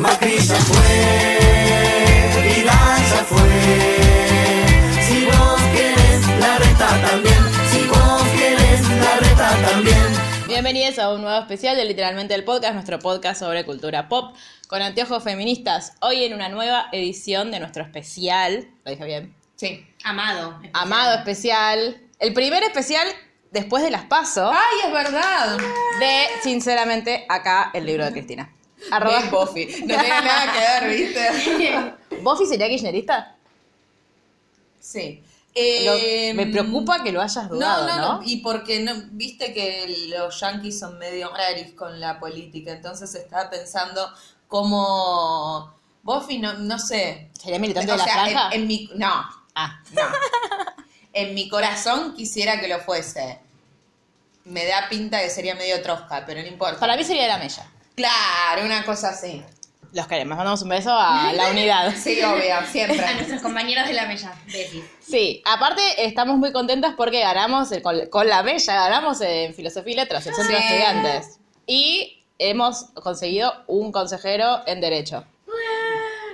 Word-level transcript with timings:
Macri 0.00 0.38
ya 0.38 0.54
fue, 0.54 0.82
Vidal 2.42 3.02
ya 3.10 3.22
fue. 3.22 3.38
Si 5.06 5.26
vos 5.26 5.60
querés, 5.74 6.40
la 6.40 6.56
reta 6.56 6.88
también. 7.06 7.36
Si 7.70 7.86
vos 7.86 8.22
querés, 8.38 8.80
la 8.98 9.16
reta 9.16 9.70
también. 9.70 10.06
Bienvenidos 10.48 10.98
a 10.98 11.12
un 11.12 11.20
nuevo 11.20 11.38
especial 11.38 11.76
de 11.76 11.84
Literalmente 11.84 12.34
el 12.34 12.44
Podcast, 12.44 12.72
nuestro 12.72 12.98
podcast 12.98 13.40
sobre 13.40 13.66
cultura 13.66 14.08
pop 14.08 14.34
con 14.68 14.80
anteojos 14.80 15.22
feministas. 15.22 15.92
Hoy 16.00 16.24
en 16.24 16.32
una 16.32 16.48
nueva 16.48 16.86
edición 16.92 17.50
de 17.50 17.60
nuestro 17.60 17.82
especial. 17.82 18.70
¿Lo 18.86 18.92
dije 18.92 19.04
bien? 19.04 19.34
Sí. 19.56 19.86
Amado. 20.02 20.58
Amado 20.72 21.18
especial. 21.18 22.00
El 22.18 22.32
primer 22.32 22.62
especial 22.62 23.06
después 23.50 23.82
de 23.82 23.90
las 23.90 24.04
paso 24.04 24.50
¡Ay, 24.50 24.78
es 24.86 24.92
verdad! 24.94 25.58
de, 25.58 26.26
sinceramente, 26.42 27.26
acá 27.28 27.70
el 27.74 27.84
libro 27.84 28.06
de 28.06 28.12
Cristina. 28.12 28.50
Arroba 28.90 29.22
Buffy. 29.30 29.66
No 29.66 29.86
tiene 29.98 30.08
nada 30.08 30.52
que 30.52 30.58
ver, 30.58 30.96
¿viste? 30.96 31.94
¿Buffy 32.22 32.46
sería 32.46 32.68
kirchnerista? 32.68 33.36
Sí. 34.78 35.22
Eh, 35.54 36.32
me 36.34 36.46
preocupa 36.46 37.02
que 37.02 37.10
lo 37.10 37.20
hayas 37.20 37.48
dudado, 37.48 37.86
no, 37.86 37.96
¿no? 37.96 38.02
no, 38.02 38.18
no, 38.18 38.22
y 38.24 38.36
porque 38.36 38.78
no, 38.80 38.92
viste 39.10 39.52
que 39.52 40.08
los 40.08 40.38
yankees 40.40 40.78
son 40.78 40.96
medio 40.96 41.28
raris 41.34 41.72
con 41.72 41.98
la 41.98 42.20
política, 42.20 42.70
entonces 42.70 43.12
estaba 43.16 43.50
pensando 43.50 44.12
cómo 44.46 45.74
Buffy, 46.04 46.38
no, 46.38 46.52
no 46.54 46.78
sé. 46.78 47.30
¿Sería 47.40 47.58
militante 47.58 47.90
O 47.90 47.94
de 47.94 47.98
la 47.98 48.04
sea, 48.04 48.14
franja? 48.14 48.48
En, 48.52 48.62
en 48.62 48.66
mi, 48.68 48.90
no, 48.94 49.40
Ah, 49.54 49.80
no. 49.92 50.02
en 51.12 51.34
mi 51.34 51.48
corazón 51.48 52.14
quisiera 52.14 52.60
que 52.60 52.68
lo 52.68 52.78
fuese. 52.80 53.40
Me 54.44 54.64
da 54.66 54.88
pinta 54.88 55.20
que 55.20 55.30
sería 55.30 55.54
medio 55.54 55.82
trosca, 55.82 56.24
pero 56.26 56.40
no 56.40 56.46
importa. 56.46 56.78
para 56.80 56.96
mí 56.96 57.04
sería 57.04 57.22
de 57.22 57.28
la 57.28 57.38
Mella. 57.38 57.66
Claro, 57.94 58.64
una 58.64 58.84
cosa 58.84 59.10
así. 59.10 59.42
Los 59.92 60.06
queremos. 60.06 60.36
Mandamos 60.36 60.62
un 60.62 60.68
beso 60.68 60.92
a 60.92 61.32
la 61.32 61.46
unidad. 61.50 61.92
Sí, 61.96 62.22
obvio, 62.22 62.54
siempre. 62.70 63.00
A 63.04 63.14
nuestros 63.14 63.42
compañeros 63.42 63.86
de 63.88 63.92
la 63.94 64.06
mella, 64.06 64.32
Betis. 64.46 64.84
Sí, 65.00 65.42
aparte 65.44 65.82
estamos 66.06 66.36
muy 66.38 66.52
contentas 66.52 66.94
porque 66.96 67.20
ganamos 67.20 67.72
el- 67.72 67.82
con, 67.82 68.06
con 68.06 68.28
la 68.28 68.42
Bella, 68.42 68.74
ganamos 68.74 69.20
en 69.20 69.52
Filosofía 69.54 69.92
y 69.92 69.96
Letras, 69.96 70.26
el 70.26 70.34
Centro 70.34 70.54
de. 70.56 70.62
Estudiantes. 70.62 71.38
Y 71.66 72.24
hemos 72.38 72.84
conseguido 72.94 73.52
un 73.66 73.90
consejero 73.92 74.62
en 74.66 74.80
Derecho. 74.80 75.24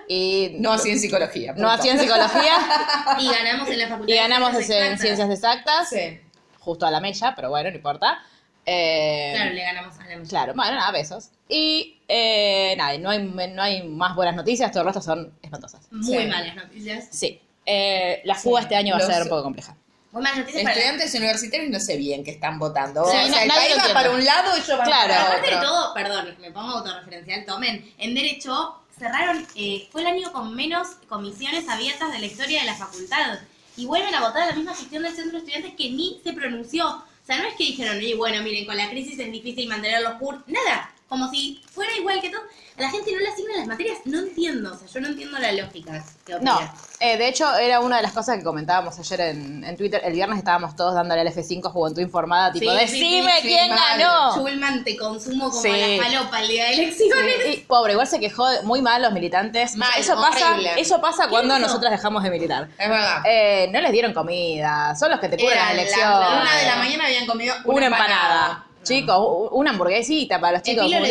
Y 0.09 0.53
No 0.61 0.73
así 0.73 0.91
en 0.91 1.01
psicología. 1.01 1.53
no 1.57 1.69
así 1.69 1.89
en 1.89 1.99
Psicología 1.99 2.57
Y 3.19 3.29
ganamos 3.29 3.69
en 3.69 3.79
la 3.81 3.89
facultad. 3.89 4.15
y 4.15 4.17
ganamos 4.17 4.53
de 4.53 4.59
en 4.61 4.65
Ciencias 4.65 5.01
Ciencias 5.01 5.31
Exactas. 5.31 5.93
Exactas, 5.93 6.21
Sí. 6.21 6.21
justo 6.61 6.87
a 6.87 6.91
la 6.93 7.01
Mella, 7.01 7.33
pero 7.34 7.51
bueno, 7.51 7.71
no 7.71 7.77
importa. 7.77 8.23
Eh, 8.67 9.33
Claro, 9.34 9.53
le 9.53 9.62
ganamos 9.62 9.95
a 9.98 10.05
la 10.05 10.17
mella. 10.17 10.28
Claro, 10.28 10.53
bueno, 10.55 10.72
nada, 10.75 10.91
besos. 10.91 11.31
Y 11.48 11.98
eh, 12.09 12.75
nada, 12.77 12.98
no 12.98 13.11
hay, 13.11 13.22
no 13.22 13.62
hay 13.62 13.83
más 13.89 14.17
buenas 14.17 14.34
noticias, 14.34 14.70
todo 14.72 14.81
el 14.81 14.86
resto 14.86 15.00
son 15.00 15.33
espantosas. 15.41 15.81
Muy 15.92 16.19
Sí. 16.19 16.27
malas 16.27 16.56
noticias. 16.56 17.09
Sí. 17.12 17.41
Eh, 17.64 18.20
la 18.25 18.34
fuga 18.34 18.62
este 18.62 18.75
año 18.76 18.94
va 18.97 19.05
a 19.05 19.06
Los- 19.06 19.12
ser 19.15 19.22
un 19.22 19.28
poco 19.28 19.43
compleja. 19.44 19.76
Muy 20.12 20.22
malas 20.22 20.38
noticias 20.38 20.62
para 20.65 20.75
Estudiantes 20.75 21.15
universitarios 21.15 21.71
no 21.71 21.78
sé 21.81 21.97
bien 21.97 22.25
qué 22.25 22.32
están 22.32 22.59
votando. 22.59 23.05
Sí, 23.05 23.16
o 23.16 23.21
no- 23.22 23.28
sea, 23.34 23.43
el 23.43 23.49
nadie 23.49 23.69
país 23.76 23.82
va 23.88 23.93
para 23.94 24.10
un 24.10 24.25
lado 24.25 24.56
y 24.59 24.62
yo 24.62 24.76
van 24.78 24.87
Claro. 24.87 25.09
Para 25.15 25.22
aparte 25.26 25.50
de 25.50 25.56
otro. 25.56 25.69
todo, 25.69 25.94
perdón, 25.94 26.37
me 26.41 26.50
pongo 26.50 26.72
autorreferencial, 26.78 27.44
tomen. 27.44 27.94
En 27.99 28.15
Derecho 28.15 28.82
cerraron, 28.99 29.47
eh, 29.56 29.87
fue 29.93 30.00
el 30.00 30.06
año 30.09 30.32
con 30.32 30.55
menos 30.56 30.88
comisiones 31.09 31.69
abiertas 31.69 32.10
de 32.12 32.19
la 32.19 32.26
historia 32.26 32.60
de 32.60 32.66
la 32.66 32.75
facultad. 32.75 33.38
Y 33.76 33.84
vuelven 33.84 34.15
a 34.15 34.21
votar 34.22 34.43
a 34.44 34.47
la 34.47 34.53
misma 34.55 34.75
gestión 34.75 35.03
del 35.03 35.15
centro 35.15 35.32
de 35.32 35.38
estudiantes 35.38 35.72
que 35.76 35.91
ni 35.91 36.21
se 36.25 36.32
pronunció. 36.32 37.05
O 37.26 37.28
sea, 37.28 37.38
no 37.38 37.48
es 37.48 37.54
que 37.56 37.64
dijeron, 37.64 38.00
y 38.00 38.14
bueno, 38.14 38.41
miren, 38.44 38.64
con 38.64 38.76
la 38.76 38.88
crisis 38.88 39.19
es 39.19 39.32
difícil 39.32 39.69
mantener 39.69 40.00
los 40.00 40.14
cursos. 40.14 40.44
Nada. 40.47 40.94
Como 41.09 41.28
si 41.31 41.62
fuera 41.72 41.93
igual 41.97 42.21
que 42.21 42.31
todo. 42.31 42.41
A 42.78 42.83
la 42.83 42.91
gente 42.91 43.11
no 43.12 43.19
le 43.21 43.28
asignan 43.28 43.59
las 43.59 43.67
materias. 43.69 43.99
No 44.05 44.19
entiendo. 44.19 44.72
O 44.75 44.77
sea, 44.77 44.87
yo 44.89 45.00
no 45.00 45.06
entiendo 45.06 45.39
la 45.39 45.50
lógica. 45.53 46.05
No, 46.43 46.59
eh, 47.00 47.17
de 47.17 47.28
hecho 47.28 47.55
era 47.56 47.81
una 47.81 47.97
de 47.99 48.03
las 48.03 48.12
cosas 48.12 48.37
que 48.37 48.43
comentábamos 48.44 48.99
ayer 48.99 49.21
en, 49.21 49.65
en 49.65 49.77
Twitter. 49.78 50.03
El 50.05 50.12
viernes 50.12 50.37
estábamos 50.39 50.75
todos 50.77 50.94
dándole 50.94 51.21
al 51.22 51.28
F5 51.28 51.71
Juventud 51.71 52.03
Informada, 52.03 52.53
tipo, 52.53 52.71
Sí, 52.71 52.77
decime 52.77 53.33
sí, 53.37 53.43
sí, 53.43 53.49
quién 53.49 53.71
ganó. 53.71 54.33
Schulman 54.34 54.84
te 54.84 54.97
consumo 54.97 55.49
como 55.50 55.62
la 55.62 56.05
falopa 56.05 56.43
el 56.43 56.49
día 56.49 56.65
de 56.67 56.72
elecciones. 56.75 57.34
Y, 57.55 57.56
pobre, 57.61 57.93
igual 57.93 58.09
se 58.09 58.19
quejó 58.21 58.47
muy 58.65 58.83
mal 58.83 59.00
los 59.00 59.12
militantes. 59.12 59.77
Mal, 59.77 59.88
eso 59.97 60.15
pasa, 60.17 60.50
horrible. 60.50 60.73
eso 60.77 61.00
pasa 61.00 61.28
cuando 61.28 61.55
hizo? 61.56 61.67
nosotras 61.67 61.93
dejamos 61.93 62.25
de 62.25 62.31
militar. 62.31 62.69
Es 62.77 62.88
verdad. 62.91 63.23
Eh, 63.25 63.71
no 63.73 63.81
les 63.81 63.93
dieron 63.93 64.12
comida, 64.12 64.94
son 64.97 65.11
los 65.12 65.21
que 65.21 65.28
te 65.28 65.37
cubren 65.38 65.53
Era 65.56 65.73
la 65.73 65.83
la- 65.84 66.21
la 66.21 66.41
una 66.43 66.56
de 66.56 66.67
la 66.67 66.77
mañana 66.77 67.05
habían 67.06 67.27
comido 67.27 67.55
una, 67.65 67.77
Una 67.77 67.87
empanada. 67.87 68.66
Chicos, 68.87 69.49
una 69.53 69.71
hamburguesita 69.71 70.41
para 70.41 70.55
los 70.55 70.63
chicos 70.63 70.85
Filo 70.87 71.01
muy 71.01 71.11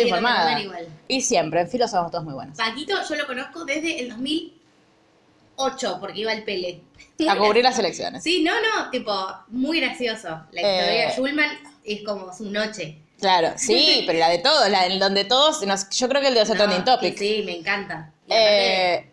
igual. 0.62 0.88
Y 1.08 1.20
siempre, 1.20 1.60
en 1.60 1.68
filo 1.68 1.86
somos 1.88 2.10
todos 2.10 2.24
muy 2.24 2.34
buenos. 2.34 2.56
Paquito 2.56 2.94
yo 3.08 3.14
lo 3.16 3.26
conozco 3.26 3.64
desde 3.64 4.00
el 4.00 4.08
2008, 4.10 5.98
porque 6.00 6.20
iba 6.20 6.32
al 6.32 6.42
Pele. 6.44 6.80
A 7.28 7.36
cubrir 7.36 7.62
las 7.64 7.78
elecciones. 7.78 8.22
Sí, 8.22 8.42
no, 8.42 8.52
no, 8.54 8.90
tipo, 8.90 9.12
muy 9.48 9.80
gracioso. 9.80 10.28
La 10.52 10.60
historia 10.60 11.02
Eh. 11.04 11.06
de 11.06 11.12
Schulman 11.12 11.48
es 11.84 12.02
como 12.04 12.32
su 12.34 12.50
noche. 12.50 12.98
Claro, 13.20 13.52
sí, 13.56 14.02
pero 14.06 14.18
la 14.18 14.28
de 14.28 14.38
todos, 14.38 14.68
la 14.68 14.86
en 14.86 14.98
donde 14.98 15.24
todos, 15.24 15.62
nos- 15.66 15.88
yo 15.90 16.08
creo 16.08 16.20
que 16.20 16.28
el 16.28 16.34
de 16.34 16.40
los 16.40 16.48
No, 16.50 16.54
trending 16.56 16.78
que 16.84 16.84
topic. 16.90 17.18
Sí, 17.18 17.42
me 17.46 17.56
encanta. 17.58 18.12
Eh, 18.28 19.10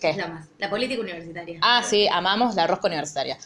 ¿Qué? 0.00 0.10
es 0.10 0.16
lo 0.16 0.28
más. 0.28 0.46
La 0.58 0.70
política 0.70 1.00
universitaria. 1.00 1.58
Ah, 1.62 1.82
sí, 1.84 2.06
amamos 2.06 2.54
la 2.54 2.66
rosca 2.66 2.86
universitaria. 2.86 3.36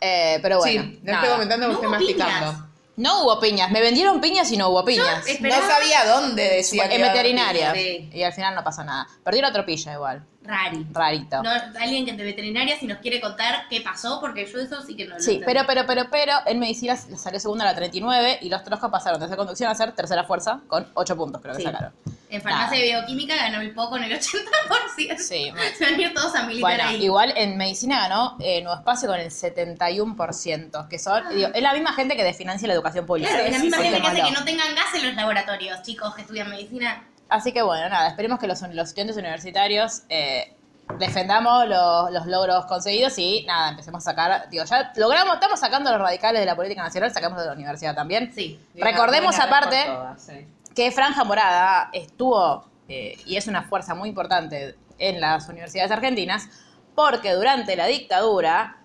Eh, 0.00 0.38
pero 0.42 0.58
bueno. 0.58 0.82
sí, 0.82 0.98
no 1.02 1.12
nada. 1.12 1.18
estoy 1.22 1.32
comentando 1.34 1.66
que 1.66 1.72
No 1.72 1.78
estoy 1.78 1.90
masticando. 1.90 2.66
No 2.96 3.22
hubo 3.24 3.40
piñas. 3.40 3.70
Me 3.70 3.80
vendieron 3.80 4.20
piñas 4.20 4.50
y 4.52 4.56
no 4.56 4.68
hubo 4.68 4.84
piñas. 4.84 5.24
Yo 5.26 5.32
esperaba- 5.32 5.62
No 5.62 5.68
sabía 5.68 6.04
dónde 6.06 6.48
decía 6.48 6.88
que 6.88 6.94
en 6.94 7.00
iba 7.00 7.08
a 7.08 7.10
haber 7.12 7.22
veterinaria. 7.24 7.74
Sí. 7.74 8.10
Y 8.12 8.22
al 8.22 8.32
final 8.32 8.54
no 8.54 8.62
pasó 8.62 8.84
nada. 8.84 9.06
Perdí 9.24 9.40
la 9.40 9.52
tropilla 9.52 9.92
igual. 9.94 10.24
Rari. 10.44 10.86
Rarito. 10.92 11.42
No, 11.42 11.50
alguien 11.80 12.04
que 12.04 12.12
de 12.12 12.22
veterinaria 12.24 12.78
si 12.78 12.86
nos 12.86 12.98
quiere 12.98 13.20
contar 13.20 13.66
qué 13.70 13.80
pasó, 13.80 14.20
porque 14.20 14.46
yo 14.46 14.58
eso 14.60 14.82
sí 14.82 14.94
que 14.94 15.06
no 15.06 15.14
lo 15.14 15.20
Sí, 15.20 15.40
pero, 15.44 15.62
pero, 15.66 15.86
pero, 15.86 16.04
pero, 16.10 16.32
en 16.46 16.58
medicina 16.58 16.96
salió 16.96 17.40
segunda 17.40 17.64
a 17.64 17.68
la 17.68 17.74
39 17.74 18.38
y 18.42 18.48
los 18.50 18.62
troscos 18.62 18.90
pasaron 18.90 19.18
de 19.20 19.26
esa 19.26 19.36
conducción 19.36 19.70
a 19.70 19.74
ser 19.74 19.92
tercera 19.92 20.24
fuerza 20.24 20.60
con 20.68 20.86
8 20.94 21.16
puntos, 21.16 21.40
creo 21.40 21.54
que 21.54 21.60
Sí. 21.62 21.66
sacaron. 21.66 21.92
En 22.30 22.42
farmacia 22.42 22.70
Nada. 22.70 22.76
y 22.84 22.90
bioquímica 22.90 23.36
ganó 23.36 23.60
el 23.60 23.72
poco 23.72 23.96
en 23.96 24.04
el 24.04 24.12
80%. 24.12 25.16
Sí, 25.18 25.52
Se 25.78 25.84
van 25.84 25.94
a 25.94 26.00
ir 26.02 26.12
todos 26.14 26.34
a 26.34 26.42
militar 26.42 26.60
Bueno, 26.62 26.84
ahí. 26.90 27.04
igual 27.04 27.32
en 27.36 27.56
medicina 27.56 28.00
ganó 28.00 28.36
eh, 28.40 28.60
Nuevo 28.62 28.76
Espacio 28.78 29.08
con 29.08 29.20
el 29.20 29.30
71%, 29.30 30.88
que 30.88 30.98
son, 30.98 31.22
digo, 31.34 31.48
es 31.54 31.62
la 31.62 31.72
misma 31.72 31.92
gente 31.92 32.16
que 32.16 32.24
desfinancia 32.24 32.66
la 32.68 32.74
educación 32.74 33.06
pública. 33.06 33.30
Claro, 33.30 33.44
es 33.44 33.52
la 33.52 33.58
misma 33.58 33.78
gente 33.78 34.00
que 34.00 34.06
hace 34.08 34.22
que 34.22 34.30
no 34.32 34.44
tengan 34.44 34.74
gas 34.74 34.94
en 34.94 35.06
los 35.06 35.14
laboratorios, 35.14 35.82
chicos 35.82 36.14
que 36.14 36.22
estudian 36.22 36.50
medicina. 36.50 37.04
Así 37.28 37.52
que 37.52 37.62
bueno, 37.62 37.88
nada, 37.88 38.08
esperemos 38.08 38.38
que 38.38 38.46
los, 38.46 38.60
los 38.62 38.88
estudiantes 38.88 39.16
universitarios 39.16 40.02
eh, 40.08 40.54
defendamos 40.98 41.66
los, 41.66 42.10
los 42.10 42.26
logros 42.26 42.66
conseguidos 42.66 43.18
y 43.18 43.44
nada, 43.46 43.70
empecemos 43.70 44.06
a 44.06 44.10
sacar, 44.10 44.48
digo, 44.50 44.64
ya 44.64 44.92
logramos, 44.96 45.34
estamos 45.34 45.58
sacando 45.58 45.90
a 45.90 45.92
los 45.92 46.02
radicales 46.02 46.40
de 46.40 46.46
la 46.46 46.54
política 46.56 46.82
nacional, 46.82 47.12
sacamos 47.12 47.38
de 47.40 47.46
la 47.46 47.52
universidad 47.52 47.94
también. 47.94 48.32
Sí. 48.34 48.60
Recordemos 48.74 49.38
aparte 49.38 49.84
todas, 49.86 50.22
sí. 50.22 50.46
que 50.74 50.90
Franja 50.92 51.24
Morada 51.24 51.90
estuvo 51.92 52.64
eh, 52.88 53.16
y 53.26 53.36
es 53.36 53.46
una 53.46 53.62
fuerza 53.62 53.94
muy 53.94 54.08
importante 54.08 54.76
en 54.98 55.20
las 55.20 55.48
universidades 55.48 55.90
argentinas 55.90 56.48
porque 56.94 57.32
durante 57.32 57.76
la 57.76 57.86
dictadura 57.86 58.76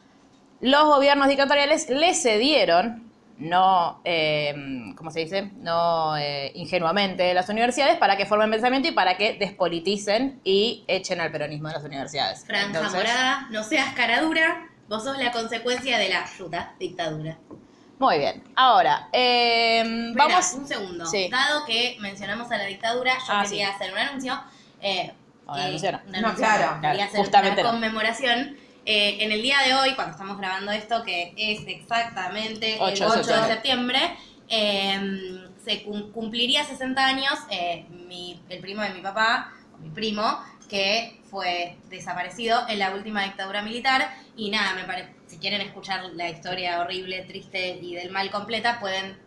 los 0.62 0.86
gobiernos 0.86 1.27
dictatoriales 1.27 1.89
le 1.89 2.13
cedieron, 2.13 3.08
no, 3.39 4.01
eh, 4.06 4.53
¿cómo 4.95 5.12
se 5.12 5.21
dice? 5.21 5.51
No 5.57 6.15
eh, 6.18 6.51
ingenuamente 6.56 7.33
las 7.33 7.50
universidades 7.50 7.97
para 7.97 8.18
que 8.18 8.25
formen 8.25 8.51
pensamiento 8.51 8.88
y 8.89 8.91
para 8.91 9.18
que 9.18 9.33
despoliticen 9.33 10.41
y 10.44 10.83
echen 10.88 11.21
al 11.21 11.31
peronismo 11.31 11.69
de 11.69 11.74
las 11.75 11.83
universidades. 11.83 12.45
Franja 12.45 12.65
Entonces, 12.68 12.94
morada, 12.94 13.47
no 13.50 13.63
seas 13.63 13.94
cara 13.94 14.21
dura, 14.21 14.68
vos 14.88 15.03
sos 15.03 15.18
la 15.18 15.31
consecuencia 15.31 15.97
de 15.97 16.09
la 16.09 16.24
ayuda, 16.25 16.74
dictadura. 16.80 17.38
Muy 17.97 18.18
bien. 18.18 18.44
Ahora, 18.56 19.09
eh, 19.12 19.81
Espera, 19.81 20.27
vamos... 20.27 20.53
un 20.53 20.68
segundo. 20.68 21.06
Sí. 21.06 21.30
Dado 21.30 21.65
que 21.65 21.97
mencionamos 22.00 22.50
a 22.51 22.57
la 22.57 22.65
dictadura, 22.65 23.13
yo 23.18 23.24
Ah, 23.33 23.44
quería 23.44 23.68
sí. 23.69 23.74
hacer 23.75 23.91
un 23.91 23.97
anuncio. 24.00 24.41
Eh, 24.81 25.12
Un 25.47 25.59
anuncio 25.59 25.91
no. 25.91 26.21
No, 26.21 26.36
claro, 26.36 26.80
Quería 26.81 27.06
hacer 27.06 27.19
justamente 27.19 27.62
una 27.62 27.71
no. 27.71 27.77
conmemoración. 27.77 28.57
Eh, 28.91 29.24
en 29.24 29.31
el 29.31 29.44
día 29.44 29.57
de 29.63 29.75
hoy, 29.75 29.94
cuando 29.94 30.13
estamos 30.13 30.39
grabando 30.39 30.71
esto, 30.71 31.03
que 31.03 31.31
es 31.38 31.59
exactamente 31.68 32.77
8 32.80 32.91
el 32.91 32.97
de 32.97 33.06
8 33.06 33.18
de 33.19 33.47
septiembre. 33.53 34.00
septiembre, 34.00 34.18
eh, 34.47 35.47
se 35.63 35.83
cum- 35.83 36.12
cumpliría 36.12 36.63
60 36.63 37.06
años 37.06 37.33
eh, 37.51 37.86
mi, 37.91 38.41
el 38.50 38.59
primo 38.62 38.81
de 38.81 38.89
mi 38.89 39.01
papá, 39.01 39.53
o 39.75 39.77
mi 39.77 39.91
primo, 39.91 40.44
que 40.68 41.21
fue 41.30 41.77
desaparecido 41.91 42.68
en 42.68 42.80
la 42.80 42.89
última 42.95 43.24
dictadura 43.25 43.62
militar. 43.62 44.09
Y 44.36 44.50
nada, 44.50 44.74
me 44.74 44.86
parece, 44.86 45.13
si 45.27 45.38
quieren 45.38 45.62
escuchar 45.62 46.06
la 46.15 46.27
historia 46.27 46.81
horrible, 46.81 47.21
triste 47.25 47.77
y 47.80 47.94
del 47.94 48.09
mal 48.09 48.31
completa, 48.31 48.80
pueden 48.80 49.19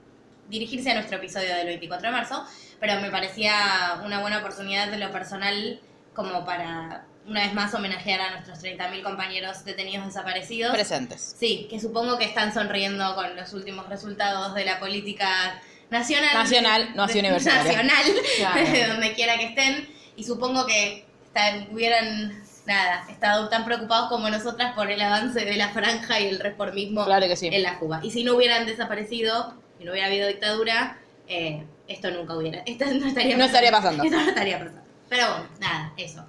dirigirse 0.49 0.91
a 0.91 0.95
nuestro 0.95 1.19
episodio 1.19 1.55
del 1.55 1.69
24 1.69 2.09
de 2.09 2.13
marzo. 2.13 2.45
Pero 2.81 3.01
me 3.01 3.13
parecía 3.13 4.01
una 4.05 4.19
buena 4.19 4.39
oportunidad 4.39 4.89
de 4.89 4.99
lo 4.99 5.13
personal 5.13 5.79
como 6.15 6.45
para 6.45 7.07
una 7.27 7.43
vez 7.45 7.55
más 7.55 7.73
homenajear 7.75 8.21
a 8.21 8.31
nuestros 8.33 8.61
30.000 8.63 9.03
compañeros 9.03 9.65
detenidos 9.65 10.07
desaparecidos. 10.07 10.73
Presentes. 10.73 11.37
Sí, 11.39 11.67
que 11.71 11.79
supongo 11.81 12.19
que 12.19 12.25
están 12.25 12.53
sonriendo 12.53 13.15
con 13.15 13.37
los 13.37 13.53
últimos 13.53 13.89
resultados 13.89 14.55
de 14.55 14.65
la 14.65 14.81
política 14.81 15.61
nacional. 15.91 16.35
Nacional, 16.35 16.91
no 16.97 17.05
así 17.05 17.19
universitaria. 17.21 17.83
Nacional, 17.83 18.03
Claro. 18.39 18.93
donde 18.93 19.13
quiera 19.15 19.37
que 19.39 19.47
estén. 19.47 19.89
Y 20.17 20.25
supongo 20.25 20.67
que 20.67 21.05
están- 21.27 21.69
hubieran, 21.73 22.43
nada, 22.67 23.05
estado 23.09 23.49
tan 23.49 23.65
preocupados 23.65 24.09
como 24.09 24.29
nosotras 24.29 24.75
por 24.75 24.91
el 24.91 25.01
avance 25.01 25.45
de 25.45 25.57
la 25.57 25.69
franja 25.69 26.19
y 26.21 26.27
el 26.29 26.41
reformismo 26.41 27.05
Claro 27.05 27.27
que 27.29 27.37
sí. 27.37 27.49
en 27.53 27.63
la 27.63 27.79
Cuba. 27.79 28.01
Y 28.03 28.11
si 28.11 28.25
no 28.25 28.35
hubieran 28.35 28.67
desaparecido, 28.67 29.55
si 29.79 29.85
no 29.85 29.93
hubiera 29.93 30.09
habido 30.09 30.29
dictadura, 30.29 30.99
eh, 31.29 31.65
esto 31.89 32.11
nunca 32.11 32.35
hubiera, 32.37 32.63
esto 32.67 32.85
no 32.87 33.07
estaría 33.07 33.37
No 33.37 33.45
estaría 33.45 33.71
pasando. 33.71 34.03
Esto 34.03 34.17
no 34.17 34.29
estaría 34.29 34.59
pasando. 34.59 34.83
Pero 35.09 35.29
bueno, 35.31 35.49
nada, 35.61 35.93
eso. 35.97 36.25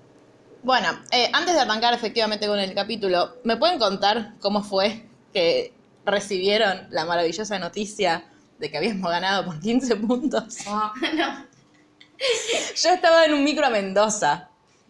Bueno, 0.64 0.98
eh, 1.12 1.30
antes 1.34 1.54
de 1.56 1.60
arrancar 1.60 1.94
efectivamente 1.94 2.48
con 2.48 2.58
el 2.58 2.74
capítulo, 2.74 3.36
¿me 3.44 3.58
pueden 3.58 3.78
contar 3.78 4.36
cómo 4.40 4.64
fue 4.64 5.06
que 5.34 5.74
recibieron 6.06 6.88
la 6.90 7.04
maravillosa 7.04 7.60
noticia 7.60 8.24
de 8.60 8.72
que 8.72 8.78
habíamos 8.78 9.12
ganado 9.12 9.44
por 9.44 9.60
15 9.60 9.98
puntos? 9.98 10.60
no. 10.66 11.46
Yo 12.82 12.90
estaba 12.90 13.26
en 13.26 13.34
un 13.34 13.44
micro 13.44 13.66
a 13.66 13.70
Mendoza 13.70 14.48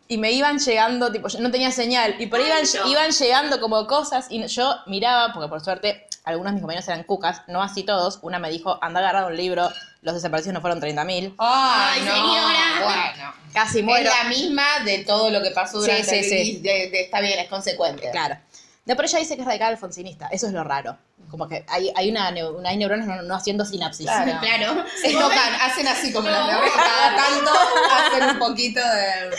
y 0.08 0.20
me 0.20 0.31
iban 0.31 0.60
llegando, 0.60 1.12
tipo, 1.12 1.28
yo 1.28 1.40
no 1.40 1.50
tenía 1.50 1.72
señal, 1.72 2.18
y 2.19 2.28
por 2.28 2.40
ahí 2.40 2.46
iban, 2.46 2.64
no. 2.84 2.92
iban 2.92 3.10
llegando 3.10 3.60
como 3.60 3.88
cosas 3.88 4.28
y 4.30 4.46
yo 4.46 4.76
miraba, 4.86 5.34
porque 5.34 5.50
por 5.50 5.62
suerte 5.62 6.06
algunos 6.24 6.52
de 6.52 6.56
mis 6.56 6.62
compañeros 6.62 6.88
eran 6.88 7.04
cucas, 7.04 7.42
no 7.48 7.64
así 7.64 7.81
todos. 7.81 8.19
Una 8.22 8.38
me 8.38 8.52
dijo, 8.52 8.78
anda 8.84 9.00
a 9.00 9.10
agarrar 9.10 9.31
un 9.31 9.36
libro, 9.36 9.69
los 10.04 10.14
desaparecidos 10.16 10.54
no 10.54 10.62
fueron 10.62 10.80
30.000. 10.82 11.36
Ay, 11.40 12.00
Ay, 12.00 12.02
no. 12.06 12.14
señora. 12.14 12.84
Bueno. 12.84 13.34
Casi 13.54 13.80
Es 13.80 13.86
muero. 13.86 14.10
la 14.24 14.30
misma 14.30 14.64
de 14.86 15.00
todo 15.00 15.30
lo 15.30 15.42
que 15.42 15.52
pasó 15.52 15.80
Sí, 15.82 15.90
durante 15.92 16.24
sí, 16.24 16.36
el 16.36 16.46
sí. 16.48 16.60
de- 16.62 16.90
de- 16.90 17.02
está 17.02 17.22
bien, 17.22 17.40
es 17.40 17.48
consecuente. 17.48 18.10
Claro. 18.12 18.38
De 18.86 18.96
por 18.96 19.06
ella 19.06 19.20
dice 19.20 19.36
que 19.36 19.42
es 19.42 19.48
radical 19.48 19.70
alfonsinista. 19.72 20.28
Eso 20.28 20.48
es 20.48 20.54
lo 20.54 20.64
raro. 20.64 20.98
Como 21.30 21.48
que 21.48 21.64
hay, 21.70 21.92
hay, 21.96 22.10
una, 22.12 22.30
una- 22.52 22.70
hay 22.70 22.78
neuronas 22.78 23.08
no, 23.08 23.22
no 23.22 23.36
haciendo 23.36 23.64
sinapsis. 23.66 24.06
Claro. 24.08 24.32
Claro. 24.42 24.84
Se 25.02 25.14
tocan, 25.14 25.54
hacen 25.62 25.88
así 25.88 26.12
como 26.12 26.30
la 26.30 26.48
neuronas, 26.48 26.72
cada 26.76 27.16
tanto 27.16 27.52
hacen 27.92 28.30
un 28.32 28.40
poquito 28.40 28.80
de... 28.82 29.36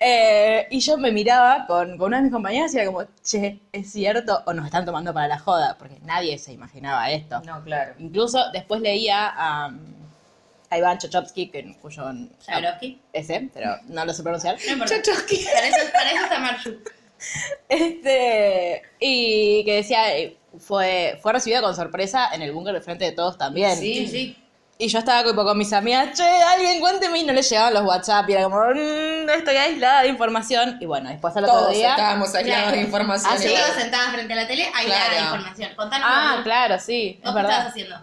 Eh, 0.00 0.68
y 0.70 0.78
yo 0.78 0.96
me 0.96 1.10
miraba 1.10 1.66
con, 1.66 1.98
con 1.98 2.06
una 2.06 2.18
de 2.18 2.22
mis 2.24 2.32
compañeras 2.32 2.72
y 2.72 2.76
era 2.78 2.86
como, 2.86 3.02
che, 3.24 3.58
¿es 3.72 3.90
cierto? 3.90 4.42
O 4.46 4.52
nos 4.52 4.64
están 4.64 4.84
tomando 4.84 5.12
para 5.12 5.26
la 5.26 5.40
joda, 5.40 5.74
porque 5.76 5.98
nadie 6.04 6.38
se 6.38 6.52
imaginaba 6.52 7.10
esto. 7.10 7.40
No, 7.44 7.64
claro. 7.64 7.94
Incluso 7.98 8.48
después 8.52 8.80
leía 8.80 9.26
a, 9.36 9.72
a 10.70 10.78
Iván 10.78 10.98
Chochowski, 10.98 11.48
que, 11.48 11.76
cuyo... 11.80 12.04
Jablowski. 12.46 13.00
Ese, 13.12 13.48
pero 13.54 13.76
no 13.86 14.04
lo 14.04 14.12
sé 14.12 14.22
pronunciar. 14.22 14.56
No 14.66 14.72
importa. 14.72 14.94
Para 15.04 15.66
eso, 15.68 15.92
para 15.92 16.10
eso 16.12 16.22
está 16.24 16.38
Marju. 16.38 16.70
Este, 17.68 18.82
y 19.00 19.64
que 19.64 19.74
decía, 19.76 20.16
eh, 20.16 20.36
fue, 20.58 21.18
fue 21.22 21.32
recibido 21.32 21.62
con 21.62 21.74
sorpresa 21.74 22.28
en 22.32 22.42
el 22.42 22.52
búnker 22.52 22.74
de 22.74 22.80
frente 22.80 23.04
de 23.04 23.12
todos 23.12 23.36
también. 23.38 23.76
Sí. 23.76 24.06
Sí. 24.06 24.44
Y 24.80 24.86
yo 24.86 25.00
estaba 25.00 25.24
como 25.24 25.42
con 25.42 25.58
mis 25.58 25.72
amigas, 25.72 26.16
che, 26.16 26.22
alguien 26.22 26.78
cuénteme, 26.78 27.18
y 27.18 27.24
no 27.24 27.32
le 27.32 27.42
llegaban 27.42 27.74
los 27.74 27.82
WhatsApp, 27.84 28.28
y 28.28 28.34
era 28.34 28.44
como, 28.44 28.60
"Mm, 28.60 29.28
estoy 29.30 29.56
aislada 29.56 30.02
de 30.02 30.08
información. 30.08 30.78
Y 30.80 30.86
bueno, 30.86 31.10
después 31.10 31.36
al 31.36 31.44
otro 31.44 31.56
Todos 31.58 31.72
día... 31.74 31.90
estábamos 31.90 32.32
aislados 32.32 32.62
Claro. 32.62 32.76
de 32.76 32.82
información. 32.82 33.32
Ah, 33.34 33.38
¿sí? 33.38 33.48
Todos 33.48 33.70
sentadas 33.82 34.12
frente 34.12 34.32
a 34.32 34.36
la 34.36 34.46
tele, 34.46 34.70
hay 34.72 34.86
Claro. 34.86 35.14
la 35.14 35.20
información. 35.22 35.74
Contanos. 35.74 36.08
Ah, 36.08 36.40
claro, 36.44 36.78
sí, 36.78 37.18
es 37.18 37.24
¿Vos 37.24 37.34
qué 37.34 37.40
estabas 37.40 37.44
verdad. 37.56 37.66
haciendo? 37.66 37.96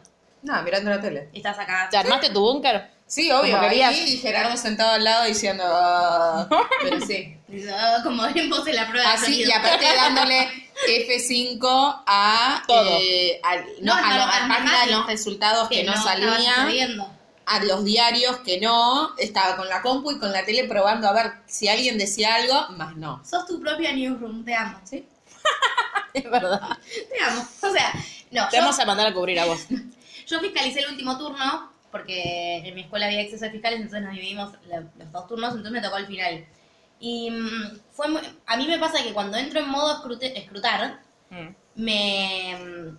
No, 0.46 0.62
mirando 0.64 0.90
la 0.92 1.02
tele. 1.02 1.30
Estás 1.34 1.58
acá. 1.58 1.88
¿Te 1.90 1.98
armaste 1.98 2.30
tu 2.30 2.40
búnker? 2.40 2.92
Sí, 3.08 3.32
obvio, 3.32 3.60
querías. 3.60 3.96
y 3.98 4.18
Gerardo 4.18 4.56
sentado 4.58 4.92
al 4.94 5.04
lado 5.04 5.26
diciendo... 5.26 5.64
"Ah", 5.68 6.48
pero 6.82 7.00
sí. 7.06 7.32
Ah, 7.72 8.00
Como 8.04 8.24
vos 8.24 8.68
en 8.68 8.76
la 8.76 8.88
prueba 8.90 9.08
de 9.10 9.16
Así, 9.16 9.26
sonido. 9.26 9.50
y 9.50 9.54
aparte 9.54 9.86
dándole 9.96 10.50
F5 10.88 12.04
a... 12.06 12.64
Todo. 12.68 12.98
eh, 13.02 13.40
a, 13.44 13.56
no, 13.56 13.64
No, 13.82 13.94
a, 13.94 14.02
no, 14.02 14.08
la- 14.18 14.24
a 14.26 14.46
a 14.46 14.48
página 14.48 14.72
de 14.72 14.78
Maggi, 14.78 14.92
los 14.92 15.08
resultados 15.08 15.70
que, 15.70 15.84
no, 15.84 15.94
estaba 15.94 16.12
salían. 16.16 16.56
sucediendo. 16.66 17.12
a 17.46 17.64
los 17.64 17.84
diarios 17.86 18.38
que 18.40 18.60
no, 18.60 19.16
estaba 19.18 19.56
con 19.56 19.70
la 19.70 19.82
compu 19.84 20.12
y 20.12 20.20
con 20.20 20.32
la 20.34 20.44
tele 20.44 20.66
probando 20.66 21.08
a 21.08 21.14
ver 21.14 21.32
si 21.48 21.68
alguien 21.70 21.98
decía 21.98 22.36
algo, 22.36 22.70
más 22.76 22.96
no. 22.98 23.22
Sos 23.24 23.46
tu 23.46 23.60
propia 23.62 23.92
newsroom, 23.94 24.44
te 24.44 24.54
amo. 24.56 24.80
¿Sí? 24.84 25.08
Es 26.14 26.24
verdad. 26.30 26.62
Te 27.12 27.24
amo. 27.24 27.46
O 27.62 27.70
sea, 27.72 27.94
no, 28.32 28.48
Te 28.50 28.56
yo, 28.58 28.62
vamos 28.64 28.80
a 28.80 28.86
mandar 28.86 29.08
a 29.08 29.14
cubrir 29.14 29.40
a 29.40 29.46
vos. 29.46 29.62
Yo 30.28 30.40
fiscalicé 30.40 30.80
el 30.82 30.90
último 30.92 31.18
turno 31.18 31.72
porque 31.92 32.58
en 32.58 32.76
mi 32.76 32.82
escuela 32.82 33.06
había 33.06 33.22
acceso 33.22 33.46
a 33.46 33.50
fiscales, 33.50 33.80
entonces 33.80 34.02
nos 34.04 34.14
dividimos 34.14 34.52
los 34.98 35.12
dos 35.14 35.28
turnos, 35.28 35.50
entonces 35.52 35.72
me 35.72 35.82
tocó 35.82 35.98
el 35.98 36.08
final. 36.08 36.46
Y 37.00 37.30
mm, 37.32 37.80
fue 37.92 38.08
muy- 38.10 38.22
a 38.46 38.58
mí 38.58 38.68
me 38.68 38.78
pasa 38.80 39.02
que 39.04 39.14
cuando 39.14 39.38
entro 39.38 39.60
en 39.62 39.70
modo 39.70 39.96
escrute- 40.04 40.34
escrutar, 40.38 41.00
Mm. 41.30 41.56
me 41.76 42.94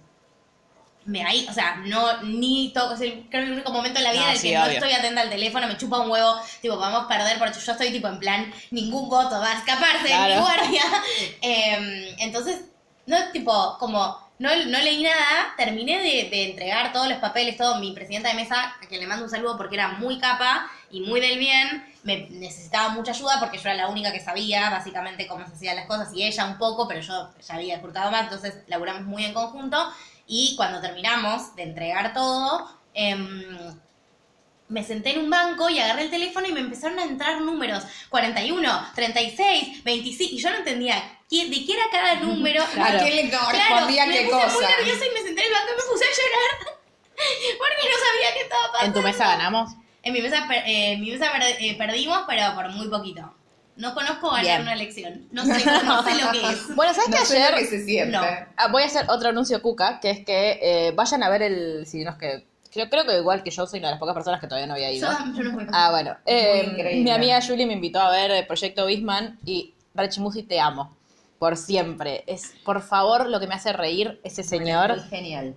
me 1.05 1.23
ahí, 1.25 1.47
o 1.49 1.53
sea, 1.53 1.77
no 1.87 2.21
ni 2.25 2.73
toco, 2.73 2.95
es 2.95 2.99
creo 2.99 3.23
que 3.31 3.39
el 3.39 3.53
único 3.53 3.73
momento 3.73 3.99
en 4.01 4.05
la 4.05 4.11
vida 4.11 4.23
No, 4.23 4.27
en 4.27 4.33
el 4.33 4.39
sí, 4.41 4.49
que 4.49 4.55
no 4.57 4.63
obvio. 4.65 4.73
estoy 4.73 4.91
atenta 4.93 5.21
al 5.21 5.31
teléfono, 5.31 5.69
me 5.69 5.77
chupa 5.77 6.01
un 6.01 6.11
huevo, 6.11 6.35
tipo, 6.61 6.77
vamos 6.77 7.05
a 7.05 7.09
perder 7.09 7.39
porque 7.39 7.61
yo 7.61 7.73
estoy 7.73 7.93
tipo 7.93 8.09
en 8.09 8.19
plan, 8.19 8.53
ningún 8.73 9.09
voto 9.09 9.39
va 9.39 9.53
a 9.53 9.59
escaparse 9.59 9.99
de 9.99 10.03
mi 10.03 10.09
Claro. 10.27 10.41
guardia. 10.41 10.83
Em, 11.43 12.07
entonces, 12.19 12.63
no 13.07 13.17
tipo, 13.31 13.77
como 13.79 14.19
no, 14.39 14.51
no 14.51 14.79
leí 14.79 15.03
nada, 15.03 15.55
terminé 15.57 15.99
de, 15.99 16.45
entregar 16.51 16.93
todos 16.93 17.09
los 17.09 17.19
papeles, 17.19 17.57
todo, 17.57 17.79
mi 17.81 17.93
presidenta 17.93 18.29
de 18.29 18.35
mesa, 18.35 18.77
a 18.83 18.87
quien 18.87 19.01
le 19.01 19.07
mando 19.07 19.25
un 19.25 19.31
saludo 19.31 19.57
porque 19.57 19.77
era 19.77 19.89
muy 19.93 20.19
capa 20.19 20.71
y 20.91 21.01
muy 21.01 21.21
del 21.21 21.39
bien, 21.39 21.85
me 22.03 22.29
necesitaba 22.31 22.91
mucha 22.91 23.13
ayuda 23.13 23.41
porque 23.41 23.57
yo 23.57 23.69
era 23.69 23.75
la 23.75 23.89
única 23.89 24.13
que 24.13 24.21
sabía 24.21 24.69
básicamente 24.71 25.27
cómo 25.27 25.47
se 25.47 25.55
hacían 25.55 25.77
las 25.77 25.87
cosas 25.87 26.13
y 26.15 26.23
ella 26.23 26.45
un 26.45 26.59
poco, 26.59 26.87
pero 26.87 27.01
yo 27.01 27.33
ya 27.47 27.55
había 27.55 27.77
escrutado 27.77 28.11
más, 28.11 28.25
entonces 28.25 28.63
laburamos 28.67 29.03
muy 29.03 29.25
en 29.25 29.33
conjunto 29.33 29.93
y 30.27 30.55
cuando 30.57 30.81
terminamos 30.81 31.55
de 31.57 31.63
entregar 31.63 32.13
todo, 32.13 32.71
em, 32.93 33.75
me 34.69 34.83
senté 34.83 35.13
en 35.13 35.21
un 35.21 35.31
banco 35.31 35.71
y 35.71 35.79
agarré 35.79 36.03
el 36.03 36.11
teléfono 36.11 36.47
y 36.47 36.53
me 36.53 36.61
empezaron 36.61 36.99
a 36.99 37.05
entrar 37.05 37.41
números. 37.41 37.85
41, 38.09 38.89
36, 38.95 39.85
25. 39.85 40.35
Y 40.35 40.39
yo 40.39 40.51
no 40.51 40.57
entendía 40.57 41.16
de 41.31 41.67
qué 41.67 41.73
era 41.73 41.85
cada 41.91 42.15
número. 42.17 42.63
Claro. 42.75 42.99
¿A 42.99 43.03
quién 43.03 43.17
le 43.17 43.31
correspondía 43.31 44.05
Claro, 44.05 44.13
qué 44.13 44.25
me 44.25 44.31
puse 44.31 44.43
cosa? 44.45 44.55
muy 44.55 44.65
nerviosa 44.67 45.07
y 45.07 45.11
me 45.15 45.21
senté 45.23 45.41
en 45.43 45.47
el 45.47 45.53
banco 45.53 45.69
y 45.73 45.77
me 45.77 45.93
puse 45.93 46.05
a 46.05 46.09
llorar. 46.17 46.77
Porque 47.59 47.89
no 47.89 47.97
sabía 48.07 48.35
qué 48.35 48.41
estaba 48.43 48.73
pasando. 48.73 48.87
¿En 48.87 48.93
tu 48.93 49.03
mesa 49.03 49.27
ganamos? 49.29 49.71
En 50.03 50.13
mi 50.13 50.23
mesa, 50.23 50.45
per- 50.47 50.63
eh, 50.67 50.93
en 50.93 51.01
mi 51.01 51.11
mesa 51.11 51.33
per- 51.33 51.57
eh, 51.61 51.75
perdimos, 51.77 52.21
pero 52.29 52.55
por 52.55 52.69
muy 52.71 52.89
poquito. 52.89 53.35
No 53.77 53.93
conozco 53.95 54.29
ganar 54.31 54.45
Bien. 54.45 54.63
una 54.63 54.73
elección. 54.75 55.29
No 55.33 55.45
sé, 55.45 55.53
no 55.85 56.03
sé 56.03 56.15
lo 56.23 56.33
que 56.33 56.49
es. 56.51 56.69
Bueno, 56.77 56.95
¿sabes 56.95 57.11
No 57.11 57.17
que 57.19 57.25
sé 57.27 57.39
lo 57.41 57.45
ayer 57.47 57.59
que 57.59 57.67
se 57.67 57.85
siente. 57.85 58.17
No. 58.17 58.23
Ah, 58.57 58.69
voy 58.69 58.83
a 58.83 58.87
hacer 58.87 59.05
otro 59.11 59.29
anuncio 59.31 59.61
cuca, 59.61 60.01
que 60.01 60.11
es 60.11 60.25
que 60.25 60.59
eh, 60.63 60.93
vayan 60.95 61.23
a 61.23 61.29
ver 61.29 61.43
el... 61.43 61.87
Si 61.87 62.03
no 62.05 62.13
es 62.13 62.17
que... 62.17 62.47
Creo, 62.73 62.89
creo 62.91 63.05
que 63.07 63.17
igual 63.19 63.43
que 63.43 63.51
yo 63.51 63.67
soy 63.67 63.79
una 63.81 63.89
de 63.89 63.93
las 63.93 64.01
pocas 64.01 64.15
personas 64.15 64.41
que 64.41 64.47
todavía 64.47 64.67
no 64.67 64.75
había 64.75 64.91
ido. 64.93 65.11
Yo, 65.11 65.19
yo 65.35 65.43
no 65.45 65.53
fui. 65.55 65.67
Ah, 65.73 65.91
bueno. 65.91 66.17
Eh, 66.27 66.69
increíble. 66.71 67.03
mi 67.05 67.11
amiga 67.11 67.41
Julie 67.47 67.67
me 67.67 67.73
invitó 67.75 68.01
a 68.01 68.11
ver 68.11 68.31
el 68.31 68.47
proyecto 68.47 68.87
Bisman 68.87 69.39
y 69.45 69.75
Rich 69.95 70.19
Musi 70.19 70.43
te 70.43 70.61
amo. 70.61 70.97
Por 71.39 71.57
siempre. 71.57 72.25
Es, 72.27 72.55
por 72.65 72.81
favor, 72.83 73.29
lo 73.29 73.39
que 73.41 73.47
me 73.47 73.55
hace 73.55 73.73
reír 73.73 74.21
ese 74.25 74.43
señor. 74.43 75.03
Genial. 75.11 75.55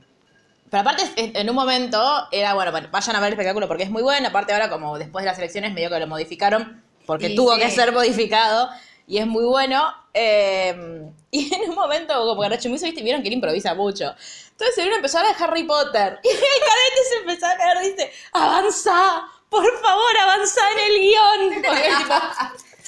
Pero 0.70 0.82
aparte, 0.82 1.04
es- 1.04 1.12
en 1.36 1.50
un 1.50 1.56
momento 1.56 2.28
era, 2.32 2.54
bueno, 2.54 2.72
vayan 2.92 3.16
a 3.16 3.20
ver 3.20 3.28
el 3.28 3.34
espectáculo 3.34 3.68
porque 3.68 3.84
es 3.84 3.90
muy 3.90 4.04
bueno. 4.04 4.28
Aparte, 4.28 4.54
ahora, 4.54 4.70
como 4.70 4.98
después 5.00 5.24
de 5.24 5.30
las 5.32 5.38
elecciones, 5.38 5.74
medio 5.74 5.90
que 5.90 6.00
lo 6.00 6.08
modificaron 6.08 6.84
porque 7.06 7.30
Y 7.30 7.36
tuvo 7.36 7.56
sí. 7.56 7.62
que 7.62 7.72
ser 7.72 7.92
modificado 7.92 8.70
y 9.08 9.18
es 9.18 9.26
muy 9.26 9.46
bueno. 9.46 9.92
Eh, 10.14 11.10
y 11.32 11.54
en 11.56 11.70
un 11.70 11.76
momento, 11.76 12.14
como 12.26 12.42
que 12.42 12.50
Rachimuso, 12.50 12.86
viste, 12.86 13.02
vieron 13.02 13.22
que 13.22 13.30
él 13.30 13.36
improvisa 13.36 13.74
mucho. 13.74 14.14
Entonces 14.52 14.76
se 14.76 14.82
vino 14.84 14.94
a 14.94 14.98
empezar 14.98 15.26
a 15.26 15.44
Harry 15.44 15.64
Potter. 15.64 16.20
Y 16.24 16.28
el 16.28 16.36
cadete 16.36 17.10
se 17.10 17.16
empezó 17.22 17.46
a 17.48 17.56
caer, 17.58 17.80
dice, 17.80 18.12
avanza, 18.34 19.22
por 19.50 19.64
favor, 19.82 20.18
avanza 20.22 20.62
en 20.74 20.92
el 20.92 21.00
guion. 21.02 21.64
Porque 21.66 21.90
tipo, 21.98 22.14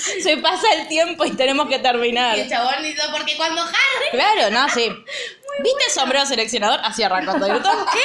se 0.23 0.37
pasa 0.37 0.67
el 0.77 0.87
tiempo 0.87 1.25
y 1.25 1.31
tenemos 1.31 1.67
que 1.67 1.79
terminar. 1.79 2.37
Y 2.37 2.41
el 2.41 2.49
chabón 2.49 2.85
hizo, 2.85 3.03
porque 3.11 3.35
cuando 3.37 3.61
Harry. 3.61 4.09
Claro, 4.11 4.49
no, 4.51 4.69
sí. 4.69 4.87
¿Viste 5.63 5.89
sombrero 5.93 6.25
seleccionador? 6.25 6.79
Así 6.83 7.03
arrancó 7.03 7.33
todo. 7.33 7.47
¿Qué? 7.91 7.99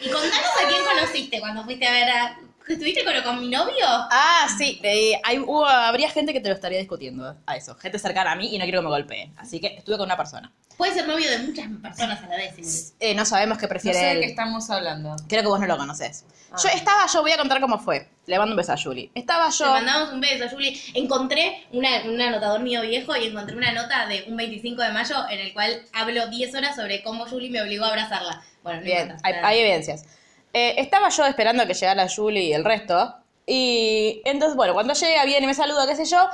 Y 0.04 0.08
contanos 0.10 0.34
a 0.64 0.66
quién 0.68 0.82
conociste 0.84 1.38
cuando 1.38 1.62
fuiste 1.62 1.86
a 1.86 1.92
ver 1.92 2.10
a 2.10 2.36
¿Estuviste 2.66 3.04
con, 3.04 3.14
con 3.22 3.40
mi 3.40 3.48
novio? 3.48 3.84
Ah, 3.86 4.48
sí. 4.56 4.80
eh, 4.82 5.20
hay, 5.24 5.38
hubo- 5.38 5.66
habría 5.66 6.08
gente 6.10 6.32
que 6.32 6.40
te 6.40 6.48
lo 6.48 6.54
estaría 6.54 6.78
discutiendo 6.78 7.36
a 7.46 7.56
eso. 7.56 7.76
Gente 7.76 7.98
cercana 7.98 8.32
a 8.32 8.34
mí 8.36 8.48
y 8.54 8.58
no 8.58 8.64
quiero 8.64 8.80
que 8.80 8.84
me 8.84 8.90
golpeen. 8.90 9.34
Así 9.36 9.60
que 9.60 9.66
estuve 9.78 9.96
con 9.98 10.06
una 10.06 10.16
persona. 10.16 10.50
Puede 10.76 10.94
ser 10.94 11.06
novio 11.06 11.30
de 11.30 11.38
muchas 11.38 11.66
personas 11.82 12.22
a 12.22 12.26
la 12.26 12.36
vez. 12.36 12.94
Eh, 12.98 13.14
no 13.14 13.24
sabemos 13.24 13.58
qué 13.58 13.64
No 13.66 13.68
prefiere 13.70 13.98
sé 13.98 14.04
de 14.04 14.12
él. 14.12 14.20
qué 14.20 14.26
estamos 14.26 14.68
hablando. 14.70 15.14
Creo 15.28 15.42
que 15.42 15.48
vos 15.48 15.60
no 15.60 15.66
lo 15.66 15.76
conoces. 15.76 16.24
Ah. 16.50 16.56
Yo 16.62 16.68
estaba, 16.70 17.06
yo 17.06 17.22
voy 17.22 17.32
a 17.32 17.38
contar 17.38 17.60
cómo 17.60 17.78
fue. 17.78 18.08
Le 18.26 18.38
mando 18.38 18.52
un 18.52 18.56
beso 18.56 18.72
a 18.72 18.76
Julie. 18.76 19.10
Estaba 19.14 19.48
yo. 19.50 19.66
mandamos 19.66 20.12
un 20.12 20.20
beso, 20.20 20.48
Juli. 20.50 20.80
Encontré 20.94 21.66
una, 21.72 22.02
un 22.04 22.20
anotador 22.20 22.60
mío 22.60 22.82
viejo 22.82 23.16
y 23.16 23.26
encontré 23.28 23.56
una 23.56 23.72
nota 23.72 24.06
de 24.06 24.24
un 24.28 24.36
25 24.36 24.82
de 24.82 24.90
mayo 24.92 25.16
en 25.30 25.40
el 25.40 25.52
cual 25.52 25.82
hablo 25.92 26.28
10 26.28 26.54
horas 26.54 26.76
sobre 26.76 27.02
cómo 27.02 27.26
Juli 27.26 27.50
me 27.50 27.62
obligó 27.62 27.84
a 27.84 27.88
abrazarla. 27.88 28.42
Bueno, 28.62 28.80
no 28.80 28.84
Bien, 28.84 29.02
importa, 29.08 29.28
hay, 29.28 29.34
hay 29.42 29.60
evidencias. 29.60 30.04
Eh, 30.52 30.74
estaba 30.78 31.08
yo 31.08 31.24
esperando 31.26 31.62
a 31.62 31.66
que 31.66 31.74
llegara 31.74 32.06
Julie 32.08 32.44
y 32.44 32.52
el 32.52 32.64
resto. 32.64 33.16
Y 33.46 34.20
entonces, 34.24 34.56
bueno, 34.56 34.74
cuando 34.74 34.94
llega, 34.94 35.24
viene, 35.24 35.46
me 35.46 35.54
saluda, 35.54 35.86
qué 35.86 35.96
sé 35.96 36.04
yo. 36.04 36.28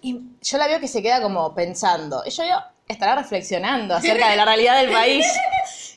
Y 0.00 0.20
yo 0.40 0.58
la 0.58 0.66
veo 0.68 0.80
que 0.80 0.88
se 0.88 1.02
queda 1.02 1.20
como 1.20 1.54
pensando. 1.54 2.22
Y 2.24 2.30
yo 2.30 2.42
digo, 2.44 2.56
estará 2.88 3.16
reflexionando 3.16 3.94
acerca 3.94 4.30
de 4.30 4.36
la 4.36 4.44
realidad 4.44 4.80
del 4.80 4.90
país. 4.90 5.26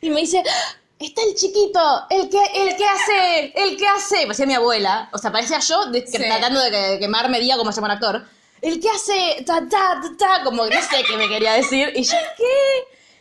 Y 0.02 0.10
me 0.10 0.22
dice, 0.22 0.44
"Ah, 0.48 0.76
está 1.00 1.22
el 1.24 1.36
chiquito, 1.36 1.80
el 2.10 2.30
que, 2.30 2.44
el 2.56 2.76
que 2.76 2.86
hace, 2.86 3.54
el 3.56 3.78
que 3.78 3.88
hace. 3.88 4.22
Parecía 4.24 4.46
mi 4.46 4.54
abuela. 4.56 5.10
O 5.14 5.18
sea, 5.18 5.32
parecía 5.32 5.60
yo 5.60 5.86
de- 5.88 6.04
que- 6.04 6.12
Sí. 6.12 6.18
tratando 6.18 6.60
de 6.60 6.72
que, 6.72 7.00
quemarme 7.00 7.40
diga 7.40 7.58
como 7.58 7.72
se 7.72 7.78
llama 7.82 7.94
un 7.94 7.98
actor. 8.04 8.26
El 8.62 8.80
que 8.80 8.90
hace 8.90 9.44
ta, 9.46 9.68
ta, 9.68 10.00
ta, 10.02 10.12
ta, 10.20 10.44
como 10.44 10.64
que 10.66 10.76
no 10.76 10.82
sé 10.82 11.04
qué 11.04 11.18
me 11.18 11.28
quería 11.28 11.54
decir. 11.54 11.92
Y 11.96 12.04
yo, 12.04 12.18
¿qué? 12.38 12.44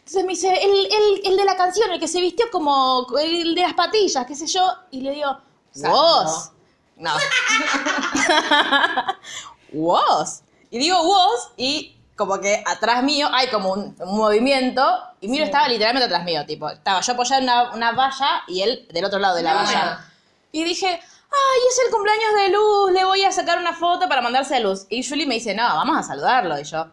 Entonces 0.00 0.24
me 0.24 0.30
dice, 0.32 0.52
el, 0.52 0.86
el, 0.86 1.20
el 1.24 1.36
de 1.36 1.44
la 1.44 1.56
canción, 1.56 1.90
el 1.92 2.00
que 2.00 2.08
se 2.08 2.20
vistió 2.20 2.50
como 2.50 3.06
el 3.18 3.54
de 3.54 3.62
las 3.62 3.74
patillas, 3.74 4.26
qué 4.26 4.34
sé 4.34 4.46
yo. 4.46 4.68
Y 4.90 5.00
le 5.02 5.12
digo, 5.12 5.38
vos. 5.76 6.50
No. 6.96 7.12
vos. 9.72 10.40
Y 10.70 10.78
digo 10.78 11.02
vos 11.04 11.48
y 11.56 11.96
como 12.20 12.38
que 12.38 12.62
atrás 12.66 13.02
mío 13.02 13.30
hay 13.32 13.48
como 13.48 13.72
un, 13.72 13.96
un 13.98 14.16
movimiento 14.18 14.82
y 15.22 15.28
miro 15.28 15.46
estaba 15.46 15.66
literalmente 15.68 16.04
atrás 16.04 16.22
mío, 16.22 16.44
tipo, 16.44 16.68
estaba 16.68 17.00
yo 17.00 17.14
apoyada 17.14 17.38
en 17.38 17.44
una, 17.44 17.70
una 17.72 17.92
valla 17.92 18.42
y 18.46 18.60
él 18.60 18.86
del 18.92 19.06
otro 19.06 19.18
lado 19.18 19.36
de 19.36 19.42
la 19.42 19.54
No. 19.54 19.60
valla. 19.60 20.04
Y 20.52 20.62
dije, 20.64 20.86
ay, 20.86 21.60
es 21.70 21.80
el 21.86 21.90
cumpleaños 21.90 22.34
de 22.36 22.48
Luz, 22.50 22.92
le 22.92 23.04
voy 23.06 23.24
a 23.24 23.32
sacar 23.32 23.58
una 23.58 23.72
foto 23.72 24.06
para 24.06 24.20
mandarse 24.20 24.56
a 24.56 24.60
Luz. 24.60 24.84
Y 24.90 25.02
Julie 25.02 25.26
me 25.26 25.36
dice, 25.36 25.54
no, 25.54 25.62
vamos 25.62 25.96
a 25.96 26.02
saludarlo. 26.02 26.60
Y 26.60 26.64
yo, 26.64 26.88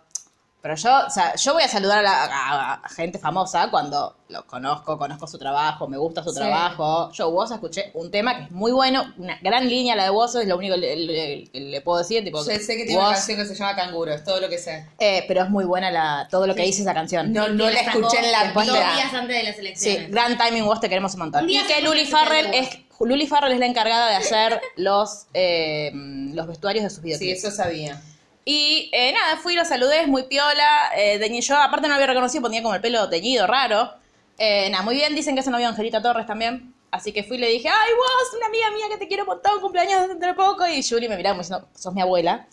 pero 0.62 0.76
yo, 0.76 0.90
o 1.06 1.10
sea, 1.10 1.36
yo 1.36 1.54
voy 1.54 1.64
a 1.64 1.68
saludar 1.68 2.00
a, 2.00 2.02
la- 2.02 2.26
a- 2.26 2.74
a 2.84 2.90
gente 2.90 3.20
famosa 3.20 3.70
cuando 3.70 4.16
lo 4.30 4.46
conozco, 4.46 4.98
conozco 4.98 5.26
su 5.28 5.38
trabajo, 5.38 5.88
me 5.88 5.98
gusta 5.98 6.22
su 6.24 6.32
Sí. 6.32 6.36
trabajo. 6.38 7.10
Yo, 7.14 7.30
Woz, 7.30 7.52
escuché 7.52 7.92
un 7.94 8.12
tema 8.12 8.36
que 8.36 8.44
es 8.46 8.52
muy 8.52 8.72
bueno, 8.74 9.14
una 9.18 9.38
gran 9.42 9.70
línea 9.70 9.96
la 9.96 10.04
de 10.04 10.10
Woz, 10.10 10.36
es 10.36 10.48
lo 10.48 10.58
único 10.58 10.74
que 10.76 10.82
le, 10.82 10.96
le- 10.98 11.44
que 11.52 11.60
le 11.62 11.82
puedo 11.82 12.00
decir. 12.00 12.24
Tipo, 12.24 12.40
Yo 12.40 12.44
sé 12.60 12.76
que 12.76 12.84
tiene 12.86 12.98
una 13.00 13.12
canción 13.14 13.38
que 13.38 13.46
se 13.46 13.56
llama 13.56 13.76
Canguro, 13.76 14.12
es 14.14 14.24
todo 14.24 14.42
lo 14.42 14.50
que 14.50 14.58
sé. 14.58 14.86
eh, 15.00 15.24
pero 15.28 15.44
es 15.44 15.50
muy 15.50 15.64
buena 15.64 15.90
la, 15.92 16.28
todo 16.30 16.46
lo 16.48 16.56
que 16.56 16.64
dice 16.64 16.82
esa 16.82 16.94
canción. 16.94 17.32
No, 17.32 17.48
no 17.48 17.70
la 17.70 17.80
escuché 17.80 18.18
en 18.26 18.32
la 18.32 18.44
después 18.46 18.68
Dos 18.68 18.76
vida. 18.76 18.94
días 18.96 19.14
antes 19.14 19.38
de 19.38 19.44
las 19.44 19.56
Sí, 19.56 19.62
elecciones. 19.62 20.12
gran 20.12 20.38
timing 20.38 20.64
Woz, 20.64 20.82
te 20.82 20.90
queremos 20.90 21.14
un 21.14 21.20
montón. 21.20 21.42
Un 21.44 21.48
día 21.48 21.62
Y 21.62 21.66
que 21.66 21.82
Luli 21.82 22.06
Farrell 22.06 22.54
es... 22.54 22.70
Luli 23.00 23.28
Farrell 23.28 23.54
es 23.54 23.60
la 23.60 23.68
encargada 23.68 24.10
de 24.10 24.16
hacer 24.16 24.60
los, 24.76 25.28
eh, 25.36 25.92
los 25.94 26.48
vestuarios 26.48 26.84
de 26.84 26.90
sus 26.90 26.98
Sí, 27.00 27.04
videoclips. 27.06 27.44
eso 27.44 27.52
sabía. 27.56 28.02
Y 28.50 28.90
eh, 28.94 29.12
nada, 29.12 29.36
fui, 29.36 29.56
lo 29.56 29.66
saludé, 29.66 30.04
es 30.04 30.08
muy 30.08 30.24
piola. 30.24 30.92
Eh, 30.96 31.20
teñí- 31.20 31.42
yo, 31.42 31.58
aparte, 31.58 31.84
no 31.90 31.90
lo 31.90 31.96
había 31.96 32.08
reconocido, 32.08 32.42
ponía 32.42 32.64
como 32.64 32.74
el 32.76 32.80
pelo 32.80 33.10
teñido, 33.10 33.46
raro. 33.46 33.92
Eh, 34.38 34.70
nada, 34.70 34.86
muy 34.86 34.96
bien, 34.96 35.14
dicen 35.14 35.36
que 35.36 35.42
es 35.42 35.48
novio 35.48 35.68
Angelita 35.68 36.02
Torres 36.02 36.26
también. 36.26 36.74
Así 36.90 37.12
que 37.12 37.26
fui 37.26 37.36
y 37.36 37.40
le 37.42 37.48
dije, 37.50 37.68
ay, 37.68 37.92
vos, 37.94 38.38
una 38.38 38.46
amiga 38.46 38.72
mía 38.72 38.86
que 38.90 38.98
te 38.98 39.10
quiero 39.10 39.24
un 39.24 39.28
montón, 39.32 39.60
cumpleaños 39.60 40.08
dentro 40.08 40.30
de 40.30 40.34
poco. 40.34 40.66
Y 40.66 40.82
Julie 40.82 41.10
me 41.10 41.18
miraba 41.18 41.34
como 41.34 41.42
diciendo, 41.44 41.68
sos 41.78 41.94
mi 41.94 42.00
abuela. 42.02 42.48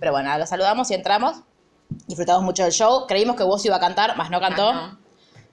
Pero 0.00 0.12
bueno, 0.12 0.28
nada, 0.28 0.38
lo 0.38 0.46
saludamos 0.46 0.90
y 0.90 0.94
entramos. 0.94 1.36
Disfrutamos 2.06 2.42
mucho 2.42 2.62
del 2.62 2.72
show. 2.72 3.06
Creímos 3.06 3.36
que 3.36 3.42
vos 3.42 3.62
iba 3.66 3.76
a 3.76 3.80
cantar, 3.80 4.16
más 4.16 4.30
no 4.30 4.40
cantó. 4.40 4.70
Ah, 4.70 4.92
no. 4.92 4.98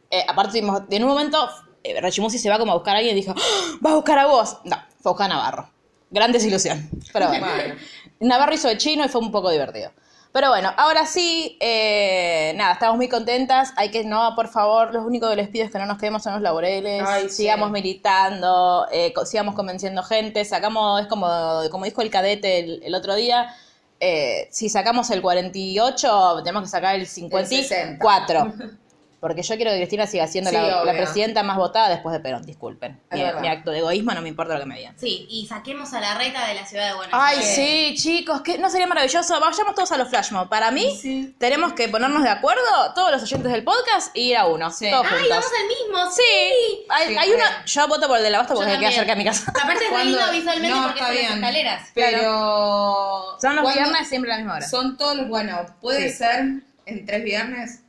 Eh, 0.10 0.24
aparte, 0.26 0.52
tuvimos- 0.62 0.84
en 0.90 1.04
un 1.04 1.10
momento, 1.10 1.50
eh, 1.84 2.00
Rechimusi 2.00 2.40
se 2.40 2.50
va 2.50 2.58
como 2.58 2.72
a 2.72 2.76
buscar 2.76 2.96
a 2.96 3.00
alguien 3.00 3.18
y 3.18 3.20
dijo, 3.22 3.34
"Ah, 3.38 3.78
va 3.86 3.92
a 3.92 3.96
buscar 3.96 4.18
a 4.20 4.28
vos. 4.28 4.58
No, 4.64 4.78
fue 5.02 5.10
a 5.10 5.12
buscar 5.12 5.26
a 5.26 5.34
Navarro. 5.34 5.70
Gran 6.10 6.32
desilusión. 6.32 6.90
Pero 7.12 7.28
bueno. 7.28 7.46
Bueno. 7.46 7.76
Navarro 8.22 8.54
hizo 8.54 8.68
de 8.68 8.78
chino 8.78 9.06
y 9.06 9.10
fue 9.10 9.22
un 9.22 9.32
poco 9.32 9.50
divertido. 9.50 9.92
Pero 10.32 10.48
bueno, 10.48 10.72
ahora 10.78 11.06
sí, 11.06 11.58
eh, 11.60 12.54
nada, 12.56 12.74
estamos 12.74 12.96
muy 12.96 13.10
contentas. 13.10 13.74
Hay 13.76 13.92
que, 13.92 14.06
no, 14.06 14.34
por 14.34 14.48
favor, 14.48 14.94
lo 14.94 15.02
único 15.02 15.30
que 15.30 15.36
les 15.36 15.50
pido 15.50 15.66
es 15.66 15.72
que 15.72 15.78
no 15.78 15.86
nos 15.86 15.98
quedemos 15.98 16.26
en 16.26 16.34
los 16.34 16.42
laureles. 16.42 17.04
Ay, 17.06 17.24
sí. 17.24 17.44
sigamos 17.44 17.70
militando, 17.70 18.88
eh, 18.94 19.14
sigamos 19.26 19.56
convenciendo 19.56 20.04
gente. 20.04 20.46
Sacamos, 20.46 21.02
es 21.02 21.08
como, 21.08 21.28
como 21.70 21.84
dijo 21.84 22.02
el 22.02 22.10
cadete 22.10 22.60
el, 22.60 22.84
el 22.84 22.96
otro 22.96 23.16
día, 23.16 23.54
eh, 24.00 24.48
si 24.52 24.68
sacamos 24.68 25.12
el 25.12 25.22
48, 25.22 26.42
tenemos 26.44 26.64
que 26.64 26.70
sacar 26.70 26.96
el 26.96 27.06
54. 27.06 28.54
Porque 29.22 29.44
yo 29.44 29.56
quiero 29.56 29.70
que 29.70 29.78
Cristina 29.78 30.08
siga 30.08 30.26
siendo 30.26 30.50
Sí, 30.50 30.56
la, 30.56 30.82
presidenta 30.94 31.44
más 31.44 31.56
votada 31.56 31.90
después 31.90 32.12
de 32.12 32.20
Perón, 32.22 32.42
disculpen. 32.44 33.00
Mi, 33.12 33.22
acto 33.48 33.70
de 33.70 33.78
egoísmo 33.78 34.14
no 34.16 34.22
me 34.24 34.30
importa 34.30 34.56
lo 34.56 34.62
que 34.62 34.66
me 34.66 34.76
digan. 34.80 34.98
Sí, 34.98 35.28
y 35.30 35.46
saquemos 35.46 35.94
a 35.94 36.02
la 36.02 36.16
reta 36.18 36.48
de 36.48 36.56
la 36.56 36.66
ciudad 36.66 36.88
de 36.88 36.96
Buenos 36.96 37.14
Ay, 37.14 37.38
Aires. 37.38 37.54
sí, 37.56 37.94
chicos, 37.98 38.42
que 38.42 38.58
no 38.58 38.68
sería 38.72 38.88
maravilloso. 38.88 39.40
Vayamos 39.40 39.76
todos 39.76 39.92
a 39.92 39.98
los 39.98 40.10
flash 40.10 40.32
mob. 40.32 40.50
Para 40.50 40.72
mí, 40.72 41.34
tenemos 41.38 41.74
que 41.74 41.88
ponernos 41.88 42.24
de 42.24 42.30
acuerdo, 42.30 42.64
todos 42.96 43.12
los 43.12 43.22
oyentes 43.22 43.52
del 43.52 43.64
podcast, 43.64 44.10
y 44.18 44.32
ir 44.32 44.38
a 44.38 44.48
uno. 44.48 44.72
Sí. 44.72 44.90
Todos 44.90 45.06
Ay, 45.06 45.20
juntos. 45.20 45.30
vamos 45.30 45.52
al 45.62 45.68
mismo, 45.68 46.12
Sí, 46.12 46.22
sí. 46.24 46.86
hay, 46.90 47.08
Sí, 47.10 47.18
hay 47.20 47.32
uno. 47.34 47.44
Yo 47.68 47.88
voto 47.88 48.08
por 48.08 48.18
el 48.18 48.24
de 48.24 48.30
la 48.32 48.40
basta 48.40 48.56
porque 48.56 48.72
me 48.72 48.80
queda 48.80 48.92
cerca 48.92 49.12
de 49.12 49.18
mi 49.18 49.26
casa. 49.26 49.52
Aparte 49.52 49.84
es 49.86 50.04
lindo 50.04 50.32
visualmente 50.32 50.70
No, 50.76 50.82
porque 50.88 51.00
está 51.00 51.06
son 51.06 51.16
las 51.16 51.28
bien. 51.28 51.34
escaleras. 51.44 51.90
Pero. 51.94 53.38
Son 53.40 53.56
los 53.56 53.64
¿cuándo- 53.64 53.82
viernes 53.84 54.10
siempre 54.10 54.32
a 54.32 54.36
la 54.36 54.40
misma 54.40 54.56
hora. 54.58 54.68
Son 54.68 54.98
todos 54.98 55.16
los. 55.16 55.28
Bueno, 55.28 55.64
puede 55.80 56.10
Sí. 56.10 56.18
ser 56.18 56.40
en 56.88 57.06
tres 57.06 57.24
viernes. 57.24 57.82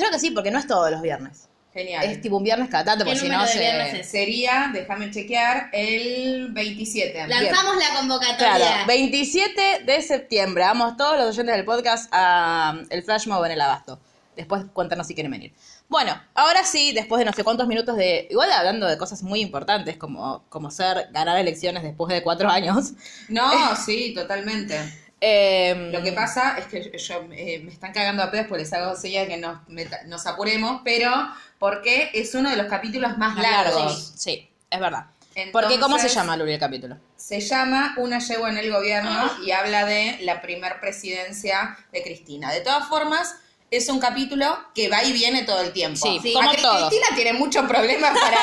Creo 0.00 0.10
que 0.10 0.18
sí, 0.18 0.30
porque 0.30 0.50
no 0.50 0.58
es 0.58 0.66
todos 0.66 0.90
los 0.90 1.02
viernes. 1.02 1.46
Genial. 1.74 2.04
Es 2.04 2.20
tipo 2.20 2.38
un 2.38 2.42
viernes 2.42 2.68
cada 2.68 2.84
tanto, 2.84 3.04
¿Qué 3.04 3.10
porque 3.12 3.26
si 3.26 3.28
no 3.28 3.42
de 3.42 3.48
se. 3.48 3.58
viernes 3.60 3.94
es? 3.94 4.10
Sería, 4.10 4.70
déjame 4.72 5.10
chequear, 5.10 5.68
el 5.72 6.48
27. 6.52 7.28
Lanzamos 7.28 7.76
la 7.76 7.98
convocatoria. 7.98 8.56
Claro, 8.56 8.86
27 8.88 9.84
de 9.84 10.02
septiembre. 10.02 10.64
Vamos 10.64 10.96
todos 10.96 11.18
los 11.18 11.28
oyentes 11.28 11.54
del 11.54 11.64
podcast 11.64 12.08
a 12.12 12.74
um, 12.74 12.86
el 12.88 13.02
Flash 13.02 13.28
Mob 13.28 13.44
en 13.44 13.52
el 13.52 13.60
Abasto. 13.60 14.00
Después 14.34 14.64
cuéntanos 14.72 15.06
si 15.06 15.14
quieren 15.14 15.30
venir. 15.30 15.52
Bueno, 15.88 16.20
ahora 16.34 16.64
sí, 16.64 16.92
después 16.92 17.18
de 17.18 17.24
no 17.24 17.32
sé 17.32 17.44
cuántos 17.44 17.66
minutos 17.68 17.96
de. 17.96 18.26
Igual 18.30 18.50
hablando 18.52 18.86
de 18.86 18.96
cosas 18.96 19.22
muy 19.22 19.40
importantes 19.40 19.96
como, 19.96 20.44
como 20.48 20.70
ser 20.70 21.08
ganar 21.12 21.38
elecciones 21.38 21.82
después 21.82 22.12
de 22.12 22.22
cuatro 22.22 22.48
años. 22.48 22.92
No, 23.28 23.76
sí, 23.84 24.14
totalmente. 24.14 24.78
Eh, 25.20 25.90
Lo 25.92 26.02
que 26.02 26.12
pasa 26.12 26.56
es 26.58 26.66
que 26.66 26.96
yo, 26.98 27.22
eh, 27.32 27.60
me 27.64 27.70
están 27.72 27.92
cagando 27.92 28.22
a 28.22 28.30
pedos 28.30 28.46
porque 28.48 28.62
les 28.64 28.72
hago 28.72 28.96
señal 28.96 29.28
que 29.28 29.36
nos, 29.36 29.66
meta- 29.68 30.02
nos 30.06 30.26
apuremos, 30.26 30.80
pero 30.84 31.10
porque 31.58 32.10
es 32.14 32.34
uno 32.34 32.50
de 32.50 32.56
los 32.56 32.66
capítulos 32.66 33.18
más 33.18 33.34
más 33.34 33.42
largos. 33.42 33.74
largos. 33.76 34.12
Sí, 34.16 34.48
es 34.70 34.80
verdad. 34.80 35.06
Porque, 35.52 35.78
¿cómo 35.78 35.98
se 35.98 36.08
llama, 36.08 36.36
Luli, 36.36 36.54
el 36.54 36.58
capítulo? 36.58 36.96
Se 37.16 37.40
llama 37.40 37.94
Una 37.98 38.18
yegua 38.18 38.50
en 38.50 38.58
el 38.58 38.70
gobierno 38.70 39.30
y 39.46 39.52
habla 39.52 39.84
de 39.84 40.18
la 40.22 40.42
primer 40.42 40.80
presidencia 40.80 41.78
de 41.92 42.02
Cristina. 42.02 42.52
De 42.52 42.60
todas 42.62 42.88
formas, 42.88 43.36
es 43.70 43.88
un 43.88 44.00
capítulo 44.00 44.58
que 44.74 44.88
va 44.88 45.04
y 45.04 45.12
viene 45.12 45.44
todo 45.44 45.60
el 45.60 45.72
tiempo. 45.72 45.96
Sí, 46.20 46.32
como 46.34 46.52
todos. 46.54 46.88
Cristina 46.88 47.14
tiene 47.14 47.32
muchos 47.34 47.64
problemas 47.66 48.18
para 48.18 48.38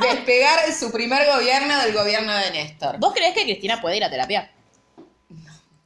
despegar 0.14 0.72
su 0.72 0.90
primer 0.90 1.26
gobierno 1.30 1.78
del 1.82 1.92
gobierno 1.92 2.34
de 2.34 2.50
Néstor. 2.50 2.98
¿Vos 2.98 3.12
creés 3.12 3.34
que 3.34 3.42
Cristina 3.44 3.80
puede 3.82 3.98
ir 3.98 4.04
a 4.04 4.10
terapia? 4.10 4.50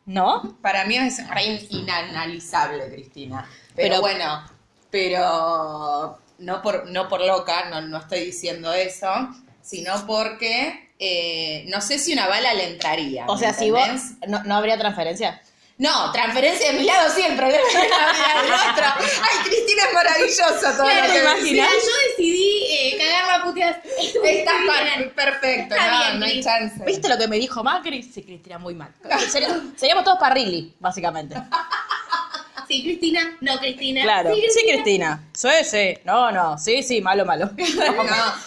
¿No? 0.06 0.56
Para 0.62 0.84
mí 0.84 0.96
es 0.96 1.28
re 1.28 1.66
inanalizable, 1.70 2.88
Cristina. 2.90 3.46
Pero, 3.74 3.88
Pero- 3.88 4.00
bueno, 4.00 4.44
pero 4.90 6.18
no 6.38 6.62
por, 6.62 6.88
no 6.90 7.08
por 7.08 7.20
loca, 7.24 7.68
no, 7.70 7.80
no 7.82 7.98
estoy 7.98 8.20
diciendo 8.26 8.72
eso, 8.72 9.08
sino 9.62 10.06
porque 10.06 10.90
eh, 10.98 11.64
no 11.68 11.80
sé 11.80 11.98
si 11.98 12.12
una 12.12 12.26
bala 12.28 12.54
le 12.54 12.72
entraría. 12.72 13.26
O 13.26 13.34
¿me 13.34 13.40
sea, 13.40 13.52
si 13.52 13.70
vos. 13.70 13.88
No, 14.28 14.42
¿No 14.44 14.54
habría 14.56 14.78
transferencia? 14.78 15.42
No, 15.78 16.10
transferencia 16.10 16.72
de 16.72 16.78
mi 16.78 16.84
lado 16.86 17.10
sí, 17.14 17.20
el 17.22 17.36
problema 17.36 17.62
es 17.68 17.74
la 17.90 18.12
vida 18.12 18.42
del 18.42 18.52
otro. 18.70 18.84
Ay, 18.98 19.44
Cristina 19.44 19.82
es 19.88 19.92
maravilloso 19.94 20.76
todo 20.76 20.86
Claro, 20.86 21.06
lo 21.06 21.12
que 21.12 21.20
¿te 21.20 21.28
decís. 21.28 21.52
Mira, 21.52 21.66
yo 21.68 22.08
decidí 22.16 22.66
eh, 22.70 22.96
cagar 22.98 23.38
la 23.38 23.44
puteada. 23.44 23.82
Está 24.24 24.52
perfecto, 25.14 25.74
Está 25.74 25.90
no, 25.90 25.98
bien, 26.06 26.20
no 26.20 26.26
hay 26.26 26.42
chance. 26.42 26.82
¿Viste 26.86 27.08
lo 27.10 27.18
que 27.18 27.28
me 27.28 27.36
dijo 27.36 27.62
Macri? 27.62 28.02
Sí, 28.02 28.22
Cristina, 28.22 28.58
muy 28.58 28.74
mal. 28.74 28.90
Sería- 29.30 29.60
seríamos 29.76 30.04
todos 30.04 30.18
parrilli, 30.18 30.74
básicamente. 30.80 31.36
Sí, 32.66 32.82
Cristina. 32.82 33.36
No, 33.42 33.58
Cristina. 33.60 34.02
Claro. 34.02 34.34
Sí, 34.34 34.42
Sí, 34.50 34.60
Cristina. 34.68 35.22
Sí, 35.34 35.48
sí. 35.62 35.98
No, 36.04 36.32
no. 36.32 36.58
Sí, 36.58 36.82
sí, 36.82 37.00
malo, 37.00 37.24
malo. 37.24 37.50
No, 37.56 38.02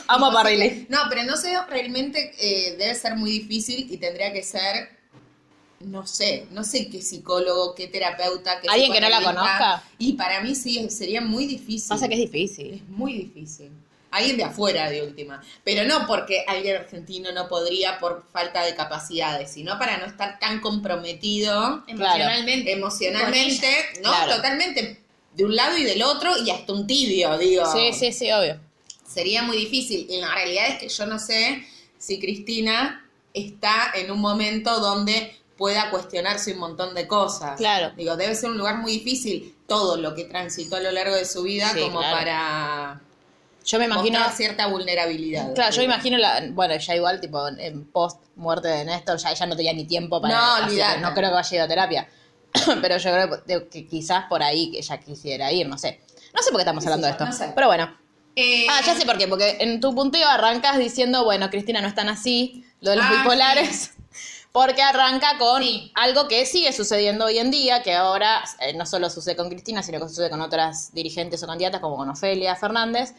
Amo 0.08 0.26
a 0.26 0.30
imposible. 0.30 0.34
Parrilli. 0.34 0.86
No, 0.90 1.00
pero 1.10 1.24
no 1.24 1.38
sé, 1.38 1.56
realmente 1.70 2.34
eh, 2.40 2.76
debe 2.78 2.96
ser 2.96 3.16
muy 3.16 3.32
difícil 3.32 3.88
y 3.90 3.98
tendría 3.98 4.34
que 4.34 4.44
ser, 4.44 4.99
no 5.82 6.06
sé, 6.06 6.46
no 6.52 6.64
sé 6.64 6.90
qué 6.90 7.02
psicólogo, 7.02 7.74
qué 7.76 7.88
terapeuta, 7.88 8.60
qué 8.62 8.68
¿Alguien 8.70 8.92
que 8.92 9.02
no 9.02 9.10
la 9.10 9.22
conozca? 9.24 9.84
Y 9.98 10.14
para 10.14 10.42
mí 10.42 10.56
sí, 10.56 10.90
sería 10.90 11.22
muy 11.22 11.46
difícil. 11.46 11.90
Pasa 11.90 12.08
que 12.08 12.16
es 12.16 12.20
difícil. 12.32 12.74
es 12.74 12.90
muy 12.90 13.14
difícil. 13.14 13.72
alguien 14.12 14.38
de 14.38 14.44
afuera 14.44 14.90
de 14.90 15.04
última, 15.04 15.40
pero 15.64 15.84
no 15.86 16.08
porque 16.08 16.44
alguien 16.48 16.78
argentino 16.78 17.32
no 17.32 17.48
podría 17.48 18.00
por 18.00 18.26
falta 18.34 18.64
de 18.66 18.74
capacidades, 18.76 19.52
sino 19.52 19.78
para 19.78 19.98
no 20.00 20.06
estar 20.08 20.40
tan 20.40 20.60
comprometido 20.62 21.84
Emocionalmente. 21.88 22.72
emocionalmente, 22.72 23.68
no, 24.04 24.10
Claro. 24.10 24.36
totalmente 24.38 25.00
de 25.36 25.46
un 25.46 25.56
lado 25.56 25.78
y 25.78 25.84
del 25.84 26.02
otro 26.02 26.32
y 26.44 26.50
hasta 26.50 26.74
un 26.74 26.88
tibio, 26.88 27.38
digo. 27.38 27.64
Sí, 27.72 27.94
sí, 27.94 28.12
sí, 28.12 28.32
obvio. 28.32 28.60
Sería 29.08 29.44
muy 29.44 29.58
difícil. 29.58 30.08
Y 30.10 30.20
la 30.20 30.34
realidad 30.34 30.68
es 30.70 30.80
que 30.80 30.90
yo 30.90 31.06
no 31.06 31.20
sé 31.20 31.64
si 32.00 32.20
Cristina 32.20 33.06
está 33.34 33.92
en 33.96 34.10
un 34.12 34.20
momento 34.20 34.80
donde 34.80 35.36
pueda 35.60 35.92
cuestionarse 35.92 36.54
un 36.54 36.60
montón 36.60 36.96
de 36.96 37.06
cosas. 37.06 37.58
Claro. 37.58 37.92
Digo, 37.96 38.16
debe 38.16 38.34
ser 38.34 38.50
un 38.50 38.58
lugar 38.58 38.78
muy 38.78 38.94
difícil 38.94 39.56
todo 39.68 39.98
lo 39.98 40.16
que 40.16 40.24
transitó 40.24 40.78
a 40.78 40.80
lo 40.80 40.92
largo 40.92 41.16
de 41.16 41.26
su 41.26 41.44
vida 41.44 41.70
Sí, 41.74 41.82
como 41.82 42.00
claro. 42.00 42.18
para 42.18 43.02
Yo 43.66 43.78
me 43.78 43.86
imagino. 43.86 44.20
cierta 44.32 44.68
vulnerabilidad. 44.68 45.54
Claro, 45.54 45.76
yo 45.76 45.82
imagino, 45.84 46.18
la, 46.18 46.42
bueno, 46.52 46.76
ya 46.78 46.96
igual, 46.96 47.20
tipo, 47.22 47.46
en 47.50 47.86
post 47.92 48.22
muerte 48.38 48.70
de 48.70 48.86
Néstor, 48.86 49.18
ya 49.20 49.32
ella 49.32 49.46
no 49.46 49.56
tenía 49.56 49.74
ni 49.74 49.84
tiempo 49.86 50.22
para. 50.22 50.34
No, 50.36 50.66
olvidate. 50.66 51.02
no 51.02 51.14
creo 51.14 51.30
que 51.30 51.36
vaya 51.36 51.50
a 51.52 51.56
ir 51.56 51.62
a 51.62 51.68
terapia. 51.68 52.10
Pero 52.82 52.98
yo 52.98 53.12
creo 53.12 53.44
que, 53.46 53.68
que 53.70 53.86
quizás 53.88 54.26
por 54.30 54.42
ahí 54.42 54.72
que 54.72 54.78
ella 54.80 54.98
quisiera 55.00 55.52
ir, 55.52 55.68
no 55.68 55.78
sé. 55.78 56.00
No 56.34 56.42
sé 56.42 56.52
por 56.52 56.58
qué 56.60 56.62
estamos 56.64 56.84
hablando 56.86 57.06
de 57.06 57.12
esto. 57.12 57.26
no 57.26 57.34
sé. 57.34 57.52
Pero 57.54 57.68
bueno. 57.68 57.96
Eh, 58.36 58.66
Ah, 58.70 58.80
ya 58.86 58.96
sé 58.96 59.06
por 59.06 59.18
qué, 59.18 59.28
porque 59.28 59.58
en 59.60 59.82
tu 59.82 59.94
punteo 59.94 60.26
arrancas 60.28 60.78
diciendo, 60.78 61.26
bueno, 61.26 61.50
Cristina 61.50 61.82
no 61.82 61.88
es 61.90 61.96
tan 61.96 62.08
así, 62.08 62.64
lo 62.80 62.92
de 62.92 62.96
los 62.98 63.06
Ah, 63.06 63.18
bipolares. 63.24 63.92
Porque 64.52 64.82
arranca 64.82 65.38
con 65.38 65.62
Sí. 65.62 65.92
algo 65.96 66.28
que 66.28 66.46
sigue 66.46 66.74
sucediendo 66.74 67.26
hoy 67.26 67.38
en 67.38 67.52
día, 67.52 67.84
que 67.84 67.94
ahora 67.94 68.44
eh, 68.60 68.74
no 68.74 68.86
solo 68.86 69.10
sucede 69.10 69.36
con 69.36 69.50
Cristina, 69.50 69.84
sino 69.84 70.00
que 70.00 70.08
sucede 70.10 70.30
con 70.30 70.42
otras 70.42 70.92
dirigentes 70.94 71.44
o 71.44 71.48
candidatas, 71.48 71.82
como 71.82 71.98
con 71.98 72.10
Ofelia 72.10 72.56
Fernández, 72.56 73.14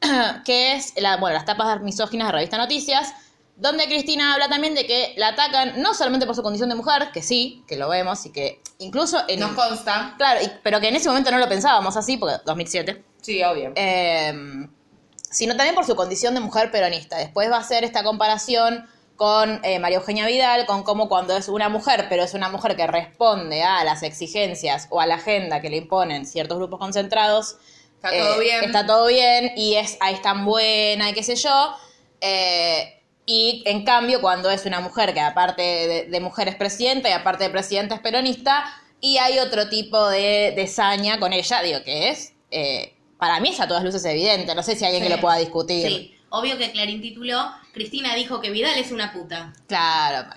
que 0.44 0.74
es 0.74 0.94
la, 1.00 1.16
bueno, 1.16 1.34
las 1.34 1.44
tapas 1.44 1.80
misóginas 1.82 2.28
de 2.28 2.32
Revista 2.32 2.56
Noticias, 2.58 3.12
donde 3.56 3.86
Cristina 3.86 4.34
habla 4.34 4.48
también 4.48 4.76
de 4.76 4.86
que 4.86 5.14
la 5.16 5.28
atacan 5.28 5.82
no 5.82 5.94
solamente 5.94 6.26
por 6.26 6.36
su 6.36 6.44
condición 6.44 6.68
de 6.68 6.76
mujer, 6.76 7.10
que 7.12 7.22
sí, 7.22 7.64
que 7.66 7.76
lo 7.76 7.88
vemos, 7.88 8.24
y 8.26 8.30
que 8.30 8.62
incluso 8.78 9.20
en... 9.26 9.40
nos 9.40 9.50
consta. 9.56 10.14
Claro, 10.16 10.40
y- 10.44 10.50
pero 10.62 10.78
que 10.80 10.86
en 10.88 10.94
ese 10.94 11.08
momento 11.08 11.32
no 11.32 11.38
lo 11.38 11.48
pensábamos 11.48 11.96
así, 11.96 12.16
porque 12.18 12.36
2007. 12.46 13.04
Sí, 13.20 13.42
obvio. 13.42 13.72
Eh, 13.74 14.32
sino 15.28 15.56
también 15.56 15.74
por 15.74 15.84
su 15.84 15.96
condición 15.96 16.34
de 16.34 16.40
mujer 16.40 16.70
peronista. 16.70 17.16
Después 17.18 17.50
va 17.50 17.56
a 17.56 17.60
hacer 17.60 17.82
esta 17.82 18.04
comparación 18.04 18.86
con 19.18 19.60
eh, 19.64 19.80
María 19.80 19.98
Eugenia 19.98 20.26
Vidal, 20.26 20.64
con 20.64 20.84
cómo 20.84 21.08
cuando 21.08 21.36
es 21.36 21.48
una 21.48 21.68
mujer, 21.68 22.06
pero 22.08 22.22
es 22.22 22.34
una 22.34 22.48
mujer 22.48 22.76
que 22.76 22.86
responde 22.86 23.64
a 23.64 23.82
las 23.82 24.04
exigencias 24.04 24.86
o 24.90 25.00
a 25.00 25.06
la 25.06 25.16
agenda 25.16 25.60
que 25.60 25.68
le 25.70 25.78
imponen 25.78 26.24
ciertos 26.24 26.56
grupos 26.56 26.78
concentrados. 26.78 27.56
Está 27.96 28.10
todo 28.16 28.38
bien. 28.38 28.64
Está 28.64 28.86
todo 28.86 29.06
bien 29.08 29.52
y 29.56 29.74
es, 29.74 29.98
ahí 30.00 30.14
es 30.14 30.22
tan 30.22 30.44
buena 30.44 31.10
y 31.10 31.14
qué 31.14 31.24
sé 31.24 31.34
yo. 31.34 31.74
Eh, 32.20 32.94
y 33.26 33.64
en 33.66 33.84
cambio, 33.84 34.20
cuando 34.20 34.50
es 34.50 34.64
una 34.66 34.80
mujer 34.80 35.12
que 35.12 35.20
aparte 35.20 35.62
de, 35.62 36.04
de 36.04 36.20
mujer 36.20 36.46
es 36.46 36.54
presidenta 36.54 37.08
y 37.08 37.12
aparte 37.12 37.42
de 37.44 37.50
presidenta 37.50 37.96
es 37.96 38.00
peronista, 38.00 38.64
y 39.00 39.18
hay 39.18 39.40
otro 39.40 39.68
tipo 39.68 40.08
de, 40.08 40.52
de 40.56 40.66
saña 40.68 41.18
con 41.20 41.32
ella, 41.32 41.60
digo, 41.62 41.82
que 41.84 42.08
es, 42.08 42.34
eh, 42.50 42.94
para 43.18 43.40
mí 43.40 43.50
es 43.50 43.60
a 43.60 43.66
todas 43.68 43.82
luces 43.84 44.04
evidente, 44.04 44.54
no 44.54 44.62
sé 44.62 44.76
si 44.76 44.84
hay 44.84 44.94
alguien 44.94 45.04
Sí. 45.04 45.08
que 45.10 45.16
lo 45.16 45.20
pueda 45.20 45.36
discutir. 45.38 45.88
Sí, 45.88 46.17
obvio 46.30 46.56
que 46.58 46.70
Clarín 46.72 47.00
tituló, 47.00 47.50
Cristina 47.72 48.14
dijo 48.14 48.40
que 48.40 48.50
Vidal 48.50 48.78
es 48.78 48.90
una 48.92 49.12
puta. 49.12 49.52
Claro. 49.66 50.28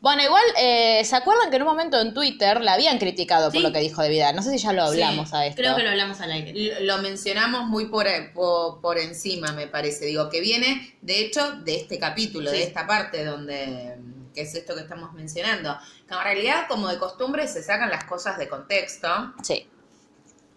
Bueno, 0.00 0.22
igual, 0.22 0.44
eh, 0.58 1.02
¿se 1.04 1.16
acuerdan 1.16 1.50
que 1.50 1.56
en 1.56 1.62
un 1.62 1.68
momento 1.68 1.98
en 2.00 2.12
Twitter 2.14 2.60
la 2.60 2.74
habían 2.74 2.98
criticado 2.98 3.50
por 3.50 3.62
lo 3.62 3.72
que 3.72 3.80
dijo 3.80 4.02
de 4.02 4.10
Vidal? 4.10 4.36
No 4.36 4.42
sé 4.42 4.50
si 4.50 4.58
ya 4.58 4.72
lo 4.72 4.84
hablamos 4.84 5.30
Sí, 5.30 5.36
a 5.36 5.46
esto. 5.46 5.60
Creo 5.60 5.74
que 5.74 5.82
lo 5.82 5.90
hablamos 5.90 6.20
al 6.20 6.30
aire. 6.32 6.50
L- 6.50 6.80
Lo 6.82 6.98
mencionamos 6.98 7.64
muy 7.66 7.86
por, 7.86 8.06
por, 8.34 8.80
por 8.80 8.98
encima, 8.98 9.52
me 9.52 9.66
parece. 9.66 10.04
Digo, 10.06 10.28
que 10.30 10.40
viene, 10.40 10.96
de 11.00 11.20
hecho, 11.20 11.52
de 11.64 11.76
este 11.76 11.98
capítulo, 11.98 12.50
de 12.52 12.62
esta 12.62 12.86
parte 12.86 13.24
donde, 13.24 13.96
que 14.34 14.42
es 14.42 14.54
esto 14.54 14.74
que 14.74 14.82
estamos 14.82 15.12
mencionando. 15.14 15.76
Que 16.06 16.14
en 16.14 16.22
realidad, 16.22 16.66
como 16.68 16.88
de 16.88 16.98
costumbre, 16.98 17.48
se 17.48 17.62
sacan 17.62 17.90
las 17.90 18.04
cosas 18.04 18.38
de 18.38 18.48
contexto 18.48 19.08
Sí. 19.42 19.66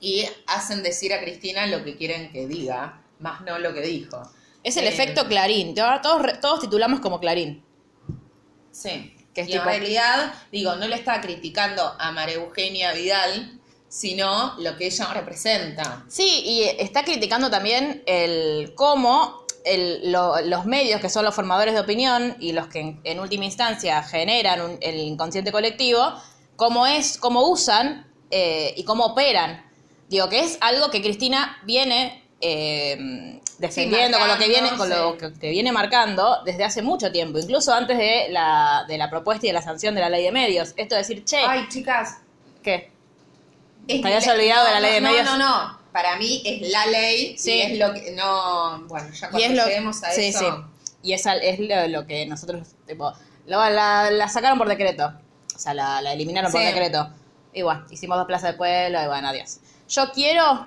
y 0.01 0.25
hacen 0.47 0.83
decir 0.83 1.13
a 1.13 1.21
Cristina 1.21 1.65
lo 1.65 1.83
que 1.83 1.95
quieren 1.95 2.31
que 2.31 2.45
diga, 2.45 3.01
más 3.19 3.41
no 3.41 3.57
lo 3.57 3.73
que 3.73 3.81
dijo. 3.81 4.21
Es 4.63 4.77
el 4.77 4.85
Eh, 4.85 4.89
efecto 4.89 5.27
Clarín. 5.27 5.73
Todos, 5.75 6.39
todos 6.41 6.59
titulamos 6.59 6.99
como 6.99 7.19
Clarín. 7.19 7.63
Sí. 8.71 9.15
Que 9.33 9.41
es 9.41 9.49
y 9.49 9.53
en 9.53 9.63
realidad, 9.63 10.33
digo, 10.51 10.75
no 10.75 10.87
le 10.87 10.95
está 10.95 11.21
criticando 11.21 11.83
a 11.99 12.11
María 12.11 12.35
Eugenia 12.35 12.93
Vidal, 12.93 13.59
sino 13.87 14.55
lo 14.59 14.75
que 14.77 14.87
ella 14.87 15.13
representa. 15.13 16.03
Sí, 16.07 16.41
y 16.45 16.63
está 16.63 17.03
criticando 17.03 17.49
también 17.49 18.03
el 18.05 18.73
cómo 18.75 19.45
el- 19.65 20.11
lo- 20.11 20.39
los 20.41 20.65
medios, 20.65 21.01
que 21.01 21.09
son 21.09 21.25
los 21.25 21.35
formadores 21.35 21.73
de 21.73 21.81
opinión 21.81 22.37
y 22.39 22.53
los 22.53 22.67
que 22.67 22.79
en, 22.79 23.01
en 23.03 23.19
última 23.19 23.45
instancia 23.45 24.01
generan 24.03 24.61
un- 24.61 24.77
el 24.81 24.95
inconsciente 24.99 25.51
colectivo, 25.51 26.13
cómo 26.55 26.87
es, 26.87 27.17
cómo 27.17 27.47
usan 27.49 28.07
eh, 28.31 28.73
y 28.77 28.83
cómo 28.83 29.05
operan. 29.07 29.65
Digo, 30.07 30.29
que 30.29 30.39
es 30.39 30.57
algo 30.61 30.89
que 30.91 31.01
Cristina 31.01 31.57
viene 31.65 32.18
eh, 32.41 33.39
defendiendo, 33.57 34.17
con 34.17 34.27
lo 34.27 34.37
que 34.37 34.47
viene, 34.47 34.69
con 34.77 34.89
lo 34.89 35.17
que, 35.17 35.33
que 35.33 35.49
viene 35.49 35.71
marcando 35.71 36.37
desde 36.45 36.63
hace 36.63 36.81
mucho 36.81 37.11
tiempo, 37.11 37.39
incluso 37.39 37.73
antes 37.73 37.97
de 37.97 38.27
la, 38.29 38.85
de 38.87 38.97
la 38.97 39.09
propuesta 39.09 39.45
y 39.45 39.49
de 39.49 39.53
la 39.53 39.61
sanción 39.61 39.95
de 39.95 40.01
la 40.01 40.09
ley 40.09 40.23
de 40.23 40.31
medios. 40.31 40.73
Esto 40.77 40.95
de 40.95 41.01
decir, 41.01 41.23
che, 41.25 41.37
Ay, 41.45 41.67
chicas, 41.69 42.17
¿qué? 42.63 42.91
Es 43.87 44.01
Te 44.01 44.07
habías 44.07 44.27
olvidado 44.27 44.65
de 44.65 44.71
la 44.71 44.79
no, 44.79 44.85
ley 44.85 44.93
de 44.93 45.01
no, 45.01 45.09
medios. 45.09 45.25
No, 45.25 45.37
no, 45.37 45.63
no. 45.63 45.79
Para 45.91 46.17
mí 46.17 46.41
es 46.45 46.71
la 46.71 46.85
ley 46.85 47.35
Sí. 47.37 47.51
y 47.53 47.61
es 47.61 47.79
lo 47.79 47.93
que. 47.93 48.11
No, 48.11 48.81
bueno, 48.87 49.09
ya 49.11 49.29
cuando 49.29 49.65
lleguemos 49.65 50.03
a 50.03 50.11
sí, 50.11 50.25
eso. 50.25 50.39
sí. 50.39 50.89
Y 51.01 51.13
es, 51.13 51.25
es 51.25 51.59
lo, 51.59 51.87
lo 51.87 52.05
que 52.05 52.25
nosotros, 52.27 52.67
tipo, 52.85 53.11
la, 53.47 54.11
la 54.11 54.29
sacaron 54.29 54.57
por 54.57 54.67
decreto. 54.69 55.11
O 55.55 55.59
sea, 55.59 55.73
la, 55.73 56.01
la 56.01 56.13
eliminaron 56.13 56.51
por 56.51 56.61
decreto. 56.61 57.09
Y 57.53 57.63
bueno, 57.63 57.85
hicimos 57.89 58.17
dos 58.17 58.27
plazas 58.27 58.51
de 58.51 58.57
pueblo 58.57 59.01
y 59.03 59.07
bueno, 59.07 59.27
adiós. 59.29 59.57
Yo 59.89 60.11
quiero, 60.11 60.63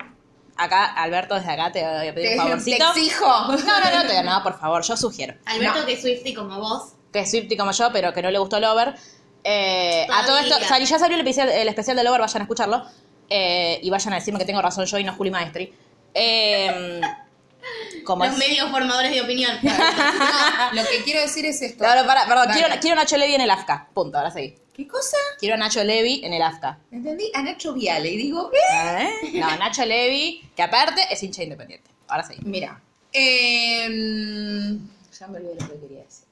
acá, 0.57 0.85
Alberto, 0.93 1.35
desde 1.35 1.51
acá 1.51 1.71
te 1.71 1.81
voy 1.83 2.07
a 2.07 2.13
pedir 2.13 2.29
Te, 2.29 2.33
un 2.35 2.43
te 2.43 2.49
favorcito. 2.49 2.85
exijo. 2.95 3.25
No, 3.27 3.79
no, 3.79 4.03
no, 4.03 4.07
te, 4.07 4.23
no, 4.23 4.43
por 4.43 4.59
favor, 4.59 4.83
yo 4.83 4.95
sugiero. 4.97 5.35
Alberto, 5.45 5.79
No. 5.79 5.85
que 5.85 5.93
es 5.93 6.01
Swifty 6.01 6.33
como 6.33 6.59
vos. 6.59 6.93
Que 7.11 7.19
es 7.19 7.29
Swifty 7.31 7.55
como 7.57 7.71
yo, 7.71 7.91
pero 7.91 8.13
que 8.13 8.21
no 8.21 8.31
le 8.31 8.39
gustó 8.39 8.59
Lover. 8.59 8.95
Eh, 9.43 10.07
a 10.11 10.25
todo 10.25 10.37
esto, 10.39 10.55
sali- 10.67 10.85
ya 10.85 10.97
salió 10.99 11.15
el 11.15 11.21
especial, 11.21 11.49
el 11.49 11.67
especial 11.67 11.97
de 11.97 12.03
Lover, 12.03 12.21
vayan 12.21 12.41
a 12.41 12.43
escucharlo. 12.45 12.83
Eh, 13.29 13.79
y 13.81 13.89
vayan 13.89 14.13
a 14.13 14.17
decirme 14.17 14.39
que 14.39 14.45
tengo 14.45 14.61
razón 14.61 14.85
yo 14.85 14.97
y 14.99 15.03
no 15.03 15.13
Juli 15.13 15.31
Maestri. 15.31 15.73
Eh, 16.15 17.01
como 18.05 18.23
Los 18.25 18.33
es- 18.33 18.39
medios 18.39 18.69
formadores 18.69 19.11
de 19.11 19.21
opinión. 19.21 19.51
No, 19.63 19.71
lo 20.73 20.83
que 20.87 21.03
quiero 21.03 21.21
decir 21.21 21.45
es 21.45 21.61
esto. 21.61 21.79
Claro, 21.79 22.05
para, 22.05 22.25
perdón, 22.27 22.47
quiero, 22.53 22.67
quiero 22.79 22.95
Nacho 22.95 23.15
en 23.15 23.41
el 23.41 23.49
AFCA. 23.49 23.87
Punto, 23.93 24.17
ahora 24.17 24.29
sí. 24.31 24.55
¿Qué 24.73 24.87
cosa? 24.87 25.17
Quiero 25.39 25.55
a 25.55 25.57
Nacho 25.57 25.83
Levi 25.83 26.21
en 26.23 26.33
el 26.33 26.41
AFCA. 26.41 26.79
¿Entendí? 26.91 27.29
A 27.35 27.41
Nacho 27.43 27.73
Viale. 27.73 28.09
Y 28.09 28.17
digo, 28.17 28.51
¿eh? 28.53 29.09
¿Eh? 29.23 29.31
No, 29.39 29.55
Nacho 29.57 29.85
Levi, 29.85 30.49
que 30.55 30.63
aparte 30.63 31.01
es 31.11 31.21
hincha 31.21 31.43
independiente. 31.43 31.89
Ahora 32.07 32.23
sí. 32.23 32.35
Mira. 32.41 32.81
eh, 33.13 34.77
ya 35.19 35.27
me 35.27 35.37
olvidé 35.37 35.53
lo 35.59 35.67
que 35.69 35.79
quería 35.79 36.03
decir. 36.03 36.25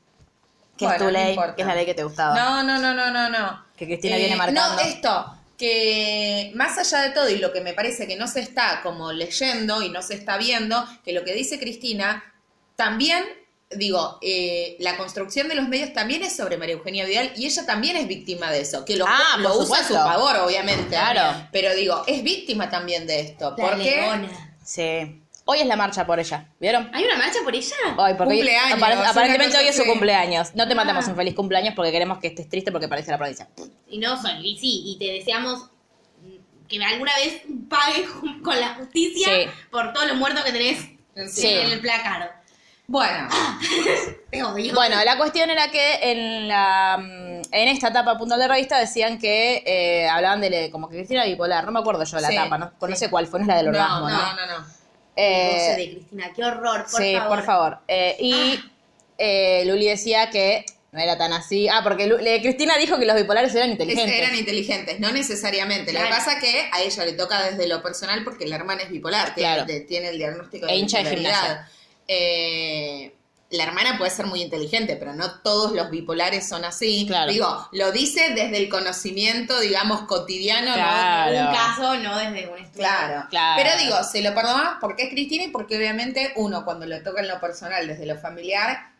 Que 0.77 0.85
Bueno, 0.85 0.91
es 0.93 0.97
tu 0.97 1.03
no 1.05 1.11
ley, 1.11 1.29
importa. 1.29 1.55
que 1.55 1.61
es 1.61 1.67
la 1.67 1.75
ley 1.75 1.85
que 1.85 1.93
te 1.93 2.03
gustaba. 2.03 2.35
No, 2.35 2.63
no, 2.63 2.79
no, 2.79 2.93
no, 2.95 3.11
no, 3.11 3.29
no. 3.29 3.65
Que 3.77 3.85
Cristina 3.85 4.17
viene 4.17 4.35
marcando. 4.35 4.75
No, 4.75 4.79
esto, 4.79 5.37
que 5.57 6.51
más 6.55 6.77
allá 6.79 7.01
de 7.03 7.11
todo, 7.11 7.29
y 7.29 7.37
lo 7.37 7.53
que 7.53 7.61
me 7.61 7.73
parece 7.73 8.07
que 8.07 8.15
no 8.15 8.27
se 8.27 8.39
está 8.39 8.81
como 8.81 9.11
leyendo 9.13 9.83
y 9.83 9.89
no 9.89 10.01
se 10.01 10.15
está 10.15 10.37
viendo, 10.37 10.83
que 11.05 11.13
lo 11.13 11.23
que 11.23 11.33
dice 11.33 11.59
Cristina, 11.59 12.23
también, 12.75 13.23
digo, 13.75 14.17
eh, 14.21 14.75
la 14.79 14.97
construcción 14.97 15.47
de 15.47 15.55
los 15.55 15.67
medios 15.67 15.93
también 15.93 16.23
es 16.23 16.35
sobre 16.35 16.57
María 16.57 16.75
Eugenia 16.75 17.05
Vidal 17.05 17.31
y 17.35 17.45
ella 17.45 17.65
también 17.65 17.95
es 17.97 18.07
víctima 18.07 18.51
de 18.51 18.61
eso, 18.61 18.83
que 18.85 18.95
lo, 18.95 19.05
Ah, 19.07 19.37
lo 19.39 19.57
usa 19.57 19.79
a 19.79 19.83
su 19.87 19.93
favor, 19.93 20.35
obviamente. 20.37 20.87
Claro. 20.89 21.47
Pero 21.51 21.73
digo, 21.75 22.03
es 22.07 22.23
víctima 22.23 22.69
también 22.69 23.07
de 23.07 23.19
esto. 23.21 23.51
La 23.51 23.55
porque 23.55 23.83
leona. 23.83 24.55
Sí. 24.63 25.17
Hoy 25.45 25.59
es 25.59 25.65
la 25.65 25.75
marcha 25.75 26.05
por 26.05 26.19
ella. 26.19 26.47
¿Vieron? 26.59 26.89
¿Hay 26.93 27.03
una 27.03 27.17
marcha 27.17 27.39
por 27.43 27.53
ella? 27.55 27.75
Hoy, 27.97 28.13
porque 28.13 28.33
hoy- 28.33 28.39
Cumpleaños, 28.41 29.07
aparentemente 29.09 29.57
hoy 29.57 29.67
es 29.67 29.75
su 29.75 29.85
cumpleaños. 29.85 30.53
No 30.55 30.67
te 30.67 30.75
matemos 30.75 31.05
Ah. 31.07 31.09
un 31.09 31.15
feliz 31.15 31.33
cumpleaños 31.33 31.73
porque 31.75 31.91
queremos 31.91 32.19
que 32.19 32.27
estés 32.27 32.47
triste 32.47 32.71
porque 32.71 32.87
parece 32.87 33.09
la 33.11 33.17
provincia. 33.17 33.49
Y 33.89 33.97
no, 33.97 34.21
Sol, 34.21 34.39
y 34.45 34.57
sí, 34.59 34.83
y 34.85 34.97
te 34.99 35.05
deseamos 35.11 35.69
que 36.69 36.81
alguna 36.83 37.11
vez 37.17 37.41
pagues 37.69 38.07
con 38.43 38.57
la 38.59 38.75
justicia 38.75 39.27
Sí. 39.27 39.49
por 39.71 39.91
todos 39.91 40.07
los 40.07 40.15
muertos 40.17 40.43
que 40.45 40.51
tenés 40.53 40.77
Sí. 41.33 41.47
en 41.47 41.71
el 41.71 41.81
placar. 41.81 42.40
Bueno, 42.91 43.29
Te 44.31 44.43
odio. 44.43 44.73
Bueno, 44.73 44.97
la 45.05 45.17
cuestión 45.17 45.49
era 45.49 45.71
que 45.71 46.11
en 46.11 46.47
la 46.49 46.97
mm, 46.99 47.41
en 47.53 47.67
esta 47.69 47.87
etapa 47.87 48.17
puntual 48.17 48.37
de 48.39 48.49
revista 48.49 48.77
decían 48.79 49.17
que 49.17 49.63
eh, 49.65 50.09
hablaban 50.09 50.41
de 50.41 50.69
como 50.71 50.89
que 50.89 50.97
Cristina 50.97 51.23
bipolar, 51.23 51.63
no 51.65 51.71
me 51.71 51.79
acuerdo 51.79 52.03
yo 52.03 52.17
de 52.17 52.21
la 52.21 52.27
Sí, 52.27 52.33
etapa, 52.35 52.57
no, 52.57 52.73
no 52.85 52.95
sé 52.97 53.09
cuál 53.09 53.27
fue, 53.27 53.39
no 53.39 53.43
es 53.45 53.47
la 53.47 53.55
del 53.57 53.65
no, 53.67 53.71
orgasmo, 53.71 54.09
no, 54.09 54.17
¿no? 54.17 54.35
no, 54.35 54.45
no. 54.59 54.65
Eh, 55.15 55.51
Goce 55.53 55.75
de 55.81 55.91
Cristina, 55.93 56.31
qué 56.35 56.43
horror, 56.43 56.85
por 56.91 57.01
sí, 57.01 57.13
favor. 57.15 57.29
por 57.37 57.45
favor. 57.45 57.77
Eh, 57.87 58.17
y 58.19 58.59
eh, 59.17 59.63
Luli 59.65 59.85
decía 59.87 60.29
que 60.29 60.65
no 60.91 60.99
era 60.99 61.17
tan 61.17 61.31
así. 61.31 61.69
Ah, 61.69 61.79
porque 61.83 62.07
Lu- 62.07 62.17
le- 62.17 62.41
Cristina 62.41 62.75
dijo 62.77 62.99
que 62.99 63.05
los 63.05 63.15
bipolares 63.15 63.55
eran 63.55 63.67
Es- 63.69 63.73
inteligentes. 63.79 64.17
Eran 64.17 64.35
inteligentes, 64.35 64.99
no 64.99 65.11
necesariamente. 65.13 65.93
Lo 65.93 65.99
que 66.01 66.07
Claro. 66.07 66.23
pasa 66.25 66.39
que 66.39 66.69
a 66.73 66.81
ella 66.81 67.05
le 67.05 67.13
toca 67.13 67.41
desde 67.43 67.67
lo 67.67 67.81
personal 67.81 68.23
porque 68.25 68.47
la 68.47 68.57
hermana 68.57 68.81
es 68.83 68.89
bipolar, 68.89 69.33
tiene, 69.33 69.53
Claro. 69.53 69.65
de- 69.65 69.79
tiene 69.81 70.09
el 70.09 70.17
diagnóstico 70.17 70.67
E 70.67 70.75
hincha 70.75 70.97
de 70.97 71.03
bipolaridad. 71.03 71.39
gimnasia. 71.41 71.71
Eh, 72.13 73.15
la 73.51 73.63
hermana 73.63 73.97
puede 73.97 74.11
ser 74.11 74.25
muy 74.27 74.41
inteligente, 74.41 74.95
pero 74.97 75.13
no 75.13 75.39
todos 75.41 75.71
los 75.71 75.89
bipolares 75.89 76.47
son 76.47 76.65
así. 76.65 77.05
Claro. 77.07 77.31
Digo, 77.31 77.67
lo 77.71 77.91
dice 77.91 78.29
desde 78.33 78.57
el 78.57 78.69
conocimiento, 78.69 79.59
digamos, 79.59 80.01
cotidiano, 80.01 80.73
Claro. 80.73 81.33
¿no? 81.33 81.49
Un 81.49 81.55
caso, 81.55 81.97
no 81.97 82.17
desde 82.17 82.47
un 82.47 82.57
estudio. 82.59 82.71
Claro. 82.87 83.27
Claro. 83.29 83.61
Pero 83.63 83.77
digo, 83.83 84.03
se 84.03 84.21
lo 84.21 84.33
perdonamos 84.33 84.75
porque 84.81 85.03
es 85.03 85.09
Cristina 85.09 85.45
y 85.45 85.49
porque 85.49 85.77
obviamente 85.77 86.33
uno 86.35 86.65
cuando 86.65 86.85
lo 86.85 87.01
toca 87.01 87.21
en 87.21 87.27
lo 87.29 87.39
personal, 87.39 87.87
desde 87.87 88.05
lo 88.05 88.17
familiar, 88.17 88.90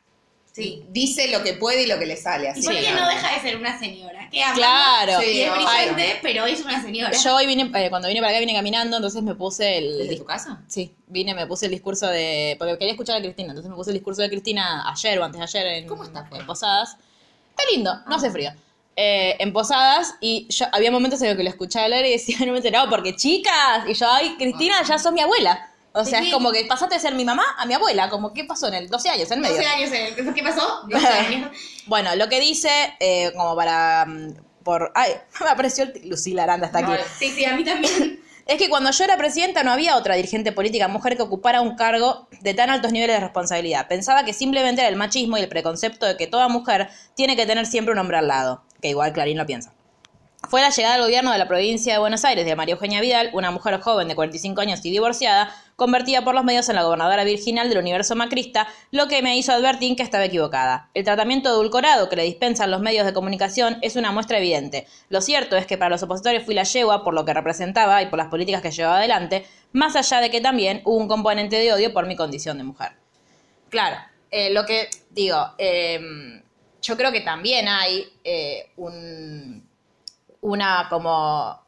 Sí. 0.52 0.84
dice 0.90 1.30
lo 1.30 1.44
que 1.44 1.54
puede 1.54 1.84
y 1.84 1.86
lo 1.88 1.98
que 1.98 2.06
le 2.06 2.18
sale. 2.18 2.50
Así 2.50 2.60
¿Y 2.60 2.64
por 2.64 2.74
qué 2.74 2.92
no 2.92 3.08
deja 3.08 3.34
de 3.34 3.40
ser 3.40 3.58
una 3.58 3.80
señora? 3.80 4.30
Que 4.30 4.44
ama 4.44 4.54
Claro. 4.56 5.22
Sí, 5.22 5.32
y 5.32 5.42
es 5.42 5.52
brillante, 5.52 6.20
pero 6.22 6.46
es 6.46 6.62
una 6.62 6.82
señora. 6.82 7.12
Yo 7.12 7.36
hoy 7.36 7.48
vine, 7.48 7.72
eh, 7.74 7.90
cuando 7.90 8.10
vine 8.10 8.20
para 8.20 8.32
acá 8.32 8.40
vine 8.40 8.54
caminando, 8.54 8.98
entonces 8.98 9.24
me 9.24 9.36
puse 9.36 9.78
el... 9.78 9.98
¿Desde 10.00 10.18
tu 10.18 10.26
casa? 10.26 10.62
Sí, 10.68 10.94
vine, 11.08 11.34
me 11.34 11.48
puse 11.48 11.68
el 11.68 11.72
discurso 11.72 12.08
de... 12.08 12.56
Porque 12.60 12.78
quería 12.78 12.92
escuchar 12.92 13.18
a 13.18 13.22
Cristina, 13.22 13.50
entonces 13.50 13.70
me 13.70 13.76
puse 13.76 13.92
el 13.92 13.96
discurso 13.96 14.22
de 14.22 14.30
Cristina 14.30 14.90
ayer 14.92 15.20
o 15.20 15.24
antes 15.24 15.40
de 15.40 15.44
ayer 15.44 15.68
en, 15.68 15.88
¿Cómo 15.88 16.04
está 16.04 16.28
en 16.32 16.46
Posadas. 16.46 16.98
Está 17.52 17.64
lindo, 17.72 17.94
no 18.08 18.16
hace 18.16 18.30
frío. 18.30 18.52
Eh, 18.98 19.38
en 19.40 19.54
Posadas, 19.54 20.16
y 20.20 20.48
yo 20.50 20.66
había 20.74 20.92
momentos 20.92 21.22
en 21.22 21.30
los 21.30 21.38
que 21.38 21.44
lo 21.44 21.50
escuchaba 21.50 21.86
hablar 21.86 22.06
y 22.06 22.12
decía, 22.12 22.38
no 22.46 22.52
me 22.52 22.58
enteraba, 22.58 22.90
porque 22.90 23.16
chicas, 23.16 23.88
y 23.88 23.94
yo, 23.94 24.06
ay, 24.12 24.36
Cristina, 24.38 24.84
ya 24.84 24.98
sos 24.98 25.14
mi 25.14 25.22
abuela. 25.22 25.71
O 25.94 26.06
sea, 26.06 26.20
Sí. 26.20 26.28
es 26.28 26.34
como 26.34 26.52
que 26.52 26.64
pasaste 26.66 26.96
de 26.96 27.02
ser 27.02 27.16
mi 27.16 27.26
mamá 27.26 27.44
a 27.58 27.66
mi 27.66 27.74
abuela, 27.74 28.10
como, 28.10 28.34
¿qué 28.34 28.46
pasó 28.46 28.68
en 28.70 28.76
el 28.76 28.88
12 28.90 29.10
años, 29.10 29.30
en 29.32 29.42
medio? 29.42 29.56
12 29.58 29.68
años, 29.68 29.92
eh, 29.92 30.16
¿qué 30.34 30.44
pasó? 30.44 30.82
12 30.90 31.08
años. 31.08 31.52
Bueno, 31.88 32.16
lo 32.16 32.30
que 32.30 32.40
dice, 32.40 32.70
eh, 33.00 33.32
como 33.36 33.56
para... 33.56 34.06
mm, 34.06 34.34
Por, 34.64 34.92
ay, 34.96 35.14
me 35.42 35.50
apareció 35.50 35.84
el, 35.86 36.02
Lucila 36.10 36.44
Aranda 36.44 36.68
hasta 36.68 36.80
aquí. 36.80 36.92
Sí, 37.20 37.32
sí, 37.32 37.46
a 37.46 37.56
mí 37.56 37.64
también. 37.64 38.20
Es 38.48 38.58
que 38.58 38.70
cuando 38.70 38.90
yo 38.92 39.04
era 39.04 39.18
presidenta 39.18 39.64
no 39.64 39.72
había 39.72 39.96
otra 39.96 40.16
dirigente 40.16 40.52
política 40.52 40.88
mujer 40.88 41.16
que 41.16 41.22
ocupara 41.22 41.62
un 41.62 41.76
cargo 41.76 42.28
de 42.42 42.54
tan 42.56 42.70
altos 42.72 42.92
niveles 42.92 43.16
de 43.16 43.20
responsabilidad. 43.22 43.88
Pensaba 43.88 44.26
que 44.26 44.34
simplemente 44.34 44.82
era 44.82 44.90
el 44.90 44.96
machismo 44.96 45.38
y 45.38 45.42
el 45.42 45.48
preconcepto 45.48 46.06
de 46.08 46.18
que 46.18 46.26
toda 46.28 46.48
mujer 46.50 46.90
tiene 47.16 47.36
que 47.36 47.46
tener 47.46 47.66
siempre 47.68 47.94
un 47.94 48.00
hombre 48.00 48.18
al 48.18 48.28
lado, 48.28 48.64
que 48.82 48.90
igual 48.90 49.14
Clarín 49.14 49.38
lo 49.38 49.46
piensa. 49.46 49.72
Fue 50.50 50.60
la 50.60 50.70
llegada 50.72 50.96
al 50.96 51.02
gobierno 51.04 51.32
de 51.32 51.38
la 51.38 51.48
provincia 51.48 51.94
de 51.94 52.00
Buenos 52.00 52.26
Aires 52.26 52.44
de 52.46 52.56
María 52.56 52.74
Eugenia 52.74 53.00
Vidal, 53.00 53.30
una 53.34 53.52
mujer 53.52 53.80
joven 53.80 54.08
de 54.08 54.16
45 54.16 54.60
años 54.60 54.80
y 54.84 54.90
divorciada, 54.90 55.56
convertida 55.82 56.24
por 56.24 56.36
los 56.36 56.44
medios 56.44 56.70
en 56.70 56.76
la 56.76 56.84
gobernadora 56.84 57.24
virginal 57.24 57.68
del 57.68 57.80
universo 57.80 58.16
macrista, 58.16 58.68
lo 58.92 59.08
que 59.08 59.24
me 59.24 59.36
hizo 59.36 59.52
advertir 59.52 59.96
que 59.96 60.04
estaba 60.04 60.24
equivocada. 60.26 60.92
El 60.94 61.04
tratamiento 61.04 61.50
edulcorado 61.50 62.08
que 62.08 62.16
le 62.16 62.22
dispensan 62.22 62.70
los 62.70 62.82
medios 62.82 63.04
de 63.04 63.14
comunicación 63.14 63.80
es 63.82 63.96
una 63.96 64.12
muestra 64.12 64.38
evidente. 64.38 64.86
Lo 65.10 65.22
cierto 65.22 65.58
es 65.58 65.66
que 65.66 65.80
para 65.80 65.90
los 65.90 66.04
opositores 66.04 66.46
fui 66.46 66.54
la 66.54 66.66
yegua 66.66 67.04
por 67.04 67.16
lo 67.16 67.26
que 67.26 67.34
representaba 67.34 68.00
y 68.04 68.06
por 68.12 68.20
las 68.20 68.28
políticas 68.28 68.62
que 68.62 68.70
llevaba 68.70 68.98
adelante, 69.00 69.48
más 69.72 69.96
allá 69.96 70.22
de 70.22 70.30
que 70.30 70.40
también 70.40 70.84
hubo 70.86 70.98
un 70.98 71.08
componente 71.08 71.56
de 71.56 71.74
odio 71.74 71.92
por 71.92 72.06
mi 72.06 72.16
condición 72.16 72.60
de 72.60 72.64
mujer. 72.64 72.92
Claro, 73.70 73.98
eh, 74.30 74.54
lo 74.54 74.68
que 74.68 74.88
digo, 75.10 75.56
eh, 75.58 76.00
yo 76.80 76.96
creo 76.96 77.12
que 77.12 77.22
también 77.22 77.68
hay 77.68 78.06
eh, 78.24 78.70
un, 78.78 79.68
una 80.42 80.86
como 80.92 81.61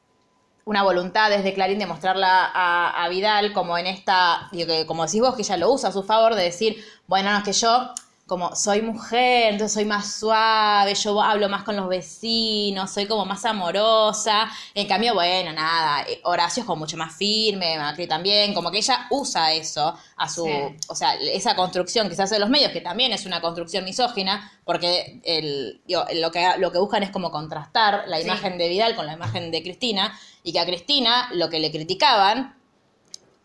una 0.65 0.84
voluntad 0.84 1.30
desde 1.30 1.54
Clarín 1.54 1.80
de 1.80 1.86
mostrarla 1.86 2.45
a, 2.54 3.04
a 3.04 3.10
Vidal 3.10 3.54
como 3.54 3.78
en 3.78 3.88
esta, 3.88 4.49
como 4.88 5.06
decís 5.06 5.21
vos, 5.21 5.36
que 5.36 5.41
ella 5.41 5.58
lo 5.58 5.71
usa 5.71 5.89
a 5.89 5.91
su 5.91 6.04
favor, 6.04 6.36
de 6.36 6.43
decir, 6.43 6.84
bueno, 7.08 7.32
no, 7.32 7.38
es 7.39 7.43
que 7.43 7.54
yo 7.54 7.93
como 8.25 8.55
soy 8.55 8.81
mujer, 8.81 9.51
entonces 9.51 9.73
soy 9.73 9.83
más 9.86 10.15
suave, 10.15 10.95
yo 10.95 11.21
hablo 11.21 11.49
más 11.49 11.63
con 11.63 11.75
los 11.75 11.89
vecinos, 11.89 12.89
soy 12.89 13.05
como 13.05 13.25
más 13.25 13.43
amorosa. 13.43 14.49
En 14.73 14.88
cambio, 14.88 15.13
bueno, 15.13 15.51
nada, 15.51 16.03
eh, 16.07 16.21
Horacio 16.23 16.62
es 16.62 16.65
como 16.67 16.79
mucho 16.79 16.95
más 16.95 17.13
firme, 17.15 17.77
Macri 17.77 18.07
también, 18.07 18.53
como 18.53 18.71
que 18.71 18.77
ella 18.77 19.07
usa 19.12 19.51
eso 19.53 19.93
a 20.15 20.29
su, 20.29 20.45
Sí. 20.45 20.51
o 20.88 20.95
sea, 20.95 21.15
esa 21.15 21.55
construcción 21.55 22.07
que 22.07 22.15
se 22.15 22.23
hace 22.23 22.36
de 22.36 22.39
los 22.39 22.49
medios, 22.49 22.71
que 22.71 22.79
también 22.81 23.12
es 23.12 23.25
una 23.25 23.41
construcción 23.41 23.83
misógina, 23.83 24.51
porque 24.63 25.19
el, 25.25 25.81
digo, 25.86 26.05
lo, 26.15 26.31
que, 26.31 26.47
lo 26.59 26.71
que 26.71 26.77
buscan 26.79 27.03
es 27.03 27.12
como 27.12 27.29
contrastar 27.29 28.05
la 28.07 28.17
Sí. 28.17 28.23
imagen 28.23 28.57
de 28.57 28.69
Vidal 28.69 28.95
con 28.95 29.05
la 29.05 29.13
imagen 29.13 29.51
de 29.51 29.62
Cristina, 29.62 30.17
y 30.43 30.53
que 30.53 30.59
a 30.62 30.65
Cristina 30.65 31.29
lo 31.33 31.49
que 31.49 31.59
le 31.59 31.71
criticaban, 31.71 32.57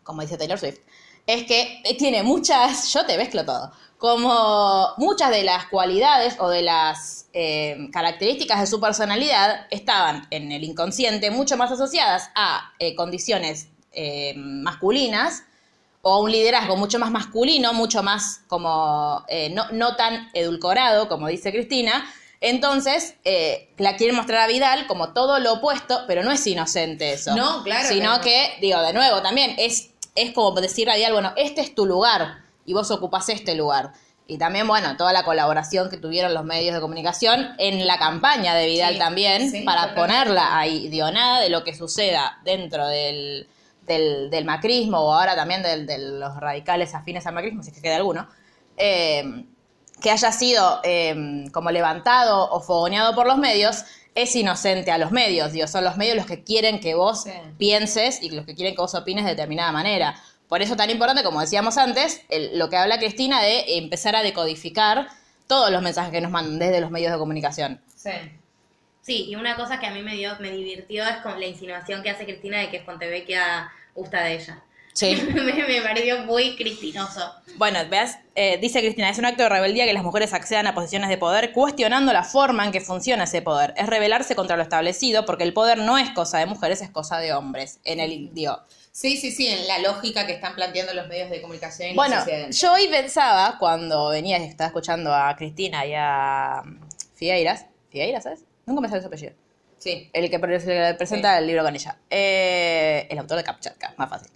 como 0.05 0.23
dice 0.23 0.39
Taylor 0.39 0.59
Swift, 0.59 0.79
es 1.27 1.45
que 1.45 1.83
eh, 1.85 1.97
tiene 1.99 2.23
muchas, 2.23 2.91
yo 2.93 3.05
te 3.05 3.19
mezclo 3.19 3.45
todo, 3.45 3.71
como 3.99 4.95
muchas 4.97 5.31
de 5.31 5.43
las 5.43 5.67
cualidades 5.67 6.37
o 6.39 6.49
de 6.49 6.63
las 6.63 7.27
eh, 7.33 7.89
características 7.93 8.61
de 8.61 8.67
su 8.69 8.81
personalidad 8.81 9.67
estaban 9.71 10.27
en 10.31 10.53
el 10.53 10.63
inconsciente 10.63 11.33
mucho 11.33 11.57
más 11.57 11.73
asociadas 11.73 12.31
a 12.37 12.73
eh, 12.79 12.95
condiciones 12.95 13.69
eh, 13.93 14.35
masculinas 14.37 15.43
o 16.03 16.13
a 16.13 16.21
un 16.21 16.31
liderazgo 16.31 16.77
mucho 16.77 17.01
más 17.01 17.11
masculino, 17.11 17.73
mucho 17.73 18.05
más 18.05 18.43
como 18.47 19.27
no, 19.51 19.65
no 19.73 19.97
tan 19.97 20.31
edulcorado, 20.33 21.09
como 21.09 21.27
dice 21.27 21.51
Cristina. 21.51 22.09
Entonces, 22.41 23.17
la 23.79 23.97
quieren 23.97 24.15
mostrar 24.15 24.43
a 24.43 24.47
Vidal 24.47 24.87
como 24.87 25.13
todo 25.13 25.41
lo 25.41 25.55
opuesto, 25.55 26.05
pero 26.07 26.23
no 26.23 26.31
es 26.31 26.47
inocente 26.47 27.15
eso. 27.15 27.35
No, 27.35 27.65
claro 27.65 27.89
Sino 27.89 28.17
no. 28.17 28.21
que, 28.21 28.59
digo, 28.61 28.81
de 28.81 28.93
nuevo, 28.93 29.23
también 29.23 29.57
es, 29.59 29.91
es 30.15 30.31
como 30.33 30.53
decirle 30.61 30.93
a 30.93 30.97
Vidal, 30.97 31.13
bueno, 31.15 31.33
este 31.37 31.63
es 31.63 31.75
tu 31.75 31.85
lugar 31.85 32.48
y 32.69 32.75
vos 32.75 32.91
ocupás 32.91 33.29
este 33.29 33.55
lugar. 33.55 33.93
Y 34.27 34.37
también, 34.37 34.69
bueno, 34.69 34.95
toda 34.99 35.13
la 35.15 35.25
colaboración 35.25 35.89
que 35.89 35.97
tuvieron 35.97 36.35
los 36.35 36.45
medios 36.45 36.75
de 36.75 36.81
comunicación 36.83 37.55
en 37.59 37.87
la 37.87 37.99
campaña 37.99 38.55
de 38.55 38.67
Vidal 38.67 38.93
Sí, 38.95 38.99
también, 38.99 39.51
sí, 39.51 39.63
para 39.63 39.95
ponerla 39.95 40.59
ahí. 40.59 40.89
Digo, 40.89 41.11
nada 41.11 41.41
de 41.41 41.49
lo 41.49 41.65
que 41.65 41.75
suceda 41.75 42.39
dentro 42.45 42.87
del, 42.89 43.49
del, 43.87 44.29
del 44.29 44.45
macrismo 44.45 44.99
o 44.99 45.15
ahora 45.15 45.35
también 45.35 45.63
del- 45.63 45.87
de 45.87 45.97
los 45.99 46.37
radicales 46.37 46.95
afines 46.95 47.27
al 47.27 47.33
macrismo, 47.35 47.63
si 47.63 47.71
es 47.71 47.77
que 47.77 47.81
queda 47.83 47.97
alguno, 47.97 48.29
eh, 48.77 49.45
que 50.03 50.11
haya 50.11 50.31
sido 50.31 50.81
eh, 50.85 51.47
como 51.53 51.71
levantado 51.71 52.51
o 52.51 52.61
fogoneado 52.61 53.15
por 53.15 53.27
los 53.27 53.39
medios, 53.39 53.85
es 54.15 54.37
inocente 54.37 54.91
a 54.93 54.99
los 54.99 55.11
medios. 55.11 55.53
Digo, 55.53 55.67
son 55.69 55.85
los 55.85 55.97
medios 55.97 56.17
los 56.17 56.27
que 56.27 56.45
quieren 56.45 56.81
que 56.81 56.95
vos 56.95 57.23
Sí. 57.23 57.31
pienses 57.57 58.23
y 58.23 58.29
los 58.31 58.45
que 58.45 58.55
quieren 58.55 58.75
que 58.75 58.81
vos 58.83 58.95
opines 58.95 59.25
de 59.25 59.31
determinada 59.31 59.73
manera. 59.73 60.15
Por 60.49 60.63
eso 60.63 60.77
tan 60.77 60.91
importante, 60.91 61.23
como 61.23 61.41
decíamos 61.41 61.77
antes, 61.79 62.23
el- 62.29 62.59
lo 62.59 62.69
que 62.71 62.77
habla 62.77 62.99
Cristina 62.99 63.43
de 63.43 63.77
empezar 63.79 64.17
a 64.17 64.23
decodificar 64.23 65.09
todos 65.47 65.71
los 65.71 65.83
mensajes 65.83 66.11
que 66.13 66.21
nos 66.21 66.31
mandan 66.31 66.59
desde 66.59 66.81
los 66.81 66.91
medios 66.91 67.13
de 67.13 67.19
comunicación. 67.19 67.81
Sí. 67.95 68.11
Sí, 69.03 69.27
y 69.29 69.37
una 69.37 69.57
cosa 69.57 69.81
que 69.81 69.87
a 69.87 69.91
mí 69.91 70.03
me 70.03 70.15
dio, 70.15 70.37
me 70.41 70.51
divirtió 70.51 71.05
es 71.05 71.17
con 71.19 71.41
la 71.41 71.47
insinuación 71.47 72.03
que 72.03 72.11
hace 72.11 72.25
Cristina 72.25 72.59
de 72.59 72.71
que 72.71 72.81
Fontevecchia 72.81 73.71
gusta 73.95 74.23
de 74.23 74.35
ella. 74.35 74.63
Sí. 74.93 75.17
me, 75.35 75.53
me 75.53 75.81
pareció 75.83 76.25
muy 76.25 76.57
cristinoso. 76.57 77.33
Bueno, 77.57 77.79
veas, 77.89 78.19
eh, 78.35 78.59
dice 78.61 78.81
Cristina, 78.81 79.09
es 79.09 79.19
un 79.19 79.25
acto 79.25 79.45
de 79.45 79.49
rebeldía 79.49 79.87
que 79.87 79.93
las 79.95 80.03
mujeres 80.03 80.35
accedan 80.35 80.67
a 80.67 80.75
posiciones 80.75 81.09
de 81.09 81.17
poder 81.17 81.53
cuestionando 81.53 82.13
la 82.13 82.25
forma 82.25 82.65
en 82.67 82.73
que 82.73 82.81
funciona 82.81 83.25
ese 83.25 83.41
poder. 83.41 83.73
Es 83.77 83.87
rebelarse 83.87 84.35
contra 84.35 84.57
lo 84.57 84.63
establecido 84.63 85.25
porque 85.25 85.45
el 85.45 85.53
poder 85.55 85.79
no 85.79 85.97
es 85.99 86.11
cosa 86.11 86.39
de 86.39 86.47
mujeres, 86.47 86.83
es 86.83 86.91
cosa 86.91 87.19
de 87.19 87.33
hombres. 87.33 87.79
En 87.85 88.01
el 88.01 88.35
digo. 88.35 88.59
Sí, 89.01 89.17
sí, 89.17 89.31
sí, 89.31 89.47
en 89.47 89.69
la 89.69 89.79
lógica 89.79 90.27
que 90.27 90.33
están 90.33 90.57
planteando 90.57 90.93
los 90.93 91.07
medios 91.07 91.31
de 91.31 91.41
comunicación 91.41 91.91
y 91.91 91.95
Bueno, 91.95 92.17
yo 92.51 92.73
hoy 92.73 92.89
pensaba 92.89 93.57
cuando 93.61 94.09
venía 94.09 94.39
y 94.41 94.43
estaba 94.43 94.67
escuchando 94.67 95.15
a 95.15 95.37
Cristina 95.37 95.87
y 95.87 95.93
a 95.97 96.65
Figueiras, 97.15 97.67
Figueiras, 97.91 98.25
¿sabes? 98.25 98.41
Nunca 98.67 98.81
me 98.81 98.89
sale 98.89 99.01
su 99.01 99.07
apellido. 99.07 99.35
Sí. 99.79 100.11
El 100.13 100.29
que 100.29 100.41
pre- 100.41 100.59
se 100.59 100.95
presenta 100.95 101.39
el 101.39 101.47
libro 101.47 101.63
con 101.63 101.77
ella. 101.77 101.97
Eh, 102.11 103.07
el 103.09 103.19
autor 103.21 103.37
de 103.37 103.45
Kamchatka, 103.45 103.95
más 103.99 104.11
fácil. 104.11 104.33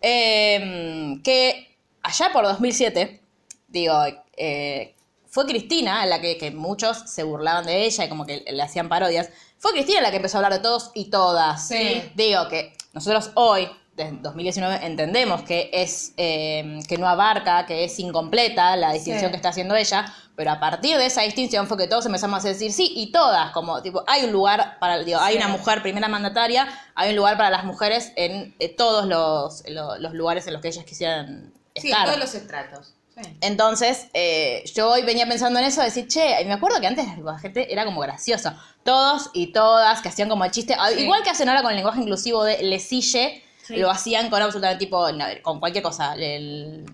Eh, 0.00 1.20
que 1.22 1.76
allá 2.02 2.30
por 2.32 2.42
2007, 2.42 3.20
digo, 3.68 3.94
eh, 4.36 4.96
fue 5.28 5.46
Cristina 5.46 6.04
la 6.06 6.20
que, 6.20 6.38
que 6.38 6.50
muchos 6.50 7.08
se 7.08 7.22
burlaban 7.22 7.66
de 7.66 7.84
ella 7.84 8.04
y 8.06 8.08
como 8.08 8.26
que 8.26 8.42
le 8.50 8.62
hacían 8.64 8.88
parodias. 8.88 9.30
Fue 9.58 9.70
Cristina 9.70 10.00
la 10.00 10.10
que 10.10 10.16
empezó 10.16 10.38
a 10.38 10.40
hablar 10.40 10.54
de 10.54 10.58
todos 10.58 10.90
y 10.92 11.04
todas. 11.08 11.68
Sí. 11.68 12.02
Digo 12.16 12.48
que 12.48 12.72
nosotros 12.94 13.30
hoy, 13.36 13.68
desde 13.94 14.16
2019, 14.22 14.86
entendemos 14.86 15.42
que 15.42 15.68
es 15.72 16.14
eh, 16.16 16.80
que 16.88 16.96
no 16.98 17.06
abarca, 17.08 17.66
que 17.66 17.84
es 17.84 17.98
incompleta 17.98 18.74
la 18.76 18.92
distinción 18.92 19.26
Sí. 19.26 19.30
que 19.32 19.36
está 19.36 19.50
haciendo 19.50 19.76
ella, 19.76 20.12
pero 20.34 20.50
a 20.50 20.58
partir 20.60 20.96
de 20.96 21.04
esa 21.06 21.22
distinción 21.22 21.66
fue 21.66 21.76
que 21.76 21.86
todos 21.88 22.06
empezamos 22.06 22.42
a 22.44 22.48
decir 22.48 22.72
sí 22.72 22.90
y 22.96 23.12
todas, 23.12 23.50
como 23.52 23.82
tipo, 23.82 24.02
hay 24.06 24.24
un 24.24 24.32
lugar 24.32 24.78
para, 24.80 24.98
digo, 25.00 25.20
hay 25.20 25.36
una 25.36 25.48
mujer 25.48 25.82
primera 25.82 26.08
mandataria, 26.08 26.66
hay 26.94 27.10
un 27.10 27.16
lugar 27.16 27.36
para 27.36 27.50
las 27.50 27.64
mujeres 27.64 28.12
en 28.16 28.54
eh, 28.58 28.70
todos 28.74 29.06
los, 29.06 29.62
lo- 29.68 29.98
los 29.98 30.14
lugares 30.14 30.46
en 30.46 30.54
los 30.54 30.62
que 30.62 30.68
ellas 30.68 30.84
quisieran 30.86 31.52
Sí, 31.76 31.88
en 31.88 31.92
estar. 31.92 32.06
todos 32.06 32.18
los 32.18 32.34
estratos. 32.34 32.94
Sí. 33.14 33.20
Entonces, 33.42 34.06
eh, 34.14 34.64
yo 34.74 34.90
hoy 34.90 35.02
venía 35.02 35.26
pensando 35.26 35.58
en 35.58 35.66
eso, 35.66 35.80
de 35.82 35.88
decir, 35.88 36.08
che, 36.08 36.40
y 36.40 36.46
me 36.46 36.54
acuerdo 36.54 36.80
que 36.80 36.86
antes 36.86 37.06
la 37.22 37.38
gente 37.38 37.70
era 37.70 37.84
como 37.84 38.00
gracioso. 38.00 38.52
Todos 38.84 39.28
y 39.34 39.52
todas 39.52 40.00
que 40.00 40.08
hacían 40.08 40.30
como 40.30 40.46
el 40.46 40.50
chiste, 40.50 40.74
igual 40.96 41.22
que 41.22 41.28
hacen 41.28 41.46
ahora 41.50 41.60
con 41.60 41.72
el 41.72 41.76
lenguaje 41.76 42.00
inclusivo 42.00 42.42
de 42.42 42.62
lesille, 42.62 43.44
Sí. 43.74 43.80
lo 43.80 43.90
hacían 43.90 44.30
con 44.30 44.40
absolutamente 44.42 44.84
tipo, 44.84 45.10
no, 45.12 45.24
con 45.42 45.60
cualquier 45.60 45.82
cosa. 45.82 46.14
El, 46.14 46.84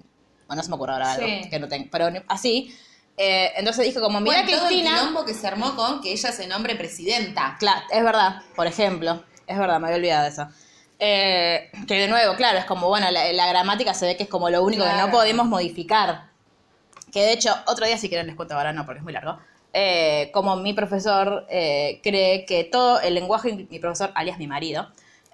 bueno, 0.47 0.57
no 0.61 0.63
se 0.63 0.69
me 0.71 0.77
ocurre 0.77 0.93
ahora 0.93 1.13
algo 1.13 1.27
Sí. 1.27 1.49
que 1.51 1.59
no 1.59 1.69
tengo, 1.69 1.89
pero 1.91 2.09
así. 2.29 2.75
Eh, 3.17 3.53
entonces 3.57 3.85
dije 3.85 4.01
como, 4.01 4.21
mira 4.21 4.43
Bueno, 4.43 4.57
todo 4.59 4.69
el 4.69 4.75
Cristina, 4.75 4.99
quilombo 4.99 5.25
que 5.25 5.35
se 5.35 5.47
armó 5.47 5.75
con 5.75 6.01
que 6.01 6.13
ella 6.13 6.31
se 6.33 6.47
nombre 6.47 6.77
presidenta. 6.77 7.57
Claro, 7.59 7.83
es 7.91 8.05
verdad, 8.05 8.43
por 8.55 8.67
ejemplo. 8.67 9.25
Es 9.47 9.59
verdad, 9.59 9.81
me 9.81 9.87
había 9.89 9.97
olvidado 9.97 10.23
de 10.25 10.29
eso. 10.29 10.49
Eh, 11.01 11.71
que 11.87 11.95
de 11.95 12.09
nuevo, 12.09 12.35
claro, 12.37 12.59
es 12.59 12.65
como, 12.65 12.89
bueno, 12.89 13.11
la, 13.11 13.33
la 13.33 13.47
gramática 13.49 13.95
se 13.95 14.07
ve 14.07 14.17
que 14.17 14.25
es 14.25 14.29
como 14.29 14.51
lo 14.51 14.63
único 14.63 14.85
que 14.85 14.91
Claro. 14.91 15.07
no 15.07 15.13
podemos 15.13 15.47
modificar. 15.47 16.29
Que 17.13 17.21
de 17.23 17.33
hecho, 17.33 17.55
otro 17.67 17.87
día 17.87 17.97
si 17.99 18.09
quieren 18.09 18.27
les 18.27 18.37
cuento 18.37 18.55
ahora, 18.55 18.73
no, 18.73 18.85
porque 18.85 18.99
es 18.99 19.05
muy 19.05 19.13
largo. 19.13 19.39
Eh, 19.73 20.31
como 20.33 20.57
mi 20.57 20.73
profesor 20.73 21.47
eh, 21.51 22.01
cree 22.03 22.45
que 22.47 22.65
todo 22.65 23.01
el 23.01 23.15
lenguaje, 23.15 23.53
mi 23.71 23.79
profesor, 23.79 24.13
alias 24.15 24.39
mi 24.39 24.47
marido, 24.47 24.89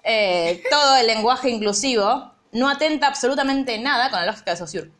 eh, 0.05 0.63
todo 0.69 0.95
el 0.97 1.07
lenguaje 1.07 1.49
inclusivo 1.49 2.31
no 2.53 2.69
atenta 2.69 3.07
absolutamente 3.07 3.77
nada 3.79 4.09
con 4.09 4.19
la 4.19 4.27
lógica 4.27 4.51
de 4.51 4.57
Saussure. 4.57 4.91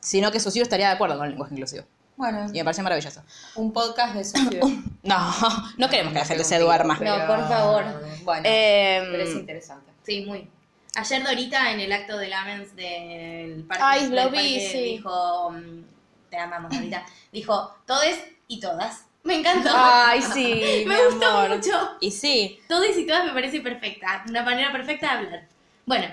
Sino 0.00 0.32
que 0.32 0.40
Saussure 0.40 0.62
estaría 0.64 0.88
de 0.88 0.94
acuerdo 0.94 1.16
con 1.16 1.26
el 1.26 1.30
lenguaje 1.32 1.54
inclusivo. 1.54 1.84
Bueno, 2.16 2.46
Y 2.52 2.58
me 2.58 2.64
parece 2.64 2.82
maravilloso. 2.82 3.22
un 3.54 3.72
podcast 3.72 4.14
de 4.14 4.24
Sofía. 4.24 4.60
No, 5.04 5.32
no 5.78 5.88
queremos 5.88 6.12
que 6.12 6.20
la 6.20 6.24
gente 6.24 6.44
se 6.44 6.58
duerma. 6.60 6.96
No, 7.00 7.26
por 7.26 7.48
favor. 7.48 7.84
Bueno, 8.24 8.42
Eh, 8.44 9.00
pero 9.10 9.22
es 9.24 9.34
interesante. 9.34 9.90
Sí, 10.04 10.24
muy. 10.24 10.48
Ayer 10.94 11.24
Dorita 11.24 11.72
en 11.72 11.80
el 11.80 11.90
acto 11.92 12.16
de 12.18 12.28
Lamens 12.28 12.76
del 12.76 13.64
parque, 13.64 13.82
Ay, 13.84 14.08
lo 14.08 14.16
del 14.16 14.30
vi, 14.30 14.36
parque 14.36 14.68
sí. 14.72 14.78
dijo, 14.82 15.50
mm, 15.50 15.84
te 16.30 16.36
amamos 16.38 16.70
Dorita, 16.72 17.04
dijo, 17.32 17.74
todes 17.86 18.20
y 18.46 18.60
todas. 18.60 19.06
Me 19.24 19.36
encantó. 19.36 19.70
Ay, 19.72 20.20
sí, 20.22 20.84
me 20.86 20.96
mi 20.96 21.04
gustó 21.10 21.26
amor. 21.26 21.56
mucho. 21.56 21.70
Y 22.00 22.10
sí, 22.10 22.58
Todes 22.68 22.96
y 22.98 23.06
todas 23.06 23.24
me 23.24 23.32
parece 23.32 23.60
perfecta, 23.60 24.24
una 24.28 24.42
manera 24.42 24.72
perfecta 24.72 25.06
de 25.06 25.12
hablar. 25.26 25.48
Bueno, 25.86 26.06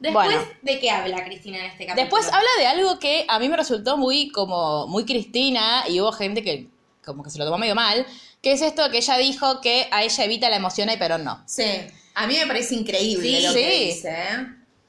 después 0.00 0.26
Bueno. 0.28 0.48
de 0.62 0.80
qué 0.80 0.90
habla 0.90 1.24
Cristina 1.24 1.58
en 1.58 1.64
este 1.66 1.86
capítulo. 1.86 2.02
Después 2.02 2.26
habla 2.32 2.48
de 2.58 2.66
algo 2.66 2.98
que 2.98 3.24
a 3.28 3.38
mí 3.38 3.48
me 3.48 3.56
resultó 3.56 3.96
muy 3.96 4.30
como 4.30 4.86
muy 4.88 5.04
Cristina 5.04 5.84
y 5.88 6.00
hubo 6.00 6.12
gente 6.12 6.42
que 6.42 6.68
como 7.04 7.22
que 7.22 7.30
se 7.30 7.38
lo 7.38 7.44
tomó 7.44 7.58
medio 7.58 7.74
mal, 7.74 8.06
que 8.40 8.52
es 8.52 8.62
esto 8.62 8.88
que 8.90 8.98
ella 8.98 9.16
dijo 9.18 9.60
que 9.60 9.88
a 9.90 10.02
ella 10.04 10.24
evita 10.24 10.50
la 10.50 10.56
emoción 10.56 10.88
y 10.90 10.96
pero 10.96 11.18
no. 11.18 11.42
Sí, 11.46 11.64
a 12.14 12.26
mí 12.26 12.36
me 12.36 12.46
parece 12.46 12.74
increíble 12.76 13.40
Sí. 13.40 13.46
lo 13.46 13.52
que 13.54 13.70
Sí. 13.70 13.84
dice, 13.94 14.10
¿eh? 14.10 14.46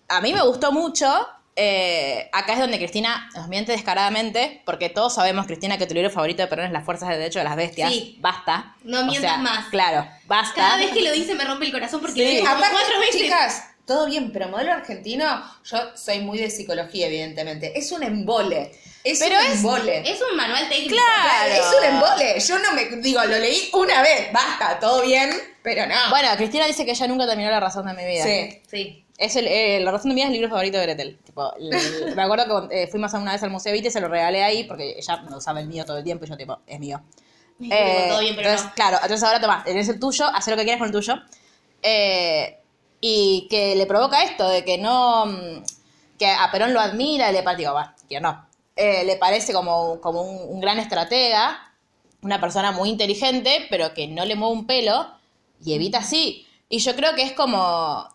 A 0.09 0.21
mí 0.21 0.33
me 0.33 0.41
gustó 0.43 0.71
mucho. 0.71 1.27
Eh, 1.55 2.29
acá 2.33 2.53
es 2.53 2.59
donde 2.59 2.77
Cristina 2.77 3.29
nos 3.35 3.47
miente 3.47 3.71
descaradamente, 3.71 4.61
porque 4.65 4.89
todos 4.89 5.13
sabemos, 5.15 5.45
Cristina, 5.45 5.77
que 5.77 5.85
tu 5.85 5.93
libro 5.93 6.09
favorito 6.09 6.41
de 6.41 6.47
Perón 6.47 6.65
es 6.65 6.71
Las 6.71 6.83
Fuerzas 6.85 7.09
del 7.09 7.19
Derecho 7.19 7.39
de 7.39 7.45
las 7.45 7.55
Bestias. 7.55 7.91
Sí. 7.91 8.17
Basta. 8.19 8.75
No 8.83 9.01
O 9.01 9.05
mientas 9.05 9.31
sea, 9.33 9.37
más. 9.39 9.67
Claro, 9.69 10.07
basta. 10.25 10.55
Cada 10.55 10.77
vez 10.77 10.91
que 10.91 11.01
lo 11.01 11.11
dice 11.11 11.35
me 11.35 11.43
rompe 11.45 11.65
el 11.65 11.71
corazón 11.71 12.01
porque 12.01 12.27
Sí. 12.27 12.39
como 12.39 12.51
Aparte, 12.51 12.69
cuatro 12.71 12.99
veces. 12.99 13.21
chicas, 13.21 13.63
todo 13.85 14.05
bien, 14.07 14.31
pero 14.31 14.47
modelo 14.49 14.73
argentino, 14.73 15.43
yo 15.65 15.77
soy 15.95 16.19
muy 16.19 16.39
de 16.39 16.49
psicología, 16.49 17.07
evidentemente. 17.07 17.77
Es 17.77 17.91
un 17.91 18.01
embole. 18.03 18.71
Es 19.03 19.19
Pero 19.19 19.37
un 19.37 19.45
es- 19.45 19.53
embole. 19.55 20.09
Es 20.09 20.19
un 20.21 20.37
manual 20.37 20.69
técnico. 20.69 20.95
Claro. 20.95 21.53
Es 21.53 21.75
un 21.77 21.83
embole. 21.85 22.39
Yo 22.39 22.57
no 22.59 22.71
me 22.71 22.85
digo, 23.01 23.21
lo 23.25 23.37
leí 23.37 23.69
una 23.73 24.01
vez, 24.01 24.31
basta, 24.31 24.79
todo 24.79 25.01
bien, 25.03 25.29
pero 25.61 25.85
no. 25.85 25.95
Bueno, 26.09 26.29
Cristina 26.37 26.65
dice 26.65 26.85
que 26.85 26.91
ella 26.91 27.07
nunca 27.07 27.27
terminó 27.27 27.51
La 27.51 27.59
Razón 27.59 27.85
de 27.85 27.93
mi 27.93 28.05
vida. 28.05 28.23
sí. 28.23 28.61
Sí. 28.71 29.02
Es 29.23 29.35
el, 29.35 29.47
eh, 29.47 29.79
La 29.81 29.91
razón 29.91 30.09
de 30.09 30.15
mi 30.15 30.21
vida 30.21 30.25
es 30.25 30.29
el 30.29 30.33
libro 30.33 30.49
favorito 30.49 30.77
de 30.77 30.83
Gretel. 30.83 31.17
Tipo, 31.23 31.53
el- 31.55 32.13
me 32.15 32.21
acuerdo 32.23 32.67
que 32.69 32.83
eh, 32.83 32.87
fuimos 32.87 33.13
una 33.13 33.31
vez 33.33 33.43
al 33.43 33.49
Museo 33.51 33.71
Vite 33.73 33.87
y 33.87 33.91
se 33.91 34.01
lo 34.01 34.07
regalé 34.07 34.43
ahí 34.43 34.63
porque 34.65 34.95
ella 34.97 35.17
no 35.29 35.39
sabe 35.41 35.61
el 35.61 35.67
mío 35.67 35.85
todo 35.85 35.97
el 35.97 36.03
tiempo 36.03 36.25
y 36.25 36.29
yo 36.29 36.37
tipo, 36.37 36.59
es 36.67 36.79
mío. 36.79 37.01
Eh, 37.61 38.07
todo 38.09 38.19
bien, 38.19 38.35
pero 38.35 38.49
entonces, 38.49 38.67
no. 38.69 38.75
Claro, 38.75 38.97
entonces 39.01 39.23
ahora 39.23 39.39
toma, 39.39 39.63
es 39.65 39.87
el 39.89 39.99
tuyo, 39.99 40.25
haz 40.25 40.47
lo 40.47 40.55
que 40.57 40.63
quieras 40.63 40.79
con 40.79 40.87
el 40.87 40.93
tuyo. 40.93 41.15
Eh, 41.81 42.57
y 43.01 43.47
que 43.49 43.75
le 43.75 43.85
provoca 43.85 44.23
esto 44.23 44.47
de 44.49 44.63
que 44.63 44.77
no, 44.77 45.25
mm, 45.25 45.63
que 46.17 46.27
a 46.27 46.49
Perón 46.51 46.73
lo 46.73 46.79
admira, 46.79 47.29
y 47.29 47.33
le 47.33 47.43
parece, 47.43 47.67
va, 47.69 47.95
que 48.09 48.19
no. 48.19 48.45
Eh, 48.75 49.03
le 49.05 49.17
parece 49.17 49.53
como, 49.53 49.99
como 50.01 50.21
un, 50.21 50.55
un 50.55 50.61
gran 50.61 50.79
estratega, 50.79 51.71
una 52.21 52.39
persona 52.39 52.71
muy 52.71 52.89
inteligente, 52.89 53.67
pero 53.69 53.93
que 53.93 54.07
no 54.07 54.25
le 54.25 54.35
mueve 54.35 54.53
un 54.55 54.65
pelo 54.65 55.07
y 55.63 55.73
evita 55.73 55.99
así. 55.99 56.47
Y 56.69 56.79
yo 56.79 56.95
creo 56.95 57.13
que 57.13 57.23
es 57.23 57.33
como, 57.33 58.07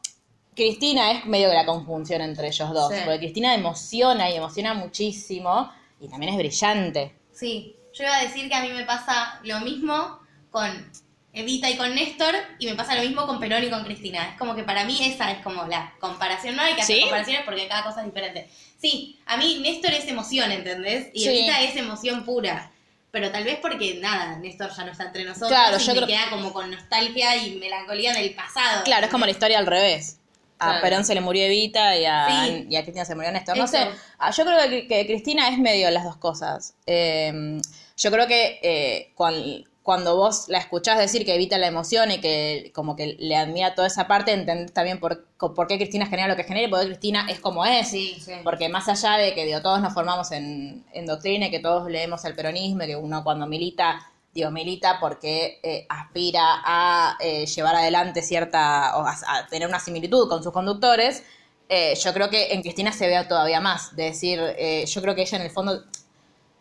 Cristina 0.59 1.13
es 1.13 1.25
medio 1.25 1.49
de 1.49 1.55
la 1.55 1.65
conjunción 1.65 2.21
entre 2.21 2.49
ellos 2.49 2.71
dos, 2.73 2.93
Sí. 2.93 3.01
porque 3.05 3.19
Cristina 3.21 3.55
emociona 3.55 4.29
y 4.31 4.35
emociona 4.37 4.75
muchísimo 4.75 5.73
y 6.01 6.09
también 6.09 6.33
es 6.33 6.39
brillante. 6.39 7.15
Sí, 7.33 7.77
yo 7.95 8.05
iba 8.05 8.17
a 8.17 8.23
decir 8.23 8.49
que 8.49 8.55
a 8.55 8.63
mí 8.63 8.69
me 8.71 8.85
pasa 8.85 9.41
lo 9.45 9.61
mismo 9.61 10.19
con 10.51 10.91
Evita 11.33 11.71
y 11.71 11.77
con 11.77 11.95
Néstor 11.95 12.35
y 12.59 12.67
me 12.67 12.75
pasa 12.75 12.95
lo 12.97 13.03
mismo 13.03 13.27
con 13.27 13.39
Perón 13.39 13.63
y 13.65 13.71
con 13.71 13.85
Cristina. 13.85 14.31
Es 14.31 14.39
como 14.39 14.55
que 14.55 14.65
para 14.65 14.85
mí 14.85 14.99
esa 15.03 15.31
es 15.31 15.39
como 15.43 15.65
la 15.67 15.95
comparación. 16.01 16.57
No 16.57 16.63
hay 16.63 16.75
que 16.75 16.83
hacer 16.83 16.97
¿Sí? 16.97 17.03
comparaciones 17.03 17.43
porque 17.45 17.69
cada 17.69 17.85
cosa 17.85 18.01
es 18.01 18.07
diferente. 18.07 18.49
Sí, 18.81 19.19
a 19.27 19.37
mí 19.37 19.61
Néstor 19.63 19.93
es 19.93 20.07
emoción, 20.09 20.51
¿entendés? 20.51 21.09
Y 21.15 21.21
Sí. 21.21 21.29
Evita 21.29 21.63
es 21.63 21.77
emoción 21.77 22.25
pura. 22.25 22.73
Pero 23.11 23.31
tal 23.31 23.45
vez 23.45 23.59
porque 23.63 23.95
nada, 24.01 24.37
Néstor 24.39 24.71
ya 24.77 24.85
no 24.85 24.93
está 24.93 25.05
entre 25.05 25.25
nosotros 25.25 25.49
Claro, 25.51 25.77
y 25.77 25.81
yo 25.81 25.87
me 25.95 25.97
creo- 25.99 26.07
queda 26.09 26.31
como 26.31 26.53
con 26.53 26.71
nostalgia 26.71 27.37
y 27.37 27.57
melancolía 27.57 28.13
del 28.13 28.35
pasado. 28.35 28.83
Claro, 28.85 29.07
es 29.07 29.11
como 29.13 29.25
la 29.25 29.31
historia 29.31 29.59
al 29.59 29.67
revés. 29.67 30.19
A 30.61 30.67
Claro. 30.71 30.83
Perón 30.83 31.05
se 31.05 31.15
le 31.15 31.21
murió 31.21 31.45
Evita 31.45 31.97
y 31.97 32.05
a, 32.05 32.27
Sí. 32.47 32.67
y 32.69 32.77
a 32.77 32.83
Cristina 32.83 33.05
se 33.05 33.15
murió 33.15 33.31
Néstor. 33.31 33.57
No 33.57 33.65
Eso. 33.65 33.77
sé, 33.77 33.87
ah, 34.19 34.31
yo 34.33 34.45
creo 34.45 34.59
que, 34.69 34.89
que 34.89 35.07
Cristina 35.07 35.49
es 35.49 35.59
medio 35.59 35.91
las 35.91 36.05
dos 36.05 36.17
cosas. 36.17 36.75
Eh, 36.87 37.61
yo 37.97 38.11
creo 38.11 38.27
que 38.27 38.59
eh, 38.63 39.13
cuan- 39.15 39.65
cuando 39.85 40.17
vos 40.17 40.49
la 40.49 40.59
escuchás 40.59 40.99
decir 40.99 41.25
que 41.25 41.35
evita 41.35 41.57
la 41.57 41.67
emoción 41.67 42.11
y 42.11 42.19
que 42.21 42.73
como 42.75 42.95
que 42.95 43.17
le 43.19 43.37
admira 43.37 43.75
toda 43.75 43.87
esa 43.87 44.07
parte, 44.07 44.33
entendés 44.33 44.73
también 44.75 45.01
por, 45.01 45.25
por 45.39 45.67
qué 45.67 45.79
Cristina 45.79 46.05
genera 46.07 46.29
lo 46.29 46.37
que 46.37 46.45
genera 46.45 46.67
y 46.67 46.71
por 46.71 46.81
qué 46.81 46.87
Cristina 46.89 47.27
es 47.31 47.41
como 47.41 47.65
es. 47.65 47.89
Sí, 47.89 48.19
sí. 48.23 48.33
Porque 48.45 48.69
más 48.69 48.87
allá 48.89 49.17
de 49.17 49.33
que 49.35 49.47
digo, 49.47 49.63
todos 49.63 49.81
nos 49.81 49.95
formamos 49.95 50.31
en, 50.33 50.85
en 50.93 51.07
doctrina 51.07 51.47
y 51.47 51.51
que 51.51 51.61
todos 51.61 51.91
leemos 51.91 52.23
el 52.27 52.35
peronismo 52.35 52.83
y 52.83 52.89
que 52.89 52.97
uno 52.97 53.25
cuando 53.25 53.47
milita, 53.47 54.07
digo, 54.35 54.51
milita 54.51 54.99
porque 55.01 55.61
eh, 55.63 55.87
aspira 55.89 56.63
a 56.65 57.17
eh, 57.21 57.47
llevar 57.47 57.77
adelante 57.77 58.23
cierta, 58.23 58.97
o 58.97 59.07
a, 59.07 59.47
tener 59.49 59.69
una 59.69 59.81
similitud 59.81 60.29
con 60.29 60.43
sus 60.43 60.53
conductores, 60.53 61.25
eh, 61.69 61.95
yo 61.97 62.13
creo 62.15 62.31
que 62.31 62.53
en 62.53 62.63
Cristina 62.63 62.93
se 62.93 63.07
ve 63.07 63.25
todavía 63.25 63.61
más. 63.61 63.95
De 63.97 64.05
decir, 64.05 64.41
yo 64.87 65.03
creo 65.03 65.15
que 65.15 65.23
ella 65.23 65.37
en 65.39 65.45
el 65.45 65.51
fondo, 65.51 65.85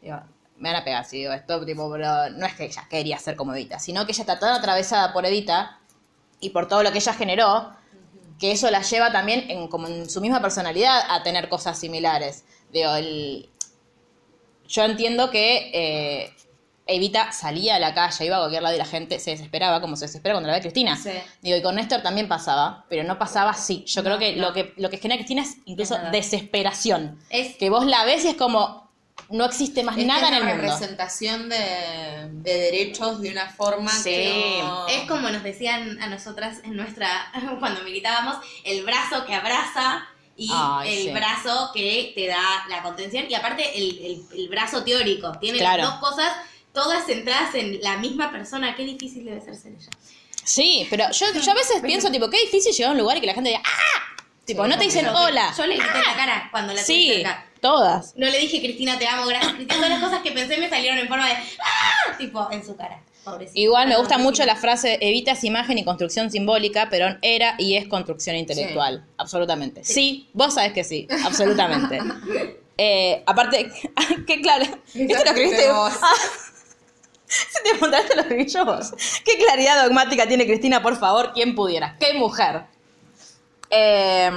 digo, 0.02 0.20
me 0.58 0.70
van 0.70 0.82
a 0.82 0.84
pegar 0.84 1.06
si 1.06 1.18
digo 1.20 1.34
esto, 1.34 1.64
tipo, 1.66 1.90
pero 1.92 2.30
no 2.32 2.46
es 2.46 2.56
que 2.56 2.66
ella 2.66 2.88
quería 2.90 3.18
ser 3.20 3.36
como 3.36 3.54
Evita, 3.54 3.80
sino 3.80 4.06
que 4.06 4.12
ella 4.12 4.24
está 4.24 4.40
tan 4.40 4.54
atravesada 4.56 5.14
por 5.14 5.26
Evita 5.26 5.80
y 6.40 6.50
por 6.50 6.68
todo 6.68 6.84
lo 6.84 6.92
que 6.92 6.98
ella 6.98 7.14
generó, 7.14 7.72
que 8.40 8.52
eso 8.52 8.70
la 8.70 8.82
lleva 8.82 9.12
también 9.12 9.50
en, 9.50 9.68
como 9.68 9.88
en 9.88 10.10
su 10.10 10.20
misma 10.22 10.42
personalidad 10.42 11.02
a 11.10 11.24
tener 11.24 11.50
cosas 11.50 11.78
similares. 11.80 12.44
Digo, 12.72 12.96
el- 12.96 13.50
yo 14.68 14.84
entiendo 14.84 15.30
que 15.32 16.36
Evita 16.88 17.32
salía 17.32 17.76
a 17.76 17.80
la 17.80 17.94
calle, 17.94 18.26
iba 18.26 18.38
a 18.38 18.40
cualquier 18.40 18.64
lado 18.64 18.76
y 18.76 18.78
la 18.78 18.86
gente 18.86 19.20
se 19.20 19.32
desesperaba, 19.32 19.82
como 19.82 19.96
se 19.96 20.06
desespera 20.06 20.34
cuando 20.36 20.48
la 20.48 20.54
ve 20.54 20.60
a 20.60 20.62
Cristina. 20.62 20.96
Sí. 20.98 21.12
Digo, 21.42 21.58
y 21.58 21.62
con 21.62 21.76
Néstor 21.76 22.02
también 22.02 22.28
pasaba, 22.28 22.86
pero 22.90 23.04
no 23.04 23.18
pasaba 23.20 23.52
así. 23.52 23.84
Yo 23.86 24.04
creo 24.04 24.18
que, 24.18 24.36
no. 24.36 24.48
lo 24.48 24.54
que 24.54 24.74
lo 24.78 24.90
que 24.90 24.98
genera 24.98 25.18
Cristina 25.18 25.42
es 25.44 25.58
incluso 25.66 25.96
Es 25.96 26.12
desesperación. 26.12 27.20
Es- 27.30 27.56
Que 27.58 27.70
vos 27.70 27.86
la 27.86 28.06
ves 28.06 28.24
y 28.26 28.30
es 28.30 28.36
como, 28.36 28.88
no 29.30 29.46
existe 29.46 29.84
más 29.84 29.98
Es 29.98 30.06
nada 30.06 30.22
es 30.22 30.28
en 30.30 30.34
el 30.36 30.44
una 30.44 30.54
mundo. 30.54 30.72
representación 30.72 31.50
de, 31.50 32.30
de 32.32 32.54
derechos 32.58 33.20
de 33.22 33.32
una 33.32 33.50
forma 33.50 33.92
Sí. 33.92 34.10
que 34.12 34.60
no- 34.64 34.88
Es 34.88 35.08
como 35.08 35.30
nos 35.30 35.44
decían 35.44 36.02
a 36.02 36.08
nosotras 36.08 36.60
en 36.64 36.76
nuestra, 36.76 37.10
cuando 37.60 37.82
militábamos, 37.84 38.38
el 38.64 38.84
brazo 38.86 39.26
que 39.26 39.34
abraza 39.36 40.06
y 40.40 40.50
Ay, 40.54 40.98
el 41.00 41.04
sí. 41.06 41.12
brazo 41.12 41.72
que 41.74 42.12
te 42.16 42.28
da 42.28 42.66
la 42.70 42.84
contención. 42.84 43.26
Y 43.30 43.34
aparte 43.34 43.78
el, 43.78 43.98
el- 44.00 44.40
el 44.40 44.50
brazo 44.50 44.84
teórico. 44.84 45.32
Tiene 45.40 45.58
Claro. 45.58 45.84
las 45.84 46.00
dos 46.00 46.10
cosas, 46.12 46.32
todas 46.78 47.08
centradas 47.08 47.56
en 47.56 47.82
la 47.82 47.98
misma 47.98 48.32
persona. 48.32 48.76
Qué 48.76 48.84
difícil 48.84 49.26
debe 49.26 49.42
ser 49.42 49.56
ser 49.56 49.72
ella. 49.74 49.90
Sí, 50.44 50.86
pero 50.92 51.06
yo, 51.12 51.26
yo 51.34 51.52
a 51.52 51.56
veces 51.56 51.82
pienso, 51.82 52.12
tipo, 52.12 52.30
qué 52.30 52.40
difícil 52.42 52.72
llegar 52.72 52.90
a 52.90 52.92
un 52.92 53.00
lugar 53.00 53.18
y 53.18 53.22
que 53.22 53.26
la 53.26 53.34
gente 53.34 53.50
diga, 53.50 53.64
¡ah! 53.66 54.24
Tipo, 54.46 54.64
Sí, 54.64 54.70
no 54.70 54.78
te 54.78 54.84
dicen 54.84 55.06
Yo- 55.06 55.12
hola. 55.14 55.52
Yo 55.58 55.66
le 55.66 55.76
grité 55.76 55.98
en 55.98 56.06
la 56.06 56.16
cara 56.16 56.48
cuando 56.52 56.74
la 56.74 56.80
tuve 56.80 56.86
Sí, 56.86 57.12
cerca. 57.16 57.46
todas. 57.62 58.14
No 58.16 58.28
le 58.28 58.38
dije, 58.38 58.60
Cristina, 58.62 58.98
te 59.00 59.08
amo, 59.08 59.26
gracias, 59.26 59.54
Cristina. 59.54 59.76
Todas 59.76 59.90
las 59.90 60.00
cosas 60.04 60.22
que 60.22 60.32
pensé 60.32 60.58
me 60.58 60.70
salieron 60.70 61.00
en 61.00 61.08
forma 61.08 61.28
de 61.28 61.34
¡ah! 61.34 62.16
Tipo, 62.20 62.48
en 62.52 62.64
su 62.64 62.76
cara. 62.78 63.02
Pobrecita. 63.26 63.60
Igual 63.60 63.90
me 63.90 63.98
gusta 63.98 64.20
mucho 64.20 64.46
la 64.46 64.56
frase 64.56 65.00
evitas 65.02 65.44
imagen 65.44 65.80
y 65.80 65.84
construcción 65.84 66.30
simbólica, 66.32 66.90
Perón 66.90 67.18
era 67.24 67.56
y 67.58 67.76
es 67.76 67.88
construcción 67.88 68.36
intelectual. 68.38 69.04
Absolutamente. 69.18 69.84
Sí. 69.84 70.30
vos 70.34 70.54
sabés 70.54 70.72
que 70.74 70.84
sí, 70.84 71.08
absolutamente. 71.26 72.00
Eh, 72.80 73.24
aparte, 73.26 73.72
qué 74.28 74.40
claro. 74.40 74.64
¿Esto 74.94 75.24
lo 75.24 75.32
escribiste 75.32 75.72
vos. 75.72 75.94
Ah, 77.30 77.34
si 77.50 77.64
te 77.64 77.70
preguntaste 77.72 78.16
lo 78.16 78.22
escribí 78.22 78.48
yo 78.48 78.66
vos. 78.66 78.94
¿Qué 79.26 79.38
claridad 79.38 79.84
dogmática 79.84 80.28
tiene 80.28 80.46
Cristina, 80.46 80.82
por 80.82 80.98
favor? 80.98 81.32
¿Quién 81.34 81.56
pudiera? 81.56 81.98
¿Qué 82.00 82.14
mujer? 82.14 82.64
Eh, 83.70 84.30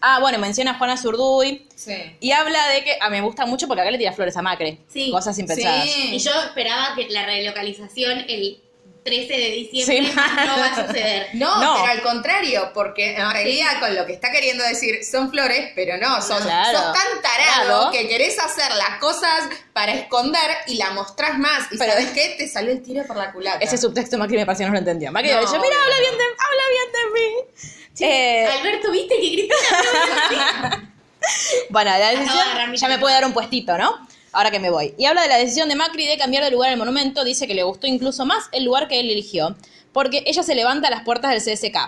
ah, 0.00 0.18
bueno, 0.20 0.38
menciona 0.38 0.72
a 0.72 0.74
Juana 0.78 0.96
Zurduy 0.96 1.68
Sí. 1.76 1.94
y 2.18 2.32
habla 2.32 2.66
de 2.68 2.82
que 2.82 2.98
a 3.00 3.08
mí 3.10 3.16
me 3.18 3.22
gusta 3.22 3.46
mucho 3.46 3.68
porque 3.68 3.82
acá 3.82 3.90
le 3.92 3.98
tira 3.98 4.12
flores 4.12 4.36
a 4.36 4.42
Macri. 4.42 4.80
Sí. 4.88 5.10
Cosas 5.12 5.38
impensadas. 5.38 5.84
Sí. 5.88 6.16
Y 6.16 6.18
yo 6.18 6.32
esperaba 6.42 6.94
que 6.96 7.08
la 7.10 7.24
relocalización 7.26 8.24
el 8.28 8.60
13 9.06 9.32
de 9.32 9.50
diciembre 9.52 10.08
Sí. 10.08 10.12
no 10.14 10.58
va 10.58 10.66
a 10.66 10.74
suceder. 10.86 11.28
No, 11.32 11.62
No. 11.62 11.76
pero 11.80 11.92
al 11.92 12.02
contrario, 12.02 12.70
porque 12.74 13.16
en 13.16 13.30
realidad 13.30 13.80
con 13.80 13.94
lo 13.94 14.04
que 14.04 14.12
está 14.12 14.30
queriendo 14.30 14.62
decir 14.64 15.02
son 15.04 15.30
flores, 15.30 15.70
pero 15.74 15.96
no, 15.96 16.20
sos, 16.20 16.42
Claro. 16.42 16.76
sos 16.78 16.92
tan 16.92 17.22
tarado 17.22 17.90
Claro. 17.90 17.90
que 17.92 18.06
querés 18.08 18.38
hacer 18.38 18.70
las 18.74 18.98
cosas 19.00 19.44
para 19.72 19.92
esconder 19.94 20.50
y 20.66 20.74
la 20.76 20.90
mostrás 20.90 21.38
más. 21.38 21.64
Y 21.72 21.78
Pero- 21.78 21.92
¿sabes 21.92 22.10
qué? 22.10 22.34
Te 22.36 22.46
salió 22.48 22.72
el 22.72 22.82
tiro 22.82 23.04
por 23.06 23.16
la 23.16 23.32
culata. 23.32 23.58
Ese 23.64 23.78
subtexto 23.78 24.18
Macri 24.18 24.36
me 24.36 24.44
pareció 24.44 24.64
que 24.66 24.68
no 24.68 24.72
lo 24.74 24.78
entendía. 24.80 25.10
Macri 25.10 25.30
No, 25.32 25.40
dicho, 25.40 25.52
mira, 25.58 25.76
habla 25.82 25.94
no. 25.94 26.00
bien, 26.00 26.18
de, 26.18 26.24
habla 26.24 26.62
bien 26.70 26.92
de 26.92 27.20
mí. 27.20 28.06
Eh, 28.06 28.46
Alberto, 28.58 28.90
¿viste 28.90 29.14
que 29.14 29.48
Cristina 29.48 30.92
Bueno, 31.70 31.90
la 31.98 32.10
decisión 32.10 32.74
ya 32.74 32.88
me 32.88 32.98
puede 32.98 33.14
dar 33.14 33.24
un 33.24 33.32
puestito, 33.32 33.76
¿no? 33.78 34.05
Ahora 34.36 34.50
que 34.50 34.60
me 34.60 34.68
voy. 34.68 34.94
Y 34.98 35.06
habla 35.06 35.22
de 35.22 35.28
la 35.28 35.38
decisión 35.38 35.70
de 35.70 35.76
Macri 35.76 36.06
de 36.06 36.18
cambiar 36.18 36.44
de 36.44 36.50
lugar 36.50 36.70
el 36.70 36.76
monumento. 36.76 37.24
Dice 37.24 37.46
que 37.46 37.54
le 37.54 37.62
gustó 37.62 37.86
incluso 37.86 38.26
más 38.26 38.50
el 38.52 38.64
lugar 38.64 38.86
que 38.86 39.00
él 39.00 39.08
eligió, 39.08 39.56
porque 39.92 40.24
ella 40.26 40.42
se 40.42 40.54
levanta 40.54 40.88
a 40.88 40.90
las 40.90 41.04
puertas 41.04 41.30
del 41.30 41.40
CSK. 41.40 41.78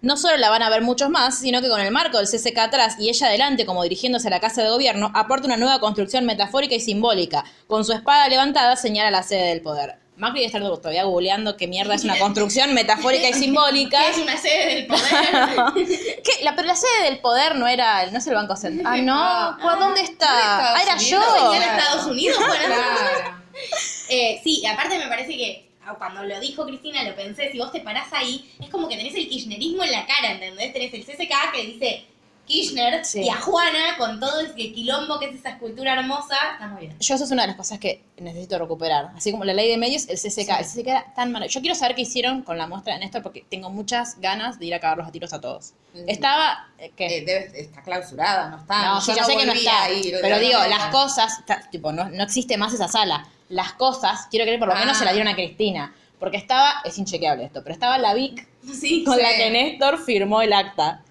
No 0.00 0.16
solo 0.16 0.36
la 0.36 0.50
van 0.50 0.64
a 0.64 0.68
ver 0.68 0.82
muchos 0.82 1.10
más, 1.10 1.38
sino 1.38 1.62
que 1.62 1.68
con 1.68 1.80
el 1.80 1.92
marco 1.92 2.18
del 2.18 2.26
CSK 2.26 2.58
atrás 2.58 2.96
y 2.98 3.08
ella 3.08 3.28
adelante 3.28 3.66
como 3.66 3.84
dirigiéndose 3.84 4.26
a 4.26 4.30
la 4.32 4.40
casa 4.40 4.64
de 4.64 4.70
gobierno, 4.70 5.12
aporta 5.14 5.46
una 5.46 5.56
nueva 5.56 5.78
construcción 5.78 6.26
metafórica 6.26 6.74
y 6.74 6.80
simbólica. 6.80 7.44
Con 7.68 7.84
su 7.84 7.92
espada 7.92 8.28
levantada 8.28 8.74
señala 8.74 9.12
la 9.12 9.22
sede 9.22 9.50
del 9.50 9.60
poder. 9.60 10.01
Macri 10.16 10.40
debe 10.40 10.46
estar 10.46 10.62
todavía 10.62 11.04
googleando 11.04 11.56
qué 11.56 11.66
mierda 11.66 11.94
es 11.94 12.04
una 12.04 12.18
construcción 12.18 12.74
metafórica 12.74 13.28
y 13.28 13.34
simbólica. 13.34 14.06
Es 14.10 14.18
una 14.18 14.36
sede 14.36 14.74
del 14.74 14.86
poder. 14.86 15.74
¿Qué? 16.22 16.44
La, 16.44 16.54
pero 16.54 16.68
la 16.68 16.76
sede 16.76 17.04
del 17.04 17.18
poder 17.20 17.56
no 17.56 17.66
era, 17.66 18.06
no 18.10 18.18
es 18.18 18.26
el 18.26 18.34
Banco 18.34 18.54
Central. 18.56 18.92
Ah, 18.92 19.02
no. 19.02 19.62
¿Cuál- 19.62 19.78
¿Dónde 19.80 20.02
está? 20.02 20.74
Ah, 20.74 20.82
era 20.82 20.94
Unidos. 20.94 21.10
yo. 21.10 21.50
Venía 21.50 21.60
de 21.60 21.78
Estados 21.78 22.06
Unidos. 22.06 22.38
Claro. 22.62 23.42
Eh, 24.08 24.40
sí, 24.42 24.64
aparte 24.66 24.98
me 24.98 25.06
parece 25.08 25.36
que 25.36 25.68
ah, 25.84 25.94
cuando 25.96 26.22
lo 26.24 26.40
dijo 26.40 26.64
Cristina, 26.66 27.02
lo 27.04 27.14
pensé, 27.14 27.50
si 27.52 27.58
vos 27.58 27.70
te 27.72 27.80
parás 27.80 28.12
ahí, 28.12 28.50
es 28.60 28.68
como 28.70 28.88
que 28.88 28.96
tenés 28.96 29.14
el 29.14 29.28
kirchnerismo 29.28 29.84
en 29.84 29.92
la 29.92 30.06
cara, 30.06 30.32
¿entendés? 30.32 30.72
Tenés 30.72 30.92
el 30.94 31.04
CCK 31.04 31.52
que 31.54 31.62
dice 31.66 32.04
Kirchner 32.46 33.04
Sí. 33.04 33.22
y 33.22 33.28
a 33.28 33.36
Juana 33.40 33.96
con 33.98 34.18
todo 34.20 34.40
ese 34.40 34.54
quilombo 34.72 35.18
que 35.18 35.26
es 35.30 35.36
esa 35.36 35.50
escultura 35.50 35.94
hermosa, 35.94 36.36
está 36.54 36.66
muy 36.68 36.82
bien. 36.82 36.96
Yo 36.98 37.14
eso 37.14 37.24
es 37.24 37.30
una 37.30 37.42
de 37.42 37.48
las 37.48 37.56
cosas 37.56 37.78
que 37.78 38.02
necesito 38.18 38.58
recuperar. 38.58 39.10
Así 39.16 39.30
como 39.30 39.44
la 39.44 39.54
ley 39.54 39.68
de 39.70 39.76
medios, 39.76 40.08
el 40.08 40.18
CCK. 40.18 40.58
El 40.60 40.64
CCK 40.66 40.86
era 40.88 41.14
tan 41.14 41.32
malo. 41.32 41.46
Yo 41.46 41.60
quiero 41.60 41.74
saber 41.74 41.94
qué 41.94 42.02
hicieron 42.02 42.42
con 42.42 42.58
la 42.58 42.66
muestra 42.66 42.94
de 42.94 43.00
Néstor 43.00 43.22
porque 43.22 43.44
tengo 43.48 43.70
muchas 43.70 44.20
ganas 44.20 44.58
de 44.58 44.66
ir 44.66 44.74
a 44.74 44.80
cagarlos 44.80 45.06
a 45.08 45.12
tiros 45.12 45.32
a 45.32 45.40
todos. 45.40 45.72
Mm. 45.94 46.08
Estaba... 46.08 46.68
eh, 46.78 46.92
¿qué? 46.96 47.18
Eh, 47.18 47.24
debe, 47.24 47.60
está 47.60 47.82
clausurada, 47.82 48.48
no 48.50 48.58
está. 48.58 48.84
no, 48.86 48.94
Yo 48.96 49.00
sí, 49.00 49.12
ya 49.16 49.24
sé 49.24 49.36
que 49.36 49.46
no 49.46 49.52
está. 49.52 49.84
a 49.84 49.90
ir, 49.90 50.14
pero 50.20 50.38
digo, 50.38 50.58
las 50.68 50.86
cosas... 50.86 51.38
está- 51.38 51.68
tipo, 51.70 51.92
no, 51.92 52.08
no 52.08 52.22
existe 52.24 52.56
más 52.56 52.72
esa 52.74 52.88
sala. 52.88 53.26
Las 53.48 53.72
cosas, 53.74 54.26
quiero 54.30 54.44
creer, 54.44 54.58
por 54.58 54.68
lo 54.68 54.74
menos 54.74 54.96
Ah. 54.96 54.98
se 54.98 55.04
la 55.04 55.12
dieron 55.12 55.28
a 55.28 55.34
Cristina. 55.34 55.94
Porque 56.18 56.36
estaba... 56.36 56.82
Es 56.84 56.98
inchequeable 56.98 57.44
esto, 57.44 57.62
pero 57.62 57.72
estaba 57.74 57.98
la 57.98 58.14
Vic 58.14 58.46
Sí, 58.62 59.04
con 59.04 59.16
Sí. 59.16 59.22
la 59.22 59.30
que 59.36 59.50
Néstor 59.50 59.98
firmó 60.04 60.40
el 60.42 60.52
acta. 60.52 61.02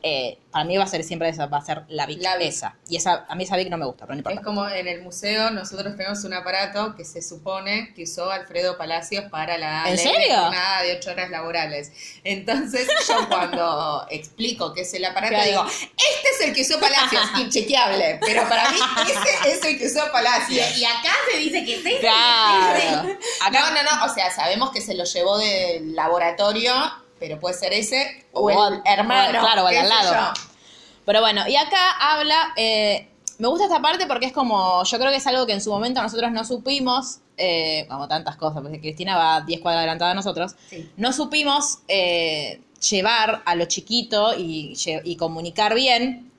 Eh, 0.00 0.38
para 0.52 0.64
mí 0.64 0.76
va 0.76 0.84
a 0.84 0.86
ser 0.86 1.02
siempre 1.02 1.28
esa, 1.28 1.46
va 1.46 1.58
a 1.58 1.64
ser 1.64 1.82
la 1.88 2.06
Vic, 2.06 2.22
La 2.22 2.36
Vic. 2.36 2.48
esa. 2.48 2.76
Y 2.88 2.96
esa, 2.96 3.26
a 3.28 3.34
mí 3.34 3.42
esa 3.44 3.56
Vic 3.56 3.68
no 3.68 3.76
me 3.76 3.84
gusta, 3.84 4.06
pero 4.06 4.14
no 4.14 4.18
importa. 4.18 4.38
Es 4.40 4.44
como 4.46 4.68
en 4.68 4.86
el 4.86 5.02
museo, 5.02 5.50
nosotros 5.50 5.96
tenemos 5.96 6.22
un 6.22 6.34
aparato 6.34 6.94
que 6.94 7.04
se 7.04 7.20
supone 7.20 7.92
que 7.94 8.04
usó 8.04 8.30
Alfredo 8.30 8.78
Palacios 8.78 9.24
para 9.30 9.58
la 9.58 9.88
¿En 9.90 9.98
serio? 9.98 10.36
jornada 10.40 10.82
de 10.82 10.96
ocho 10.96 11.10
horas 11.10 11.30
laborales. 11.30 11.90
Entonces, 12.22 12.88
yo 13.08 13.14
cuando 13.28 14.06
explico 14.10 14.72
qué 14.72 14.82
es 14.82 14.94
el 14.94 15.04
aparato, 15.04 15.34
Claro. 15.34 15.46
digo, 15.50 15.64
este 15.66 16.28
es 16.32 16.40
el 16.48 16.54
que 16.54 16.62
usó 16.62 16.80
Palacios, 16.80 17.22
inchequeable. 17.40 18.20
Pero 18.24 18.48
para 18.48 18.70
mí, 18.70 18.78
ese 19.08 19.50
es 19.50 19.64
el 19.64 19.78
que 19.78 19.86
usó 19.86 20.06
Y, 20.06 20.10
Palacios. 20.10 20.78
y 20.78 20.84
acá 20.84 21.12
se 21.30 21.38
dice 21.38 21.64
que 21.64 21.82
sí. 21.82 21.96
Claro. 22.00 23.16
Acá 23.44 23.58
No, 23.58 23.70
no, 23.72 23.82
no, 23.82 24.04
o 24.04 24.08
sea, 24.14 24.30
sabemos 24.30 24.70
que 24.70 24.80
se 24.80 24.94
lo 24.94 25.02
llevó 25.04 25.36
del 25.38 25.96
laboratorio, 25.96 26.72
pero 27.18 27.38
puede 27.40 27.54
ser 27.54 27.72
ese 27.72 28.26
o, 28.32 28.42
O- 28.52 28.68
el 28.68 28.80
hermano. 28.84 29.38
o- 29.38 29.42
claro, 29.42 29.64
o 29.64 29.68
el 29.68 29.76
al 29.78 29.88
lado. 29.88 30.12
yo. 30.34 30.42
Pero 31.04 31.20
bueno, 31.20 31.48
y 31.48 31.56
acá 31.56 31.92
habla, 32.00 32.52
eh, 32.56 33.08
me 33.38 33.48
gusta 33.48 33.64
esta 33.64 33.80
parte 33.80 34.06
porque 34.06 34.26
es 34.26 34.32
como, 34.32 34.82
yo 34.84 34.98
creo 34.98 35.10
que 35.10 35.16
es 35.16 35.26
algo 35.26 35.46
que 35.46 35.52
en 35.54 35.60
su 35.60 35.70
momento 35.70 36.02
nosotros 36.02 36.30
no 36.32 36.44
supimos, 36.44 37.18
eh, 37.36 37.86
como 37.88 38.08
tantas 38.08 38.36
cosas, 38.36 38.62
porque 38.62 38.80
Cristina 38.80 39.16
va 39.16 39.40
10 39.42 39.60
cuadras 39.60 39.78
adelantada 39.80 40.10
a 40.10 40.14
nosotros, 40.14 40.54
Sí. 40.68 40.90
no 40.96 41.12
supimos 41.12 41.78
eh, 41.88 42.60
llevar 42.90 43.42
a 43.44 43.54
lo 43.54 43.64
chiquito 43.66 44.32
y, 44.36 45.16
comunicar 45.18 45.74
bien, 45.74 46.30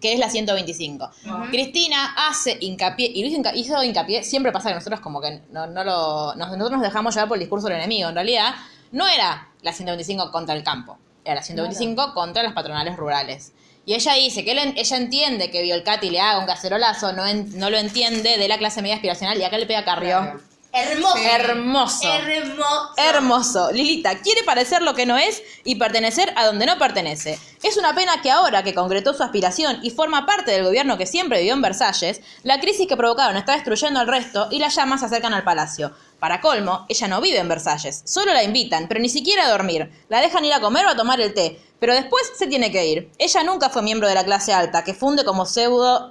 que 0.00 0.12
es 0.12 0.18
la 0.20 0.30
125. 0.30 1.10
Cristina 1.50 2.14
hace 2.28 2.56
hincapié, 2.60 3.10
y 3.12 3.22
lo 3.22 3.28
hizo, 3.28 3.36
hinca- 3.38 3.54
hizo 3.56 3.82
hincapié, 3.82 4.22
siempre 4.22 4.52
pasa 4.52 4.68
que 4.68 4.76
nosotros 4.76 5.00
como 5.00 5.20
que 5.20 5.40
no, 5.50 5.66
no 5.66 5.82
lo, 5.82 6.34
nos- 6.36 6.50
nosotros 6.56 6.72
nos 6.72 6.82
dejamos 6.82 7.14
llevar 7.14 7.28
por 7.28 7.36
el 7.36 7.40
discurso 7.40 7.66
del 7.68 7.78
enemigo, 7.78 8.08
en 8.10 8.14
realidad 8.14 8.54
no 8.92 9.08
era 9.08 9.47
la 9.62 9.72
125 9.72 10.30
contra 10.30 10.54
el 10.54 10.62
campo, 10.62 10.98
era 11.24 11.36
la 11.36 11.42
125 11.42 12.14
contra 12.14 12.42
las 12.42 12.52
patronales 12.52 12.96
rurales. 12.96 13.52
Y 13.86 13.94
ella 13.94 14.14
dice 14.14 14.44
que 14.44 14.52
él 14.52 14.74
ella 14.76 14.96
entiende 14.98 15.50
que 15.50 15.62
Violcati 15.62 16.10
le 16.10 16.20
haga 16.20 16.38
un 16.40 16.46
cacerolazo, 16.46 17.12
no, 17.12 17.26
en- 17.26 17.58
no 17.58 17.70
lo 17.70 17.78
entiende 17.78 18.36
de 18.36 18.48
la 18.48 18.58
clase 18.58 18.82
media 18.82 18.96
aspiracional 18.96 19.38
y 19.38 19.44
acá 19.44 19.56
le 19.58 19.66
pega 19.66 19.84
Carrió. 19.84 20.18
Claro. 20.20 20.40
Hermoso. 20.72 21.16
Hermoso. 21.16 22.08
Hermoso. 22.12 22.90
Hermoso. 22.96 23.72
Lilita 23.72 24.20
quiere 24.20 24.42
parecer 24.44 24.82
lo 24.82 24.94
que 24.94 25.06
no 25.06 25.16
es 25.16 25.42
y 25.64 25.76
pertenecer 25.76 26.32
a 26.36 26.44
donde 26.44 26.66
no 26.66 26.78
pertenece. 26.78 27.38
Es 27.62 27.76
una 27.76 27.94
pena 27.94 28.20
que 28.20 28.30
ahora 28.30 28.62
que 28.62 28.74
concretó 28.74 29.14
su 29.14 29.22
aspiración 29.22 29.80
y 29.82 29.90
forma 29.90 30.26
parte 30.26 30.50
del 30.52 30.64
gobierno 30.64 30.98
que 30.98 31.06
siempre 31.06 31.38
vivió 31.38 31.54
en 31.54 31.62
Versalles, 31.62 32.20
la 32.42 32.60
crisis 32.60 32.86
que 32.86 32.96
provocaron 32.96 33.36
está 33.36 33.52
destruyendo 33.54 33.98
al 33.98 34.08
resto 34.08 34.48
y 34.50 34.58
las 34.58 34.74
llamas 34.76 35.00
se 35.00 35.06
acercan 35.06 35.32
al 35.32 35.44
palacio. 35.44 35.92
Para 36.20 36.40
colmo, 36.40 36.84
ella 36.88 37.08
no 37.08 37.20
vive 37.20 37.38
en 37.38 37.48
Versalles, 37.48 38.02
solo 38.04 38.32
la 38.32 38.42
invitan, 38.42 38.88
pero 38.88 39.00
ni 39.00 39.08
siquiera 39.08 39.46
a 39.46 39.50
dormir. 39.50 39.90
La 40.08 40.20
dejan 40.20 40.44
ir 40.44 40.52
a 40.52 40.60
comer 40.60 40.84
o 40.86 40.90
a 40.90 40.96
tomar 40.96 41.20
el 41.20 41.32
té, 41.32 41.60
pero 41.78 41.94
después 41.94 42.30
se 42.36 42.48
tiene 42.48 42.72
que 42.72 42.86
ir. 42.86 43.10
Ella 43.18 43.42
nunca 43.44 43.70
fue 43.70 43.82
miembro 43.82 44.08
de 44.08 44.14
la 44.14 44.24
clase 44.24 44.52
alta, 44.52 44.82
que 44.82 44.94
funde 44.94 45.24
como 45.24 45.46
pseudo 45.46 46.10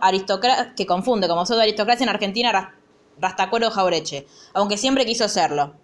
que 0.75 0.85
confunde 0.85 1.27
como 1.27 1.45
pseudo 1.45 1.61
aristocracia 1.61 2.05
en 2.05 2.09
Argentina 2.09 2.73
Rastacuero 3.19 3.71
Jaureche, 3.71 4.27
aunque 4.53 4.77
siempre 4.77 5.05
quiso 5.05 5.27
serlo. 5.29 5.75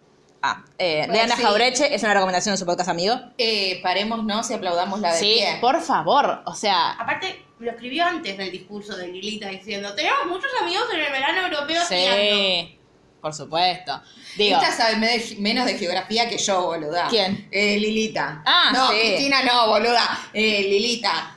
Ah, 0.45 0.65
eh, 0.77 1.07
lean 1.09 1.31
a 1.31 1.37
sí. 1.37 1.41
Jaureche, 1.41 1.95
es 1.95 2.03
una 2.03 2.13
recomendación 2.13 2.53
de 2.53 2.57
su 2.57 2.65
podcast, 2.65 2.89
amigo. 2.89 3.15
Eh, 3.37 3.79
parémonos 3.81 4.49
y 4.51 4.53
aplaudamos 4.53 4.99
la 4.99 5.13
de 5.13 5.19
Sí, 5.19 5.33
pie. 5.37 5.57
por 5.61 5.79
favor, 5.81 6.41
o 6.45 6.53
sea, 6.53 6.91
Aparte, 6.93 7.45
lo 7.59 7.71
escribió 7.71 8.05
antes 8.05 8.37
del 8.37 8.51
discurso 8.51 8.97
de 8.97 9.07
Lilita 9.07 9.47
diciendo, 9.47 9.95
tenemos 9.95 10.25
muchos 10.27 10.51
amigos 10.61 10.83
en 10.93 10.99
el 10.99 11.11
verano 11.13 11.41
europeo 11.47 11.81
esquiando". 11.81 12.17
sí, 12.35 12.77
por 13.21 13.33
supuesto. 13.33 14.01
Digo, 14.35 14.57
Esta 14.59 14.73
sabe 14.75 14.97
me- 14.97 15.23
menos 15.39 15.65
de 15.65 15.77
geografía 15.77 16.27
que 16.27 16.37
yo, 16.37 16.61
boluda. 16.63 17.07
¿Quién? 17.09 17.47
Eh, 17.49 17.77
Lilita. 17.79 18.43
Ah, 18.45 18.71
no, 18.73 18.89
sí. 18.89 18.97
Cristina 18.99 19.43
no, 19.43 19.67
boluda. 19.69 20.19
Eh, 20.33 20.63
Lilita. 20.63 21.32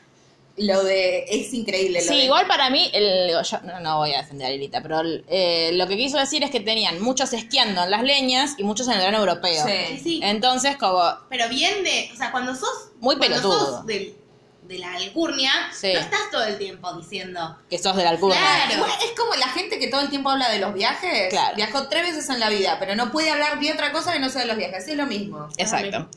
Lo 0.59 0.83
de. 0.85 1.25
Es 1.29 1.53
increíble. 1.53 2.01
Lo 2.01 2.07
Sí, 2.09 2.17
de- 2.17 2.25
igual 2.25 2.47
para 2.47 2.71
mí, 2.71 2.91
el, 2.95 3.27
digo, 3.29 3.43
yo 3.43 3.59
no, 3.65 3.79
no 3.81 3.99
voy 3.99 4.15
a 4.15 4.23
defender 4.23 4.47
a 4.47 4.51
Lilita, 4.51 4.83
pero 4.83 5.03
eh, 5.29 5.71
lo 5.75 5.87
que 5.87 5.97
quiso 5.97 6.17
decir 6.19 6.43
es 6.43 6.51
que 6.51 6.61
tenían 6.61 7.01
muchos 7.03 7.33
esquiando 7.35 7.85
en 7.85 7.91
las 7.91 8.03
leñas 8.03 8.55
y 8.57 8.65
muchos 8.65 8.87
en 8.89 8.95
el 8.95 8.99
verano 9.01 9.19
europeo. 9.19 9.67
Sí. 9.67 10.01
Sí. 10.03 10.21
Entonces, 10.23 10.77
como, 10.79 11.03
Pero 11.29 11.49
bien 11.51 11.85
de, 11.85 12.09
o 12.13 12.17
sea, 12.17 12.31
cuando 12.33 12.55
sos 12.55 12.71
Muy 13.01 13.17
cuando 13.17 13.37
pelotudo. 13.37 13.67
sos 13.79 13.87
del- 13.87 14.15
de 14.63 14.79
la 14.79 14.95
alcurnia, 14.95 15.53
Sí. 15.73 15.93
no 15.93 16.01
estás 16.01 16.29
todo 16.33 16.43
el 16.43 16.59
tiempo 16.59 16.93
diciendo. 16.95 17.57
que 17.71 17.79
sos 17.79 17.95
de 17.95 18.03
la 18.03 18.11
alcurnia. 18.11 18.41
Claro. 18.67 18.85
Es 19.05 19.13
como 19.17 19.35
la 19.35 19.47
gente 19.49 19.79
que 19.79 19.87
todo 19.89 20.01
el 20.01 20.09
tiempo 20.09 20.31
habla 20.31 20.49
de 20.49 20.59
los 20.59 20.75
viajes. 20.75 21.29
Claro. 21.31 21.55
Viajó 21.55 21.87
tres 21.89 22.03
veces 22.03 22.29
en 22.31 22.41
la 22.41 22.49
vida, 22.49 22.77
pero 22.81 22.97
no 22.97 23.13
puede 23.13 23.31
hablar 23.31 23.61
de 23.61 23.73
otra 23.73 23.93
cosa 23.93 24.13
que 24.13 24.19
no 24.19 24.29
sea 24.31 24.41
de 24.41 24.49
los 24.49 24.57
viajes. 24.57 24.89
Es 24.89 24.97
lo 24.97 25.07
mismo. 25.07 25.49
Exacto. 25.59 26.09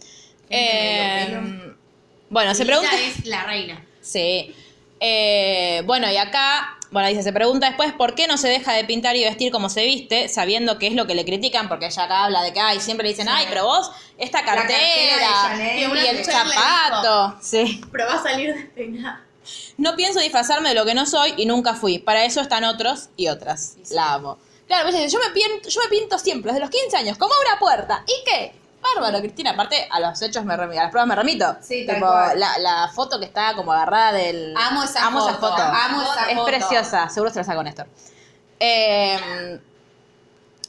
Eh, 0.50 1.38
bueno, 2.30 2.56
se 2.56 2.64
Lilita 2.66 2.82
pregunta... 2.82 3.06
es 3.20 3.26
la 3.26 3.44
reina. 3.44 3.86
Sí. 4.10 4.56
Eh, 5.00 5.84
bueno, 5.86 6.12
y 6.12 6.18
acá, 6.18 6.78
bueno, 6.92 7.08
dice, 7.08 7.24
se 7.24 7.32
pregunta 7.32 7.68
después 7.68 7.94
por 7.94 8.16
qué 8.16 8.28
no 8.28 8.38
se 8.38 8.50
deja 8.50 8.74
de 8.74 8.84
pintar 8.84 9.16
y 9.16 9.24
vestir 9.24 9.52
como 9.52 9.70
se 9.70 9.86
viste, 9.86 10.28
sabiendo 10.28 10.78
que 10.80 10.88
es 10.88 10.94
lo 10.94 11.08
que 11.08 11.16
le 11.16 11.26
critican, 11.26 11.70
porque 11.70 11.86
ella 11.86 12.04
acá 12.04 12.26
habla 12.26 12.42
de 12.42 12.52
que, 12.52 12.60
ay, 12.60 12.80
siempre 12.80 13.04
le 13.04 13.12
dicen, 13.12 13.30
ay, 13.30 13.46
pero 13.50 13.66
vos, 13.66 13.92
esta 14.18 14.44
cartera 14.44 15.58
y 15.78 16.08
el 16.08 16.26
zapato. 16.26 17.38
Sí. 17.42 17.82
Pero 17.92 18.08
va 18.08 18.16
a 18.16 18.24
salir 18.24 18.54
despeinada. 18.54 19.24
No 19.78 19.96
pienso 19.96 20.20
disfrazarme 20.20 20.70
de 20.70 20.76
lo 20.76 20.86
que 20.86 20.94
no 20.94 21.06
soy 21.06 21.34
y 21.38 21.46
nunca 21.46 21.74
fui. 21.74 22.00
Para 22.00 22.26
eso 22.26 22.42
están 22.42 22.64
otros 22.66 23.10
y 23.16 23.30
otras. 23.30 23.78
La 23.92 24.14
amo. 24.14 24.38
Claro, 24.68 24.90
pues 24.90 25.12
yo 25.12 25.20
me, 25.20 25.30
pinto, 25.32 25.70
yo 25.70 25.82
me 25.82 25.90
pinto 25.90 26.20
siempre, 26.20 26.52
desde 26.52 26.62
los 26.62 26.70
15 26.70 26.98
años, 26.98 27.18
como 27.18 27.34
una 27.48 27.58
puerta. 27.58 28.04
¿Y 28.06 28.24
qué? 28.24 28.54
Bárbaro, 28.96 29.20
Cristina. 29.20 29.52
Aparte, 29.52 29.88
a 29.90 30.00
los 30.00 30.22
hechos 30.22 30.44
me 30.46 30.56
remito, 30.58 30.80
a 30.80 30.84
las 30.84 30.92
pruebas 30.92 31.08
me 31.08 31.16
remito. 31.16 31.58
Sí, 31.62 31.86
tal 31.86 31.96
Tipo, 31.96 32.08
cual. 32.08 32.40
la, 32.40 32.58
la 32.60 32.88
foto 32.94 33.20
que 33.20 33.26
está 33.26 33.54
como 33.56 33.72
agarrada 33.74 34.14
del... 34.14 34.54
Amo 34.58 34.84
esa 34.84 35.06
amo 35.06 35.20
foto. 35.20 35.30
Esa 35.32 35.40
foto. 35.40 35.62
Amo 35.62 36.02
esa 36.02 36.26
es 36.30 36.36
foto. 36.36 36.46
preciosa. 36.46 37.10
Seguro 37.10 37.32
se 37.32 37.40
la 37.40 37.44
saco 37.46 37.64
Néstor. 37.64 37.88
Eh, 38.60 39.60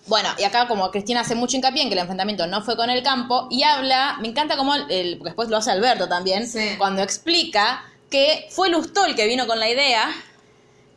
bueno, 0.07 0.29
y 0.39 0.45
acá 0.45 0.67
como 0.67 0.91
Cristina 0.91 1.21
hace 1.21 1.35
mucho 1.35 1.57
hincapié 1.57 1.83
en 1.83 1.89
que 1.89 1.95
el 1.95 2.01
enfrentamiento 2.01 2.47
no 2.47 2.63
fue 2.63 2.77
con 2.77 2.91
el 2.91 3.03
campo 3.03 3.47
y 3.51 3.63
habla, 3.63 4.17
me 4.21 4.29
encanta 4.29 4.57
como, 4.57 4.75
el, 4.75 5.17
porque 5.19 5.31
después 5.31 5.49
lo 5.49 5.57
hace 5.59 5.71
Alberto 5.71 6.09
también, 6.09 6.47
Sí. 6.49 6.75
cuando 6.79 7.03
explica 7.03 7.85
que 8.11 8.49
fue 8.51 8.71
Lustó 8.71 9.05
el 9.07 9.15
que 9.15 9.27
vino 9.27 9.47
con 9.47 9.61
la 9.61 9.69
idea 9.69 10.11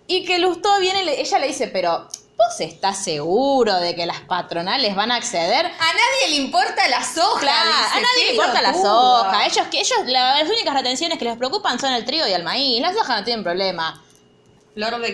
y 0.08 0.26
que 0.26 0.40
Lustó 0.40 0.80
viene, 0.80 1.04
ella 1.20 1.40
le 1.40 1.48
dice, 1.48 1.68
pero 1.68 2.08
¿vos 2.38 2.60
estás 2.60 3.04
seguro 3.04 3.76
de 3.80 3.96
que 3.96 4.06
las 4.06 4.22
patronales 4.22 4.96
van 4.96 5.12
a 5.12 5.16
acceder? 5.16 5.66
A 5.66 5.70
nadie 5.70 6.30
le 6.30 6.36
importa 6.36 6.88
las 6.90 7.18
hojas. 7.18 7.42
Claro, 7.42 7.70
dice, 7.70 7.98
a 7.98 8.02
nadie 8.02 8.26
le 8.26 8.32
importa 8.32 8.62
las 8.62 8.72
pelotuda. 8.74 9.22
hojas. 9.22 9.48
Ellos, 9.48 9.68
que 9.68 9.80
ellos 9.80 10.00
la- 10.08 10.40
las 10.40 10.50
únicas 10.50 10.74
retenciones 10.74 11.18
que 11.18 11.26
les 11.26 11.38
preocupan 11.38 11.80
son 11.80 11.94
el 11.94 12.04
trigo 12.06 12.28
y 12.28 12.32
el 12.34 12.44
maíz. 12.44 12.82
Las 12.82 12.96
hojas 12.96 13.20
no 13.20 13.24
tienen 13.24 13.44
problema. 13.44 14.02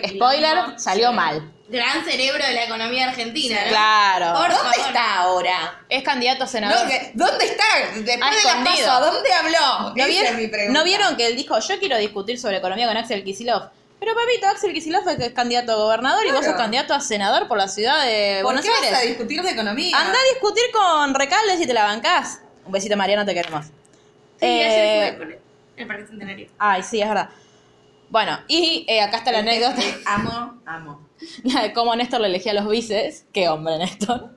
Spoiler, 0.08 0.78
salió 0.78 1.10
Sí. 1.10 1.14
mal. 1.14 1.52
gran 1.68 2.04
cerebro 2.04 2.44
de 2.44 2.52
la 2.52 2.64
economía 2.64 3.08
argentina. 3.10 3.60
¿no? 3.62 3.68
Claro. 3.68 4.32
Por 4.32 4.48
¿Dónde 4.50 4.74
favor. 4.74 4.86
está 4.88 5.14
ahora? 5.20 5.84
Es 5.88 6.02
candidato 6.02 6.42
a 6.42 6.46
senador. 6.48 6.78
¿Dónde 7.14 7.44
está? 7.44 7.64
Después 7.94 8.04
de 8.04 8.16
la 8.18 8.64
paso, 8.64 8.90
¿a 8.90 9.00
dónde 9.00 9.32
habló? 9.32 9.94
¿No 9.94 10.06
vieron, 10.06 10.32
es 10.32 10.38
mi 10.40 10.48
pregunta. 10.48 10.76
¿No 10.76 10.84
vieron 10.84 11.16
que 11.16 11.28
él 11.28 11.36
dijo, 11.36 11.56
yo 11.60 11.78
quiero 11.78 11.96
discutir 11.98 12.40
sobre 12.40 12.56
economía 12.56 12.88
con 12.88 12.96
Axel 12.96 13.22
Kicillof? 13.22 13.66
Pero 14.00 14.14
papito, 14.14 14.46
Axel 14.48 14.72
Kicillof 14.72 15.06
es 15.08 15.16
que 15.18 15.26
es 15.26 15.32
candidato 15.32 15.72
a 15.72 15.76
gobernador 15.76 16.26
y 16.26 16.32
vos 16.32 16.44
sos 16.44 16.54
candidato 16.54 16.94
a 16.94 17.00
senador 17.00 17.46
por 17.48 17.58
la 17.58 17.68
ciudad 17.68 18.02
de 18.04 18.38
¿Por 18.42 18.44
Buenos 18.54 18.64
qué 18.64 18.70
vas 18.70 18.80
a 18.82 18.96
Aires. 18.98 19.08
discutir 19.10 19.42
de 19.42 19.50
economía? 19.50 19.96
Anda 19.98 20.18
a 20.18 20.32
discutir 20.34 20.64
con 20.72 21.14
Recalde 21.14 21.56
si 21.58 21.66
te 21.66 21.74
la 21.74 21.84
bancás. 21.84 22.40
Un 22.64 22.72
besito, 22.72 22.96
Mariano, 22.96 23.24
te 23.26 23.34
queremos. 23.34 23.66
Sí, 23.66 24.46
Eh, 24.46 24.64
ayer 24.64 25.04
estuve 25.04 25.18
con 25.18 25.40
el 25.76 25.86
Parque 25.86 26.06
Centenario. 26.06 26.48
Ay, 26.58 26.82
sí, 26.82 27.00
es 27.02 27.08
verdad. 27.08 27.28
Bueno, 28.08 28.40
y 28.48 28.84
eh, 28.88 29.02
acá 29.02 29.18
está 29.18 29.32
la 29.32 29.38
anécdota. 29.40 29.82
Amo, 30.06 30.60
amo. 30.64 31.08
La 31.44 31.62
de 31.64 31.72
cómo 31.74 31.94
Néstor 31.94 32.20
le 32.22 32.28
elegía 32.28 32.52
a 32.52 32.54
los 32.54 32.68
vices. 32.68 33.26
Qué 33.32 33.48
hombre, 33.50 33.76
Néstor. 33.78 34.34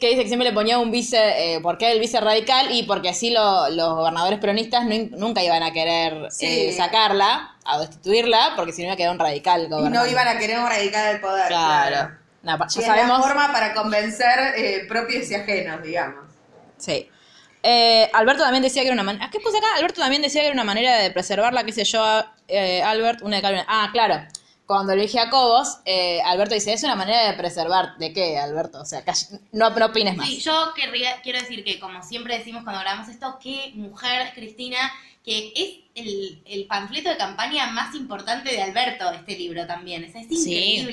Que 0.00 0.08
dice 0.08 0.22
que 0.22 0.28
siempre 0.28 0.48
le 0.48 0.54
ponía 0.54 0.78
un 0.78 0.90
vice, 0.90 1.18
eh, 1.18 1.60
porque 1.62 1.84
era 1.84 1.92
el 1.94 2.00
vice 2.00 2.18
radical 2.20 2.72
y 2.72 2.84
porque 2.84 3.10
así 3.10 3.30
lo- 3.30 3.68
los 3.68 3.94
gobernadores 3.96 4.38
peronistas 4.38 4.86
no 4.86 4.94
nunca 5.18 5.42
iban 5.42 5.62
a 5.62 5.72
querer 5.72 6.28
Sí. 6.30 6.46
eh, 6.46 6.72
sacarla, 6.72 7.54
a 7.64 7.78
destituirla, 7.78 8.54
porque 8.56 8.72
si 8.72 8.80
no 8.80 8.86
iba 8.86 8.94
a 8.94 8.96
quedar 8.96 9.12
un 9.12 9.18
radical 9.18 9.64
Y 9.64 9.68
gobernando. 9.68 10.00
no 10.00 10.06
iban 10.10 10.26
a 10.26 10.38
querer 10.38 10.58
un 10.58 10.66
radical 10.68 11.12
del 11.12 11.20
poder. 11.20 11.48
Claro. 11.48 12.16
No, 12.42 12.56
pa- 12.56 12.66
Y 12.70 12.74
ya 12.76 12.80
es 12.80 12.88
la 12.88 12.94
sabemos. 12.96 13.20
forma 13.26 13.52
para 13.52 13.74
convencer 13.74 14.54
eh, 14.56 14.86
propios 14.88 15.30
y 15.30 15.34
ajenos, 15.34 15.82
digamos. 15.82 16.24
Sí. 16.78 17.06
Eh, 17.62 18.08
Alberto 18.14 18.42
también 18.42 18.62
decía 18.62 18.80
que 18.80 18.88
era 18.88 18.94
una 18.94 19.02
manera. 19.02 19.28
¿Qué 19.30 19.38
puse 19.38 19.58
acá? 19.58 19.66
Alberto 19.76 20.00
también 20.00 20.22
decía 20.22 20.40
que 20.40 20.46
era 20.46 20.54
una 20.54 20.64
manera 20.64 20.96
de 20.96 21.10
preservarla, 21.10 21.62
qué 21.64 21.72
sé 21.72 21.84
yo, 21.84 22.02
eh, 22.48 22.82
Albert, 22.82 23.20
una 23.20 23.36
de 23.36 23.42
Calvin. 23.42 23.64
Ah, 23.68 23.90
claro. 23.92 24.22
Cuando 24.70 24.94
lo 24.94 25.02
dije 25.02 25.18
a 25.18 25.30
Cobos, 25.30 25.78
eh, 25.84 26.22
Alberto 26.24 26.54
dice, 26.54 26.72
es 26.72 26.84
una 26.84 26.94
manera 26.94 27.28
de 27.28 27.36
preservar. 27.36 27.96
¿De 27.98 28.12
qué, 28.12 28.38
Alberto? 28.38 28.80
O 28.80 28.84
sea, 28.84 29.02
no, 29.50 29.70
no 29.70 29.86
opines 29.86 30.16
más. 30.16 30.28
Sí, 30.28 30.38
yo 30.38 30.72
querría, 30.76 31.20
quiero 31.22 31.40
decir 31.40 31.64
que, 31.64 31.80
como 31.80 32.04
siempre 32.04 32.38
decimos 32.38 32.62
cuando 32.62 32.80
grabamos 32.80 33.08
esto, 33.08 33.36
qué 33.42 33.72
mujer 33.74 34.28
es 34.28 34.32
Cristina, 34.32 34.78
que 35.24 35.52
es 35.56 35.70
el, 35.96 36.40
el 36.46 36.66
panfleto 36.66 37.10
de 37.10 37.16
campaña 37.16 37.66
más 37.72 37.96
importante 37.96 38.52
de 38.52 38.62
Alberto, 38.62 39.10
este 39.10 39.36
libro 39.36 39.66
también. 39.66 40.04
O 40.04 40.12
sea, 40.12 40.20
es 40.20 40.28
Sí. 40.28 40.86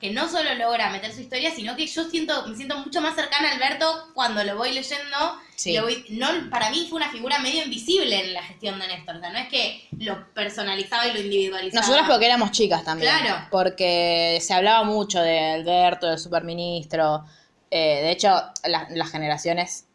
Que 0.00 0.10
no 0.10 0.28
solo 0.28 0.54
logra 0.56 0.90
meter 0.90 1.10
su 1.12 1.22
historia, 1.22 1.50
sino 1.54 1.74
que 1.74 1.86
yo 1.86 2.04
siento, 2.10 2.46
me 2.46 2.54
siento 2.54 2.76
mucho 2.78 3.00
más 3.00 3.14
cercana 3.14 3.48
a 3.50 3.54
Alberto 3.54 4.08
cuando 4.14 4.44
lo 4.44 4.56
voy 4.56 4.72
leyendo. 4.72 5.16
Sí. 5.54 5.74
Lo 5.74 5.84
voy- 5.84 6.04
no, 6.10 6.28
para 6.50 6.68
mí 6.68 6.86
fue 6.90 6.98
una 6.98 7.10
figura 7.10 7.38
medio 7.38 7.64
invisible 7.64 8.20
en 8.26 8.34
la 8.34 8.42
gestión 8.42 8.78
de 8.78 8.88
Néstor. 8.88 9.16
O 9.16 9.20
sea, 9.20 9.30
no 9.30 9.38
es 9.38 9.48
que 9.48 9.88
lo 9.98 10.32
personalizaba 10.34 11.06
y 11.06 11.14
lo 11.14 11.20
individualizaba. 11.20 11.80
Nosotras 11.80 12.08
porque 12.10 12.26
éramos 12.26 12.50
chicas 12.50 12.84
también. 12.84 13.10
Claro. 13.10 13.46
Porque 13.50 14.38
se 14.42 14.52
hablaba 14.52 14.84
mucho 14.84 15.22
de 15.22 15.38
Alberto, 15.54 16.08
del 16.08 16.18
superministro. 16.18 17.24
Eh, 17.70 18.00
de 18.02 18.10
hecho, 18.10 18.28
la- 18.64 18.86
las 18.90 19.10
generaciones 19.10 19.86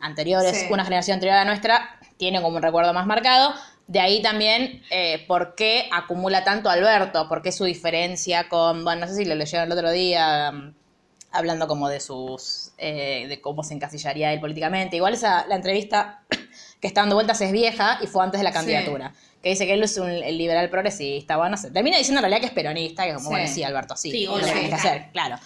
anteriores, 0.00 0.60
Sí. 0.60 0.66
una 0.70 0.84
generación 0.84 1.14
anterior 1.14 1.36
a 1.36 1.44
la 1.44 1.50
nuestra, 1.50 1.98
tienen 2.16 2.42
como 2.42 2.56
un 2.56 2.62
recuerdo 2.62 2.92
más 2.92 3.06
marcado. 3.06 3.54
De 3.86 4.00
ahí 4.00 4.22
también 4.22 4.82
eh, 4.90 5.24
por 5.28 5.54
qué 5.54 5.88
acumula 5.92 6.42
tanto 6.44 6.70
Alberto, 6.70 7.28
por 7.28 7.42
qué 7.42 7.52
su 7.52 7.64
diferencia 7.64 8.48
con, 8.48 8.82
bueno, 8.82 9.02
no 9.02 9.06
sé 9.08 9.14
si 9.16 9.24
lo 9.26 9.34
leyeron 9.34 9.66
el 9.70 9.72
otro 9.76 9.90
día, 9.90 10.50
mm, 10.52 10.74
hablando 11.32 11.66
como 11.68 11.88
de 11.88 12.00
sus, 12.00 12.70
eh, 12.78 13.26
de 13.28 13.40
cómo 13.42 13.62
se 13.62 13.74
encasillaría 13.74 14.32
él 14.32 14.40
políticamente. 14.40 14.96
Igual 14.96 15.14
esa, 15.14 15.46
la 15.48 15.56
entrevista 15.56 16.22
que 16.80 16.86
está 16.86 17.02
dando 17.02 17.16
vueltas 17.16 17.40
es 17.42 17.52
vieja 17.52 17.98
y 18.02 18.06
fue 18.06 18.24
antes 18.24 18.40
de 18.40 18.44
la 18.44 18.50
Sí. 18.52 18.56
candidatura. 18.58 19.12
Que 19.42 19.50
dice 19.50 19.66
que 19.66 19.74
él 19.74 19.82
es 19.82 19.98
un 19.98 20.08
el 20.08 20.38
liberal 20.38 20.70
progresista, 20.70 21.36
bueno, 21.36 21.50
no 21.50 21.56
sé. 21.58 21.70
Termina 21.70 21.98
diciendo 21.98 22.20
en 22.20 22.22
realidad 22.22 22.40
que 22.40 22.46
es 22.46 22.52
peronista, 22.52 23.04
que 23.04 23.12
como, 23.12 23.26
Sí. 23.26 23.30
bueno, 23.34 23.48
sí, 23.52 23.62
Alberto, 23.62 23.94
sí, 23.96 24.10
Sí, 24.10 24.22
es 24.24 24.28
lo 24.30 24.36
que 24.36 24.42
obvio. 24.44 24.52
tienes 24.54 24.68
que 24.70 24.74
hacer, 24.76 25.10
claro. 25.12 25.36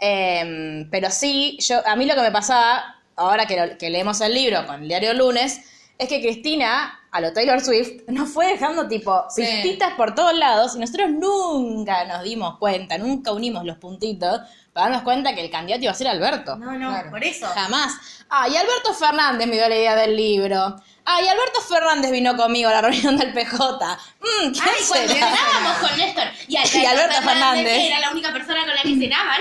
Eh, 0.00 0.86
pero 0.90 1.10
sí, 1.10 1.56
yo, 1.60 1.80
a 1.86 1.94
mí 1.96 2.04
lo 2.06 2.14
que 2.16 2.20
me 2.22 2.32
pasaba, 2.32 2.96
ahora 3.16 3.46
que, 3.46 3.56
lo- 3.56 3.78
que 3.78 3.90
leemos 3.90 4.20
el 4.20 4.34
libro 4.34 4.66
con 4.66 4.82
el 4.82 4.88
diario 4.88 5.14
Lunes, 5.14 5.60
es 5.98 6.08
que 6.08 6.20
Cristina, 6.20 6.98
a 7.14 7.20
lo 7.20 7.32
Taylor 7.32 7.60
Swift, 7.60 8.02
nos 8.08 8.28
fue 8.28 8.48
dejando 8.48 8.88
tipo 8.88 9.24
Sí. 9.30 9.42
pistitas 9.42 9.92
por 9.94 10.16
todos 10.16 10.34
lados 10.34 10.74
y 10.74 10.80
nosotros 10.80 11.10
nunca 11.10 12.04
nos 12.06 12.24
dimos 12.24 12.58
cuenta, 12.58 12.98
nunca 12.98 13.30
unimos 13.30 13.64
los 13.64 13.76
puntitos 13.78 14.40
para 14.72 14.86
darnos 14.86 15.02
cuenta 15.02 15.32
que 15.32 15.40
el 15.44 15.48
candidato 15.50 15.84
iba 15.84 15.92
a 15.92 15.94
ser 15.94 16.08
Alberto. 16.08 16.56
No, 16.56 16.72
no, 16.72 16.88
Claro. 16.90 17.10
por 17.10 17.22
eso. 17.22 17.46
Jamás. 17.46 17.92
Ah, 18.28 18.48
y 18.48 18.56
Alberto 18.56 18.92
Fernández 18.94 19.46
me 19.46 19.54
dio 19.54 19.68
la 19.68 19.76
idea 19.76 19.94
del 19.94 20.16
libro. 20.16 20.74
Ah, 21.06 21.20
y 21.22 21.28
Alberto 21.28 21.60
Fernández 21.60 22.10
vino 22.10 22.36
conmigo 22.36 22.68
a 22.68 22.72
la 22.72 22.80
reunión 22.80 23.16
del 23.16 23.32
PJ. 23.32 23.98
Mm, 24.20 24.50
¿quién 24.50 24.64
Ay, 24.66 24.84
cuando 24.88 25.12
cenábamos 25.14 25.76
con 25.88 25.96
Néstor 25.98 26.24
y, 26.48 26.56
Y 26.82 26.84
Alberto 26.86 27.22
Fernández. 27.22 27.78
era 27.78 28.00
la 28.00 28.10
única 28.10 28.32
persona 28.32 28.60
con 28.66 28.74
la 28.74 28.82
que 28.82 28.96
cenaban. 28.96 29.40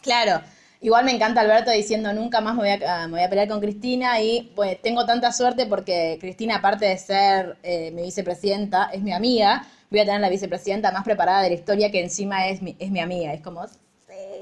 Claro. 0.00 0.42
Igual 0.80 1.04
me 1.04 1.12
encanta 1.12 1.40
Alberto 1.40 1.72
diciendo 1.72 2.12
nunca 2.12 2.40
más 2.40 2.54
me 2.54 2.60
voy 2.60 2.68
a, 2.70 3.02
ah, 3.02 3.06
me 3.08 3.14
voy 3.14 3.22
a 3.22 3.28
pelear 3.28 3.48
con 3.48 3.60
Cristina 3.60 4.20
y 4.20 4.52
pues 4.54 4.80
tengo 4.80 5.04
tanta 5.04 5.32
suerte 5.32 5.66
porque 5.66 6.18
Cristina, 6.20 6.56
aparte 6.56 6.86
de 6.86 6.96
ser 6.96 7.56
eh, 7.64 7.90
mi 7.90 8.02
vicepresidenta, 8.02 8.90
es 8.92 9.02
mi 9.02 9.12
amiga. 9.12 9.66
Voy 9.90 10.00
a 10.00 10.04
tener 10.04 10.20
la 10.20 10.28
vicepresidenta 10.28 10.92
más 10.92 11.02
preparada 11.02 11.42
de 11.42 11.48
la 11.48 11.54
historia 11.56 11.90
que 11.90 12.00
encima 12.00 12.46
es 12.46 12.62
mi, 12.62 12.76
es 12.78 12.90
mi 12.90 13.00
amiga. 13.00 13.32
Es 13.32 13.40
como, 13.40 13.66
sí, 13.66 13.74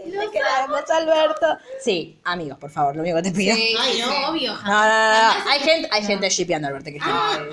te 0.05 0.31
queremos, 0.31 0.91
Alberto. 0.91 1.47
Sí, 1.81 2.21
amigos, 2.25 2.59
por 2.59 2.71
favor, 2.71 2.97
lo 2.97 3.03
único 3.03 3.17
que 3.17 3.23
te 3.23 3.33
pido. 3.33 3.55
Sí, 3.55 3.75
Ay, 3.79 3.93
sí, 3.95 4.01
no, 4.01 4.07
sí. 4.09 4.17
obvio. 4.29 4.53
No, 4.53 4.63
no, 4.67 5.13
no, 5.13 5.51
Hay 5.51 5.61
gente, 5.61 5.89
hay 5.91 6.03
gente 6.03 6.29
shipeando 6.29 6.67
a 6.67 6.71
Alberto 6.71 6.91
y 6.91 6.93
Cristina. 6.93 7.47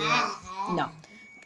No. 0.75 0.91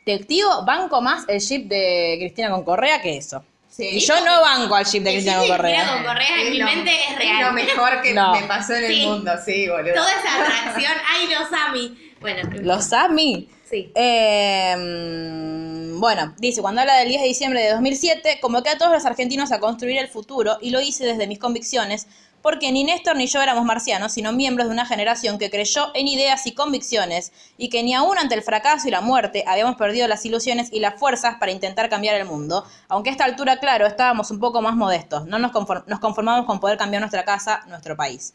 Te 0.04 0.18
digo, 0.20 0.64
banco 0.66 1.02
más 1.02 1.26
el 1.28 1.40
ship 1.40 1.68
de 1.68 2.16
Cristina 2.20 2.50
con 2.50 2.64
Correa 2.64 3.00
que 3.02 3.18
eso. 3.18 3.44
Sí. 3.78 3.90
Y 3.90 4.00
yo 4.00 4.20
no 4.26 4.42
banco 4.42 4.74
al 4.76 4.86
chip 4.88 5.04
de 5.04 5.12
Cristina 5.12 5.38
Correa. 5.48 5.88
con 5.94 6.04
Correa 6.04 6.42
en 6.42 6.48
Es 6.48 6.50
mi 6.52 6.58
lo- 6.58 6.66
mente 6.66 6.92
es 6.96 7.12
Es 7.12 7.18
real. 7.20 7.44
lo 7.46 7.52
mejor 7.54 8.02
que 8.02 8.14
No. 8.14 8.32
me 8.34 8.42
pasó 8.48 8.74
en 8.74 8.86
el 8.86 9.02
mundo, 9.06 9.32
sí, 9.46 9.68
boludo. 9.70 9.94
Toda 9.94 10.12
esa 10.14 10.42
atracción. 10.42 10.94
Ay, 11.08 11.28
los 11.28 11.54
Ami. 11.68 12.07
Bueno, 12.22 12.50
Los 12.62 12.92
AMI. 12.94 13.50
Sí. 13.70 13.92
Eh, 13.96 14.76
mm, 14.78 16.00
bueno, 16.00 16.34
dice, 16.38 16.62
cuando 16.62 16.82
habla 16.82 16.98
del 17.00 17.10
10 17.10 17.22
de 17.22 17.28
diciembre 17.28 17.62
de 17.62 17.72
2007, 17.72 18.40
convoqué 18.42 18.70
a 18.70 18.78
todos 18.78 18.92
los 18.94 19.06
argentinos 19.06 19.52
a 19.52 19.60
construir 19.60 19.98
el 19.98 20.08
futuro 20.08 20.58
y 20.62 20.70
lo 20.70 20.80
hice 20.80 21.06
desde 21.06 21.28
mis 21.28 21.40
convicciones, 21.40 22.08
porque 22.42 22.72
ni 22.72 22.84
Néstor 22.86 23.18
ni 23.18 23.28
yo 23.28 23.42
éramos 23.42 23.66
marcianos, 23.66 24.14
sino 24.14 24.32
miembros 24.32 24.68
de 24.68 24.74
una 24.74 24.86
generación 24.86 25.38
que 25.38 25.50
creyó 25.50 25.92
en 25.96 26.08
ideas 26.08 26.46
y 26.48 26.54
convicciones 26.54 27.34
y 27.58 27.68
que 27.70 27.84
ni 27.84 27.94
aún 27.94 28.18
ante 28.18 28.36
el 28.36 28.42
fracaso 28.44 28.88
y 28.88 28.92
la 28.92 29.02
muerte 29.02 29.44
habíamos 29.48 29.76
perdido 29.76 30.08
las 30.08 30.24
ilusiones 30.26 30.70
y 30.72 30.80
las 30.80 30.98
fuerzas 30.98 31.36
para 31.40 31.52
intentar 31.52 31.90
cambiar 31.90 32.16
el 32.16 32.26
mundo, 32.26 32.64
aunque 32.88 33.10
a 33.10 33.12
esta 33.14 33.26
altura, 33.26 33.58
claro, 33.58 33.86
estábamos 33.86 34.32
un 34.32 34.40
poco 34.40 34.62
más 34.62 34.76
modestos, 34.76 35.26
no 35.26 35.40
nos, 35.40 35.52
conform- 35.52 35.84
nos 35.88 36.00
conformamos 36.00 36.46
con 36.46 36.60
poder 36.62 36.78
cambiar 36.78 37.02
nuestra 37.02 37.26
casa, 37.26 37.64
nuestro 37.68 37.98
país. 37.98 38.34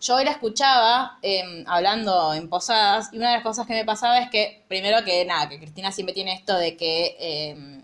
Yo 0.00 0.16
hoy 0.16 0.24
la 0.24 0.30
escuchaba 0.30 1.18
eh, 1.20 1.62
hablando 1.66 2.32
en 2.32 2.48
posadas 2.48 3.10
y 3.12 3.18
una 3.18 3.28
de 3.28 3.34
las 3.34 3.42
cosas 3.42 3.66
que 3.66 3.74
me 3.74 3.84
pasaba 3.84 4.18
es 4.18 4.30
que, 4.30 4.64
primero 4.66 5.04
que 5.04 5.26
nada, 5.26 5.46
que 5.46 5.58
Cristina 5.58 5.92
siempre 5.92 6.14
tiene 6.14 6.32
esto 6.32 6.56
de 6.56 6.74
que, 6.74 7.16
eh, 7.20 7.82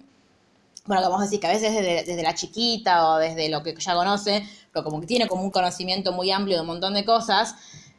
bueno, 0.86 1.02
como 1.02 1.16
vos 1.16 1.24
decís, 1.26 1.40
que 1.40 1.46
a 1.46 1.52
veces 1.52 1.74
desde, 1.74 2.04
desde 2.04 2.22
la 2.22 2.34
chiquita 2.34 3.06
o 3.10 3.18
desde 3.18 3.50
lo 3.50 3.62
que 3.62 3.74
ya 3.74 3.94
conoce, 3.94 4.48
pero 4.72 4.82
como 4.82 4.98
que 4.98 5.06
tiene 5.06 5.28
como 5.28 5.42
un 5.42 5.50
conocimiento 5.50 6.12
muy 6.12 6.30
amplio 6.30 6.56
de 6.56 6.62
un 6.62 6.68
montón 6.68 6.94
de 6.94 7.04
cosas 7.04 7.54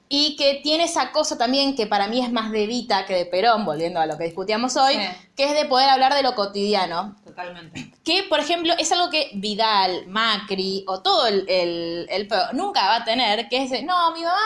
y 0.10 0.36
que 0.38 0.62
tiene 0.64 0.86
esa 0.86 1.12
cosa 1.12 1.38
también 1.38 1.76
que 1.76 1.86
para 1.86 2.08
mí 2.08 2.24
es 2.24 2.32
más 2.32 2.51
de 2.51 2.66
Vita 2.66 3.05
que 3.05 3.14
de 3.14 3.26
Perón, 3.26 3.66
volviendo 3.66 3.99
a 3.99 4.05
lo 4.05 4.18
que 4.18 4.24
discutíamos 4.26 4.76
hoy, 4.78 4.93
Sí. 4.95 5.01
que 5.36 5.45
es 5.45 5.53
de 5.53 5.66
poder 5.66 5.89
hablar 5.89 6.14
de 6.14 6.24
lo 6.24 6.34
cotidiano, 6.36 7.16
Totalmente. 7.26 7.91
que, 8.05 8.24
por 8.24 8.39
ejemplo, 8.39 8.74
es 8.80 8.91
algo 8.91 9.10
que 9.10 9.30
Vidal, 9.34 10.08
Macri 10.08 10.86
o 10.88 11.01
todo 11.01 11.28
el, 11.28 11.45
el, 11.49 12.08
el 12.10 12.30
nunca 12.53 12.86
va 12.88 12.95
a 12.97 13.03
tener, 13.03 13.49
que 13.49 13.64
es, 13.64 13.70
de, 13.72 13.84
no, 13.84 14.12
mi 14.14 14.24
mamá 14.24 14.39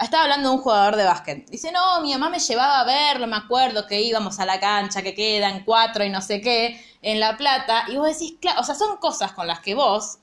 estaba 0.00 0.24
hablando 0.24 0.50
de 0.50 0.56
un 0.56 0.60
jugador 0.60 0.96
de 0.96 1.04
básquet. 1.04 1.48
Dice, 1.48 1.70
no, 1.72 2.00
mi 2.00 2.12
mamá 2.12 2.28
me 2.28 2.38
llevaba 2.40 2.80
a 2.80 2.84
verlo, 2.84 3.26
me 3.28 3.36
acuerdo 3.36 3.86
que 3.86 4.00
íbamos 4.02 4.38
a 4.40 4.44
la 4.44 4.58
cancha, 4.60 5.02
que 5.02 5.14
quedan 5.14 5.64
cuatro 5.64 6.04
y 6.04 6.10
no 6.10 6.20
sé 6.20 6.40
qué, 6.40 6.84
en 7.00 7.20
La 7.20 7.36
Plata, 7.36 7.84
y 7.88 7.96
vos 7.96 8.08
decís, 8.08 8.34
claro, 8.40 8.60
o 8.60 8.64
sea, 8.64 8.74
son 8.74 8.96
cosas 8.96 9.32
con 9.32 9.46
las 9.46 9.60
que 9.60 9.74
vos 9.76 10.18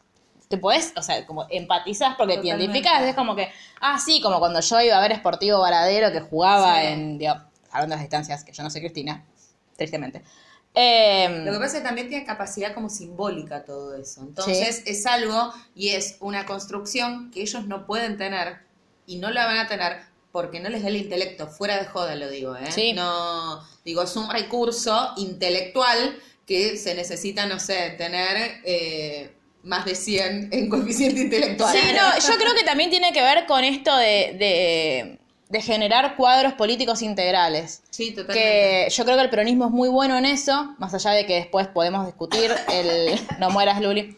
te 0.54 0.60
podés, 0.60 0.94
o 0.96 1.02
sea, 1.02 1.26
como 1.26 1.48
empatizás 1.50 2.16
porque 2.16 2.34
te 2.36 2.42
Totalmente. 2.42 2.64
identificás, 2.66 3.04
es 3.04 3.16
como 3.16 3.36
que, 3.36 3.50
ah, 3.82 3.98
sí, 4.00 4.22
como 4.22 4.38
cuando 4.40 4.60
yo 4.60 4.82
iba 4.82 4.98
a 4.98 5.02
ver 5.02 5.16
Sportivo 5.18 5.60
Varadero 5.60 6.12
que 6.12 6.20
jugaba 6.22 6.80
Sí. 6.82 6.88
en, 6.88 7.18
digo, 7.18 7.34
hablando 7.72 7.96
de 7.96 7.98
las 7.98 8.02
distancias, 8.02 8.44
que 8.44 8.52
yo 8.52 8.62
no 8.64 8.70
soy 8.70 8.82
Cristina, 8.82 9.26
tristemente. 9.76 10.22
Em, 10.76 11.46
Lo 11.46 11.52
que 11.54 11.58
pasa 11.60 11.78
es 11.78 11.82
que 11.84 11.88
también 11.88 12.10
tiene 12.10 12.26
capacidad 12.26 12.74
como 12.74 12.90
simbólica 12.90 13.64
todo 13.64 13.96
eso. 13.96 14.22
Entonces 14.22 14.82
es 14.86 15.06
algo 15.06 15.54
y 15.76 15.90
es 15.90 16.18
una 16.20 16.46
construcción 16.46 17.30
que 17.32 17.42
ellos 17.42 17.66
no 17.68 17.86
pueden 17.86 18.18
tener 18.18 18.60
y 19.06 19.18
no 19.18 19.30
la 19.32 19.46
van 19.46 19.58
a 19.58 19.68
tener 19.68 20.02
porque 20.32 20.60
no 20.60 20.70
les 20.70 20.82
da 20.82 20.88
el 20.90 20.96
intelecto. 20.98 21.48
Fuera 21.48 21.78
de 21.78 21.86
joda 21.86 22.16
lo 22.16 22.28
digo, 22.30 22.56
¿eh? 22.56 22.72
Sí. 22.72 22.94
No, 22.94 23.64
digo, 23.86 24.02
es 24.02 24.16
un 24.16 24.30
recurso 24.32 25.14
intelectual 25.18 26.20
que 26.48 26.76
se 26.78 26.96
necesita, 26.96 27.46
no 27.46 27.60
sé, 27.60 27.92
tener 27.92 28.62
eh, 28.66 29.32
más 29.64 29.86
de 29.86 29.96
100 29.96 30.50
en 30.52 30.70
coeficiente 30.70 31.22
intelectual. 31.22 31.76
Sí, 31.76 31.88
no, 31.94 32.20
yo 32.20 32.38
creo 32.38 32.54
que 32.54 32.64
también 32.64 32.90
tiene 32.90 33.12
que 33.14 33.22
ver 33.22 33.46
con 33.46 33.64
esto 33.64 33.96
de, 33.96 34.36
de, 34.38 35.20
de 35.50 35.62
generar 35.62 36.16
cuadros 36.16 36.54
políticos 36.54 37.02
integrales. 37.02 37.82
Sí, 37.90 38.12
totalmente. 38.12 38.42
Que 38.42 38.88
yo 38.90 39.06
creo 39.06 39.16
que 39.18 39.24
el 39.24 39.30
peronismo 39.30 39.66
es 39.66 39.72
muy 39.72 39.90
bueno 39.90 40.18
en 40.18 40.26
eso, 40.26 40.76
más 40.78 40.94
allá 40.94 41.12
de 41.12 41.26
que 41.26 41.36
después 41.36 41.68
podemos 41.68 42.06
discutir 42.06 42.52
el 42.72 43.20
no 43.40 43.50
mueras 43.50 43.82
Luli. 43.82 44.16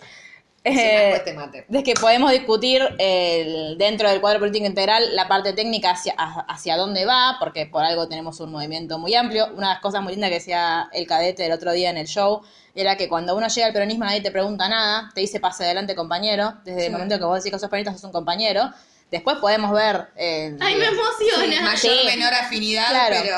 Eh, 0.68 1.64
de 1.68 1.84
que 1.84 1.94
podemos 1.94 2.32
discutir 2.32 2.82
el- 2.98 3.78
dentro 3.78 4.10
del 4.10 4.20
cuadro 4.20 4.40
político 4.40 4.66
integral 4.66 5.16
la 5.16 5.28
parte 5.28 5.54
técnica 5.54 5.92
hacia, 5.92 6.16
a- 6.18 6.46
hacia 6.50 6.76
dónde 6.76 7.06
va, 7.06 7.38
porque 7.40 7.68
por 7.68 7.84
algo 7.86 8.08
tenemos 8.08 8.40
un 8.40 8.52
movimiento 8.52 8.98
muy 8.98 9.14
amplio. 9.16 9.46
Una 9.56 9.68
de 9.70 9.74
las 9.76 9.80
cosas 9.82 10.02
muy 10.02 10.14
lindas 10.14 10.30
que 10.32 10.36
decía 10.38 10.90
el 10.92 11.06
cadete 11.08 11.46
el 11.46 11.52
otro 11.52 11.72
día 11.72 11.90
en 11.92 11.98
el 11.98 12.08
show 12.08 12.42
era 12.74 12.98
que 12.98 13.08
cuando 13.08 13.36
uno 13.36 13.48
llega 13.48 13.68
al 13.68 13.74
peronismo 13.74 14.06
nadie 14.06 14.22
te 14.22 14.32
pregunta 14.32 14.68
nada, 14.68 15.12
te 15.14 15.22
dice 15.22 15.40
pase 15.40 15.64
adelante 15.66 15.96
compañero, 15.96 16.56
desde 16.66 16.88
el 16.88 16.92
momento 16.92 17.18
que 17.20 17.26
vos 17.26 17.38
decís 17.38 17.52
que 17.54 17.60
sos 17.60 17.70
peronista 17.70 17.94
sos 17.94 18.04
un 18.04 18.12
compañero. 18.12 18.70
Después 19.12 19.38
podemos 19.38 19.72
ver... 19.72 20.08
eh, 20.18 20.58
Ay, 20.60 20.76
me 20.76 20.86
Sí, 20.88 20.92
emociona. 20.94 21.62
mayor 21.62 21.78
Sí. 21.78 22.00
menor 22.08 22.34
afinidad, 22.34 22.90
Claro. 22.90 23.16
pero... 23.22 23.38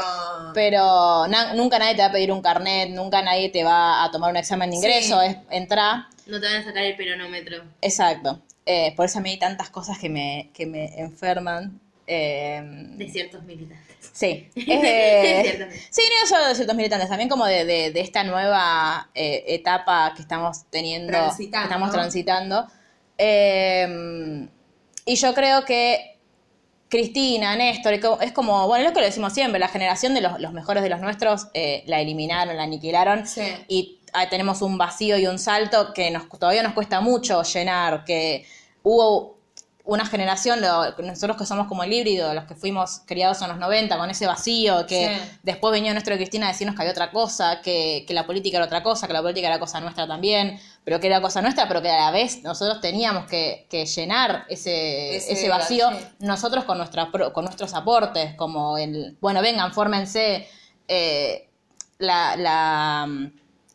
pero 0.54 1.28
na- 1.28 1.54
nunca 1.54 1.78
nadie 1.78 1.94
te 1.96 2.02
va 2.02 2.08
a 2.08 2.12
pedir 2.14 2.32
un 2.32 2.42
carnet, 2.42 2.90
nunca 2.92 3.22
nadie 3.22 3.50
te 3.50 3.64
va 3.66 4.04
a 4.04 4.10
tomar 4.10 4.32
un 4.32 4.38
examen 4.38 4.70
de 4.70 4.78
ingreso, 4.78 5.20
Sí. 5.22 5.28
es 5.28 5.38
entrar. 5.52 6.06
No 6.30 6.40
te 6.40 6.46
van 6.48 6.56
a 6.58 6.64
sacar 6.64 6.84
el 6.84 6.96
peronómetro. 6.96 7.64
Exacto. 7.82 8.42
Eh, 8.66 8.94
por 8.96 9.06
eso 9.06 9.20
a 9.20 9.22
mí 9.22 9.32
hay 9.32 9.40
tantas 9.40 9.70
cosas 9.70 9.98
que 9.98 10.10
me, 10.10 10.50
que 10.54 10.66
me 10.66 11.00
enferman. 11.00 11.80
Eh, 12.06 12.62
De 12.96 13.10
ciertos 13.10 13.44
militantes. 13.44 14.12
sí. 14.14 14.50
Eh, 14.56 15.70
sí, 15.90 16.02
no 16.22 16.28
solo 16.28 16.48
de 16.48 16.56
ciertos 16.56 16.76
militantes, 16.76 17.10
también 17.10 17.30
como 17.30 17.46
de, 17.46 17.66
de- 17.66 17.92
de 17.92 18.00
esta 18.02 18.24
nueva 18.24 19.10
eh, 19.14 19.44
etapa 19.48 20.14
que 20.16 20.22
estamos 20.22 20.66
teniendo, 20.70 21.12
Transitando. 21.12 21.58
que 21.68 21.74
estamos 21.74 21.92
transitando. 21.92 22.68
Eh, 23.18 24.48
y 25.06 25.16
yo 25.16 25.34
creo 25.34 25.66
que 25.66 26.18
Cristina, 26.90 27.56
Néstor, 27.58 27.94
es 28.22 28.32
como, 28.32 28.66
bueno, 28.68 28.84
es 28.86 28.90
lo 28.90 28.94
que 28.94 29.02
lo 29.02 29.06
decimos 29.06 29.34
siempre, 29.34 29.60
la 29.60 29.68
generación 29.68 30.14
de 30.14 30.22
los, 30.22 30.40
los 30.40 30.54
mejores 30.54 30.84
de 30.84 30.90
los 30.90 31.02
nuestros 31.02 31.48
eh, 31.54 31.84
la 31.86 32.00
eliminaron, 32.00 32.56
la 32.56 32.64
aniquilaron 32.64 33.28
Sí. 33.28 33.42
y 33.68 33.97
tenemos 34.30 34.62
un 34.62 34.78
vacío 34.78 35.18
y 35.18 35.28
un 35.28 35.40
salto 35.40 35.94
que 35.94 36.12
nos, 36.12 36.28
todavía 36.30 36.64
nos 36.64 36.74
cuesta 36.74 37.02
mucho 37.02 37.44
llenar, 37.44 38.04
que 38.06 38.46
hubo 38.84 39.38
una 39.84 40.06
generación, 40.06 40.60
nosotros 40.60 41.38
que 41.38 41.46
somos 41.46 41.68
como 41.68 41.82
el 41.82 41.94
híbrido, 41.94 42.34
los 42.34 42.44
que 42.44 42.56
fuimos 42.56 43.04
criados 43.06 43.42
en 43.42 43.48
los 43.48 43.58
90 43.58 43.98
con 43.98 44.10
ese 44.10 44.28
vacío, 44.28 44.86
que 44.86 45.16
Sí. 45.16 45.38
después 45.44 45.72
venía 45.72 45.94
nuestro 45.94 46.14
Cristina 46.18 46.48
a 46.48 46.50
decirnos 46.52 46.76
que 46.76 46.82
había 46.82 46.92
otra 46.92 47.10
cosa, 47.10 47.62
que, 47.62 48.04
que 48.06 48.14
la 48.14 48.26
política 48.26 48.58
era 48.58 48.66
otra 48.66 48.84
cosa, 48.84 49.08
que 49.08 49.14
la 49.14 49.22
política 49.22 49.48
era 49.48 49.60
cosa 49.60 49.80
nuestra 49.80 50.06
también, 50.06 50.60
pero 50.84 51.00
que 51.00 51.08
era 51.08 51.22
cosa 51.22 51.42
nuestra, 51.42 51.70
pero 51.70 51.82
que 51.82 51.90
a 51.90 51.98
la 52.02 52.12
vez 52.12 52.44
nosotros 52.44 52.82
teníamos 52.82 53.28
que, 53.28 53.66
que 53.70 53.86
llenar 53.86 54.44
ese, 54.50 55.16
Ese 55.16 55.32
ese 55.32 55.48
vacío 55.48 55.90
nosotros 56.20 56.66
con, 56.66 56.78
nuestra, 56.80 57.10
con 57.32 57.46
nuestros 57.46 57.74
aportes, 57.74 58.36
como 58.36 58.78
el, 58.78 59.16
bueno, 59.22 59.42
vengan, 59.42 59.74
fórmense, 59.74 60.50
eh, 60.90 61.48
la, 62.00 62.36
la, 62.36 63.08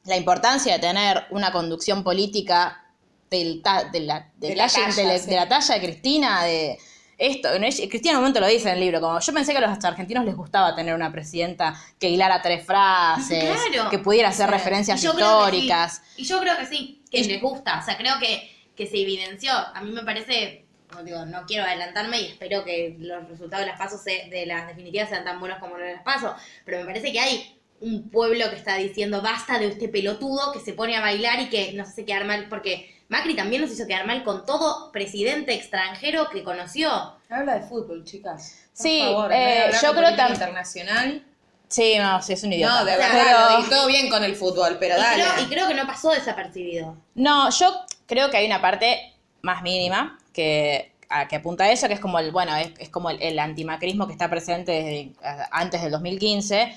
la 0.05 0.17
importancia 0.17 0.75
de 0.75 0.79
tener 0.81 1.25
una 1.31 1.53
conducción 1.53 2.03
política 2.03 2.85
del 3.31 3.63
ta- 3.63 3.85
de, 3.85 4.01
la, 4.01 4.29
de 4.37 4.49
De 4.49 4.57
la 4.57 4.69
talla, 4.69 4.95
de 4.95 5.05
la- 5.05 5.19
sí. 5.19 5.31
de 5.31 5.37
la 5.37 5.49
talla 5.49 5.75
de 5.75 5.81
Cristina, 5.81 6.45
de 6.45 6.79
esto. 7.19 7.49
Cristina 7.89 8.11
en 8.11 8.17
un 8.17 8.23
momento 8.23 8.41
lo 8.41 8.47
dice 8.49 8.69
en 8.69 8.75
el 8.75 8.81
libro, 8.81 9.01
como 9.01 9.19
yo 9.21 9.33
pensé 9.33 9.53
que 9.53 9.59
a 9.59 9.61
los 9.69 9.85
argentinos 9.85 10.25
les 10.25 10.35
gustaba 10.37 10.75
tener 10.75 10.95
una 10.95 11.11
presidenta 11.13 11.75
que 11.99 12.09
hilara 12.11 12.43
tres 12.43 12.67
frases, 12.67 13.45
Claro. 13.71 13.91
que 13.91 13.99
pudiera 14.01 14.29
hacer 14.31 14.51
referencias 14.51 15.03
Y 15.03 15.07
históricas. 15.07 16.03
sí. 16.17 16.23
Y 16.23 16.25
yo 16.27 16.41
creo 16.41 16.57
que 16.59 16.67
sí, 16.67 17.03
que 17.11 17.19
Y- 17.21 17.25
les 17.25 17.41
gusta. 17.41 17.79
O 17.81 17.85
sea, 17.85 17.97
creo 17.97 18.19
que, 18.19 18.51
que 18.77 18.87
se 18.87 19.01
evidenció. 19.01 19.53
A 19.53 19.81
mí 19.83 19.93
me 19.93 20.03
parece, 20.03 20.67
como 20.91 21.05
digo, 21.05 21.25
no 21.25 21.47
quiero 21.47 21.65
adelantarme 21.65 22.21
y 22.21 22.27
espero 22.27 22.65
que 22.65 22.97
los 22.99 23.27
resultados 23.29 23.65
de 23.65 23.71
las 23.71 23.79
pasos 23.79 24.03
se- 24.03 24.27
de 24.29 24.45
las 24.47 24.67
definitivas 24.67 25.09
sean 25.09 25.25
tan 25.25 25.39
buenos 25.41 25.59
como 25.59 25.77
los 25.79 25.87
de 25.87 25.95
las 25.95 26.03
pasos. 26.03 26.33
Pero 26.67 26.81
me 26.81 26.85
parece 26.87 27.13
que 27.13 27.21
hay 27.21 27.59
un 27.83 28.09
pueblo 28.11 28.49
que 28.51 28.57
está 28.57 28.77
diciendo 28.77 29.21
basta 29.23 29.59
de 29.59 29.69
este 29.69 29.89
pelotudo 29.89 30.53
que 30.53 30.61
se 30.61 30.73
pone 30.73 30.97
a 30.97 31.01
bailar 31.01 31.41
y 31.41 31.49
que 31.49 31.73
nos 31.75 31.89
hace 31.89 32.05
quedar 32.05 32.25
mal. 32.25 32.47
Porque 32.49 32.95
Macri 33.09 33.35
también 33.35 33.63
nos 33.63 33.71
hizo 33.71 33.87
quedar 33.87 34.07
mal 34.07 34.25
con 34.25 34.47
todo 34.47 34.91
presidente 34.93 35.53
extranjero 35.55 36.29
que 36.31 36.43
conoció. 36.43 36.91
Habla 37.29 37.57
de 37.57 37.63
fútbol, 37.67 38.05
chicas. 38.05 38.67
Por 38.77 38.83
Sí, 38.87 39.01
favor, 39.03 39.31
eh, 39.33 39.71
yo 39.83 39.93
creo 39.93 40.11
tam- 40.17 40.31
internacional. 40.31 41.25
Sí, 41.69 41.95
no, 41.99 42.21
sí, 42.23 42.35
es 42.35 42.43
un 42.45 42.53
idiota. 42.53 42.81
No, 42.81 42.85
de 42.85 42.97
verdad, 42.97 43.09
pero- 43.13 43.61
lo 43.63 43.69
todo 43.69 43.87
bien 43.87 44.09
con 44.11 44.23
el 44.25 44.37
fútbol, 44.37 44.77
pero 44.79 44.97
Y 44.97 45.01
dale. 45.01 45.23
creo, 45.23 45.45
y 45.45 45.49
creo 45.49 45.69
que 45.69 45.75
no 45.75 45.87
pasó 45.87 46.11
desapercibido. 46.11 46.97
No, 47.15 47.51
yo 47.51 47.85
creo 48.07 48.31
que 48.31 48.37
hay 48.37 48.47
una 48.47 48.61
parte 48.61 49.15
más 49.41 49.63
mínima 49.63 50.19
que, 50.35 50.93
a- 51.09 51.29
que 51.29 51.37
apunta 51.37 51.65
a 51.65 51.71
eso, 51.73 51.89
que 51.89 51.95
es 51.95 52.01
como 52.01 52.19
el, 52.19 52.31
bueno, 52.31 52.55
es, 52.57 52.71
es 52.79 52.89
como 52.91 53.11
el, 53.11 53.21
el 53.23 53.39
antimacrismo 53.39 54.07
que 54.07 54.13
está 54.13 54.29
presente 54.29 54.73
desde 54.73 55.13
antes 55.51 55.83
del 55.83 55.91
2015. 55.93 56.75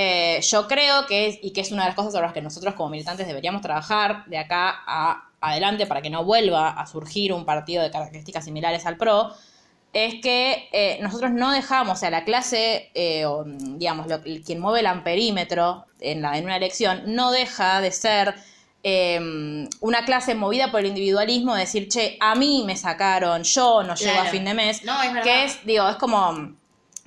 Eh, 0.00 0.40
yo 0.42 0.68
creo 0.68 1.06
que 1.06 1.26
es, 1.26 1.38
y 1.42 1.52
que 1.52 1.60
es 1.60 1.72
una 1.72 1.82
de 1.82 1.88
las 1.88 1.96
cosas 1.96 2.12
sobre 2.12 2.24
las 2.26 2.32
que 2.32 2.40
nosotros 2.40 2.74
como 2.74 2.90
militantes 2.90 3.26
deberíamos 3.26 3.62
trabajar 3.62 4.24
de 4.26 4.38
acá 4.38 4.82
a 4.86 5.24
adelante 5.40 5.86
para 5.86 6.00
que 6.02 6.08
no 6.08 6.24
vuelva 6.24 6.68
a 6.70 6.86
surgir 6.86 7.32
un 7.32 7.44
partido 7.44 7.82
de 7.82 7.90
características 7.90 8.44
similares 8.44 8.86
al 8.86 8.96
PRO, 8.96 9.30
es 9.92 10.16
que 10.22 10.68
eh, 10.72 10.98
nosotros 11.02 11.32
no 11.32 11.50
dejamos, 11.50 11.96
o 11.96 12.00
sea, 12.00 12.10
la 12.10 12.22
clase, 12.24 12.90
eh, 12.94 13.24
o, 13.26 13.42
digamos, 13.44 14.06
lo- 14.06 14.22
quien 14.22 14.60
mueve 14.60 14.80
el 14.80 14.86
amperímetro 14.86 15.84
en, 16.00 16.22
la, 16.22 16.38
en 16.38 16.44
una 16.44 16.56
elección, 16.56 17.02
no 17.06 17.32
deja 17.32 17.80
de 17.80 17.90
ser 17.90 18.34
eh, 18.84 19.18
una 19.80 20.04
clase 20.04 20.34
movida 20.36 20.70
por 20.70 20.80
el 20.80 20.86
individualismo, 20.86 21.54
de 21.54 21.60
decir, 21.62 21.88
che, 21.88 22.16
a 22.20 22.34
mí 22.36 22.62
me 22.66 22.76
sacaron, 22.76 23.42
yo 23.42 23.82
no 23.82 23.94
llego 23.96 24.20
a 24.20 24.26
fin 24.26 24.44
de 24.44 24.54
mes, 24.54 24.84
No, 24.84 25.02
es 25.02 25.08
verdad. 25.12 25.22
que 25.24 25.44
es, 25.44 25.64
digo, 25.66 25.88
es 25.88 25.96
como 25.96 26.54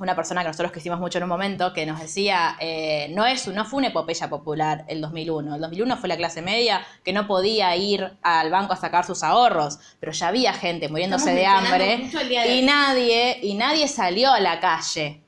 una 0.03 0.15
persona 0.15 0.41
que 0.41 0.47
nosotros 0.47 0.71
quisimos 0.71 0.99
mucho 0.99 1.17
en 1.17 1.25
un 1.25 1.29
momento 1.29 1.73
que 1.73 1.85
nos 1.85 1.99
decía, 1.99 2.55
eh, 2.59 3.07
no, 3.11 3.25
es, 3.25 3.47
no 3.47 3.65
fue 3.65 3.77
una 3.77 3.87
epopeya 3.89 4.29
popular 4.29 4.85
el 4.87 5.01
2001, 5.01 5.55
el 5.55 5.61
2001 5.61 5.97
fue 5.97 6.09
la 6.09 6.17
clase 6.17 6.41
media 6.41 6.85
que 7.03 7.13
no 7.13 7.27
podía 7.27 7.75
ir 7.75 8.11
al 8.21 8.49
banco 8.49 8.73
a 8.73 8.77
sacar 8.77 9.05
sus 9.05 9.23
ahorros, 9.23 9.79
pero 9.99 10.11
ya 10.11 10.29
había 10.29 10.53
gente 10.53 10.89
muriéndose 10.89 11.39
Estamos 11.39 11.69
de 11.69 11.71
hambre 11.71 12.09
de 12.27 12.55
y 12.55 12.61
nadie, 12.63 13.39
y 13.41 13.53
nadie 13.53 13.87
salió 13.87 14.31
a 14.31 14.39
la 14.39 14.59
calle 14.59 15.21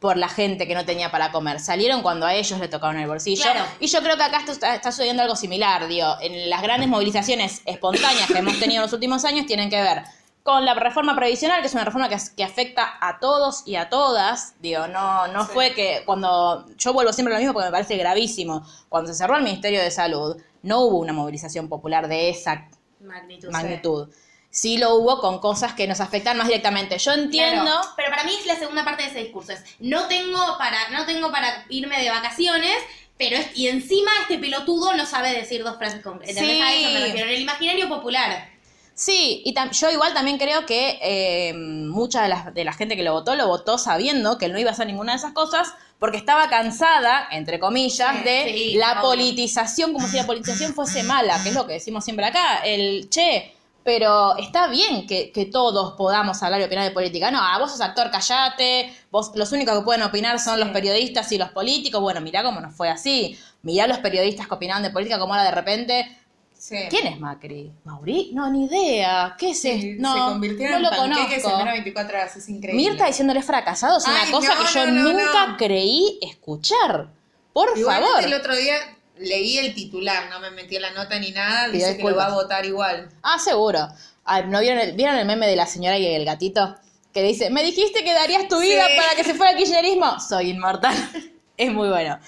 por 0.00 0.16
la 0.16 0.28
gente 0.28 0.66
que 0.68 0.74
no 0.74 0.84
tenía 0.84 1.10
para 1.10 1.32
comer. 1.32 1.60
Salieron 1.60 2.02
cuando 2.02 2.26
a 2.26 2.34
ellos 2.34 2.58
le 2.60 2.68
tocaron 2.68 3.00
el 3.00 3.08
bolsillo. 3.08 3.42
Claro. 3.42 3.64
Y 3.80 3.86
yo 3.86 4.02
creo 4.02 4.18
que 4.18 4.22
acá 4.22 4.44
está, 4.46 4.74
está 4.74 4.92
sucediendo 4.92 5.22
algo 5.22 5.34
similar, 5.34 5.88
digo, 5.88 6.16
en 6.20 6.50
las 6.50 6.60
grandes 6.60 6.90
movilizaciones 6.90 7.62
espontáneas 7.64 8.26
que 8.30 8.38
hemos 8.38 8.58
tenido 8.60 8.80
en 8.80 8.82
los 8.82 8.92
últimos 8.92 9.24
años 9.24 9.46
tienen 9.46 9.70
que 9.70 9.80
ver 9.80 10.02
con 10.44 10.64
la 10.66 10.74
reforma 10.74 11.16
previsional, 11.16 11.62
que 11.62 11.68
es 11.68 11.72
una 11.74 11.84
reforma 11.86 12.08
que, 12.10 12.18
que 12.36 12.44
afecta 12.44 12.98
a 13.00 13.18
todos 13.18 13.62
y 13.66 13.76
a 13.76 13.88
todas. 13.88 14.54
Digo, 14.60 14.86
no, 14.86 15.26
no 15.28 15.46
fue 15.46 15.72
que 15.72 16.02
cuando. 16.04 16.66
Yo 16.76 16.92
vuelvo 16.92 17.12
siempre 17.12 17.34
a 17.34 17.38
lo 17.38 17.40
mismo 17.40 17.54
porque 17.54 17.66
me 17.68 17.72
parece 17.72 17.96
gravísimo. 17.96 18.62
Cuando 18.90 19.10
se 19.10 19.16
cerró 19.18 19.36
el 19.38 19.42
Ministerio 19.42 19.80
de 19.80 19.90
Salud, 19.90 20.36
no 20.62 20.80
hubo 20.82 20.98
una 20.98 21.14
movilización 21.14 21.68
popular 21.70 22.08
de 22.08 22.28
esa 22.28 22.68
Magnitud. 23.00 23.50
magnitud. 23.50 24.08
Sí 24.50 24.76
lo 24.76 24.94
hubo 24.96 25.18
con 25.20 25.38
cosas 25.40 25.72
que 25.72 25.88
nos 25.88 26.00
afectan 26.00 26.36
más 26.36 26.46
directamente. 26.46 26.98
Yo 26.98 27.12
entiendo. 27.12 27.62
Claro, 27.64 27.80
pero 27.96 28.10
para 28.10 28.24
mí 28.24 28.32
es 28.38 28.46
la 28.46 28.56
segunda 28.56 28.84
parte 28.84 29.02
de 29.04 29.08
ese 29.08 29.18
discurso. 29.20 29.52
Es, 29.52 29.64
no 29.80 30.06
tengo 30.08 30.38
para, 30.58 30.90
no 30.90 31.06
tengo 31.06 31.32
para 31.32 31.64
irme 31.70 32.00
de 32.00 32.10
vacaciones, 32.10 32.76
pero 33.18 33.36
es- 33.36 33.56
y 33.56 33.68
encima 33.68 34.10
este 34.20 34.38
pelotudo 34.38 34.92
no 34.94 35.06
sabe 35.06 35.32
decir 35.32 35.64
dos 35.64 35.76
frases 35.78 36.02
concretas. 36.02 36.36
Sí. 36.44 36.60
A 36.60 36.72
eso 36.72 36.90
me 36.92 37.00
refiero. 37.00 37.26
En 37.28 37.34
el 37.34 37.40
imaginario 37.40 37.88
popular. 37.88 38.53
Sí, 38.96 39.42
y 39.44 39.52
tam- 39.54 39.72
yo 39.72 39.90
igual 39.90 40.14
también 40.14 40.38
creo 40.38 40.66
que 40.66 40.98
eh, 41.02 41.52
mucha 41.54 42.22
de 42.22 42.28
la, 42.28 42.52
de 42.54 42.64
la 42.64 42.72
gente 42.72 42.94
que 42.96 43.02
lo 43.02 43.12
votó, 43.12 43.34
lo 43.34 43.48
votó 43.48 43.76
sabiendo 43.76 44.38
que 44.38 44.44
él 44.46 44.52
no 44.52 44.58
iba 44.60 44.70
a 44.70 44.72
hacer 44.72 44.86
ninguna 44.86 45.12
de 45.12 45.18
esas 45.18 45.32
cosas, 45.32 45.74
porque 45.98 46.16
estaba 46.16 46.48
cansada, 46.48 47.26
entre 47.32 47.58
comillas, 47.58 48.16
Sí, 48.18 48.22
de 48.24 48.52
sí, 48.54 48.74
la 48.74 48.92
obvio. 48.92 49.02
politización, 49.02 49.92
como 49.92 50.06
si 50.06 50.16
la 50.16 50.26
politización 50.26 50.74
fuese 50.74 51.02
mala, 51.02 51.42
que 51.42 51.48
es 51.48 51.54
lo 51.56 51.66
que 51.66 51.72
decimos 51.74 52.04
siempre 52.04 52.26
acá, 52.26 52.58
el 52.64 53.08
che. 53.10 53.50
Pero 53.82 54.36
está 54.38 54.68
bien 54.68 55.06
que, 55.06 55.30
que 55.30 55.44
todos 55.44 55.92
podamos 55.94 56.42
hablar 56.42 56.58
y 56.60 56.64
opinar 56.64 56.84
de 56.84 56.90
política. 56.90 57.30
No, 57.30 57.38
ah, 57.42 57.58
vos 57.58 57.70
sos 57.70 57.82
actor, 57.82 58.10
callate. 58.10 58.90
Vos, 59.10 59.32
los 59.34 59.52
únicos 59.52 59.76
que 59.78 59.84
pueden 59.84 60.02
opinar 60.02 60.40
son 60.40 60.58
los 60.58 60.70
periodistas 60.70 61.30
y 61.32 61.36
los 61.36 61.50
políticos. 61.50 62.00
Bueno, 62.00 62.22
mirá 62.22 62.42
cómo 62.42 62.62
nos 62.62 62.74
fue 62.74 62.88
así. 62.88 63.38
Mirá 63.60 63.86
los 63.86 63.98
periodistas 63.98 64.46
que 64.48 64.54
opinaban 64.54 64.82
de 64.82 64.88
política, 64.88 65.18
como 65.18 65.34
ahora 65.34 65.44
de 65.44 65.50
repente 65.50 66.18
Sí. 66.64 66.78
¿Quién 66.88 67.06
es 67.08 67.20
Macri? 67.20 67.70
¿Mauri? 67.84 68.30
No, 68.32 68.48
ni 68.50 68.64
idea. 68.64 69.36
¿Qué 69.38 69.50
es 69.50 69.60
Sí, 69.60 69.68
esto? 69.68 70.02
No, 70.02 70.14
se 70.14 70.18
convirtieron 70.32 70.80
no 70.80 70.90
lo 70.90 70.96
panqueques 70.96 71.42
conozco. 71.42 71.50
en 71.50 71.56
menos 71.58 71.64
de 71.66 71.72
24 71.72 72.16
horas, 72.16 72.36
es 72.36 72.48
increíble. 72.48 72.82
Mirta 72.90 73.06
diciéndole 73.06 73.42
fracasados 73.42 74.02
es 74.02 74.08
una 74.08 74.30
cosa 74.30 74.54
no, 74.54 74.64
que 74.64 74.72
yo 74.72 74.86
no, 74.86 75.12
nunca 75.12 75.56
creí 75.58 76.18
escuchar. 76.22 77.08
Por 77.52 77.78
favor. 77.78 78.24
el 78.24 78.32
otro 78.32 78.56
día 78.56 78.76
leí 79.18 79.58
el 79.58 79.74
titular, 79.74 80.30
no 80.30 80.40
me 80.40 80.52
metí 80.52 80.76
en 80.76 80.82
la 80.82 80.92
nota 80.92 81.18
ni 81.18 81.32
nada, 81.32 81.68
dice 81.68 81.98
que 81.98 82.02
lo 82.02 82.16
va 82.16 82.28
a 82.28 82.32
votar 82.32 82.64
igual. 82.64 83.10
Ah, 83.22 83.38
seguro. 83.38 83.86
Ay, 84.24 84.44
¿no 84.46 84.58
vieron 84.60 84.78
el, 84.78 84.92
vieron 84.92 85.16
el 85.16 85.26
meme 85.26 85.46
de 85.46 85.56
la 85.56 85.66
señora 85.66 85.98
y 85.98 86.06
el 86.06 86.24
gatito? 86.24 86.76
Que 87.12 87.22
dice, 87.22 87.50
me 87.50 87.62
dijiste 87.62 88.02
que 88.04 88.14
darías 88.14 88.48
tu 88.48 88.58
vida 88.58 88.86
Sí. 88.86 88.92
para 88.96 89.14
que 89.14 89.24
se 89.24 89.34
fuera 89.34 89.52
el 89.52 89.58
kirchnerismo. 89.58 90.18
Soy 90.18 90.48
inmortal. 90.48 90.94
es 91.58 91.70
muy 91.70 91.90
bueno. 91.90 92.18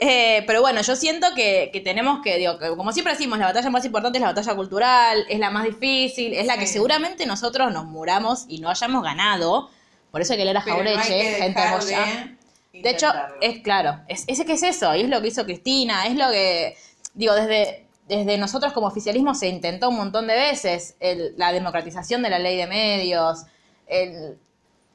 Eh, 0.00 0.44
pero 0.46 0.60
bueno, 0.60 0.80
yo 0.80 0.94
siento 0.94 1.26
que, 1.34 1.70
que 1.72 1.80
tenemos 1.80 2.20
que, 2.22 2.36
digo, 2.38 2.56
que 2.58 2.68
como 2.76 2.92
siempre 2.92 3.14
decimos, 3.14 3.38
la 3.38 3.46
batalla 3.46 3.68
más 3.70 3.84
importante 3.84 4.18
es 4.18 4.22
la 4.22 4.28
batalla 4.28 4.54
cultural, 4.54 5.24
es 5.28 5.38
la 5.40 5.50
más 5.50 5.64
difícil, 5.64 6.34
es 6.34 6.46
la 6.46 6.56
que 6.56 6.66
seguramente 6.68 7.26
nosotros 7.26 7.72
nos 7.72 7.84
muramos 7.86 8.44
y 8.48 8.60
no 8.60 8.70
hayamos 8.70 9.02
ganado. 9.02 9.70
Por 10.12 10.20
eso 10.20 10.32
hay 10.34 10.38
que 10.38 10.44
leer 10.44 10.56
a 10.56 10.60
no 10.60 10.66
Jaureche, 10.66 11.08
que 11.08 11.34
gente 11.34 11.60
dejar 11.60 11.82
moya. 11.82 12.36
de 12.72 12.80
De 12.82 12.90
hecho, 12.90 13.12
es 13.40 13.58
claro, 13.62 14.00
es, 14.06 14.22
ese 14.28 14.44
que 14.46 14.52
es 14.52 14.62
eso, 14.62 14.94
y 14.94 15.00
es 15.02 15.08
lo 15.08 15.20
que 15.20 15.28
hizo 15.28 15.44
Cristina, 15.44 16.06
es 16.06 16.14
lo 16.14 16.30
que, 16.30 16.76
digo, 17.14 17.34
desde, 17.34 17.86
desde 18.06 18.38
nosotros 18.38 18.72
como 18.72 18.86
oficialismo 18.86 19.34
se 19.34 19.48
intentó 19.48 19.88
un 19.88 19.96
montón 19.96 20.28
de 20.28 20.34
veces 20.34 20.94
el- 21.00 21.34
la 21.36 21.50
democratización 21.52 22.22
de 22.22 22.30
la 22.30 22.38
ley 22.38 22.56
de 22.56 22.68
medios, 22.68 23.40
el- 23.88 24.38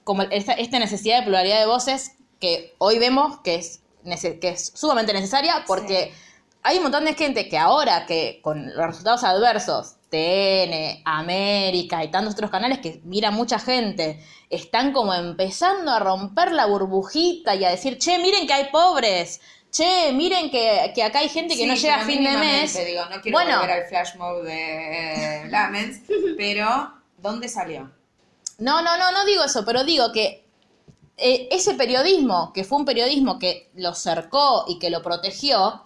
como 0.06 0.22
esta, 0.24 0.54
esta 0.54 0.80
necesidad 0.80 1.20
de 1.20 1.24
pluralidad 1.24 1.60
de 1.60 1.66
voces 1.66 2.14
que 2.40 2.74
hoy 2.78 3.00
vemos 3.00 3.40
que 3.42 3.56
es, 3.56 3.82
que 4.04 4.50
es 4.50 4.72
sumamente 4.76 5.14
necesaria 5.14 5.64
porque 5.66 6.14
hay 6.64 6.78
un 6.78 6.84
montón 6.84 7.06
de 7.06 7.14
gente 7.14 7.50
que 7.50 7.58
ahora 7.58 8.06
que 8.06 8.40
con 8.42 8.68
los 8.74 8.88
resultados 8.88 9.24
adversos, 9.24 9.96
TN, 10.10 11.02
América 11.06 12.04
y 12.04 12.12
tantos 12.12 12.34
otros 12.34 12.52
canales 12.52 12.80
que 12.80 13.02
mira 13.04 13.32
mucha 13.32 13.60
gente, 13.60 14.24
están 14.50 14.94
como 14.94 15.14
empezando 15.14 15.92
a 15.92 16.00
romper 16.00 16.52
la 16.52 16.66
burbujita 16.68 17.56
y 17.56 17.66
a 17.66 17.70
decir, 17.70 17.98
che, 17.98 18.20
miren 18.20 18.48
que 18.48 18.54
hay 18.54 18.70
pobres, 18.72 19.42
che, 19.72 20.12
miren 20.14 20.52
que, 20.52 20.92
que 20.94 21.04
acá 21.04 21.20
hay 21.20 21.30
gente 21.30 21.56
que 21.56 21.64
Sí, 21.64 21.68
no 21.68 21.76
llega 21.76 21.96
a 21.96 22.06
fin 22.06 22.24
de 22.24 22.38
mes. 22.38 22.86
Digo, 22.86 23.06
no 23.06 23.22
quiero 23.22 23.38
bueno, 23.38 23.60
volver 23.60 23.82
al 23.82 23.86
flash 23.88 24.16
mode 24.16 24.44
de 24.44 25.46
eh, 25.46 25.50
Lamens, 25.50 26.02
pero 26.38 26.94
¿dónde 27.18 27.50
salió? 27.50 27.92
No, 28.60 28.82
no, 28.82 28.98
no, 28.98 29.12
no 29.12 29.26
digo 29.26 29.44
eso, 29.44 29.66
pero 29.66 29.84
digo 29.84 30.12
que 30.14 30.43
eh, 31.18 31.48
ese 31.52 31.76
periodismo, 31.76 32.52
que 32.54 32.64
fue 32.64 32.78
un 32.80 32.86
periodismo 32.86 33.38
que 33.40 33.70
lo 33.76 33.94
cercó 33.94 34.66
y 34.68 34.80
que 34.80 34.90
lo 34.90 35.02
protegió, 35.02 35.84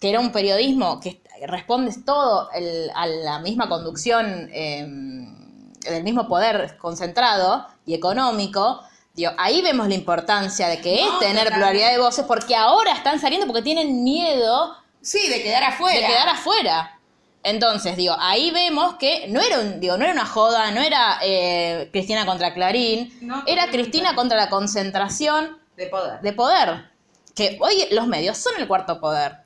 que 0.00 0.10
era 0.10 0.20
un 0.20 0.30
periodismo 0.32 1.00
que 1.00 1.20
responde 1.46 1.94
todo 2.04 2.50
el- 2.52 2.90
a 2.94 3.06
la 3.06 3.38
misma 3.40 3.68
conducción 3.68 4.48
eh, 4.52 4.86
del 5.90 6.02
mismo 6.04 6.26
poder 6.28 6.76
concentrado 6.78 7.66
y 7.86 7.94
económico, 7.94 8.80
digo, 9.14 9.32
ahí 9.38 9.62
vemos 9.62 9.88
la 9.88 9.94
importancia 9.94 10.68
de 10.68 10.80
que 10.80 11.00
No, 11.02 11.12
es 11.14 11.18
tener 11.20 11.48
pluralidad 11.52 11.92
de 11.92 11.98
voces, 11.98 12.24
porque 12.26 12.54
ahora 12.56 12.92
están 12.92 13.20
saliendo 13.20 13.46
porque 13.46 13.62
tienen 13.62 14.02
miedo 14.02 14.74
Sí, 15.00 15.28
de 15.28 15.42
quedar 15.42 15.62
afuera. 15.64 16.00
de 16.00 16.06
quedar 16.06 16.28
afuera. 16.28 16.95
Entonces, 17.48 17.96
digo, 17.96 18.16
ahí 18.18 18.50
vemos 18.50 18.96
que 18.96 19.26
no 19.28 19.40
era 19.40 19.60
un, 19.60 19.78
digo, 19.78 19.96
no 19.96 20.02
era 20.04 20.12
una 20.12 20.26
joda, 20.26 20.72
no 20.72 20.82
era 20.82 21.18
eh, 21.22 21.88
Cristina 21.92 22.26
contra 22.26 22.52
Clarín, 22.52 23.16
No, 23.20 23.44
era. 23.46 23.68
Cristina 23.70 24.14
contra 24.16 24.36
la 24.36 24.48
concentración 24.50 25.56
De 25.76 25.86
poder. 25.86 26.20
de 26.22 26.32
poder. 26.32 26.90
Que 27.36 27.56
hoy 27.60 27.86
los 27.92 28.08
medios 28.08 28.36
son 28.36 28.54
el 28.58 28.66
cuarto 28.66 28.98
poder. 29.00 29.36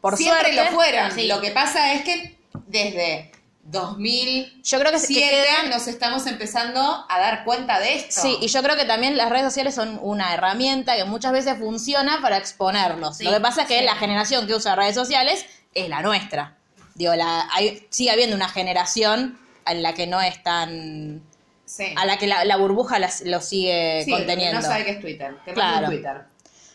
Por 0.00 0.16
Siempre 0.16 0.52
suerte, 0.54 0.70
lo 0.70 0.76
fueron. 0.76 1.12
Sí. 1.12 1.26
Lo 1.28 1.40
que 1.40 1.52
pasa 1.52 1.92
es 1.94 2.02
que 2.02 2.36
desde 2.66 3.30
2007 3.62 4.60
Yo 4.64 4.78
creo 4.80 4.92
que, 4.92 4.98
se- 4.98 5.14
que 5.14 5.20
quedan- 5.20 5.70
nos 5.70 5.86
estamos 5.86 6.26
empezando 6.26 6.80
a 7.08 7.18
dar 7.20 7.44
cuenta 7.44 7.78
de 7.78 7.94
esto. 7.96 8.22
Sí, 8.22 8.38
y 8.40 8.48
yo 8.48 8.62
creo 8.62 8.74
que 8.76 8.84
también 8.86 9.16
las 9.16 9.30
redes 9.30 9.44
sociales 9.44 9.74
son 9.74 9.98
una 10.02 10.34
herramienta 10.34 10.96
que 10.96 11.04
muchas 11.04 11.32
veces 11.32 11.58
funciona 11.58 12.20
para 12.22 12.36
exponerlos. 12.38 13.18
Sí, 13.18 13.24
Lo 13.24 13.32
que 13.32 13.40
pasa 13.40 13.62
es 13.62 13.68
que 13.68 13.78
sí. 13.80 13.84
la 13.84 13.94
generación 13.96 14.46
que 14.46 14.54
usa 14.54 14.74
redes 14.74 14.94
sociales 14.94 15.46
es 15.74 15.88
la 15.88 16.00
nuestra. 16.02 16.55
Digo, 16.96 17.14
la, 17.14 17.48
hay, 17.52 17.86
sigue 17.90 18.10
habiendo 18.10 18.34
una 18.34 18.48
generación 18.48 19.38
en 19.66 19.82
la 19.82 19.94
que 19.94 20.06
no 20.06 20.20
es 20.20 20.42
tan... 20.42 21.22
Sí. 21.64 21.84
a 21.96 22.06
la 22.06 22.16
que 22.16 22.26
la, 22.28 22.44
la 22.44 22.56
burbuja 22.56 22.98
las- 23.00 23.22
lo 23.22 23.40
sigue 23.40 24.02
Sí, 24.04 24.10
conteniendo. 24.12 24.60
no 24.60 24.66
sabe 24.66 24.84
qué 24.84 24.90
es 24.92 25.00
Twitter. 25.00 25.36
Te 25.44 25.52
Claro. 25.52 25.88
Twitter. 25.88 26.22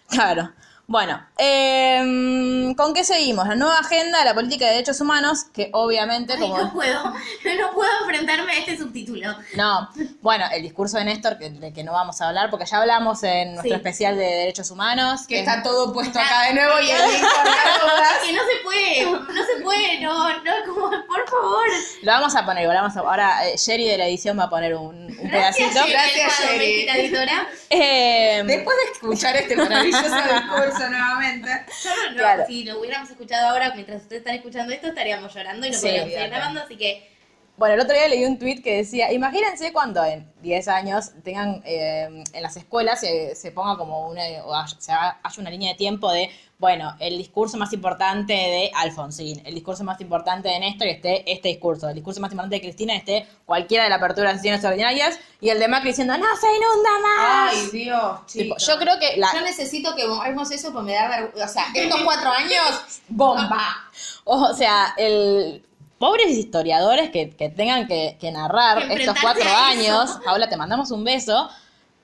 Claro. 0.09 0.51
Bueno, 0.91 1.25
em, 1.37 2.73
¿con 2.75 2.93
qué 2.93 3.05
seguimos? 3.05 3.47
La 3.47 3.55
nueva 3.55 3.79
agenda 3.79 4.19
de 4.19 4.25
la 4.25 4.33
política 4.33 4.65
de 4.65 4.71
derechos 4.73 4.99
humanos, 4.99 5.45
que 5.53 5.69
obviamente 5.71 6.33
Ay, 6.33 6.39
como... 6.41 6.57
no 6.57 6.73
puedo, 6.73 7.01
no 7.61 7.71
puedo 7.73 7.89
enfrentarme 8.01 8.51
a 8.51 8.57
este 8.59 8.77
subtítulo. 8.77 9.33
No, 9.55 9.89
bueno, 10.21 10.45
el 10.51 10.61
discurso 10.63 10.97
de 10.97 11.05
Néstor, 11.05 11.37
que, 11.37 11.49
de 11.49 11.71
que 11.71 11.85
no 11.85 11.93
vamos 11.93 12.19
a 12.19 12.27
hablar, 12.27 12.49
porque 12.49 12.65
ya 12.65 12.79
hablamos 12.79 13.23
en 13.23 13.53
nuestro 13.53 13.69
Sí. 13.71 13.75
especial 13.75 14.17
de 14.17 14.25
derechos 14.25 14.69
humanos. 14.69 15.21
Que 15.29 15.35
que- 15.35 15.39
está 15.39 15.63
todo 15.63 15.93
puesto 15.93 16.19
acá 16.19 16.47
de 16.47 16.55
nuevo 16.55 16.77
y 16.81 16.91
el. 16.91 17.01
Que 18.25 18.33
no 18.33 18.41
se 18.43 18.63
puede, 18.63 19.05
no 19.05 19.45
se 19.45 19.63
puede, 19.63 19.99
no, 20.01 20.29
no, 20.29 20.51
como, 20.67 20.89
por 20.89 21.29
favor. 21.29 21.67
Lo 22.01 22.11
vamos 22.11 22.35
a 22.35 22.45
poner, 22.45 22.67
vamos 22.67 22.95
a, 22.97 22.99
ahora 22.99 23.47
eh, 23.47 23.55
Sherry 23.57 23.85
de 23.87 23.97
la 23.97 24.07
edición 24.07 24.37
va 24.37 24.43
a 24.43 24.49
poner 24.49 24.75
un, 24.75 24.95
un 24.95 25.29
pedacito. 25.29 25.69
Gracias, 25.73 25.89
Gracias, 25.89 26.39
Sherry, 26.39 26.85
Sherry. 26.85 26.99
editora. 26.99 27.47
Em, 27.69 28.47
Después 28.47 28.77
de 28.77 28.91
escuchar 28.91 29.35
este 29.37 29.55
maravilloso 29.55 30.03
discurso 30.05 30.80
nuevamente. 30.89 31.49
Yo 31.83 31.89
no, 31.95 32.11
no, 32.11 32.17
Claro. 32.17 32.43
si 32.47 32.63
lo 32.63 32.79
hubiéramos 32.79 33.09
escuchado 33.09 33.49
ahora, 33.49 33.71
mientras 33.73 34.01
ustedes 34.03 34.21
están 34.21 34.35
escuchando 34.35 34.73
esto, 34.73 34.87
estaríamos 34.87 35.33
llorando 35.33 35.65
y 35.67 35.71
no 35.71 35.75
Sí, 35.77 35.81
podríamos 35.87 36.13
seguir 36.13 36.29
grabando, 36.29 36.61
así 36.61 36.77
que 36.77 37.11
Bueno, 37.57 37.75
el 37.75 37.81
otro 37.81 37.93
día 37.93 38.07
leí 38.07 38.25
un 38.25 38.39
tweet 38.39 38.61
que 38.63 38.77
decía, 38.77 39.11
imagínense 39.11 39.71
cuando 39.71 40.03
en 40.03 40.31
10 40.41 40.67
años 40.67 41.11
tengan 41.23 41.61
eh, 41.65 42.23
en 42.33 42.41
las 42.43 42.55
escuelas 42.57 42.99
se, 42.99 43.35
se 43.35 43.51
ponga 43.51 43.77
como 43.77 44.07
una, 44.09 44.23
o 44.45 44.55
haya, 44.55 44.75
se 44.79 44.91
haga- 44.91 45.19
haya 45.21 45.41
una 45.41 45.49
línea 45.51 45.71
de 45.73 45.77
tiempo 45.77 46.11
de, 46.11 46.29
bueno, 46.61 46.95
el 46.99 47.17
discurso 47.17 47.57
más 47.57 47.73
importante 47.73 48.33
de 48.33 48.71
Alfonsín, 48.75 49.41
el 49.45 49.55
discurso 49.55 49.83
más 49.83 49.99
importante 49.99 50.47
de 50.47 50.59
Néstor 50.59 50.87
y 50.87 50.91
esté 50.91 51.23
este 51.31 51.49
discurso, 51.49 51.89
el 51.89 51.95
discurso 51.95 52.21
más 52.21 52.31
importante 52.31 52.57
de 52.57 52.61
Cristina 52.61 52.95
esté 52.95 53.25
cualquiera 53.47 53.85
de 53.85 53.89
la 53.89 53.95
apertura 53.95 54.27
de 54.27 54.33
las 54.35 54.41
sesiones 54.43 54.63
ordinarias 54.63 55.19
y 55.41 55.49
el 55.49 55.57
de 55.57 55.67
Macri 55.67 55.89
diciendo, 55.89 56.15
no 56.19 56.27
se 56.39 56.45
inunda 56.55 56.89
más. 57.01 57.53
Ay, 57.55 57.69
Dios, 57.71 58.25
Tipo, 58.27 58.55
yo 58.59 58.77
creo 58.77 58.99
que 58.99 59.17
la, 59.17 59.33
Yo 59.33 59.41
necesito 59.41 59.95
que 59.95 60.03
hagamos 60.03 60.51
eso 60.51 60.71
porque 60.71 60.91
me 60.91 60.93
da 60.93 61.09
vergüenza. 61.09 61.45
O 61.45 61.47
sea, 61.47 61.65
estos 61.73 62.01
cuatro 62.05 62.29
años, 62.29 63.01
bomba. 63.09 63.89
O 64.25 64.53
sea, 64.53 64.93
el 64.97 65.63
pobres 65.97 66.29
historiadores 66.29 67.09
que, 67.09 67.31
que 67.31 67.49
tengan 67.49 67.87
que, 67.87 68.17
que 68.21 68.31
narrar 68.31 68.83
estos 68.91 69.15
cuatro 69.19 69.49
años. 69.49 70.19
Paula, 70.23 70.47
te 70.47 70.57
mandamos 70.57 70.91
un 70.91 71.03
beso. 71.03 71.49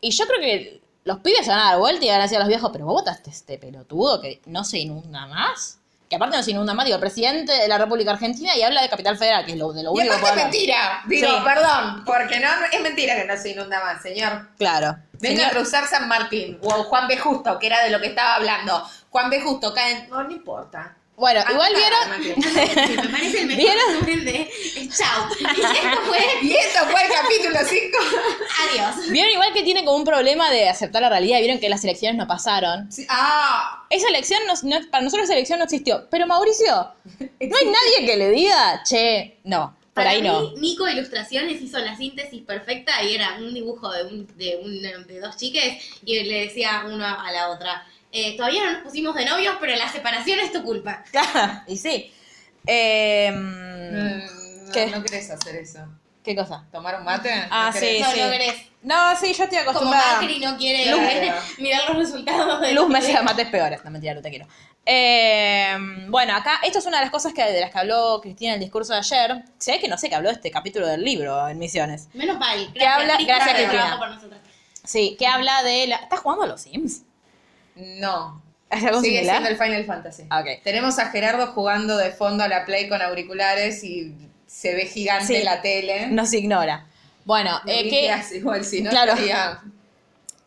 Y 0.02 0.10
yo 0.10 0.26
creo 0.26 0.40
que 0.40 0.82
los 1.08 1.20
pibes 1.20 1.46
se 1.46 1.50
van 1.52 1.60
a 1.60 1.66
dar 1.72 1.80
vuelta 1.80 2.06
y 2.06 2.10
van 2.10 2.20
a 2.20 2.24
decir 2.24 2.38
a 2.38 2.42
los 2.42 2.48
viejos, 2.50 2.70
pero 2.72 2.86
vos 2.86 2.96
votaste 3.02 3.30
este 3.32 3.58
pelotudo 3.58 4.22
que 4.22 4.42
no 4.46 4.64
se 4.64 4.78
inunda 4.80 5.26
más. 5.28 5.80
Que 6.10 6.16
aparte 6.16 6.38
no 6.38 6.44
se 6.44 6.52
inunda 6.52 6.74
más, 6.74 6.86
digo, 6.86 7.00
presidente 7.02 7.52
de 7.52 7.68
la 7.68 7.78
República 7.78 8.12
Argentina 8.12 8.56
y 8.56 8.62
habla 8.62 8.82
de 8.82 8.88
Capital 8.90 9.18
Federal, 9.18 9.46
que 9.46 9.52
es 9.54 9.58
lo, 9.58 9.74
de 9.74 9.84
lo 9.84 9.90
Y 9.94 10.00
único 10.00 10.14
que 10.16 10.20
puede 10.22 10.26
es 10.36 10.40
hablar. 10.40 10.46
mentira. 10.52 11.02
Digo, 11.06 11.28
Sí. 11.28 11.36
perdón, 11.44 12.04
porque 12.06 12.40
no 12.40 12.48
es 12.72 12.82
mentira 12.82 13.16
que 13.16 13.26
no 13.26 13.36
se 13.36 13.50
inunda 13.50 13.84
más, 13.84 14.02
señor. 14.02 14.48
Claro. 14.58 14.98
Venga 15.14 15.42
Señor- 15.44 15.48
a 15.48 15.50
cruzar 15.52 15.88
San 15.88 16.08
Martín 16.08 16.60
o 16.64 16.70
Juan 16.84 17.08
B. 17.08 17.18
Justo, 17.18 17.58
que 17.60 17.68
era 17.68 17.84
de 17.84 17.90
lo 17.90 18.00
que 18.00 18.08
estaba 18.08 18.36
hablando. 18.36 18.88
Juan 19.10 19.30
B. 19.30 19.42
Justo 19.42 19.74
cae 19.74 19.92
en... 20.04 20.10
No, 20.10 20.24
no 20.24 20.32
importa. 20.32 20.96
Bueno, 21.18 21.42
Ah, 21.48 21.52
igual 21.52 21.74
vieron... 21.74 22.24
sí, 22.24 22.96
me 22.96 23.10
parece 23.12 23.42
el 23.42 23.48
mejor 23.48 23.64
¿Vieron? 24.06 24.26
de 24.26 24.50
chau. 24.96 25.28
Y 25.40 25.62
esto 25.62 26.02
fue 26.06 26.20
Y 26.44 26.54
esto 26.56 26.80
fue 26.92 27.02
el 27.06 27.12
capítulo 27.12 27.58
5. 27.68 27.98
adiós. 28.70 29.10
Vieron 29.10 29.32
igual 29.32 29.52
que 29.52 29.64
tiene 29.64 29.84
como 29.84 29.98
un 29.98 30.06
problema 30.06 30.52
de 30.52 30.70
aceptar 30.70 31.02
la 31.02 31.10
realidad. 31.10 31.40
Vieron 31.40 31.60
que 31.60 31.70
las 31.70 31.84
elecciones 31.84 32.18
no 32.20 32.28
pasaron. 32.28 32.88
Ah, 33.10 33.84
Esa 33.90 34.08
elección, 34.10 34.42
no, 34.46 34.54
no- 34.80 34.90
para 34.92 35.04
nosotros 35.04 35.24
esa 35.26 35.34
elección 35.34 35.58
no 35.58 35.66
existió. 35.66 36.08
Pero 36.12 36.28
Mauricio, 36.28 36.92
no 37.20 37.28
hay 37.58 37.66
nadie 37.66 38.06
que 38.06 38.16
le 38.16 38.30
diga, 38.30 38.84
che, 38.88 39.40
no, 39.44 39.76
por 39.96 40.04
Para 40.04 40.12
ahí 40.12 40.22
mí, 40.22 40.28
no. 40.28 40.52
Nico 40.58 40.88
Ilustraciones 40.88 41.60
hizo 41.64 41.80
la 41.80 41.98
síntesis 41.98 42.44
perfecta 42.44 43.02
y 43.02 43.16
era 43.16 43.38
un 43.40 43.56
dibujo 43.56 43.92
de, 43.92 44.04
un, 44.04 44.28
de, 44.38 44.58
un- 44.64 45.08
de 45.08 45.20
dos 45.20 45.36
chiques 45.36 45.84
y 46.06 46.22
le 46.24 46.42
decía 46.46 46.84
uno 46.86 47.04
a 47.04 47.32
la 47.32 47.50
otra, 47.50 47.84
eh, 48.26 48.36
todavía 48.38 48.64
no 48.66 48.72
nos 48.74 48.82
pusimos 48.84 49.16
de 49.16 49.26
novios, 49.26 49.56
pero 49.60 49.76
la 49.76 49.92
separación 49.92 50.40
es 50.40 50.52
tu 50.52 50.64
culpa. 50.64 51.04
Claro, 51.12 51.62
y 51.68 51.78
sí. 51.78 52.12
Eh, 52.66 53.32
Mm, 53.32 54.72
¿Qué? 54.74 54.88
No, 54.88 54.98
no 54.98 55.04
querés 55.04 55.30
hacer 55.32 55.56
eso. 55.56 55.80
¿Qué 56.24 56.36
cosa? 56.36 56.66
¿Tomar 56.74 56.96
un 57.00 57.06
mate? 57.06 57.32
Ah, 57.50 57.72
¿No 57.74 57.80
sí, 57.80 58.00
no, 58.02 58.12
sí. 58.12 58.20
no 58.20 58.30
querés. 58.30 58.56
No, 58.82 59.16
sí, 59.18 59.34
yo 59.34 59.44
estoy 59.46 59.60
Como 59.60 59.70
acostumbrada. 59.72 60.20
Macri 60.22 60.40
no 60.40 60.58
quiere 60.58 60.84
Claro. 60.84 61.02
eh, 61.04 61.34
mirar 61.60 61.82
los 61.90 61.98
resultados 62.00 62.60
de 62.62 62.74
Luz 62.74 62.88
me 62.90 62.96
los 62.96 63.04
hacía 63.06 63.22
mates 63.22 63.48
peores. 63.48 63.84
No, 63.86 63.92
mentira, 63.92 64.14
no 64.14 64.22
te 64.22 64.30
quiero. 64.30 64.46
Eh, 64.86 65.76
bueno, 66.10 66.36
acá, 66.36 66.60
esto 66.64 66.80
es 66.80 66.86
una 66.86 66.98
de 66.98 67.04
las 67.06 67.12
cosas 67.12 67.34
que, 67.34 67.44
de 67.44 67.62
las 67.62 67.72
que 67.72 67.80
habló 67.80 68.20
Cristina 68.22 68.52
en 68.52 68.56
el 68.56 68.60
discurso 68.62 68.92
de 68.94 69.00
ayer. 69.00 69.44
Ve 69.66 69.80
que 69.80 69.88
no 69.88 69.98
sé 69.98 70.10
que 70.10 70.16
habló 70.16 70.28
de 70.30 70.36
este 70.36 70.52
capítulo 70.52 70.86
del 70.88 71.02
libro 71.04 71.48
en 71.48 71.58
Misiones. 71.60 72.10
Menos 72.14 72.38
mal. 72.38 72.58
Gracias, 72.74 72.74
Que 72.74 72.86
habla- 72.88 73.18
gracias, 73.26 73.56
Cristina. 73.56 73.96
por 73.98 74.10
nosotros. 74.10 74.40
Sí, 74.84 75.16
que 75.20 75.28
habla 75.28 75.64
de 75.64 75.88
la... 75.88 75.96
¿Estás 75.98 76.20
jugando 76.22 76.44
a 76.44 76.48
los 76.48 76.62
Sims? 76.62 77.04
No. 77.78 78.42
¿Es 78.70 78.84
algo 78.84 79.02
Sigue 79.02 79.20
similar? 79.20 79.38
siendo 79.44 79.50
el 79.50 79.58
Final 79.70 79.86
Fantasy. 79.86 80.24
Tenemos 80.64 81.00
a 81.00 81.10
Gerardo 81.10 81.48
jugando 81.48 81.98
de 81.98 82.12
fondo 82.12 82.44
a 82.44 82.48
la 82.48 82.66
Play 82.66 82.90
con 82.90 83.02
auriculares 83.02 83.84
y 83.84 84.14
se 84.46 84.76
ve 84.76 84.86
gigante 84.86 85.38
Sí. 85.40 85.44
la 85.44 85.62
tele. 85.62 86.08
Nos 86.08 86.34
ignora. 86.34 86.86
Bueno, 87.26 87.60
eh, 87.66 87.84
¿qué 87.84 87.90
que 87.90 88.12
hace? 88.12 88.38
Igual 88.38 88.64
si 88.66 88.82
no 88.82 88.90
Claro. 88.90 89.14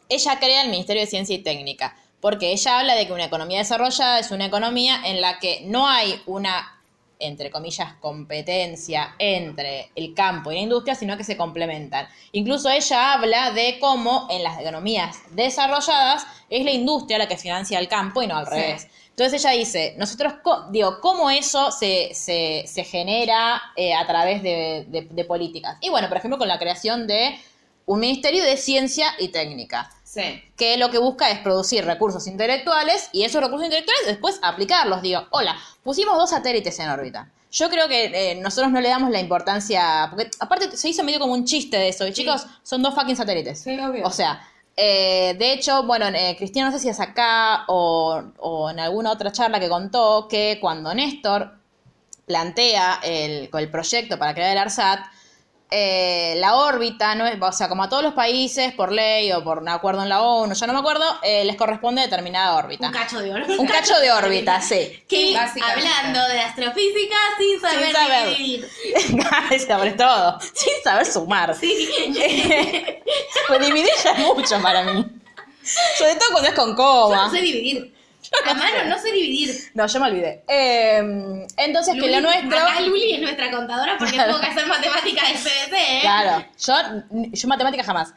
ella 0.08 0.38
crea 0.38 0.62
el 0.62 0.70
Ministerio 0.70 1.02
de 1.02 1.06
Ciencia 1.06 1.34
y 1.34 1.38
Técnica, 1.42 1.94
porque 2.20 2.52
ella 2.52 2.78
habla 2.80 2.94
de 2.94 3.06
que 3.06 3.12
una 3.12 3.24
economía 3.24 3.58
desarrollada 3.58 4.18
es 4.18 4.30
una 4.30 4.46
economía 4.46 5.00
en 5.04 5.20
la 5.20 5.38
que 5.38 5.62
no 5.66 5.88
hay 5.88 6.20
una, 6.26 6.79
entre 7.20 7.50
comillas, 7.50 7.92
competencia 8.00 9.14
entre 9.18 9.90
el 9.94 10.14
campo 10.14 10.50
y 10.50 10.54
la 10.56 10.60
industria, 10.62 10.94
sino 10.94 11.16
que 11.16 11.24
se 11.24 11.36
complementan. 11.36 12.08
Incluso 12.32 12.68
ella 12.70 13.12
habla 13.12 13.50
de 13.52 13.78
cómo 13.80 14.26
en 14.30 14.42
las 14.42 14.58
economías 14.60 15.18
desarrolladas 15.30 16.26
es 16.48 16.64
la 16.64 16.70
industria 16.70 17.18
la 17.18 17.28
que 17.28 17.36
financia 17.36 17.78
el 17.78 17.88
campo 17.88 18.22
y 18.22 18.26
no 18.26 18.36
al 18.36 18.46
Sí. 18.46 18.52
revés. 18.54 18.88
Entonces 19.10 19.44
ella 19.44 19.50
dice, 19.56 19.94
nosotros, 19.98 20.32
digo, 20.70 20.98
¿cómo 21.00 21.28
eso 21.30 21.70
se, 21.70 22.14
se, 22.14 22.64
se 22.66 22.84
genera 22.84 23.60
eh, 23.76 23.92
a 23.92 24.06
través 24.06 24.42
de, 24.42 24.86
de- 24.88 25.02
de 25.10 25.24
políticas? 25.24 25.76
Y 25.82 25.90
bueno, 25.90 26.08
por 26.08 26.16
ejemplo, 26.16 26.38
con 26.38 26.48
la 26.48 26.58
creación 26.58 27.06
de 27.06 27.38
un 27.86 28.00
ministerio 28.00 28.42
de 28.44 28.56
ciencia 28.56 29.08
y 29.18 29.28
técnica. 29.28 29.90
Sí. 30.12 30.42
que 30.56 30.76
lo 30.76 30.90
que 30.90 30.98
busca 30.98 31.30
es 31.30 31.38
producir 31.38 31.84
recursos 31.84 32.26
intelectuales 32.26 33.08
y 33.12 33.22
esos 33.22 33.40
recursos 33.40 33.66
intelectuales 33.66 34.06
después 34.06 34.40
aplicarlos. 34.42 35.02
Digo, 35.02 35.24
hola, 35.30 35.56
pusimos 35.84 36.16
dos 36.16 36.30
satélites 36.30 36.76
en 36.80 36.90
órbita. 36.90 37.30
Yo 37.52 37.70
creo 37.70 37.86
que 37.86 38.06
eh, 38.06 38.34
nosotros 38.34 38.72
no 38.72 38.80
le 38.80 38.88
damos 38.88 39.10
la 39.10 39.20
importancia, 39.20 40.08
porque 40.10 40.28
aparte 40.40 40.76
se 40.76 40.88
hizo 40.88 41.04
medio 41.04 41.20
como 41.20 41.34
un 41.34 41.44
chiste 41.44 41.76
de 41.76 41.90
eso, 41.90 42.08
y 42.08 42.12
chicos, 42.12 42.44
son 42.64 42.82
dos 42.82 42.92
fucking 42.94 43.14
satélites. 43.14 43.60
Sí, 43.60 43.78
obvio. 43.78 44.04
O 44.04 44.10
sea, 44.10 44.40
eh, 44.76 45.36
de 45.38 45.52
hecho, 45.52 45.84
bueno, 45.84 46.06
eh, 46.06 46.34
Cristina 46.36 46.66
no 46.66 46.72
sé 46.72 46.80
si 46.80 46.88
es 46.88 46.98
acá 46.98 47.64
o, 47.68 48.20
o 48.38 48.70
en 48.70 48.80
alguna 48.80 49.12
otra 49.12 49.30
charla 49.30 49.60
que 49.60 49.68
contó 49.68 50.26
que 50.28 50.58
cuando 50.60 50.92
Néstor 50.92 51.52
plantea 52.26 52.98
el, 53.04 53.48
el 53.52 53.70
proyecto 53.70 54.18
para 54.18 54.34
crear 54.34 54.50
el 54.50 54.58
ARSAT, 54.58 55.00
eh, 55.70 56.34
la 56.38 56.56
órbita, 56.56 57.14
no 57.14 57.26
es, 57.26 57.40
o 57.40 57.52
sea, 57.52 57.68
como 57.68 57.82
a 57.84 57.88
todos 57.88 58.02
los 58.02 58.14
países, 58.14 58.72
por 58.74 58.90
ley 58.92 59.30
o 59.32 59.44
por 59.44 59.58
un 59.58 59.68
acuerdo 59.68 60.02
en 60.02 60.08
la 60.08 60.22
ONU, 60.22 60.54
ya 60.54 60.66
no 60.66 60.72
me 60.72 60.78
acuerdo, 60.80 61.04
eh, 61.22 61.44
les 61.44 61.56
corresponde 61.56 62.02
determinada 62.02 62.56
órbita. 62.56 62.86
Un 62.88 62.92
cacho 62.92 63.20
de 63.20 63.32
oro. 63.32 63.44
Un 63.58 63.66
cacho 63.66 63.98
de 64.00 64.10
órbita, 64.10 64.60
sí. 64.62 65.02
Que 65.08 65.36
hablando 65.36 66.28
de 66.28 66.40
astrofísica 66.40 67.16
sin 67.38 67.60
saber 67.60 67.84
Sin 67.84 67.92
saber. 67.94 68.28
dividir. 68.36 68.68
Sobre 69.68 69.92
todo, 69.92 70.38
sin 70.54 70.82
saber 70.82 71.06
sumar. 71.06 71.54
pues 73.48 73.66
dividir 73.66 73.90
ya 74.04 74.10
es 74.12 74.18
mucho 74.18 74.60
para 74.62 74.82
mí. 74.84 75.06
Sobre 75.98 76.14
todo 76.16 76.28
cuando 76.32 76.48
es 76.48 76.54
con 76.54 76.70
Yo 76.70 76.76
coma. 76.76 77.26
no 77.26 77.30
sé 77.30 77.40
dividir. 77.42 77.94
A 78.46 78.54
mano 78.54 78.84
no 78.88 78.98
sé 78.98 79.12
dividir. 79.12 79.70
No, 79.74 79.86
yo 79.86 80.00
me 80.00 80.06
olvidé. 80.06 80.42
Eh, 80.48 81.46
entonces, 81.56 81.94
que 81.94 82.10
lo 82.10 82.20
nuestro. 82.20 82.58
Acá 82.58 82.80
Luli 82.80 83.12
es 83.14 83.20
nuestra 83.20 83.50
contadora 83.50 83.96
porque 83.98 84.18
tuvo 84.18 84.40
que 84.40 84.46
hacer 84.46 84.66
matemática 84.66 85.26
de 85.26 85.34
CBC, 85.34 85.72
¿eh? 85.72 85.98
Claro, 86.02 86.44
yo, 86.58 86.74
yo 87.32 87.48
matemática 87.48 87.82
jamás. 87.84 88.12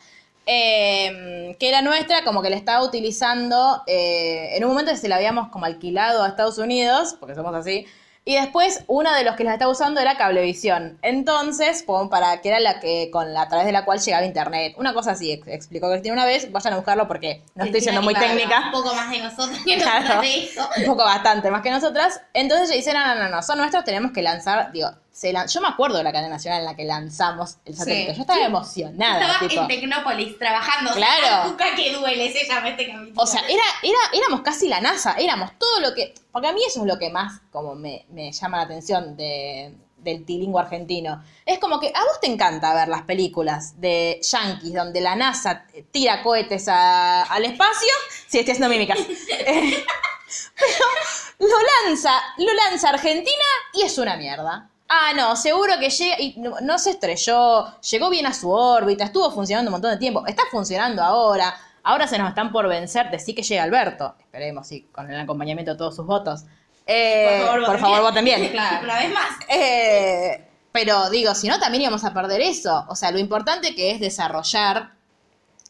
Eh, 0.45 1.55
que 1.57 1.71
la 1.71 1.81
nuestra 1.81 2.23
como 2.23 2.41
que 2.41 2.49
la 2.49 2.57
estaba 2.57 2.83
utilizando, 2.83 3.81
eh, 3.87 4.57
en 4.57 4.65
un 4.65 4.71
momento 4.71 4.93
se 4.95 5.07
la 5.07 5.15
habíamos 5.15 5.49
como 5.49 5.65
alquilado 5.65 6.21
a 6.21 6.27
Estados 6.27 6.57
Unidos, 6.57 7.15
porque 7.19 7.33
somos 7.33 7.55
así, 7.55 7.85
y 8.25 8.35
después 8.35 8.83
uno 8.87 9.13
de 9.13 9.23
los 9.23 9.35
que 9.35 9.43
la 9.43 9.53
estaba 9.53 9.71
usando 9.71 9.99
era 9.99 10.15
Cablevisión. 10.17 10.97
Entonces, 11.01 11.83
como 11.83 12.09
para 12.09 12.39
que 12.41 12.49
era 12.49 12.59
la 12.59 12.79
que 12.79 13.09
con 13.11 13.33
la 13.33 13.41
a 13.43 13.47
través 13.49 13.65
de 13.65 13.71
la 13.73 13.83
cual 13.85 13.99
llegaba 13.99 14.25
internet. 14.25 14.73
Una 14.77 14.93
cosa 14.93 15.11
así, 15.11 15.31
ex- 15.31 15.47
explicó 15.47 15.89
Cristina 15.89 16.13
una 16.13 16.25
vez, 16.25 16.51
vayan 16.51 16.73
a 16.73 16.75
buscarlo 16.77 17.07
porque 17.07 17.41
no 17.55 17.65
estoy 17.65 17.81
siendo 17.81 18.01
muy 18.01 18.13
técnica. 18.13 18.63
Un 18.67 18.71
poco 18.71 18.95
más 18.95 19.09
de 19.11 19.19
nosotros 19.19 19.59
que 19.65 19.77
Claro. 19.77 19.99
nosotros 20.01 20.21
de 20.21 20.43
eso. 20.45 20.69
un 20.77 20.85
poco 20.85 21.03
bastante 21.03 21.51
más 21.51 21.61
que 21.61 21.71
nosotras. 21.71 22.21
Entonces 22.33 22.69
ella 22.69 22.77
dice, 22.77 22.93
no, 22.93 23.05
no, 23.05 23.15
no, 23.15 23.29
no, 23.29 23.41
son 23.43 23.57
nuestros, 23.57 23.83
tenemos 23.83 24.11
que 24.11 24.21
lanzar, 24.21 24.71
digo, 24.71 24.89
se 25.13 25.31
lan- 25.31 25.47
yo 25.47 25.61
me 25.61 25.67
acuerdo 25.67 25.97
de 25.99 26.03
la 26.03 26.11
cadena 26.11 26.29
nacional 26.29 26.59
en 26.61 26.65
la 26.65 26.75
que 26.75 26.85
lanzamos 26.85 27.57
el 27.65 27.75
satélite, 27.77 28.11
Sí. 28.11 28.15
yo 28.17 28.21
estaba 28.23 28.43
emocionada, 28.43 29.21
Estaba 29.21 29.47
tipo. 29.47 29.61
en 29.61 29.67
Tecnópolis 29.67 30.39
trabajando. 30.39 30.91
Claro. 30.93 31.51
Cuca 31.51 31.75
que 31.75 31.93
duele, 31.93 32.33
se 32.33 32.47
llama 32.47 32.69
este 32.69 32.87
capítulo. 32.87 33.21
O 33.21 33.27
sea, 33.27 33.41
era, 33.47 33.63
era, 33.83 33.99
éramos 34.11 34.41
casi 34.41 34.67
la 34.67 34.81
NASA, 34.81 35.13
éramos 35.19 35.51
todo 35.59 35.79
lo 35.81 35.93
que, 35.93 36.15
porque 36.31 36.47
a 36.47 36.51
mí 36.51 36.61
eso 36.67 36.81
es 36.81 36.87
lo 36.87 36.97
que 36.97 37.11
más 37.11 37.41
como 37.51 37.75
me, 37.75 38.05
me 38.09 38.31
llama 38.31 38.57
la 38.57 38.63
atención 38.63 39.15
de, 39.15 39.75
del 39.97 40.25
tilingüe 40.25 40.59
argentino. 40.59 41.23
Es 41.45 41.59
como 41.59 41.79
que 41.79 41.89
a 41.95 42.03
vos 42.03 42.19
te 42.19 42.27
encanta 42.27 42.73
ver 42.73 42.87
las 42.87 43.03
películas 43.03 43.79
de 43.79 44.19
yankees 44.21 44.73
donde 44.73 44.99
la 44.99 45.15
NASA 45.15 45.65
tira 45.91 46.23
cohetes 46.23 46.67
a- 46.67 47.21
al 47.23 47.45
espacio. 47.45 47.93
Sí, 48.27 48.39
estoy 48.39 48.53
haciendo 48.53 48.69
mímicas. 48.69 48.97
Eh, 49.45 49.85
pero 50.57 51.51
lo 51.51 51.57
lanza, 51.85 52.11
lo 52.37 52.51
lanza 52.53 52.89
Argentina 52.89 53.45
y 53.73 53.83
es 53.83 53.97
una 53.99 54.17
mierda. 54.17 54.69
Ah, 54.95 55.11
no, 55.15 55.35
seguro 55.35 55.73
que 55.79 55.89
llega 55.89 56.21
y 56.21 56.35
no, 56.37 56.57
no 56.61 56.77
se 56.77 56.91
estrelló, 56.91 57.79
llegó 57.81 58.11
bien 58.11 58.27
a 58.27 58.33
su 58.33 58.51
órbita, 58.51 59.05
estuvo 59.05 59.31
funcionando 59.31 59.69
un 59.69 59.73
montón 59.73 59.89
de 59.89 59.97
tiempo, 59.97 60.23
está 60.27 60.43
funcionando 60.51 61.01
ahora. 61.01 61.55
Ahora 61.81 62.05
se 62.05 62.19
nos 62.19 62.29
están 62.29 62.51
por 62.51 62.67
vencer 62.67 63.09
de 63.09 63.17
sí 63.17 63.33
que 63.33 63.41
llega 63.41 63.63
Alberto. 63.63 64.13
Esperemos, 64.19 64.67
sí, 64.67 64.87
con 64.91 65.11
el 65.11 65.19
acompañamiento 65.19 65.71
de 65.71 65.77
todos 65.79 65.95
sus 65.95 66.05
votos. 66.05 66.43
Eh, 66.85 67.43
por 67.65 67.79
favor, 67.79 68.01
voten 68.01 68.23
bien. 68.23 68.47
Claro. 68.51 68.83
Una 68.83 68.99
vez 68.99 69.11
más. 69.11 69.29
Eh, 69.47 70.47
pero 70.71 71.09
digo, 71.09 71.33
si 71.33 71.47
no, 71.47 71.59
también 71.59 71.81
íbamos 71.81 72.03
a 72.03 72.13
perder 72.13 72.41
eso. 72.41 72.85
O 72.87 72.95
sea, 72.95 73.09
lo 73.09 73.17
importante 73.17 73.73
que 73.73 73.89
es 73.89 73.99
desarrollar 73.99 74.91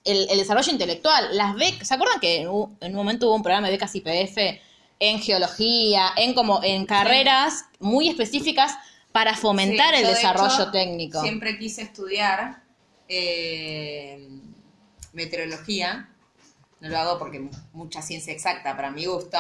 el, 0.03 0.27
el 0.29 0.37
desarrollo 0.37 0.71
intelectual. 0.71 1.29
Las 1.31 1.55
becas, 1.55 1.87
¿se 1.87 1.93
acuerdan 1.93 2.19
que 2.19 2.41
en 2.41 2.49
un, 2.49 2.77
en 2.81 2.91
un 2.91 2.97
momento 2.97 3.27
hubo 3.27 3.35
un 3.35 3.43
programa 3.43 3.67
de 3.67 3.73
becas 3.73 3.95
IPF 3.95 4.37
en 4.99 5.19
geología, 5.19 6.09
en 6.17 6.33
como 6.33 6.61
en 6.61 6.85
carreras 6.85 7.65
muy 7.79 8.09
específicas 8.09 8.77
para 9.13 9.35
fomentar 9.37 9.91
Sí, 9.93 9.95
el 9.95 10.01
yo, 10.01 10.07
de 10.09 10.15
desarrollo 10.15 10.53
hecho, 10.53 10.71
técnico? 10.71 11.21
Siempre 11.21 11.57
quise 11.57 11.83
estudiar 11.83 12.61
eh, 13.07 14.27
meteorología. 15.13 16.09
No 16.81 16.89
lo 16.89 16.97
hago 16.99 17.19
porque 17.19 17.47
mucha 17.71 18.01
ciencia 18.01 18.33
exacta 18.33 18.75
para 18.75 18.91
mi 18.91 19.05
gusto. 19.05 19.37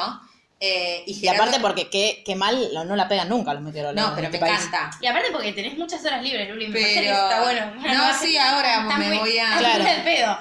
Eh, 0.59 1.03
y, 1.07 1.27
aparte 1.27 1.59
porque 1.59 1.89
qué, 1.89 2.23
qué 2.25 2.35
mal 2.35 2.69
no, 2.73 2.85
no 2.85 2.95
la 2.95 3.09
pegan 3.09 3.27
nunca 3.27 3.53
los 3.53 3.61
meteorólogos. 3.63 4.09
No, 4.11 4.15
pero 4.15 4.27
en 4.27 4.31
me 4.31 4.37
este 4.37 4.47
país. 4.47 4.65
encanta. 4.65 4.97
Y 5.01 5.07
aparte 5.07 5.29
porque 5.33 5.51
tenés 5.51 5.77
muchas 5.77 6.05
horas 6.05 6.23
libres, 6.23 6.47
Luli. 6.49 6.67
Me 6.67 6.73
parece 6.79 6.93
que 7.01 7.07
Pero- 7.07 7.15
está 7.15 7.41
bueno. 7.41 7.75
No, 7.75 8.17
sí, 8.17 8.37
ahora 8.37 8.79
me 8.97 9.07
muy- 9.09 9.17
voy 9.17 9.37
a- 9.39 9.57
Claro. 9.57 9.83
pedo. 10.05 10.37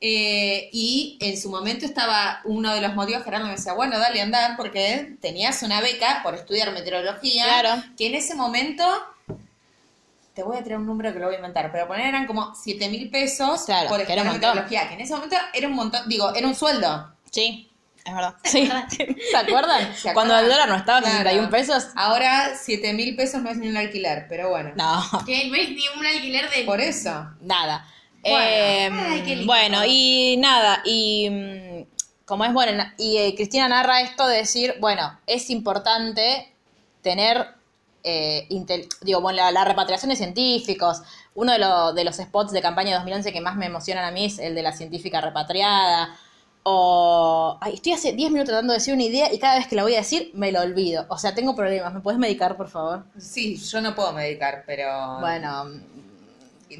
Eh, 0.00 0.68
y 0.72 1.16
en 1.20 1.40
su 1.40 1.48
momento 1.50 1.86
estaba 1.86 2.40
uno 2.44 2.74
de 2.74 2.80
los 2.82 2.94
motivos, 2.94 3.24
Gerardo 3.24 3.46
me 3.46 3.52
decía, 3.52 3.72
bueno, 3.72 3.98
dale, 3.98 4.20
andar, 4.20 4.56
porque 4.56 5.16
tenías 5.20 5.62
una 5.62 5.80
beca 5.80 6.20
por 6.22 6.34
estudiar 6.34 6.70
meteorología. 6.72 7.44
Claro. 7.44 7.82
Que 7.96 8.08
en 8.08 8.14
ese 8.14 8.34
momento, 8.34 8.84
te 10.34 10.42
voy 10.42 10.58
a 10.58 10.62
tirar 10.62 10.78
un 10.80 10.86
número 10.86 11.12
que 11.12 11.18
lo 11.18 11.26
voy 11.26 11.34
a 11.34 11.38
inventar, 11.38 11.72
pero 11.72 11.88
poner 11.88 12.06
eran 12.08 12.26
como 12.26 12.54
7 12.54 12.88
mil 12.90 13.08
pesos 13.10 13.62
Claro, 13.64 13.88
por 13.88 14.04
que 14.04 14.12
era 14.12 14.22
estudiar 14.22 14.34
meteorología. 14.34 14.88
Que 14.88 14.94
en 14.94 15.00
ese 15.00 15.14
momento 15.14 15.36
era 15.54 15.66
un 15.66 15.74
montón, 15.74 16.06
digo, 16.08 16.34
era 16.34 16.46
un 16.46 16.54
sueldo. 16.54 17.12
Sí, 17.30 17.70
es 18.04 18.14
verdad. 18.14 18.34
Sí. 18.44 18.68
¿Se 19.30 19.36
acuerdan? 19.36 19.96
¿Se 19.96 20.12
Cuando 20.12 20.38
el 20.38 20.46
dólar 20.46 20.68
no 20.68 20.76
estaba 20.76 21.00
Claro. 21.00 21.16
61 21.16 21.50
pesos. 21.50 21.86
Ahora 21.96 22.52
7 22.54 22.92
mil 22.92 23.16
pesos 23.16 23.40
no 23.40 23.48
es 23.48 23.56
ni 23.56 23.68
un 23.68 23.78
alquiler, 23.78 24.26
pero 24.28 24.50
bueno. 24.50 24.72
No, 24.76 25.02
Que 25.24 25.48
no 25.48 25.56
es 25.56 25.70
ni 25.70 25.84
un 25.98 26.04
alquiler 26.04 26.50
de... 26.50 26.64
Por 26.64 26.82
eso. 26.82 27.30
nada. 27.40 27.88
Bueno. 28.30 28.46
Eh, 28.48 28.90
Ay, 28.92 29.22
qué 29.22 29.36
lindo. 29.36 29.46
bueno, 29.52 29.78
y 29.86 30.36
nada, 30.38 30.82
y 30.84 31.28
mm, 31.30 32.24
como 32.24 32.44
es 32.44 32.52
bueno, 32.52 32.84
y 32.98 33.16
eh, 33.18 33.34
Cristina 33.36 33.68
narra 33.68 34.00
esto 34.00 34.26
de 34.26 34.38
decir, 34.38 34.74
bueno, 34.80 35.18
es 35.26 35.48
importante 35.50 36.52
tener, 37.02 37.46
eh, 38.02 38.46
intel- 38.50 38.88
digo, 39.02 39.20
bueno, 39.20 39.36
la, 39.38 39.52
la 39.52 39.64
repatriación 39.64 40.10
de 40.10 40.16
científicos. 40.16 41.02
Uno 41.34 41.52
de, 41.52 41.58
lo- 41.58 41.92
de 41.92 42.02
los 42.04 42.16
spots 42.16 42.50
de 42.52 42.62
campaña 42.62 42.90
de 42.90 42.96
2011 42.96 43.32
que 43.32 43.40
más 43.40 43.56
me 43.56 43.66
emocionan 43.66 44.04
a 44.04 44.10
mí 44.10 44.24
es 44.24 44.38
el 44.38 44.54
de 44.54 44.62
la 44.62 44.72
científica 44.72 45.20
repatriada. 45.20 46.16
O. 46.68 47.58
Ay, 47.60 47.74
estoy 47.74 47.92
hace 47.92 48.12
10 48.12 48.30
minutos 48.32 48.48
tratando 48.50 48.72
de 48.72 48.78
decir 48.80 48.92
una 48.94 49.04
idea 49.04 49.32
y 49.32 49.38
cada 49.38 49.56
vez 49.56 49.68
que 49.68 49.76
la 49.76 49.84
voy 49.84 49.94
a 49.94 49.98
decir 49.98 50.30
me 50.34 50.50
lo 50.50 50.60
olvido. 50.62 51.06
O 51.10 51.16
sea, 51.18 51.32
tengo 51.34 51.54
problemas. 51.54 51.94
¿Me 51.94 52.00
puedes 52.00 52.18
medicar, 52.18 52.56
por 52.56 52.68
favor? 52.68 53.04
Sí, 53.18 53.56
yo 53.56 53.80
no 53.80 53.94
puedo 53.94 54.12
medicar, 54.12 54.64
pero... 54.66 55.18
Bueno, 55.20 55.70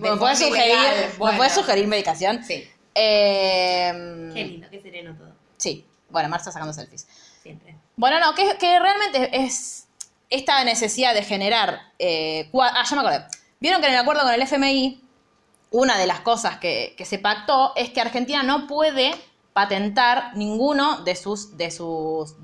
de 0.01 0.11
¿me 0.11 0.17
puedes 0.17 0.39
sugerir, 0.39 0.75
ilegal, 0.75 0.95
¿me 1.13 1.17
bueno. 1.19 1.37
puedes 1.37 1.53
sugerir 1.55 1.87
medicación? 1.87 2.45
Sí. 2.45 2.69
Eh, 2.95 4.31
Qué 4.35 4.45
lindo, 4.45 4.69
qué 4.71 4.81
sereno 4.81 5.15
todo. 5.17 5.33
Sí, 5.57 5.87
bueno, 6.11 6.29
Marta 6.29 6.51
sacando 6.51 6.73
selfies. 6.73 7.07
Siempre. 7.43 7.77
Bueno, 7.97 8.19
no, 8.21 8.35
que, 8.35 8.57
que 8.59 8.79
realmente 8.79 9.31
es 9.45 9.87
esta 10.31 10.63
necesidad 10.65 11.15
de 11.15 11.23
generar... 11.23 11.81
eh, 11.99 12.51
ah, 12.61 12.85
ya 12.89 12.97
me 12.97 13.01
acordé. 13.03 13.27
Vieron 13.61 13.81
que 13.81 13.87
en 13.87 13.95
el 13.95 14.01
acuerdo 14.01 14.23
con 14.23 14.33
el 14.35 14.43
FMI, 14.43 15.03
una 15.71 15.99
de 15.99 16.07
las 16.07 16.21
cosas 16.21 16.59
que, 16.59 16.95
que 16.97 17.05
se 17.05 17.19
pactó 17.19 17.73
es 17.77 17.91
que 17.91 18.01
Argentina 18.01 18.43
no 18.43 18.67
puede 18.67 19.15
patentar 19.53 20.37
ninguno 20.37 20.99
de 21.05 21.17
sus, 21.17 21.57
de 21.57 21.71
sus 21.71 22.35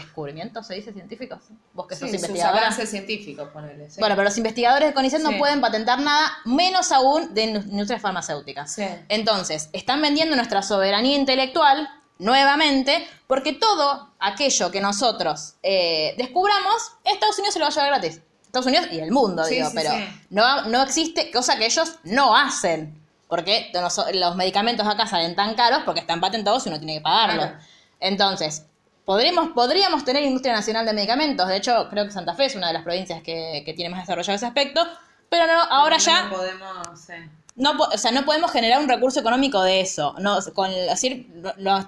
descubrimientos, 0.00 0.66
¿se 0.66 0.74
dice 0.74 0.92
científicos? 0.92 1.38
Vos 1.74 1.86
que 1.86 1.96
sos 1.96 2.10
Sí, 2.10 2.18
sus 2.18 2.40
avances 2.40 2.90
científicos, 2.90 3.48
ponele. 3.52 3.90
sí. 3.90 4.00
Bueno, 4.00 4.14
pero 4.16 4.24
los 4.24 4.36
investigadores 4.38 4.88
de 4.88 4.94
CONICET 4.94 5.20
no 5.22 5.30
Sí. 5.30 5.36
pueden 5.38 5.60
patentar 5.60 6.00
nada, 6.00 6.30
menos 6.44 6.90
aún 6.92 7.32
de 7.34 7.44
indus- 7.44 7.66
industrias 7.66 8.00
farmacéuticas. 8.02 8.72
Sí. 8.72 8.84
Entonces, 9.08 9.68
están 9.72 10.00
vendiendo 10.02 10.34
nuestra 10.36 10.62
soberanía 10.62 11.16
intelectual 11.16 11.88
nuevamente, 12.18 13.06
porque 13.26 13.52
todo 13.52 14.10
aquello 14.18 14.70
que 14.70 14.80
nosotros 14.80 15.54
eh, 15.62 16.14
descubramos, 16.18 16.92
Estados 17.04 17.38
Unidos 17.38 17.52
se 17.54 17.58
lo 17.60 17.64
va 17.66 17.70
a 17.70 17.74
llevar 17.74 17.88
gratis. 17.90 18.20
Estados 18.44 18.66
Unidos 18.66 18.86
y 18.90 18.98
el 19.00 19.10
mundo, 19.12 19.44
digo, 19.46 19.68
pero 19.74 19.90
sí. 19.90 20.08
no, 20.30 20.64
no 20.64 20.82
existe 20.82 21.30
cosa 21.30 21.56
que 21.58 21.66
ellos 21.66 21.96
no 22.04 22.34
hacen. 22.36 22.96
Porque 23.28 23.70
los, 23.74 24.00
los 24.14 24.36
medicamentos 24.36 24.86
acá 24.86 25.06
salen 25.06 25.36
tan 25.36 25.54
caros 25.54 25.82
porque 25.84 26.00
están 26.00 26.18
patentados 26.18 26.64
y 26.64 26.70
uno 26.70 26.78
tiene 26.78 26.94
que 26.94 27.00
pagarlo. 27.02 27.42
Claro. 27.42 27.58
Entonces, 28.00 28.64
podríamos, 29.08 29.48
podríamos 29.54 30.04
tener 30.04 30.22
industria 30.22 30.52
nacional 30.54 30.84
de 30.84 30.92
medicamentos. 30.92 31.48
De 31.48 31.56
hecho, 31.56 31.88
creo 31.88 32.04
que 32.04 32.10
Santa 32.12 32.34
Fe 32.34 32.44
es 32.44 32.54
una 32.56 32.66
de 32.66 32.74
las 32.74 32.82
provincias 32.82 33.22
que, 33.22 33.62
que 33.64 33.72
tiene 33.72 33.88
más 33.88 34.02
desarrollado 34.02 34.36
ese 34.36 34.44
aspecto. 34.44 34.86
Pero 35.30 35.46
no, 35.46 35.58
ahora 35.62 35.96
No 35.96 36.02
ya 36.02 36.28
podemos, 36.30 37.00
sí. 37.00 37.14
no, 37.56 37.70
o 37.72 37.96
sea, 37.96 38.10
no 38.12 38.26
podemos 38.26 38.50
generar 38.52 38.82
un 38.82 38.88
recurso 38.88 39.18
económico 39.20 39.62
de 39.62 39.80
eso. 39.80 40.14
No, 40.18 40.36
con 40.54 40.70
decir, 40.70 41.26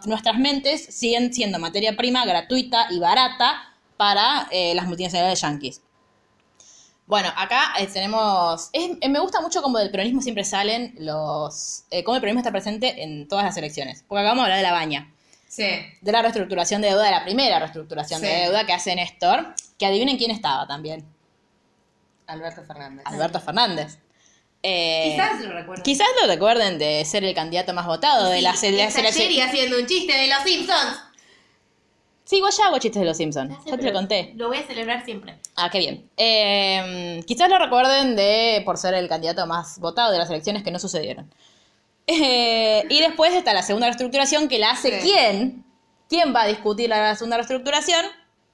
nuestras 0.06 0.38
mentes 0.38 0.82
siguen 0.86 1.32
siendo 1.34 1.58
materia 1.58 1.94
prima 1.94 2.24
gratuita 2.24 2.86
y 2.90 2.98
barata 2.98 3.74
para 3.98 4.48
eh, 4.50 4.74
las 4.74 4.86
multinacionales 4.86 5.42
yanquis. 5.42 5.82
Bueno, 7.06 7.28
acá 7.36 7.72
eh, 7.78 7.86
tenemos. 7.86 8.70
es- 8.72 8.96
eh, 9.02 9.08
me 9.10 9.18
gusta 9.18 9.42
mucho 9.42 9.60
como 9.60 9.78
del 9.78 9.90
peronismo 9.90 10.22
siempre 10.22 10.44
salen 10.44 10.94
los. 10.98 11.84
eh, 11.90 12.02
cómo 12.02 12.14
el 12.16 12.20
peronismo 12.22 12.40
está 12.40 12.52
presente 12.52 13.02
en 13.02 13.28
todas 13.28 13.44
las 13.44 13.56
elecciones. 13.58 14.04
Porque 14.08 14.20
acá 14.20 14.30
vamos 14.30 14.42
a 14.42 14.44
hablar 14.46 14.58
de 14.58 14.62
la 14.64 14.72
baña. 14.72 15.12
Sí. 15.50 15.66
De 16.00 16.12
la 16.12 16.22
reestructuración 16.22 16.80
de 16.80 16.88
deuda, 16.90 17.04
de 17.06 17.10
la 17.10 17.24
primera 17.24 17.58
reestructuración 17.58 18.20
Sí. 18.20 18.26
de 18.26 18.32
deuda 18.42 18.64
que 18.66 18.72
hace 18.72 18.94
Néstor. 18.94 19.52
Que 19.78 19.86
adivinen 19.86 20.16
quién 20.16 20.30
estaba 20.30 20.66
también. 20.68 21.04
Alberto 22.28 22.62
Fernández. 22.62 23.04
Alberto 23.06 23.40
Fernández. 23.40 23.98
Eh, 24.62 25.12
Quizás 25.12 25.40
lo 25.40 25.52
recuerdo. 25.52 25.82
Quizás 25.82 26.06
lo 26.20 26.28
recuerden 26.28 26.78
de 26.78 27.04
ser 27.04 27.24
el 27.24 27.34
candidato 27.34 27.72
más 27.72 27.86
votado 27.86 28.28
de 28.28 28.42
las 28.42 28.60
Sí, 28.60 28.66
está 28.66 29.00
elecciones. 29.00 29.16
Jerry 29.16 29.40
haciendo 29.40 29.78
un 29.78 29.86
chiste 29.86 30.12
de 30.16 30.28
los 30.28 30.38
Simpsons. 30.44 30.98
Sí, 32.24 32.36
igual 32.36 32.52
ya 32.56 32.66
hago 32.66 32.78
chistes 32.78 33.00
de 33.00 33.06
los 33.08 33.16
Simpsons. 33.16 33.56
Ya 33.66 33.76
te 33.76 33.82
lo 33.82 33.92
conté. 33.92 34.32
Lo 34.36 34.46
voy 34.48 34.58
a 34.58 34.62
celebrar 34.66 35.04
siempre. 35.04 35.36
Ah, 35.56 35.68
qué 35.68 35.78
bien. 35.78 36.08
Eh, 36.16 37.24
quizás 37.26 37.48
lo 37.50 37.58
recuerden 37.58 38.14
de 38.14 38.62
por 38.64 38.76
ser 38.78 38.94
el 38.94 39.08
candidato 39.08 39.46
más 39.46 39.80
votado 39.80 40.12
de 40.12 40.18
las 40.18 40.30
elecciones 40.30 40.62
que 40.62 40.70
no 40.70 40.78
sucedieron. 40.78 41.28
Eh, 42.12 42.86
y 42.88 43.00
después 43.00 43.32
está 43.34 43.52
la 43.52 43.62
segunda 43.62 43.86
reestructuración 43.86 44.48
que 44.48 44.58
la 44.58 44.70
hace 44.72 45.00
Sí. 45.00 45.08
quién. 45.10 45.64
¿Quién 46.08 46.34
va 46.34 46.42
a 46.42 46.46
discutir 46.46 46.88
la 46.88 47.14
segunda 47.14 47.36
reestructuración? 47.36 48.04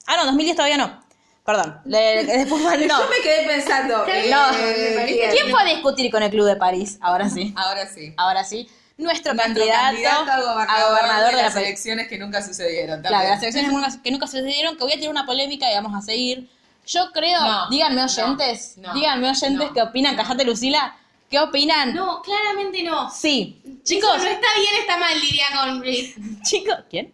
Ah, 0.07 0.16
no, 0.18 0.26
2010 0.26 0.57
todavía 0.57 0.76
no. 0.76 1.00
Perdón. 1.44 1.80
Le- 1.86 2.22
le- 2.24 2.38
después 2.38 2.62
va- 2.64 2.76
no. 2.76 2.86
Yo 3.02 3.09
me 3.09 3.16
quedé 3.22 3.46
pensando. 3.46 3.98
No, 3.98 4.50
eh. 4.59 5.30
¿Quién 5.32 5.50
fue 5.50 5.62
a 5.62 5.64
discutir 5.64 6.11
con 6.11 6.22
el 6.22 6.30
Club 6.30 6.44
de 6.46 6.57
París? 6.57 6.98
Ahora 7.00 7.30
sí. 7.30 7.54
Ahora 7.57 7.86
sí. 7.86 8.12
Ahora 8.16 8.44
sí. 8.44 8.68
Nuestro, 8.98 9.34
Nuestro 9.34 9.62
candidato, 9.62 10.30
a 10.32 10.40
gobernador, 10.40 11.30
de, 11.30 11.36
la 11.36 11.42
las 11.44 11.52
pre- 11.52 11.66
elecciones 11.66 12.09
que 12.09 12.18
nunca 12.18 12.42
sucedieron. 12.42 13.00
Claro, 13.02 13.28
las 13.28 13.42
elecciones 13.42 13.98
que 14.02 14.11
nunca 14.11 14.26
sucedieron, 14.26 14.76
que 14.76 14.84
voy 14.84 14.92
a 14.92 14.96
tener 14.96 15.11
una 15.11 15.26
polémica 15.26 15.70
y 15.70 15.74
vamos 15.74 15.94
a 15.94 16.00
seguir. 16.04 16.48
Yo 16.86 17.11
creo, 17.12 17.40
No, 17.40 17.68
díganme 17.68 18.02
oyentes, 18.04 18.78
no, 18.78 18.94
díganme 18.94 19.28
oyentes 19.30 19.68
qué 19.74 19.82
opinan, 19.82 20.16
cajate 20.16 20.44
Lucila, 20.44 20.96
¿qué 21.31 21.39
opinan? 21.39 21.95
No, 21.95 22.22
claramente 22.22 22.83
no. 22.83 23.11
Sí. 23.11 23.61
Chicos, 23.64 23.83
Chicos, 23.85 24.16
no 24.18 24.24
está 24.24 24.47
bien, 24.59 24.74
está 24.81 24.97
mal, 24.99 25.20
diría 25.20 25.47
con 25.55 25.83
chicos, 26.43 26.77
¿quién? 26.91 27.12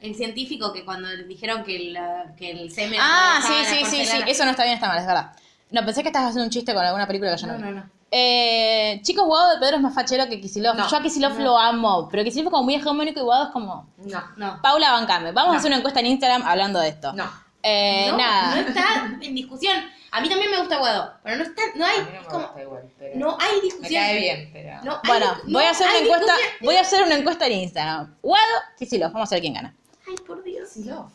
el 0.00 0.14
científico 0.14 0.72
que 0.72 0.84
cuando 0.84 1.08
dijeron 1.26 1.64
que 1.64 1.74
el, 1.76 1.98
que 2.36 2.50
el 2.50 2.70
semen. 2.70 3.00
Ah, 3.02 3.40
sí, 3.44 3.54
sí, 3.64 3.84
sí, 3.86 4.06
sí, 4.06 4.16
eso 4.26 4.44
no 4.44 4.50
está 4.52 4.62
bien, 4.62 4.74
está 4.74 4.88
mal, 4.88 4.98
es 4.98 5.06
verdad. 5.06 5.32
No, 5.70 5.84
pensé 5.84 6.02
que 6.02 6.08
estabas 6.10 6.28
haciendo 6.28 6.44
un 6.44 6.50
chiste 6.50 6.72
con 6.74 6.84
alguna 6.84 7.06
película 7.08 7.34
que 7.34 7.40
yo 7.40 7.46
no, 7.48 7.54
No, 7.54 7.58
vi. 7.58 7.64
no, 7.64 7.80
no. 7.80 7.90
Eh, 8.08 9.00
chicos, 9.02 9.24
Guado 9.26 9.54
de 9.54 9.58
Pedro 9.58 9.76
es 9.76 9.82
más 9.82 9.92
fachero 9.94 10.28
que 10.28 10.40
Kisilov. 10.40 10.76
No. 10.76 10.88
Yo 10.88 10.96
a 10.96 11.02
Kisilov 11.02 11.40
lo 11.40 11.58
amo, 11.58 12.08
pero 12.08 12.22
Kisilov 12.22 12.46
es 12.46 12.50
como 12.52 12.62
muy 12.62 12.76
hegemónico 12.76 13.18
y 13.18 13.22
Guado 13.24 13.46
es 13.46 13.50
como... 13.50 13.88
No. 13.98 14.22
No. 14.36 14.62
Paula 14.62 14.92
Bancame, 14.92 15.32
vamos 15.32 15.50
a 15.50 15.52
No. 15.54 15.58
hacer 15.58 15.70
una 15.70 15.78
encuesta 15.78 15.98
en 16.00 16.06
Instagram 16.06 16.42
hablando 16.46 16.78
de 16.78 16.88
esto. 16.90 17.12
No. 17.14 17.28
Eh, 17.62 18.06
no, 18.12 18.16
nada. 18.18 18.54
no 18.54 18.68
está 18.68 19.18
en 19.20 19.34
discusión. 19.34 19.76
A 20.16 20.20
mí 20.22 20.28
también 20.30 20.50
me 20.50 20.58
gusta 20.58 20.78
Guado, 20.78 21.12
pero 21.22 21.36
no 21.36 21.42
está, 21.44 21.62
no 21.74 21.84
hay, 21.84 21.98
A 21.98 22.02
mí 22.02 22.06
no 22.06 22.12
me 22.12 22.18
es 22.20 22.26
como- 22.26 22.46
gusta 22.46 22.62
igual, 22.62 22.90
pero 22.98 23.16
no 23.18 23.36
hay 23.38 23.56
me 23.56 23.60
discusión. 23.62 24.02
cae 24.02 24.18
bien, 24.18 24.50
pero... 24.52 24.82
No 24.82 24.92
hay 24.94 25.00
Bueno, 25.08 25.36
voy 25.48 25.64
a 25.64 25.70
hacer 25.70 25.86
una 25.88 25.98
encuesta, 25.98 26.32
discusión. 26.36 26.58
voy 26.62 26.76
a 26.76 26.80
hacer 26.80 27.02
una 27.02 27.14
encuesta 27.16 27.46
en 27.46 27.52
Instagram. 27.52 28.16
Guado, 28.22 28.54
Kisilov, 28.78 29.12
vamos 29.12 29.30
a 29.30 29.34
ver 29.34 29.42
quién 29.42 29.54
gana. 29.54 29.74
Ay, 30.08 30.14
por 30.26 30.42
Dios. 30.42 30.68
Sí, 30.70 30.80
no. 30.80 31.10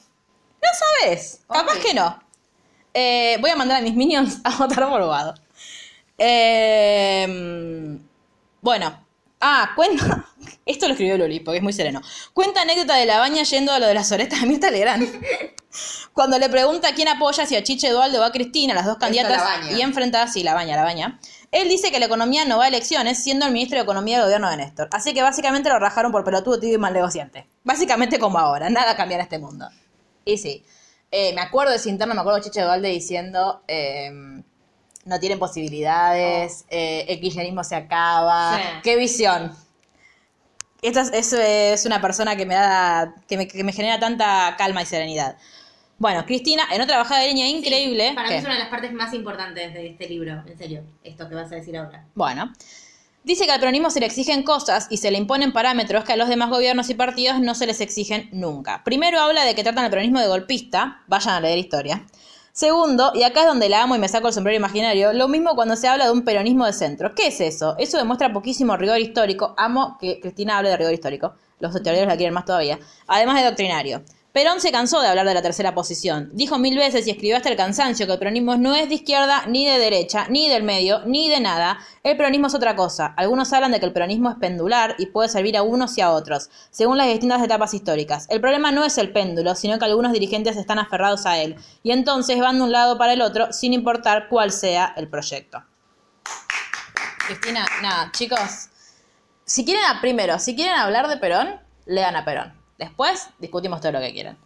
Sabes, 1.01 1.41
capaz 1.47 1.79
que 1.79 1.93
no. 1.95 2.21
Eh, 2.93 3.37
voy 3.41 3.49
a 3.49 3.55
mandar 3.55 3.77
a 3.79 3.81
mis 3.81 3.95
minions 3.95 4.39
a 4.43 4.55
votar 4.57 4.87
por 4.87 5.03
Guado. 5.03 5.33
Eh, 6.17 7.97
bueno, 8.61 9.05
ah, 9.41 9.71
cuenta. 9.75 10.25
Esto 10.65 10.87
lo 10.87 10.93
escribió 10.93 11.17
Luli, 11.17 11.39
porque 11.39 11.57
es 11.57 11.63
muy 11.63 11.73
sereno. 11.73 12.01
Cuenta 12.33 12.61
anécdota 12.61 12.95
de 12.95 13.05
la 13.05 13.19
baña 13.19 13.43
yendo 13.43 13.71
a 13.71 13.79
lo 13.79 13.87
de 13.87 13.93
las 13.93 14.11
oretas 14.11 14.41
de 14.41 14.47
Mirta 14.47 14.71
Legrand. 14.71 15.07
Cuando 16.13 16.37
le 16.37 16.49
pregunta 16.49 16.93
quién 16.93 17.07
apoya, 17.07 17.45
si 17.45 17.55
a 17.55 17.63
Chiche 17.63 17.87
Eduardo 17.87 18.19
o 18.19 18.23
a 18.23 18.31
Cristina, 18.31 18.73
las 18.73 18.85
dos 18.85 18.97
candidatas, 18.97 19.71
y 19.71 19.81
enfrentadas, 19.81 20.33
sí, 20.33 20.43
la 20.43 20.53
baña, 20.53 20.75
la 20.75 20.83
baña. 20.83 21.19
Él 21.51 21.69
dice 21.69 21.91
que 21.91 21.99
la 21.99 22.05
economía 22.05 22.45
no 22.45 22.57
va 22.57 22.65
a 22.65 22.67
elecciones, 22.67 23.23
siendo 23.23 23.45
el 23.45 23.53
ministro 23.53 23.77
de 23.77 23.83
Economía 23.83 24.17
del 24.17 24.25
gobierno 24.25 24.49
de 24.49 24.57
Néstor. 24.57 24.89
Así 24.91 25.13
que 25.13 25.21
básicamente 25.21 25.69
lo 25.69 25.79
rajaron 25.79 26.11
por 26.11 26.23
pelotudo, 26.23 26.59
tibio 26.59 26.75
y 26.75 26.79
mal 26.79 26.93
negociante. 26.93 27.47
Básicamente 27.63 28.19
como 28.19 28.39
ahora, 28.39 28.69
nada 28.69 28.95
cambiará 28.95 29.23
este 29.23 29.39
mundo. 29.39 29.69
Y 30.25 30.37
sí, 30.37 30.65
eh, 31.09 31.33
me 31.33 31.41
acuerdo 31.41 31.71
de 31.71 31.77
ese 31.77 31.89
interno, 31.89 32.13
me 32.13 32.21
acuerdo 32.21 32.39
de 32.39 32.45
Chiche 32.45 32.61
Dualde 32.61 32.89
diciendo, 32.89 33.63
eh, 33.67 34.11
no 35.05 35.19
tienen 35.19 35.39
posibilidades, 35.39 36.65
eh, 36.69 37.05
el 37.07 37.19
kirchnerismo 37.19 37.63
se 37.63 37.75
acaba. 37.75 38.57
Sí. 38.57 38.63
¡Qué 38.83 38.95
visión! 38.95 39.55
Esta 40.81 41.01
es, 41.01 41.33
es, 41.33 41.85
una 41.85 42.01
persona 42.01 42.35
que 42.35 42.45
me 42.45 42.55
da, 42.55 43.13
que 43.27 43.37
me, 43.37 43.47
que 43.47 43.63
me 43.63 43.71
genera 43.71 43.99
tanta 43.99 44.55
calma 44.57 44.81
y 44.81 44.85
serenidad. 44.85 45.37
Bueno, 45.99 46.25
Cristina, 46.25 46.63
en 46.71 46.81
otra 46.81 46.97
bajada 46.97 47.21
de 47.21 47.27
línea 47.27 47.47
increíble. 47.47 48.13
Para 48.15 48.27
¿qué? 48.27 48.33
mí 48.33 48.39
es 48.39 48.45
una 48.45 48.55
de 48.55 48.61
las 48.61 48.69
partes 48.69 48.91
más 48.91 49.13
importantes 49.13 49.71
de 49.75 49.89
este 49.89 50.09
libro, 50.09 50.43
en 50.47 50.57
serio, 50.57 50.83
esto 51.03 51.29
que 51.29 51.35
vas 51.35 51.51
a 51.51 51.55
decir 51.55 51.77
ahora. 51.77 52.07
Bueno, 52.15 52.51
dice 53.23 53.45
que 53.45 53.51
al 53.51 53.59
peronismo 53.59 53.91
se 53.91 53.99
le 53.99 54.07
exigen 54.07 54.41
cosas 54.41 54.87
y 54.89 54.97
se 54.97 55.11
le 55.11 55.19
imponen 55.19 55.51
parámetros 55.51 56.03
que 56.03 56.13
a 56.13 56.15
los 56.15 56.27
demás 56.27 56.49
gobiernos 56.49 56.89
y 56.89 56.95
partidos 56.95 57.39
no 57.39 57.53
se 57.53 57.67
les 57.67 57.81
exigen 57.81 58.29
nunca. 58.31 58.83
Primero 58.83 59.19
habla 59.19 59.43
de 59.43 59.53
que 59.53 59.61
tratan 59.61 59.83
al 59.83 59.91
peronismo 59.91 60.19
de 60.19 60.27
golpista, 60.27 61.03
vayan 61.05 61.35
a 61.35 61.41
leer 61.41 61.59
historia. 61.59 62.03
Segundo, 62.53 63.13
y 63.15 63.23
acá 63.23 63.41
es 63.41 63.47
donde 63.47 63.69
la 63.69 63.83
amo 63.83 63.95
y 63.95 63.99
me 63.99 64.09
saco 64.09 64.27
el 64.27 64.33
sombrero 64.33 64.57
imaginario, 64.57 65.13
lo 65.13 65.29
mismo 65.29 65.55
cuando 65.55 65.77
se 65.77 65.87
habla 65.87 66.05
de 66.05 66.11
un 66.11 66.23
peronismo 66.23 66.65
de 66.65 66.73
centro. 66.73 67.15
¿Qué 67.15 67.27
es 67.27 67.39
eso? 67.39 67.75
Eso 67.77 67.97
demuestra 67.97 68.33
poquísimo 68.33 68.75
rigor 68.75 68.99
histórico. 68.99 69.53
Amo 69.57 69.97
que 70.01 70.19
Cristina 70.19 70.57
hable 70.57 70.69
de 70.69 70.77
rigor 70.77 70.93
histórico. 70.93 71.33
Los 71.59 71.71
teóricos 71.81 72.07
la 72.07 72.17
quieren 72.17 72.33
más 72.33 72.43
todavía. 72.43 72.77
Además 73.07 73.39
de 73.39 73.45
doctrinario. 73.45 74.03
Perón 74.33 74.61
se 74.61 74.71
cansó 74.71 75.01
de 75.01 75.09
hablar 75.09 75.27
de 75.27 75.33
la 75.33 75.41
tercera 75.41 75.75
posición. 75.75 76.29
Dijo 76.31 76.57
mil 76.57 76.77
veces 76.77 77.05
y 77.05 77.09
escribió 77.09 77.35
hasta 77.35 77.49
el 77.49 77.57
cansancio 77.57 78.05
que 78.05 78.13
el 78.13 78.19
peronismo 78.19 78.55
no 78.55 78.73
es 78.73 78.87
de 78.87 78.95
izquierda, 78.95 79.43
ni 79.47 79.65
de 79.65 79.77
derecha, 79.77 80.27
ni 80.29 80.47
del 80.47 80.63
medio, 80.63 81.01
ni 81.05 81.27
de 81.27 81.41
nada. 81.41 81.79
El 82.01 82.15
peronismo 82.15 82.47
es 82.47 82.55
otra 82.55 82.77
cosa. 82.77 83.13
Algunos 83.17 83.51
hablan 83.51 83.73
de 83.73 83.81
que 83.81 83.85
el 83.85 83.91
peronismo 83.91 84.29
es 84.29 84.37
pendular 84.37 84.95
y 84.97 85.07
puede 85.07 85.27
servir 85.27 85.57
a 85.57 85.63
unos 85.63 85.97
y 85.97 86.01
a 86.01 86.11
otros, 86.11 86.49
según 86.69 86.97
las 86.97 87.07
distintas 87.07 87.43
etapas 87.43 87.73
históricas. 87.73 88.25
El 88.29 88.39
problema 88.39 88.71
no 88.71 88.85
es 88.85 88.97
el 88.97 89.11
péndulo, 89.11 89.53
sino 89.53 89.77
que 89.77 89.83
algunos 89.83 90.13
dirigentes 90.13 90.55
están 90.55 90.79
aferrados 90.79 91.25
a 91.25 91.37
él, 91.37 91.57
y 91.83 91.91
entonces 91.91 92.39
van 92.39 92.57
de 92.57 92.63
un 92.63 92.71
lado 92.71 92.97
para 92.97 93.11
el 93.11 93.21
otro 93.21 93.51
sin 93.51 93.73
importar 93.73 94.29
cuál 94.29 94.53
sea 94.53 94.93
el 94.95 95.09
proyecto. 95.09 95.61
Cristina, 97.27 97.65
nada, 97.81 98.11
chicos, 98.13 98.69
si 99.43 99.65
quieren, 99.65 99.83
primero, 99.99 100.39
si 100.39 100.55
quieren 100.55 100.75
hablar 100.75 101.09
de 101.09 101.17
Perón, 101.17 101.59
lean 101.85 102.15
a 102.15 102.23
Perón. 102.23 102.60
Después 102.85 103.29
discutimos 103.37 103.79
todo 103.79 103.91
lo 103.93 103.99
que 103.99 104.11
quieran. 104.11 104.37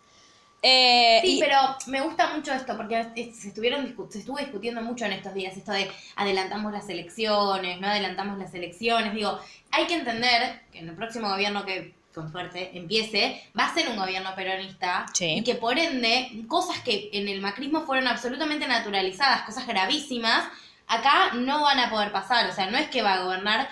Eh, 0.62 1.20
Sí, 1.24 1.38
y- 1.38 1.40
pero 1.40 1.58
me 1.88 2.02
gusta 2.02 2.34
mucho 2.36 2.52
esto, 2.54 2.76
porque 2.76 3.04
se, 3.16 3.48
estuvieron 3.48 3.96
se 4.10 4.20
estuvo 4.20 4.38
discutiendo 4.38 4.82
mucho 4.82 5.06
en 5.06 5.14
estos 5.14 5.34
días, 5.34 5.56
esto 5.56 5.72
de 5.72 5.90
adelantamos 6.18 6.74
las 6.74 6.90
elecciones, 6.90 7.80
no 7.80 7.88
adelantamos 7.88 8.38
las 8.38 8.54
elecciones. 8.54 9.14
Digo, 9.14 9.40
hay 9.72 9.86
que 9.86 9.94
entender 9.96 10.62
que 10.72 10.80
en 10.80 10.90
el 10.90 10.96
próximo 10.96 11.30
gobierno 11.30 11.66
que, 11.66 11.94
con 12.14 12.30
suerte, 12.32 12.72
empiece, 12.78 13.42
va 13.58 13.68
a 13.68 13.74
ser 13.74 13.88
un 13.90 13.96
gobierno 13.98 14.34
peronista 14.36 15.06
Sí. 15.14 15.36
y 15.38 15.44
que 15.44 15.56
por 15.56 15.78
ende, 15.80 16.44
cosas 16.48 16.80
que 16.80 17.10
en 17.14 17.28
el 17.30 17.40
macrismo 17.42 17.82
fueron 17.86 18.08
absolutamente 18.08 18.68
naturalizadas, 18.68 19.44
cosas 19.44 19.68
gravísimas, 19.68 20.46
acá 20.88 21.32
no 21.36 21.62
van 21.62 21.80
a 21.80 21.90
poder 21.90 22.12
pasar. 22.12 22.50
O 22.50 22.54
sea, 22.54 22.68
no 22.72 22.78
es 22.78 22.88
que 22.90 23.02
va 23.02 23.16
a 23.16 23.24
gobernar 23.24 23.70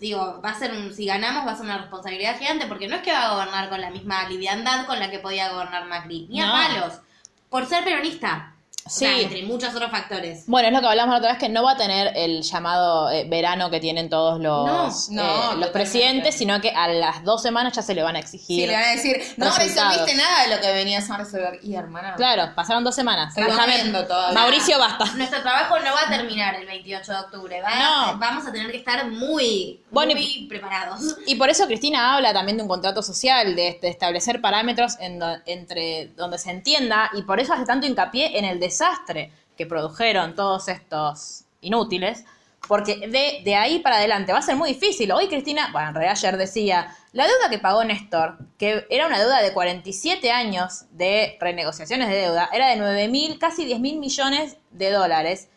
digo, 0.00 0.40
va 0.44 0.50
a 0.50 0.58
ser 0.58 0.72
un, 0.72 0.92
si 0.94 1.06
ganamos 1.06 1.46
va 1.46 1.52
a 1.52 1.56
ser 1.56 1.64
una 1.64 1.78
responsabilidad 1.78 2.38
gigante 2.38 2.66
porque 2.66 2.88
no 2.88 2.96
es 2.96 3.02
que 3.02 3.12
va 3.12 3.26
a 3.26 3.32
gobernar 3.34 3.68
con 3.68 3.80
la 3.80 3.90
misma 3.90 4.28
liviandad 4.28 4.86
con 4.86 4.98
la 4.98 5.10
que 5.10 5.18
podía 5.18 5.50
gobernar 5.50 5.86
Macri, 5.86 6.26
ni 6.30 6.40
a 6.40 6.46
No. 6.46 6.52
palos, 6.52 7.00
por 7.48 7.66
ser 7.66 7.84
peronista. 7.84 8.54
O 8.88 8.90
sea, 8.90 9.14
Sí. 9.14 9.22
entre 9.22 9.42
muchos 9.44 9.74
otros 9.74 9.90
factores. 9.90 10.44
Bueno, 10.46 10.68
es 10.68 10.74
lo 10.74 10.80
que 10.80 10.86
hablamos 10.86 11.12
la 11.12 11.18
otra 11.18 11.30
vez, 11.32 11.38
que 11.38 11.48
no 11.48 11.62
va 11.62 11.72
a 11.72 11.76
tener 11.76 12.12
el 12.16 12.42
llamado 12.42 13.10
eh, 13.10 13.24
verano 13.28 13.70
que 13.70 13.80
tienen 13.80 14.08
todos 14.08 14.40
los, 14.40 14.66
No, 14.66 14.88
eh, 14.88 15.06
no, 15.10 15.22
los 15.24 15.36
totalmente. 15.36 15.68
presidentes, 15.70 16.34
sino 16.36 16.60
que 16.60 16.70
a 16.70 16.88
las 16.88 17.22
dos 17.24 17.42
semanas 17.42 17.74
ya 17.74 17.82
se 17.82 17.94
le 17.94 18.02
van 18.02 18.16
a 18.16 18.18
exigir. 18.18 18.62
Sí, 18.62 18.66
le 18.66 18.72
van 18.72 18.82
a 18.84 18.90
decir, 18.92 19.16
no 19.36 19.46
resultados. 19.46 19.92
resolviste 19.96 20.14
nada 20.16 20.42
de 20.48 20.56
lo 20.56 20.60
que 20.62 20.72
venías 20.72 21.10
a 21.10 21.16
resolver. 21.18 21.60
Y 21.62 21.74
hermana. 21.74 22.14
Claro, 22.16 22.52
pasaron 22.54 22.82
dos 22.84 22.94
semanas. 22.94 23.34
Déjame-. 23.34 23.92
Mauricio, 24.32 24.78
basta. 24.78 25.04
Nuestro 25.16 25.42
trabajo 25.42 25.78
no 25.78 25.92
va 25.92 26.02
a 26.06 26.16
terminar 26.16 26.54
el 26.56 26.66
28 26.66 27.12
de 27.12 27.18
octubre, 27.18 27.60
¿va? 27.62 27.68
No. 28.12 28.18
vamos 28.18 28.46
a 28.46 28.52
tener 28.52 28.70
que 28.70 28.78
estar 28.78 29.06
muy, 29.10 29.82
Bueno, 29.90 30.14
muy 30.14 30.46
preparados. 30.48 31.00
Y 31.26 31.34
por 31.36 31.50
eso 31.50 31.66
Cristina 31.66 32.14
habla 32.16 32.32
también 32.32 32.56
de 32.56 32.62
un 32.62 32.68
contrato 32.68 33.02
social, 33.02 33.54
de, 33.54 33.78
de 33.80 33.88
establecer 33.88 34.40
parámetros 34.40 34.94
en 35.00 35.18
do- 35.18 35.36
entre 35.46 36.08
donde 36.16 36.38
se 36.38 36.50
entienda, 36.50 37.10
y 37.14 37.22
por 37.22 37.40
eso 37.40 37.52
hace 37.52 37.64
tanto 37.64 37.86
hincapié 37.86 38.38
en 38.38 38.44
el 38.44 38.58
desastre 38.78 39.32
que 39.56 39.66
produjeron 39.66 40.34
todos 40.34 40.68
estos 40.68 41.44
inútiles, 41.60 42.24
porque 42.66 43.08
de, 43.08 43.42
de 43.44 43.54
ahí 43.56 43.80
para 43.80 43.96
adelante 43.96 44.32
va 44.32 44.38
a 44.38 44.42
ser 44.42 44.56
muy 44.56 44.70
difícil. 44.70 45.10
Hoy 45.10 45.28
Cristina, 45.28 45.70
bueno, 45.72 45.88
en 45.88 45.94
realidad 45.94 46.16
ayer 46.16 46.36
decía, 46.36 46.94
la 47.12 47.26
deuda 47.26 47.50
que 47.50 47.58
pagó 47.58 47.82
Néstor, 47.82 48.38
que 48.58 48.86
era 48.90 49.06
una 49.06 49.18
deuda 49.18 49.42
de 49.42 49.52
47 49.52 50.30
años 50.30 50.84
de 50.92 51.36
renegociaciones 51.40 52.08
de 52.08 52.16
deuda, 52.16 52.50
era 52.52 52.68
de 52.68 52.76
9 52.76 53.08
mil, 53.08 53.38
casi 53.38 53.64
10 53.64 53.80
mil 53.80 53.98
millones 53.98 54.58
de 54.70 54.90
dólares 54.92 55.48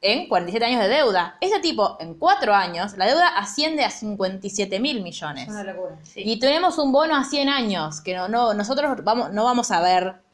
en 0.00 0.28
47 0.28 0.64
años 0.64 0.80
de 0.82 0.88
deuda. 0.88 1.36
Este 1.40 1.58
tipo, 1.60 1.96
en 2.00 2.14
4 2.14 2.54
años, 2.54 2.96
la 2.96 3.06
deuda 3.06 3.28
asciende 3.28 3.84
a 3.84 3.90
57 3.90 4.78
mil 4.78 5.02
millones. 5.02 5.48
locura. 5.48 5.98
Y 6.14 6.38
tenemos 6.38 6.78
un 6.78 6.92
bono 6.92 7.16
a 7.16 7.24
100 7.24 7.48
años, 7.48 8.00
que 8.00 8.14
no, 8.14 8.28
no, 8.28 8.54
nosotros 8.54 9.02
vamos, 9.02 9.32
no 9.32 9.44
vamos 9.44 9.70
a 9.70 9.80
ver 9.80 10.25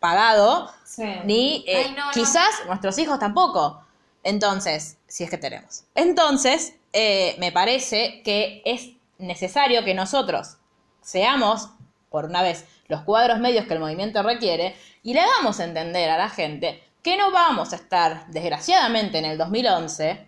pagado, 0.00 0.70
Sí. 0.84 1.04
ni 1.24 1.64
eh, 1.68 1.84
Ay, 1.86 1.94
no, 1.96 2.06
no. 2.06 2.10
quizás 2.12 2.48
nuestros 2.66 2.98
hijos 2.98 3.18
tampoco. 3.18 3.80
Entonces, 4.24 4.96
si 5.06 5.24
es 5.24 5.30
que 5.30 5.38
tenemos. 5.38 5.84
Entonces, 5.94 6.74
eh, 6.92 7.36
me 7.38 7.52
parece 7.52 8.22
que 8.24 8.60
es 8.64 8.90
necesario 9.18 9.84
que 9.84 9.94
nosotros 9.94 10.56
seamos, 11.00 11.68
por 12.10 12.24
una 12.24 12.42
vez, 12.42 12.64
los 12.88 13.02
cuadros 13.02 13.38
medios 13.38 13.66
que 13.66 13.74
el 13.74 13.80
movimiento 13.80 14.22
requiere 14.22 14.74
y 15.02 15.14
le 15.14 15.20
hagamos 15.20 15.60
entender 15.60 16.10
a 16.10 16.18
la 16.18 16.28
gente 16.28 16.82
que 17.02 17.16
no 17.16 17.30
vamos 17.30 17.72
a 17.72 17.76
estar, 17.76 18.26
desgraciadamente, 18.28 19.18
en 19.18 19.24
el 19.24 19.38
2011, 19.38 20.26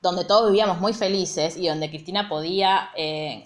donde 0.00 0.24
todos 0.24 0.50
vivíamos 0.50 0.78
muy 0.80 0.94
felices 0.94 1.56
y 1.56 1.68
donde 1.68 1.90
Cristina 1.90 2.28
podía, 2.28 2.90
eh, 2.96 3.42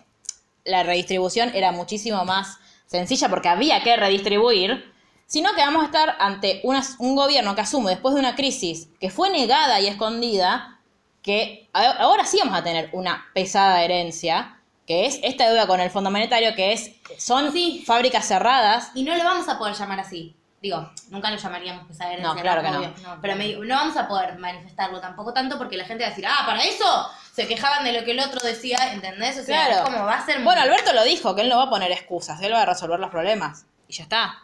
la 0.64 0.82
redistribución 0.84 1.50
era 1.54 1.72
muchísimo 1.72 2.24
más 2.24 2.58
sencilla 2.86 3.28
porque 3.28 3.48
había 3.48 3.82
que 3.82 3.96
redistribuir, 3.96 4.92
sino 5.34 5.52
que 5.54 5.62
vamos 5.62 5.82
a 5.82 5.86
estar 5.86 6.14
ante 6.20 6.60
una- 6.62 6.84
un 7.00 7.16
gobierno 7.16 7.56
que 7.56 7.60
asume 7.62 7.90
después 7.90 8.14
de 8.14 8.20
una 8.20 8.36
crisis 8.36 8.86
que 9.00 9.10
fue 9.10 9.30
negada 9.30 9.80
y 9.80 9.88
escondida, 9.88 10.78
que 11.22 11.68
ahora 11.72 12.24
sí 12.24 12.38
vamos 12.40 12.56
a 12.56 12.62
tener 12.62 12.88
una 12.92 13.26
pesada 13.34 13.82
herencia, 13.82 14.60
que 14.86 15.06
es 15.06 15.18
esta 15.24 15.48
deuda 15.48 15.66
con 15.66 15.80
el 15.80 15.90
Fondo 15.90 16.12
Monetario, 16.12 16.54
que 16.54 16.72
es 16.72 16.92
son 17.18 17.50
Sí. 17.52 17.82
fábricas 17.84 18.28
cerradas. 18.28 18.92
Y 18.94 19.02
no 19.02 19.16
lo 19.16 19.24
vamos 19.24 19.48
a 19.48 19.58
poder 19.58 19.74
llamar 19.74 19.98
así. 19.98 20.36
Digo, 20.62 20.88
nunca 21.10 21.32
lo 21.32 21.36
llamaríamos 21.36 21.84
pesada 21.88 22.12
herencia. 22.12 22.32
No, 22.34 22.40
claro 22.40 22.62
que 22.62 22.70
no. 22.70 22.78
obvio. 22.78 22.94
Pero 23.20 23.34
me- 23.36 23.56
no 23.56 23.74
vamos 23.74 23.96
a 23.96 24.06
poder 24.06 24.38
manifestarlo 24.38 25.00
tampoco 25.00 25.32
tanto 25.34 25.58
porque 25.58 25.76
la 25.76 25.84
gente 25.84 26.04
va 26.04 26.08
a 26.08 26.10
decir, 26.10 26.26
ah, 26.28 26.44
para 26.46 26.62
eso 26.62 27.10
se 27.32 27.48
quejaban 27.48 27.82
de 27.84 27.92
lo 27.92 28.04
que 28.04 28.12
el 28.12 28.20
otro 28.20 28.40
decía, 28.40 28.92
¿entendés? 28.92 29.36
O 29.38 29.42
sea, 29.42 29.66
Claro. 29.66 29.82
es 29.84 29.90
como 29.90 30.04
va 30.06 30.14
a 30.14 30.24
ser 30.24 30.36
muy- 30.36 30.44
Bueno, 30.44 30.62
Alberto 30.62 30.92
lo 30.92 31.02
dijo, 31.02 31.34
que 31.34 31.40
él 31.42 31.48
no 31.48 31.56
va 31.58 31.64
a 31.64 31.70
poner 31.70 31.90
excusas, 31.90 32.40
él 32.40 32.52
va 32.52 32.62
a 32.62 32.66
resolver 32.66 33.00
los 33.00 33.10
problemas. 33.10 33.66
Y 33.88 33.94
ya 33.94 34.04
está. 34.04 34.36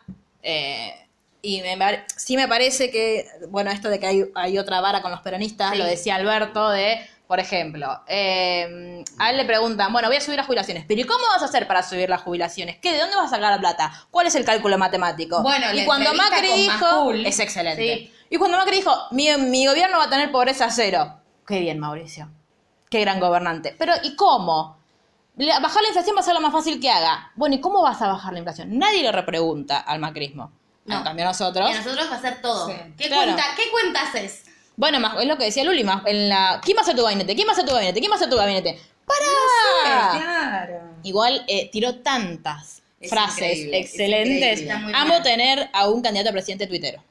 Eh, 0.42 0.94
y 1.42 1.62
me, 1.62 2.04
sí 2.16 2.36
me 2.36 2.48
parece 2.48 2.90
que, 2.90 3.26
bueno, 3.48 3.70
esto 3.70 3.88
de 3.88 3.98
que 3.98 4.06
hay, 4.06 4.24
hay 4.34 4.58
otra 4.58 4.80
vara 4.80 5.00
con 5.02 5.10
los 5.10 5.20
peronistas, 5.20 5.72
Sí. 5.72 5.78
lo 5.78 5.84
decía 5.86 6.16
Alberto, 6.16 6.68
de, 6.68 7.00
por 7.26 7.40
ejemplo, 7.40 8.00
eh, 8.08 9.02
a 9.18 9.30
él 9.30 9.36
le 9.38 9.44
preguntan, 9.46 9.92
bueno, 9.92 10.08
voy 10.08 10.16
a 10.18 10.20
subir 10.20 10.36
las 10.36 10.46
jubilaciones, 10.46 10.84
pero 10.86 11.00
¿y 11.00 11.04
cómo 11.04 11.24
vas 11.32 11.42
a 11.42 11.46
hacer 11.46 11.66
para 11.66 11.82
subir 11.82 12.10
las 12.10 12.20
jubilaciones? 12.22 12.76
¿Qué? 12.78 12.92
¿De 12.92 12.98
dónde 12.98 13.16
vas 13.16 13.26
a 13.32 13.36
sacar 13.36 13.52
la 13.52 13.58
plata? 13.58 13.90
¿Cuál 14.10 14.26
es 14.26 14.34
el 14.34 14.44
cálculo 14.44 14.76
matemático? 14.76 15.42
Bueno, 15.42 15.72
y 15.72 15.84
cuando 15.86 16.12
Macri 16.12 16.52
dijo, 16.52 17.12
es 17.12 17.38
excelente. 17.38 17.82
Sí. 17.82 18.14
Y 18.28 18.36
cuando 18.36 18.58
Macri 18.58 18.76
dijo, 18.76 18.94
mi, 19.12 19.28
mi 19.38 19.66
gobierno 19.66 19.96
va 19.98 20.04
a 20.04 20.10
tener 20.10 20.30
pobreza 20.30 20.68
cero. 20.70 21.16
Qué 21.46 21.60
bien, 21.60 21.78
Mauricio. 21.78 22.28
Qué 22.90 23.00
gran 23.00 23.18
gobernante. 23.18 23.74
Pero, 23.78 23.94
¿y 24.02 24.14
cómo? 24.14 24.79
Bajar 25.62 25.82
la 25.82 25.88
inflación 25.88 26.16
va 26.16 26.20
a 26.20 26.24
ser 26.24 26.34
lo 26.34 26.40
más 26.40 26.52
fácil 26.52 26.80
que 26.80 26.90
haga. 26.90 27.30
Bueno, 27.34 27.54
¿y 27.54 27.60
cómo 27.60 27.82
vas 27.82 28.00
a 28.02 28.08
bajar 28.08 28.32
la 28.32 28.38
inflación? 28.40 28.78
Nadie 28.78 29.02
le 29.02 29.10
repregunta 29.12 29.78
al 29.78 29.98
macrismo. 29.98 30.52
No. 30.84 30.98
En 30.98 31.04
cambio 31.04 31.24
nosotros. 31.24 31.70
Y 31.70 31.72
a 31.74 31.78
nosotros 31.78 32.10
va 32.10 32.16
a 32.16 32.20
ser 32.20 32.40
todo. 32.42 32.66
Sí. 32.68 32.74
¿Qué, 32.98 33.06
Claro. 33.08 33.24
cuenta, 33.32 33.44
¿Qué 33.56 33.70
cuenta 33.70 34.02
haces? 34.02 34.44
Bueno, 34.76 34.98
más, 35.00 35.14
es 35.20 35.26
lo 35.26 35.36
que 35.36 35.44
decía 35.44 35.62
Luli, 35.64 35.84
más, 35.84 36.02
en 36.06 36.28
la, 36.28 36.60
¿quién 36.64 36.76
va 36.76 36.82
a 36.82 36.84
ser 36.84 36.96
tu 36.96 37.02
gabinete? 37.02 37.34
¿Quién 37.34 37.46
va 37.46 37.52
a 37.52 37.54
ser 37.54 37.66
tu 37.66 37.72
gabinete? 37.72 38.00
¿Quién 38.00 38.10
va 38.10 38.16
a 38.16 38.18
ser 38.18 38.30
tu 38.30 38.36
gabinete? 38.36 38.80
¡Para! 39.06 40.10
Claro. 40.18 40.80
Igual 41.02 41.44
eh, 41.48 41.68
tiró 41.70 41.96
tantas 41.96 42.82
Es 43.00 43.10
frases 43.10 43.36
increíble, 43.58 43.78
excelentes. 43.78 44.60
increíble. 44.62 44.92
Amo 44.96 45.10
bien. 45.10 45.22
tener 45.22 45.70
a 45.72 45.88
un 45.88 46.00
candidato 46.02 46.30
a 46.30 46.32
presidente 46.32 46.66
tuitero. 46.66 47.02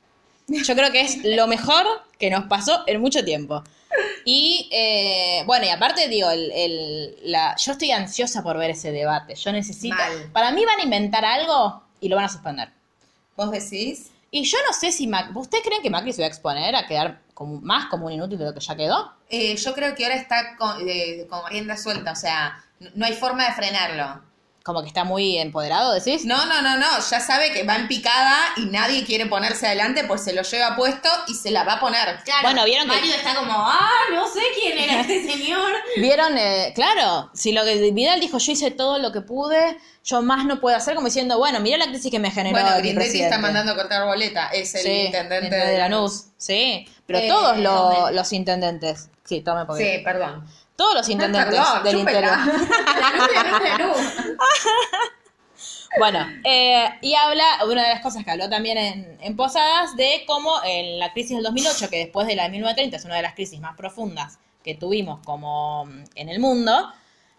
Yo 0.48 0.76
creo 0.76 0.92
que 0.92 1.02
es 1.02 1.20
lo 1.24 1.46
mejor 1.48 1.86
que 2.18 2.30
nos 2.32 2.46
pasó 2.46 2.84
en 2.88 3.00
mucho 3.02 3.24
tiempo. 3.24 3.64
Y 4.26 4.70
eh, 4.72 5.44
bueno, 5.46 5.66
y 5.66 5.70
aparte 5.70 6.08
digo, 6.08 6.30
el, 6.30 6.52
el- 6.52 7.16
la, 7.24 7.56
yo 7.58 7.72
estoy 7.72 7.92
ansiosa 7.92 8.44
por 8.44 8.58
ver 8.58 8.72
ese 8.72 8.92
debate. 8.92 9.36
Yo 9.36 9.52
necesito. 9.52 9.96
Mal. 9.96 10.30
Para 10.34 10.52
mí 10.52 10.64
van 10.66 10.80
a 10.80 10.84
inventar 10.84 11.26
algo 11.26 11.84
y 12.02 12.10
lo 12.10 12.16
van 12.16 12.26
a 12.26 12.30
suspender. 12.30 12.70
¿Vos 13.36 13.52
decís? 13.52 14.12
Y 14.32 14.44
yo 14.44 14.58
no 14.68 14.74
sé 14.74 14.92
si 14.92 15.08
Mac, 15.08 15.36
¿Ustedes 15.36 15.64
creen 15.64 15.82
que 15.82 15.90
Macri 15.90 16.14
se 16.14 16.22
va 16.22 16.26
a 16.26 16.30
exponer 16.30 16.76
a 16.76 16.86
quedar 16.86 17.22
como, 17.34 17.60
más 17.62 17.88
como 17.88 18.06
un 18.08 18.12
inútil 18.12 18.38
de 18.38 18.46
lo 18.46 18.54
que 18.54 18.60
ya 18.60 18.76
quedó? 18.76 19.12
Eh, 19.30 19.56
yo 19.56 19.74
creo 19.74 19.96
que 19.96 20.04
ahora 20.04 20.16
está 20.18 20.56
con, 20.56 20.88
eh, 20.88 21.26
con 21.30 21.50
rienda 21.50 21.76
suelta, 21.78 22.12
o 22.12 22.16
sea, 22.16 22.64
no 22.96 23.06
hay 23.06 23.14
forma 23.14 23.46
de 23.46 23.54
frenarlo. 23.54 24.22
Como 24.64 24.82
que 24.82 24.88
está 24.90 25.04
muy 25.06 25.38
empoderado, 25.38 25.94
decís. 25.94 26.26
No, 26.26 26.46
no, 26.46 26.62
no, 26.62 26.78
no, 26.78 26.86
ya 27.10 27.20
sabe 27.22 27.52
que 27.54 27.64
va 27.64 27.78
en 27.78 27.88
picada 27.88 28.38
y 28.58 28.66
nadie 28.66 29.06
quiere 29.06 29.26
ponerse 29.26 29.66
adelante, 29.68 30.04
pues 30.04 30.22
se 30.24 30.34
lo 30.34 30.42
lleva 30.44 30.76
puesto 30.76 31.10
y 31.28 31.34
se 31.34 31.50
la 31.50 31.64
va 31.64 31.74
a 31.74 31.80
poner. 31.80 32.20
Claro, 32.26 32.42
Bueno, 32.44 32.66
¿vieron 32.66 32.88
que- 32.88 32.96
Mario 32.96 33.16
está 33.16 33.36
como, 33.36 33.54
ah, 33.56 33.90
no 34.14 34.28
sé 34.28 34.42
quién 34.60 34.78
era 34.78 35.02
este 35.02 35.24
señor. 35.32 35.72
Vieron, 35.98 36.38
eh, 36.38 36.74
claro, 36.76 37.32
si 37.34 37.52
lo 37.54 37.64
que 37.64 37.92
Vidal 37.92 38.20
dijo, 38.20 38.38
yo 38.38 38.52
hice 38.52 38.70
todo 38.70 39.00
lo 39.00 39.12
que 39.14 39.22
pude, 39.22 39.78
yo 40.04 40.22
más 40.22 40.46
no 40.46 40.60
puedo 40.60 40.76
hacer, 40.76 40.94
como 40.94 41.08
diciendo, 41.08 41.38
bueno, 41.38 41.62
mirá 41.62 41.78
la 41.78 41.88
crisis 41.88 42.12
que 42.12 42.20
me 42.20 42.30
generó 42.30 42.52
Bueno, 42.60 42.76
el 42.76 42.82
Grindetti 42.82 42.96
presidente. 43.08 43.30
está 43.36 43.40
mandando 43.42 43.72
a 43.72 43.76
cortar 43.76 44.06
boleta, 44.06 44.48
es 44.50 44.76
el 44.76 44.82
Sí, 44.82 44.92
intendente 45.06 45.56
de 45.56 45.78
Lanús. 45.78 46.26
Sí, 46.38 46.88
pero 47.08 47.20
Eh, 47.20 47.28
todos 47.30 47.58
lo- 47.58 47.72
¿dónde? 47.92 48.14
los 48.16 48.34
intendentes, 48.34 49.10
sí, 49.24 49.42
tome 49.42 49.66
Sí, 49.78 50.02
perdón. 50.04 50.46
Todos 50.80 50.96
los 50.96 51.10
intendentes 51.10 51.54
Perdón, 51.60 51.84
del 51.84 51.98
chúpela. 52.00 52.20
interior. 52.20 53.96
Bueno, 55.98 56.20
eh, 56.44 56.86
y 57.02 57.16
habla, 57.16 57.44
una 57.66 57.82
de 57.84 57.90
las 57.90 58.02
cosas 58.02 58.24
que 58.24 58.30
habló 58.30 58.48
también 58.48 58.78
en, 58.78 59.18
en 59.22 59.36
Posadas, 59.36 59.96
de 59.96 60.24
cómo 60.28 60.54
en 60.64 61.00
la 61.00 61.12
crisis 61.14 61.32
del 61.36 61.44
2008, 61.44 61.90
que 61.90 61.98
después 61.98 62.28
de 62.28 62.36
la 62.36 62.44
de 62.44 62.50
1930 62.50 62.96
es 62.98 63.06
una 63.06 63.16
de 63.16 63.24
las 63.24 63.34
crisis 63.34 63.60
más 63.60 63.76
profundas 63.76 64.38
que 64.64 64.76
tuvimos 64.76 65.20
como 65.26 65.86
mm, 65.86 66.04
en 66.16 66.30
el 66.30 66.40
mundo, 66.40 66.94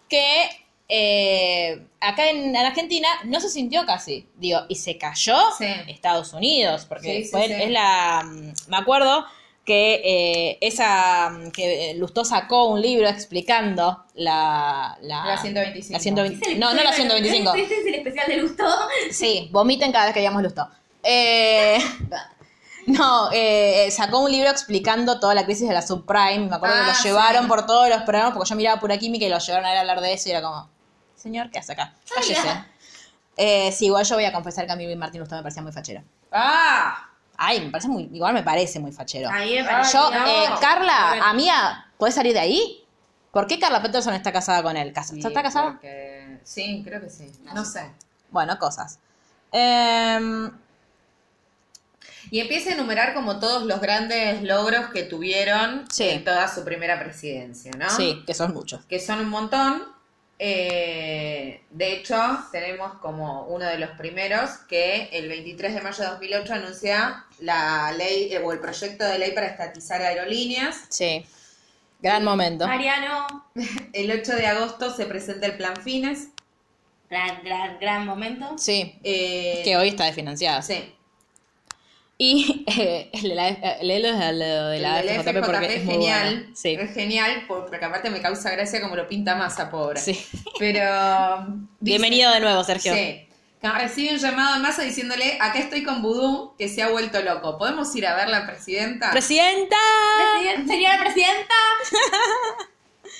que 0.09 0.51
eh, 0.89 1.87
acá 2.01 2.29
en, 2.29 2.57
en 2.57 2.57
Argentina 2.57 3.07
no 3.25 3.39
se 3.41 3.49
sintió 3.49 3.87
casi, 3.87 4.27
digo, 4.35 4.63
y 4.69 4.75
se 4.75 4.99
cayó 4.99 5.37
Sí. 5.57 5.67
Estados 5.87 6.33
Unidos, 6.33 6.87
porque 6.87 7.19
Sí, 7.19 7.25
sí, 7.27 7.31
fue- 7.31 7.47
sí. 7.47 7.53
es 7.53 7.71
la, 7.71 8.25
mm, 8.27 8.53
me 8.67 8.77
acuerdo 8.79 9.25
que 9.71 10.01
eh, 10.05 10.59
esa 10.61 11.31
mm, 11.31 11.51
que 11.53 11.95
Lustó 11.97 12.25
sacó 12.25 12.67
un 12.71 12.81
libro 12.83 13.09
explicando 13.09 14.05
la 14.15 14.99
la, 15.03 15.25
La 15.27 15.39
125. 15.39 15.93
la 15.93 16.01
120 16.01 16.55
no 16.57 16.75
no 16.75 16.83
la 16.83 16.93
125 16.93 17.55
Este 17.55 17.75
es 17.81 17.87
el 17.87 17.95
especial 17.95 18.27
de 18.27 18.37
Lusto. 18.39 18.65
Sí, 19.13 19.49
vomiten 19.53 19.93
cada 19.93 20.07
vez 20.07 20.15
que 20.15 20.21
digamos 20.21 20.43
Lustó. 20.43 20.69
Eh, 21.05 21.79
no, 22.87 23.31
eh, 23.33 23.89
sacó 23.93 24.19
un 24.21 24.33
libro 24.33 24.51
explicando 24.51 25.21
toda 25.21 25.35
la 25.35 25.45
crisis 25.45 25.69
de 25.69 25.75
la 25.75 25.83
subprime. 25.83 26.49
Me 26.49 26.57
acuerdo 26.57 26.75
Ah, 26.77 26.81
que 26.83 26.89
lo 26.89 26.95
sí. 26.95 27.03
llevaron 27.09 27.47
por 27.47 27.65
todos 27.67 27.89
los 27.89 28.03
programas 28.03 28.35
porque 28.35 28.49
yo 28.51 28.57
miraba 28.57 28.81
pura 28.81 28.99
química 28.99 29.25
y 29.25 29.29
lo 29.29 29.39
llevaron 29.39 29.67
a 29.67 29.71
ir 29.71 29.77
a 29.77 29.81
hablar 29.83 30.01
de 30.01 30.13
eso 30.13 30.29
y 30.29 30.33
era 30.33 30.43
como, 30.43 30.69
señor, 31.15 31.51
¿qué 31.53 31.61
hace 31.61 31.75
acá? 31.75 31.95
Cállese. 32.13 32.43
ya. 32.45 32.67
Eh, 33.37 33.71
sí, 33.73 33.87
igual 33.87 34.05
yo 34.05 34.17
voy 34.17 34.25
a 34.25 34.33
confesar 34.33 34.67
que 34.67 34.73
a 34.73 34.77
mí 34.77 34.97
Martín 34.97 35.21
Lustó 35.21 35.37
me 35.37 35.43
parecía 35.43 35.63
muy 35.63 35.73
fachero. 35.73 36.03
Ah, 36.33 37.10
Ay, 37.43 37.61
me 37.63 37.71
parece 37.71 37.89
muy, 37.89 38.03
igual 38.13 38.35
me 38.35 38.43
parece 38.43 38.79
muy 38.81 38.93
fachero. 38.93 39.31
Yo, 39.31 40.11
eh, 40.13 40.45
Carla, 40.61 41.07
Bueno. 41.09 41.25
amiga, 41.25 41.91
¿puedes 41.97 42.15
salir 42.15 42.35
de 42.35 42.41
ahí? 42.41 42.85
¿Por 43.33 43.47
qué 43.47 43.59
Carla 43.59 43.81
Peterson 43.81 44.13
está 44.13 44.31
casada 44.31 44.63
con 44.63 44.77
él? 44.77 44.93
¿Casa- 44.93 45.15
sí, 45.15 45.21
¿Está 45.27 45.43
casada? 45.43 45.71
porque- 45.73 46.39
Sí, 46.45 46.83
creo 46.85 47.01
que 47.01 47.09
sí. 47.09 47.33
No 47.55 47.65
sé. 47.65 47.91
Bueno, 48.31 48.59
cosas. 48.59 48.99
Em, 49.53 50.51
Y 52.31 52.39
empieza 52.41 52.71
a 52.71 52.75
enumerar 52.75 53.15
como 53.15 53.39
todos 53.41 53.63
los 53.65 53.81
grandes 53.81 54.43
logros 54.43 54.91
que 54.91 55.03
tuvieron 55.05 55.87
Sí. 55.91 56.09
en 56.11 56.23
toda 56.25 56.47
su 56.47 56.63
primera 56.65 57.01
presidencia, 57.01 57.73
¿no? 57.79 57.89
Sí, 57.91 58.23
que 58.27 58.35
son 58.35 58.53
muchos. 58.53 58.85
Que 58.85 59.01
son 59.01 59.21
un 59.21 59.29
montón. 59.31 59.83
Eh, 60.43 61.61
de 61.69 61.93
hecho, 61.93 62.17
tenemos 62.51 62.95
como 63.01 63.45
uno 63.49 63.67
de 63.67 63.77
los 63.77 63.91
primeros 63.91 64.51
que 64.71 65.11
el 65.13 65.29
23 65.29 65.75
de 65.75 65.81
mayo 65.83 66.03
de 66.03 66.11
2008 66.13 66.55
anuncia 66.55 67.27
la 67.41 67.93
ley 67.93 68.33
eh, 68.33 68.39
o 68.39 68.51
el 68.51 68.59
proyecto 68.59 69.05
de 69.05 69.19
ley 69.19 69.33
para 69.33 69.49
estatizar 69.49 70.01
aerolíneas. 70.01 70.87
Sí. 70.89 71.27
Gran 72.01 72.25
momento. 72.25 72.67
Mariano, 72.67 73.51
El 73.93 74.11
8 74.11 74.35
de 74.37 74.47
agosto 74.47 74.97
se 74.97 75.05
presenta 75.05 75.45
el 75.45 75.59
plan 75.59 75.77
Fines. 75.77 76.29
gran, 77.11 77.45
gran, 77.45 77.79
gran 77.79 78.07
momento. 78.07 78.57
Sí. 78.57 78.99
Eh, 79.05 79.61
Que 79.63 79.77
hoy 79.77 79.89
está 79.89 80.07
desfinanciada. 80.07 80.63
Sí. 80.63 80.95
Y 82.23 82.65
eh, 82.77 83.09
el 83.15 83.23
de 83.31 83.35
la, 83.35 83.51
léelo 83.83 84.13
de 84.15 84.33
lo 84.35 84.69
de 84.69 84.79
la 84.79 85.01
El 85.01 85.09
FJP 85.23 85.43
porque 85.43 85.77
es 85.77 85.85
muy 85.85 85.95
genial. 85.95 86.35
bueno. 86.41 86.55
Sí. 86.55 86.77
Es 86.79 86.93
genial 86.93 87.45
porque 87.49 87.83
aparte 87.83 88.11
me 88.11 88.21
causa 88.21 88.51
gracia 88.51 88.83
como 88.83 88.95
lo 88.95 89.09
pinta 89.09 89.37
masa, 89.37 89.71
pobre. 89.71 89.99
Sí. 89.99 90.23
Pero. 90.59 90.85
dice- 91.81 91.99
Bienvenido 91.99 92.31
de 92.33 92.41
nuevo, 92.41 92.63
Sergio. 92.63 92.93
Sí. 92.95 93.27
Recibe 93.63 94.13
un 94.15 94.19
llamado 94.19 94.55
de 94.57 94.61
masa 94.61 94.83
diciéndole: 94.83 95.39
Acá 95.41 95.59
estoy 95.61 95.83
con 95.83 96.03
Vudú, 96.03 96.55
que 96.59 96.69
se 96.69 96.83
ha 96.83 96.89
vuelto 96.91 97.23
loco. 97.23 97.57
¿Podemos 97.57 97.95
ir 97.97 98.07
a 98.07 98.15
ver 98.17 98.29
la 98.29 98.47
presidenta? 98.47 99.11
¡Presidenta! 99.13 99.77
Presidenta- 100.43 100.73
Señora 100.75 100.99
presidenta. 101.01 101.55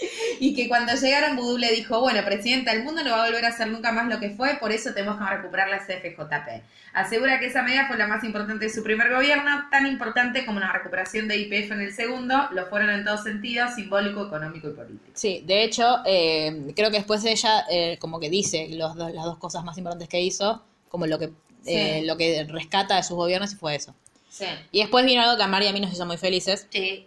y 0.41 0.55
que 0.55 0.69
cuando 0.69 0.95
llegaron, 0.95 1.37
Vudú 1.37 1.59
le 1.59 1.71
dijo: 1.73 2.01
Bueno, 2.01 2.25
presidenta, 2.25 2.73
el 2.73 2.85
mundo 2.85 3.03
no 3.05 3.11
va 3.11 3.25
a 3.25 3.27
volver 3.27 3.45
a 3.45 3.53
ser 3.53 3.69
nunca 3.69 3.93
más 3.93 4.09
lo 4.09 4.19
que 4.21 4.31
fue, 4.31 4.55
por 4.61 4.73
eso 4.73 4.93
tenemos 4.95 5.19
que 5.19 5.25
recuperar 5.37 5.69
la 5.69 5.79
CFJP. 5.79 6.63
Asegura 6.93 7.39
que 7.39 7.47
esa 7.47 7.63
medida 7.63 7.87
fue 7.87 7.97
la 7.97 8.09
más 8.09 8.25
importante 8.25 8.65
de 8.65 8.71
su 8.71 8.83
primer 8.83 9.13
gobierno, 9.13 9.69
tan 9.71 9.87
importante 9.87 10.45
como 10.45 10.59
la 10.59 10.73
recuperación 10.73 11.29
de 11.29 11.37
IPF 11.37 11.71
en 11.73 11.81
el 11.83 11.93
segundo, 11.95 12.49
lo 12.51 12.67
fueron 12.67 12.91
en 12.91 13.05
todos 13.05 13.23
sentidos, 13.23 13.75
simbólico, 13.77 14.27
económico 14.27 14.69
y 14.69 14.73
político. 14.73 15.05
Sí, 15.15 15.45
de 15.47 15.63
hecho, 15.63 15.99
eh, 16.05 16.73
creo 16.75 16.91
que 16.91 16.97
después 16.99 17.25
ella 17.25 17.65
eh, 17.71 17.97
como 18.01 18.19
que 18.19 18.29
dice 18.29 18.69
los 18.71 18.97
las 18.97 19.13
dos 19.25 19.39
cosas 19.39 19.63
más 19.65 19.79
importantes 19.79 20.09
que 20.09 20.21
hizo, 20.21 20.65
como 20.89 21.07
lo 21.07 21.19
que 21.19 21.31
eh, 21.67 21.99
Sí. 22.01 22.07
lo 22.07 22.17
que 22.17 22.45
rescata 22.49 22.97
de 22.97 23.03
sus 23.03 23.17
gobiernos 23.17 23.53
y 23.53 23.57
fue 23.57 23.75
eso. 23.77 23.95
Sí. 24.29 24.47
Y 24.73 24.81
después 24.81 25.05
vino 25.05 25.21
algo 25.23 25.37
que 25.37 25.43
a 25.43 25.47
María 25.47 25.69
y 25.69 25.71
a 25.71 25.75
mí 25.75 25.81
nos 25.81 25.93
hizo 25.93 26.07
muy 26.07 26.17
felices, 26.17 26.67
Sí. 26.71 27.07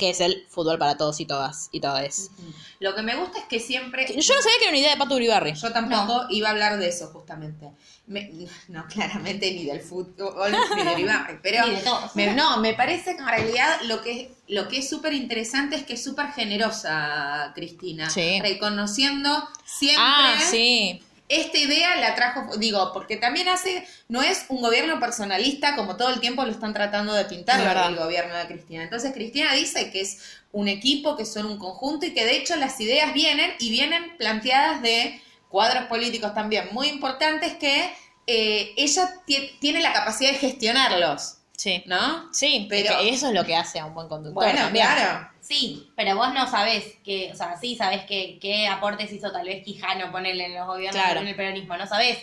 Que 0.00 0.08
es 0.10 0.20
el 0.20 0.46
fútbol 0.48 0.78
para 0.78 0.96
todos 0.96 1.20
y 1.20 1.26
todas 1.26 1.68
y 1.72 1.80
todas. 1.80 2.30
Lo 2.78 2.94
que 2.94 3.02
me 3.02 3.14
gusta 3.16 3.38
es 3.40 3.44
que 3.44 3.60
siempre... 3.60 4.06
Yo 4.08 4.34
no 4.34 4.40
sabía 4.40 4.56
que 4.58 4.64
era 4.64 4.70
una 4.70 4.78
idea 4.78 4.90
de 4.92 4.96
Pato 4.96 5.14
Uribarri. 5.14 5.52
Yo 5.52 5.70
tampoco 5.72 6.24
iba 6.30 6.48
a 6.48 6.52
hablar 6.52 6.78
de 6.78 6.88
eso, 6.88 7.08
justamente. 7.08 7.70
Me- 8.06 8.32
no, 8.68 8.86
claramente 8.88 9.52
ni 9.52 9.66
del 9.66 9.80
fútbol, 9.82 10.50
ni 10.74 10.82
del 10.84 11.00
Ibarri, 11.00 11.38
pero... 11.42 11.66
Ni 11.66 11.74
de 11.76 11.82
todos. 11.82 12.16
me- 12.16 12.32
no, 12.34 12.56
me 12.56 12.72
parece 12.72 13.14
que 13.14 13.20
en 13.20 13.28
realidad 13.28 13.80
lo 13.84 14.00
que, 14.00 14.32
lo 14.48 14.66
que 14.68 14.78
es 14.78 14.88
súper 14.88 15.12
interesante 15.12 15.76
es 15.76 15.84
que 15.84 15.92
es 15.92 16.02
súper 16.02 16.32
generosa, 16.32 17.52
Cristina. 17.54 18.08
Sí. 18.08 18.40
Reconociendo 18.40 19.46
siempre... 19.66 20.02
Ah, 20.02 20.38
sí. 20.50 21.02
Esta 21.30 21.58
idea 21.58 21.94
la 21.96 22.14
trajo, 22.16 22.56
digo, 22.56 22.92
porque 22.92 23.16
también 23.16 23.48
hace, 23.48 23.86
no 24.08 24.20
es 24.20 24.46
un 24.48 24.60
gobierno 24.60 24.98
personalista 24.98 25.76
como 25.76 25.96
todo 25.96 26.10
el 26.10 26.20
tiempo 26.20 26.44
lo 26.44 26.50
están 26.50 26.74
tratando 26.74 27.12
de 27.14 27.24
pintar 27.24 27.60
el 27.88 27.96
gobierno 27.96 28.34
de 28.36 28.46
Cristina. 28.48 28.82
Entonces 28.82 29.12
Cristina 29.14 29.54
dice 29.54 29.90
que 29.92 30.00
es 30.00 30.18
un 30.52 30.66
equipo, 30.66 31.16
que 31.16 31.24
son 31.24 31.46
un 31.46 31.56
conjunto 31.58 32.04
y 32.04 32.14
que 32.14 32.24
de 32.24 32.36
hecho 32.36 32.56
las 32.56 32.80
ideas 32.80 33.14
vienen 33.14 33.52
y 33.60 33.70
vienen 33.70 34.16
planteadas 34.18 34.82
de 34.82 35.22
cuadros 35.48 35.84
políticos 35.84 36.34
también 36.34 36.68
muy 36.72 36.88
importantes 36.88 37.54
que 37.54 37.90
eh, 38.26 38.72
ella 38.76 39.10
ti- 39.26 39.56
tiene 39.60 39.80
la 39.80 39.92
capacidad 39.92 40.32
de 40.32 40.38
gestionarlos, 40.38 41.36
Sí. 41.62 41.82
¿no? 41.84 42.32
Sí, 42.32 42.66
Pero- 42.70 42.98
eso 43.00 43.28
es 43.28 43.34
lo 43.34 43.44
que 43.44 43.54
hace 43.54 43.78
a 43.80 43.84
un 43.84 43.92
buen 43.92 44.08
conductor. 44.08 44.42
Bueno, 44.44 44.60
también. 44.60 44.86
claro. 44.86 45.28
Sí, 45.42 45.90
pero 45.94 46.16
vos 46.16 46.32
no 46.32 46.46
sabés 46.50 46.84
que, 47.04 47.30
o 47.32 47.36
sea, 47.36 47.58
sí 47.60 47.76
sabés 47.76 48.04
que, 48.06 48.38
qué 48.40 48.66
aportes 48.66 49.12
hizo 49.12 49.30
tal 49.30 49.44
vez 49.46 49.62
Quijano 49.62 50.10
ponerle 50.10 50.46
en 50.46 50.54
los 50.54 50.66
gobiernos 50.66 51.02
Claro. 51.02 51.20
en 51.20 51.28
el 51.28 51.36
peronismo, 51.36 51.76
no 51.76 51.86
sabés 51.86 52.16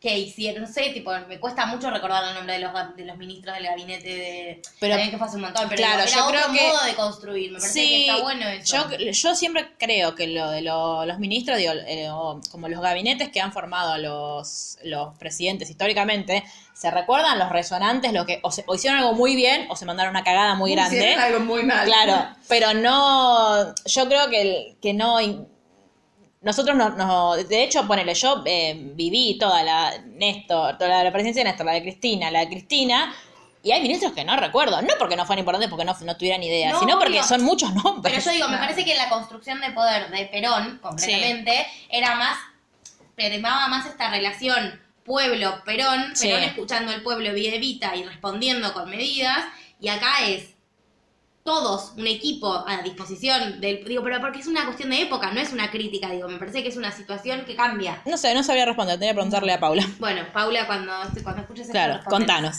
qué 0.00 0.18
hicieron, 0.18 0.64
no 0.64 0.68
sé, 0.68 0.90
tipo, 0.90 1.10
me 1.28 1.40
cuesta 1.40 1.64
mucho 1.64 1.88
recordar 1.90 2.22
el 2.28 2.34
nombre 2.34 2.52
de 2.54 2.58
los, 2.58 2.72
ga- 2.72 2.94
de 2.94 3.06
los 3.06 3.16
ministros 3.16 3.54
del 3.56 3.64
gabinete 3.64 4.06
de... 4.14 4.62
Pero- 4.78 4.92
también 4.96 5.10
que 5.10 5.16
fue 5.16 5.26
hace 5.28 5.36
un 5.36 5.42
montón, 5.44 5.66
pero 5.70 5.76
claro, 5.78 6.02
digo, 6.04 6.08
era 6.08 6.16
yo 6.18 6.26
otro 6.26 6.40
creo 6.42 6.52
que- 6.52 6.66
modo 6.74 6.84
de 6.84 6.94
construir, 6.94 7.52
me 7.52 7.58
parece 7.58 7.80
que 7.80 8.00
está 8.08 8.20
bueno 8.22 8.46
eso. 8.48 8.88
Yo, 8.90 8.98
yo 9.12 9.34
siempre 9.34 9.70
creo 9.78 10.14
que 10.14 10.26
lo 10.26 10.50
de 10.50 10.60
lo- 10.60 11.06
los 11.06 11.18
ministros, 11.18 11.56
digo, 11.56 11.72
eh, 11.86 12.10
o 12.10 12.38
como 12.50 12.68
los 12.68 12.82
gabinetes 12.82 13.30
que 13.30 13.40
han 13.40 13.54
formado 13.54 13.96
los, 13.96 14.76
los 14.84 15.14
presidentes 15.14 15.70
históricamente, 15.70 16.44
se 16.74 16.90
recuerdan 16.90 17.38
los 17.38 17.48
resonantes, 17.50 18.12
lo 18.12 18.26
que 18.26 18.40
o, 18.42 18.50
se- 18.50 18.64
o 18.66 18.74
hicieron 18.74 18.98
algo 18.98 19.14
muy 19.14 19.34
bien 19.36 19.66
o 19.70 19.76
se 19.76 19.86
mandaron 19.86 20.10
una 20.10 20.24
cagada 20.24 20.54
muy 20.56 20.72
grande. 20.72 20.96
Hicieron 20.98 21.22
algo 21.24 21.40
muy 21.40 21.62
mal. 21.62 21.86
Claro, 21.86 22.28
pero 22.48 22.74
no, 22.74 23.72
yo 23.86 24.06
creo 24.08 24.28
que, 24.28 24.42
el- 24.42 24.76
que 24.82 24.92
no, 24.92 25.18
nosotros 26.42 26.76
no, 26.76 26.90
no- 26.90 27.36
de 27.36 27.62
hecho, 27.62 27.86
ponele, 27.86 28.12
yo 28.14 28.42
eh, 28.44 28.74
viví 28.94 29.38
toda 29.38 29.62
la 29.62 29.92
Néstor, 30.04 30.76
toda 30.76 31.02
la 31.02 31.12
presidencia 31.12 31.42
de 31.42 31.48
Néstor, 31.50 31.64
la 31.66 31.72
de 31.72 31.82
Cristina, 31.82 32.30
la 32.30 32.40
de 32.40 32.48
Cristina, 32.48 33.14
y 33.62 33.70
hay 33.72 33.80
ministros 33.80 34.12
que 34.12 34.24
no 34.24 34.36
recuerdo, 34.36 34.82
no 34.82 34.88
porque 34.98 35.16
no 35.16 35.24
fueran 35.24 35.38
importantes, 35.40 35.70
porque 35.70 35.86
no, 35.86 35.96
no 36.02 36.16
tuvieran 36.18 36.42
idea, 36.42 36.72
No, 36.72 36.80
sino 36.80 36.98
porque 36.98 37.22
son 37.22 37.42
muchos 37.42 37.72
nombres. 37.72 38.12
Pero 38.12 38.22
yo 38.26 38.30
digo, 38.32 38.48
me 38.48 38.58
parece 38.58 38.84
que 38.84 38.94
la 38.94 39.08
construcción 39.08 39.58
de 39.62 39.70
poder 39.70 40.10
de 40.10 40.26
Perón, 40.26 40.80
concretamente, 40.82 41.66
era 41.88 42.14
más, 42.16 42.36
primaba 43.14 43.68
más 43.68 43.86
esta 43.86 44.10
relación 44.10 44.82
pueblo-Perón, 45.04 46.14
Sí. 46.16 46.28
Perón 46.28 46.42
escuchando 46.44 46.92
al 46.92 47.02
pueblo 47.02 47.32
vía 47.32 47.54
Evita 47.54 47.94
y 47.96 48.04
respondiendo 48.04 48.72
con 48.72 48.90
medidas, 48.90 49.44
y 49.80 49.88
acá 49.88 50.26
es 50.26 50.50
todos 51.42 51.92
un 51.98 52.06
equipo 52.06 52.64
a 52.66 52.80
disposición 52.82 53.60
del 53.60 53.84
digo 53.84 54.02
pero 54.02 54.18
porque 54.18 54.38
es 54.38 54.46
una 54.46 54.64
cuestión 54.64 54.88
de 54.88 55.02
época 55.02 55.30
no 55.30 55.40
es 55.40 55.52
una 55.52 55.70
crítica 55.70 56.08
digo 56.10 56.26
me 56.26 56.38
parece 56.38 56.62
que 56.62 56.70
es 56.70 56.76
una 56.78 56.90
situación 56.90 57.44
que 57.44 57.54
cambia 57.54 58.00
No 58.06 58.16
sé, 58.16 58.32
no 58.32 58.42
sabría 58.42 58.64
responder, 58.64 58.94
tenía 58.98 59.10
que 59.10 59.16
preguntarle 59.16 59.52
a 59.52 59.60
Paula. 59.60 59.86
bueno 59.98 60.22
Paula 60.32 60.66
cuando 60.66 60.90
cuando 61.22 61.42
escuches 61.42 61.62
esto 61.66 61.72
Claro, 61.72 61.94
respondes. 61.96 62.18
contanos. 62.18 62.56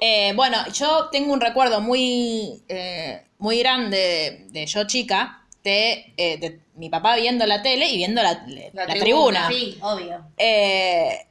Eh, 0.00 0.32
bueno, 0.34 0.58
yo 0.72 1.08
tengo 1.12 1.32
un 1.32 1.40
recuerdo 1.40 1.80
muy, 1.80 2.60
eh, 2.68 3.24
muy 3.38 3.58
grande 3.60 3.96
de, 3.98 4.60
de 4.60 4.66
yo 4.66 4.84
chica, 4.88 5.44
de, 5.62 6.12
eh, 6.16 6.38
de 6.38 6.60
mi 6.74 6.88
papá 6.88 7.14
viendo 7.16 7.46
la 7.46 7.62
tele 7.62 7.88
y 7.88 7.98
viendo 7.98 8.20
la, 8.22 8.32
la 8.72 8.84
La 8.86 8.94
tribuna. 8.94 9.46
tribuna, 9.46 9.48
sí 9.48 9.78
obvio 9.80 10.24
Eh, 10.38 11.26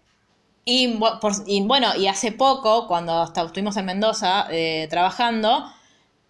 y, 0.68 0.88
bu- 1.00 1.20
por- 1.20 1.34
y 1.48 1.62
bueno, 1.64 1.96
y 1.96 2.08
hace 2.08 2.32
poco, 2.32 2.88
cuando 2.88 3.22
hasta 3.22 3.42
estuvimos 3.44 3.78
en 3.78 3.86
Mendoza 3.86 4.48
eh, 4.52 4.88
trabajando, 4.90 5.66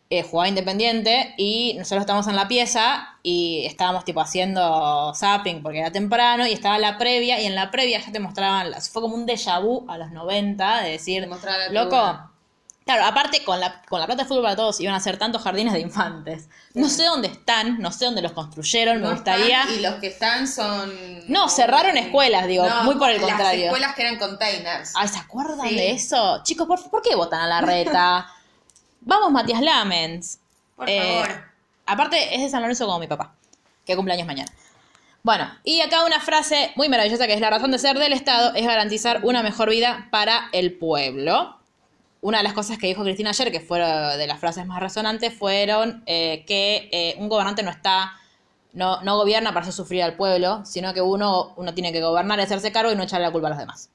eh, 0.10 0.24
jugaba 0.24 0.48
Independiente 0.50 1.34
y 1.38 1.74
nosotros 1.78 2.02
estábamos 2.02 2.28
en 2.28 2.36
la 2.38 2.48
pieza 2.48 3.18
y 3.24 3.66
estábamos 3.66 4.06
tipo 4.06 4.22
haciendo 4.22 5.14
zapping 5.16 5.62
porque 5.64 5.80
era 5.80 5.92
temprano 5.92 6.48
y 6.48 6.54
estaba 6.54 6.78
la 6.80 6.98
previa 6.98 7.42
y 7.42 7.46
en 7.46 7.56
la 7.56 7.72
previa 7.72 8.00
ya 8.00 8.12
te 8.12 8.20
mostraban, 8.22 8.72
las- 8.72 8.90
fue 8.90 9.02
como 9.02 9.16
un 9.16 9.26
déjà 9.28 9.62
vu 9.62 9.86
a 9.90 9.98
los 9.98 10.12
90 10.12 10.82
de 10.84 10.92
decir, 10.92 11.28
loco. 11.72 11.98
Claro, 12.88 13.06
aparte 13.06 13.44
con 13.44 13.60
la, 13.60 13.84
con 13.88 14.00
la 14.00 14.08
plata 14.08 14.24
de 14.24 14.28
fútbol 14.28 14.42
para 14.42 14.56
todos 14.56 14.80
iban 14.82 14.96
a 14.96 14.98
hacer 14.98 15.18
tantos 15.18 15.44
jardines 15.44 15.74
de 15.74 15.80
infantes. 15.82 16.50
No 16.74 16.90
sé 16.90 17.04
dónde 17.06 17.28
están, 17.28 17.78
no 17.80 17.92
sé 17.92 18.06
dónde 18.06 18.24
los 18.24 18.32
construyeron, 18.32 18.98
me 18.98 19.04
No 19.08 19.12
gustaría... 19.14 19.62
están, 19.62 19.76
y 19.76 19.82
los 19.82 19.96
que 19.96 20.08
están 20.08 20.48
son. 20.48 20.92
No, 21.28 21.48
cerraron 21.50 21.96
escuelas, 21.98 22.48
digo, 22.48 22.68
muy 22.84 22.96
por 22.96 23.12
el 23.12 23.22
Las 23.22 23.30
contrario. 23.30 23.66
escuelas 23.66 23.94
que 23.94 24.02
eran 24.02 24.18
containers. 24.18 24.94
Ay, 24.96 25.08
¿se 25.08 25.20
acuerdan 25.20 25.68
Sí. 25.70 25.76
de 25.76 25.92
eso? 25.92 26.42
Chicos, 26.44 26.66
¿por, 26.68 26.90
por 26.90 27.02
qué 27.04 27.14
votan 27.16 27.42
a 27.42 27.48
la 27.48 27.62
reta? 27.62 28.28
Vamos, 29.02 29.32
Matías 29.32 29.62
Lamens. 29.62 30.40
por 30.76 30.90
Eh, 30.90 31.00
favor 31.24 31.46
Aparte, 31.86 32.36
es 32.36 32.42
de 32.42 32.50
San 32.50 32.62
Lorenzo 32.62 32.86
como 32.86 33.00
mi 33.00 33.08
papá, 33.08 33.34
que 33.86 33.96
cumple 33.96 34.14
años 34.16 34.28
mañana. 34.28 34.52
Bueno, 35.24 35.50
y 35.64 35.82
acá 35.82 36.06
una 36.06 36.20
frase 36.20 36.72
muy 36.76 36.88
maravillosa 36.90 37.28
que 37.28 37.34
es 37.34 37.42
la 37.42 37.50
razón 37.50 37.72
de 37.72 37.80
ser 37.80 37.98
del 38.00 38.14
Estado 38.14 38.54
es 38.56 38.66
garantizar 38.66 39.22
una 39.24 39.44
mejor 39.44 39.70
vida 39.70 40.08
para 40.12 40.50
el 40.54 40.74
pueblo. 40.78 41.57
Una 42.28 42.40
de 42.40 42.44
las 42.44 42.52
cosas 42.52 42.78
que 42.78 42.88
dijo 42.88 43.04
Cristina 43.04 43.30
ayer, 43.30 43.54
que 43.54 43.62
fueron 43.62 44.18
de 44.18 44.28
las 44.28 44.38
frases 44.38 44.66
más 44.66 44.82
resonantes, 44.82 45.34
fueron 45.34 46.04
eh, 46.06 46.44
que 46.46 46.90
eh, 46.92 47.16
un 47.20 47.30
gobernante 47.30 47.64
no 47.64 47.72
está, 47.72 48.16
no, 48.74 49.02
no 49.02 49.16
gobierna 49.16 49.52
para 49.52 49.62
hacer 49.62 49.72
sufrir 49.72 50.04
al 50.04 50.18
pueblo, 50.18 50.66
sino 50.66 50.94
que 50.94 51.00
uno, 51.02 51.54
uno 51.56 51.74
tiene 51.74 51.94
que 51.94 52.02
gobernar 52.02 52.38
y 52.40 52.42
hacerse 52.42 52.74
cargo 52.74 52.92
y 52.92 52.98
no 52.98 53.04
echarle 53.04 53.28
la 53.28 53.32
culpa 53.32 53.48
a 53.48 53.52
los 53.52 53.60
demás. 53.60 53.90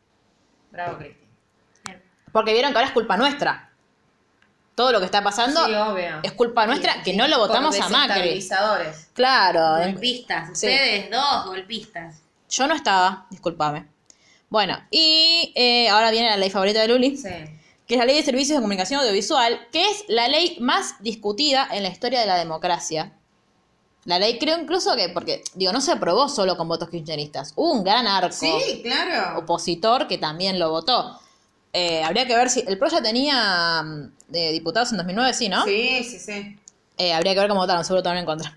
Bravo, 0.70 0.96
Cristina. 0.96 2.00
Porque 2.32 2.54
vieron 2.54 2.72
que 2.72 2.78
ahora 2.78 2.88
es 2.88 2.94
culpa 2.94 3.18
nuestra. 3.18 3.70
Todo 4.74 4.92
lo 4.92 5.00
que 5.00 5.04
está 5.04 5.22
pasando 5.22 5.66
Sí, 5.66 5.72
es 6.22 6.32
culpa 6.32 6.64
nuestra 6.64 6.94
Sí, 6.94 7.00
que 7.02 7.12
no 7.12 7.28
lo 7.28 7.36
votamos 7.38 7.78
a 7.78 7.88
Macri. 7.90 8.42
Claro. 9.12 9.76
en- 9.76 9.92
golpistas 9.92 10.48
ustedes 10.52 11.10
dos 11.10 11.44
golpistas 11.44 12.22
Yo 12.48 12.66
no 12.66 12.74
estaba, 12.74 13.26
discúlpame. 13.28 13.88
Bueno, 14.48 14.78
y 14.90 15.52
eh, 15.54 15.90
ahora 15.90 16.10
viene 16.10 16.30
la 16.30 16.38
ley 16.38 16.48
favorita 16.48 16.80
de 16.80 16.88
Luli, 16.88 17.18
Sí. 17.18 17.28
Que 17.92 17.96
es 17.96 17.98
la 17.98 18.06
ley 18.06 18.16
de 18.16 18.22
servicios 18.22 18.56
de 18.56 18.62
comunicación 18.62 19.00
audiovisual, 19.00 19.68
que 19.70 19.90
es 19.90 20.04
la 20.08 20.26
ley 20.26 20.56
más 20.60 20.94
discutida 21.02 21.68
en 21.70 21.82
la 21.82 21.90
historia 21.90 22.20
de 22.20 22.26
la 22.26 22.38
democracia. 22.38 23.12
La 24.06 24.18
ley 24.18 24.38
creo 24.38 24.58
incluso 24.58 24.96
que, 24.96 25.10
porque, 25.10 25.44
digo, 25.52 25.72
no 25.74 25.80
se 25.82 25.92
aprobó 25.92 26.30
solo 26.30 26.56
con 26.56 26.68
votos 26.68 26.88
kirchneristas. 26.88 27.52
Hubo 27.54 27.70
un 27.70 27.84
gran 27.84 28.06
arco 28.06 28.34
Sí, 28.34 28.80
claro. 28.82 29.40
opositor 29.40 30.08
que 30.08 30.16
también 30.16 30.58
lo 30.58 30.70
votó. 30.70 31.20
Eh, 31.74 32.02
habría 32.02 32.26
que 32.26 32.34
ver 32.34 32.48
si... 32.48 32.64
El 32.66 32.78
PRO 32.78 32.88
ya 32.88 33.02
tenía 33.02 33.82
mm, 33.82 34.12
de 34.28 34.52
diputados 34.52 34.90
en 34.92 34.96
2009, 34.96 35.34
sí, 35.34 35.50
¿no? 35.50 35.62
Sí, 35.64 36.02
sí, 36.02 36.18
sí. 36.18 36.58
Eh, 36.96 37.12
habría 37.12 37.34
que 37.34 37.40
ver 37.40 37.48
cómo 37.50 37.60
votaron, 37.60 37.84
seguro 37.84 38.00
votaron 38.00 38.20
en 38.20 38.24
contra. 38.24 38.56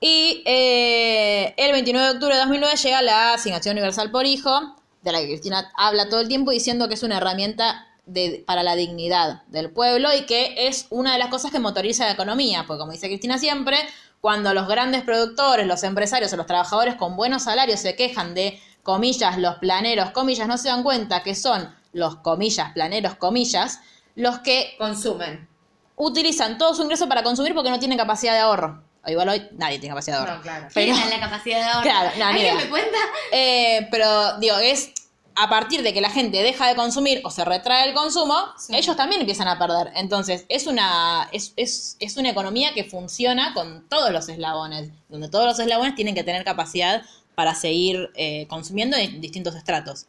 Y 0.00 0.42
eh, 0.46 1.52
el 1.58 1.72
29 1.72 2.06
de 2.06 2.12
octubre 2.14 2.34
de 2.36 2.40
2009 2.40 2.76
llega 2.76 3.02
la 3.02 3.34
asignación 3.34 3.74
universal 3.74 4.10
por 4.10 4.24
hijo, 4.24 4.76
de 5.02 5.12
la 5.12 5.20
que 5.20 5.26
Cristina 5.26 5.70
habla 5.76 6.08
todo 6.08 6.20
el 6.20 6.28
tiempo 6.28 6.52
diciendo 6.52 6.88
que 6.88 6.94
es 6.94 7.02
una 7.02 7.18
herramienta 7.18 7.86
de- 8.06 8.42
para 8.46 8.62
la 8.62 8.74
dignidad 8.74 9.42
del 9.46 9.70
pueblo 9.70 10.12
y 10.14 10.22
que 10.26 10.66
es 10.68 10.86
una 10.90 11.12
de 11.12 11.18
las 11.18 11.28
cosas 11.28 11.50
que 11.50 11.58
motoriza 11.60 12.04
la 12.06 12.12
economía, 12.12 12.64
porque 12.66 12.80
como 12.80 12.92
dice 12.92 13.06
Cristina 13.08 13.38
siempre, 13.38 13.76
cuando 14.20 14.54
los 14.54 14.68
grandes 14.68 15.02
productores, 15.02 15.66
los 15.66 15.82
empresarios 15.82 16.32
o 16.32 16.36
los 16.36 16.46
trabajadores 16.46 16.94
con 16.96 17.16
buenos 17.16 17.42
salarios 17.44 17.80
se 17.80 17.94
quejan 17.96 18.34
de, 18.34 18.60
comillas, 18.82 19.38
los 19.38 19.56
planeros, 19.56 20.10
comillas, 20.10 20.48
no 20.48 20.58
se 20.58 20.68
dan 20.68 20.82
cuenta 20.82 21.22
que 21.22 21.34
son 21.36 21.72
los, 21.92 22.16
comillas, 22.16 22.72
planeros, 22.72 23.14
comillas, 23.14 23.78
los 24.16 24.40
que 24.40 24.74
Consumen. 24.78 25.48
utilizan 25.96 26.58
todo 26.58 26.74
su 26.74 26.82
ingreso 26.82 27.08
para 27.08 27.22
consumir 27.22 27.54
porque 27.54 27.70
no 27.70 27.78
tienen 27.78 27.98
capacidad 27.98 28.32
de 28.32 28.40
ahorro. 28.40 28.82
O 29.04 29.10
igual 29.10 29.28
hoy 29.28 29.48
nadie 29.52 29.78
tiene 29.78 29.90
capacidad 29.94 30.16
de 30.16 30.20
ahorro. 30.22 30.36
No, 30.36 30.42
claro. 30.42 30.68
Pero, 30.74 30.94
¿Quién 30.94 31.04
es 31.06 31.10
la 31.10 31.20
capacidad 31.20 31.58
de 31.58 31.64
ahorro? 31.64 31.82
Claro, 31.82 32.10
no, 32.10 32.16
ni 32.16 32.22
¿Alguien 32.22 32.54
idea. 32.54 32.64
me 32.64 32.70
cuenta? 32.70 32.98
eh, 33.32 33.88
pero 33.90 34.38
digo, 34.38 34.56
es 34.58 34.92
a 35.34 35.48
partir 35.48 35.82
de 35.82 35.92
que 35.92 36.00
la 36.00 36.10
gente 36.10 36.42
deja 36.42 36.68
de 36.68 36.74
consumir 36.74 37.20
o 37.24 37.30
se 37.30 37.44
retrae 37.44 37.88
el 37.88 37.94
consumo, 37.94 38.34
Sí. 38.58 38.74
ellos 38.76 38.96
también 38.96 39.20
empiezan 39.20 39.48
a 39.48 39.58
perder. 39.58 39.92
Entonces, 39.96 40.44
es 40.48 40.66
una, 40.66 41.28
es, 41.32 41.52
es, 41.56 41.96
es 42.00 42.16
una 42.16 42.30
economía 42.30 42.72
que 42.74 42.84
funciona 42.84 43.54
con 43.54 43.88
todos 43.88 44.10
los 44.10 44.28
eslabones, 44.28 44.90
donde 45.08 45.28
todos 45.28 45.46
los 45.46 45.58
eslabones 45.58 45.94
tienen 45.94 46.14
que 46.14 46.24
tener 46.24 46.44
capacidad 46.44 47.02
para 47.34 47.54
seguir 47.54 48.10
eh, 48.14 48.46
consumiendo 48.48 48.96
en 48.96 49.20
distintos 49.20 49.54
estratos. 49.54 50.06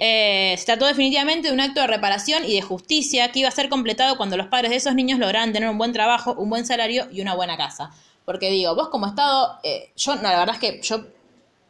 Eh, 0.00 0.54
se 0.58 0.64
trató 0.64 0.86
definitivamente 0.86 1.48
de 1.48 1.54
un 1.54 1.60
acto 1.60 1.80
de 1.80 1.86
reparación 1.86 2.44
y 2.44 2.54
de 2.54 2.62
justicia 2.62 3.30
que 3.30 3.40
iba 3.40 3.48
a 3.48 3.52
ser 3.52 3.68
completado 3.68 4.16
cuando 4.16 4.36
los 4.36 4.48
padres 4.48 4.70
de 4.70 4.76
esos 4.76 4.94
niños 4.94 5.18
lograran 5.18 5.52
tener 5.52 5.68
un 5.68 5.78
buen 5.78 5.92
trabajo, 5.92 6.34
un 6.34 6.50
buen 6.50 6.66
salario 6.66 7.06
y 7.12 7.20
una 7.20 7.34
buena 7.34 7.56
casa. 7.56 7.90
Porque 8.24 8.50
digo, 8.50 8.74
vos 8.74 8.88
como 8.88 9.06
Estado, 9.06 9.60
eh, 9.62 9.92
yo, 9.96 10.16
no, 10.16 10.22
la 10.22 10.38
verdad 10.38 10.56
es 10.56 10.60
que 10.60 10.80
yo 10.82 11.04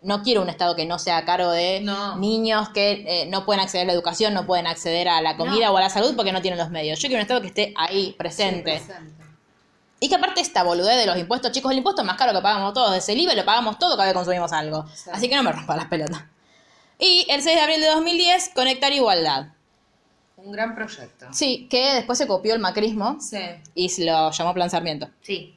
no 0.05 0.23
quiero 0.23 0.43
un 0.43 0.49
Estado 0.49 0.77
que 0.77 0.87
no 0.87 0.99
sea 0.99 1.17
a 1.19 1.25
cargo 1.25 1.51
de 1.51 1.81
No. 1.81 2.17
niños 2.17 2.69
que 2.69 3.05
eh, 3.07 3.27
no 3.27 3.45
pueden 3.45 3.61
acceder 3.61 3.85
a 3.85 3.87
la 3.89 3.93
educación, 3.95 4.33
no 4.35 4.47
pueden 4.47 4.67
acceder 4.67 5.09
a 5.09 5.21
la 5.21 5.37
comida 5.37 5.67
No. 5.67 5.73
o 5.73 5.77
a 5.77 5.81
la 5.81 5.91
salud 5.91 6.15
porque 6.15 6.31
no 6.33 6.41
tienen 6.43 6.59
los 6.59 6.71
medios. 6.71 6.99
Yo 7.01 7.09
quiero 7.09 7.17
un 7.19 7.23
Estado 7.23 7.41
que 7.41 7.49
esté 7.49 7.75
ahí, 7.77 8.15
presente. 8.17 8.81
Y 10.01 10.09
que 10.09 10.15
aparte 10.17 10.41
esta 10.43 10.63
boludez 10.63 10.97
de 10.99 11.07
los 11.07 11.17
impuestos, 11.17 11.51
chicos, 11.53 11.73
el 11.73 11.79
impuesto 11.79 12.05
más 12.05 12.17
caro 12.17 12.33
que 12.33 12.41
pagamos 12.43 12.75
todos, 12.75 12.93
desde 12.93 13.13
el 13.15 13.21
IVA 13.21 13.35
lo 13.35 13.45
pagamos 13.45 13.79
todo 13.79 13.93
cada 13.97 14.05
vez 14.05 14.13
que 14.13 14.17
consumimos 14.19 14.53
algo. 14.53 14.85
Sí. 14.95 15.11
Así 15.13 15.29
que 15.29 15.37
no 15.37 15.43
me 15.43 15.53
rompa 15.53 15.77
las 15.77 15.87
pelotas. 15.87 16.23
Y 16.99 17.27
el 17.31 17.43
6 17.43 17.57
de 17.57 17.63
abril 17.63 17.81
de 17.81 17.87
2010, 17.89 18.51
Conectar 18.55 18.93
Igualdad. 18.93 19.47
Un 20.37 20.53
gran 20.53 20.75
proyecto. 20.75 21.27
Sí, 21.33 21.67
que 21.71 21.95
después 21.95 22.19
se 22.19 22.27
copió 22.27 22.53
el 22.53 22.61
macrismo 22.61 23.17
Sí. 23.21 23.39
y 23.75 23.89
se 23.89 24.05
lo 24.05 24.31
llamó 24.31 24.53
Plan 24.53 24.69
Sarmiento. 24.69 25.09
Sí. 25.23 25.54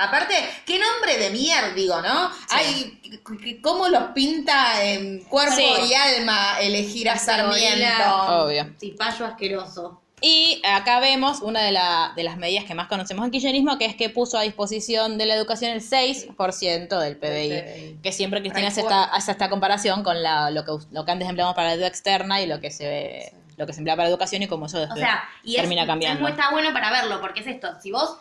Aparte, 0.00 0.34
qué 0.64 0.78
nombre 0.78 1.16
de 1.18 1.30
mierda, 1.30 1.70
digo, 1.74 2.00
¿no? 2.00 2.30
Ay, 2.50 3.00
c- 3.02 3.20
c- 3.44 3.60
cómo 3.60 3.88
los 3.88 4.04
pinta 4.14 4.84
en 4.84 5.24
cuerpo 5.24 5.56
Sí. 5.56 5.66
y 5.90 5.94
alma 5.94 6.60
elegir 6.60 7.10
a 7.10 7.18
Sarmiento. 7.18 8.44
Obvio. 8.44 8.72
Tipayo 8.78 9.26
asqueroso. 9.26 10.00
Y 10.20 10.60
acá 10.64 10.98
vemos 11.00 11.40
una 11.42 11.62
de, 11.62 11.70
la- 11.72 12.12
de 12.16 12.22
las 12.24 12.36
medidas 12.36 12.64
que 12.64 12.74
más 12.74 12.88
conocemos 12.88 13.24
en 13.24 13.30
kirchnerismo, 13.30 13.78
que 13.78 13.86
es 13.86 13.94
que 13.94 14.08
puso 14.08 14.36
a 14.38 14.42
disposición 14.42 15.16
de 15.18 15.26
la 15.26 15.34
educación 15.34 15.70
el 15.72 15.80
6% 15.80 16.98
del 16.98 17.16
PBI. 17.16 17.48
Del 17.48 17.64
PBI. 17.64 17.98
Que 18.02 18.12
siempre 18.12 18.40
Cristina 18.40 18.68
hace 18.68 18.80
esta, 18.80 19.04
hace 19.04 19.30
esta 19.32 19.48
comparación 19.48 20.02
con 20.02 20.20
la- 20.22 20.50
lo, 20.50 20.64
que, 20.64 20.72
lo 20.92 21.04
que 21.04 21.10
antes 21.12 21.28
empleamos 21.28 21.54
para 21.54 21.68
la 21.68 21.74
deuda 21.74 21.88
externa 21.88 22.40
y 22.40 22.46
lo 22.46 22.60
que 22.60 22.70
se 22.70 23.32
lo 23.56 23.66
que 23.66 23.72
se 23.72 23.80
emplea 23.80 23.96
para 23.96 24.04
la 24.08 24.10
educación 24.10 24.40
y 24.42 24.46
cómo 24.46 24.66
eso 24.66 24.76
O 24.76 24.80
después 24.80 25.00
sea, 25.00 25.28
y 25.42 25.56
es, 25.56 25.60
termina 25.62 25.82
es 25.82 25.88
cambiando. 25.88 26.20
muy- 26.20 26.30
está 26.30 26.50
bueno 26.52 26.72
para 26.72 26.92
verlo, 26.92 27.20
porque 27.20 27.40
es 27.40 27.48
esto, 27.48 27.68
si 27.82 27.90
vos 27.90 28.16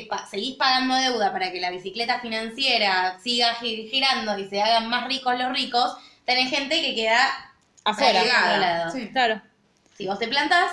te 0.00 0.06
pa- 0.06 0.26
seguís 0.28 0.56
pagando 0.56 0.94
deuda 0.96 1.32
para 1.32 1.52
que 1.52 1.60
la 1.60 1.70
bicicleta 1.70 2.20
financiera 2.20 3.18
siga 3.22 3.54
gi- 3.60 3.88
girando 3.90 4.36
y 4.38 4.48
se 4.48 4.60
hagan 4.60 4.88
más 4.88 5.06
ricos 5.06 5.38
los 5.38 5.52
ricos, 5.52 5.96
tenés 6.24 6.50
gente 6.50 6.80
que 6.80 6.94
queda 6.94 7.20
Afuera. 7.84 8.90
Sí. 8.90 9.08
Claro. 9.12 9.40
Si 9.96 10.06
vos 10.06 10.18
te 10.18 10.26
plantás, 10.26 10.70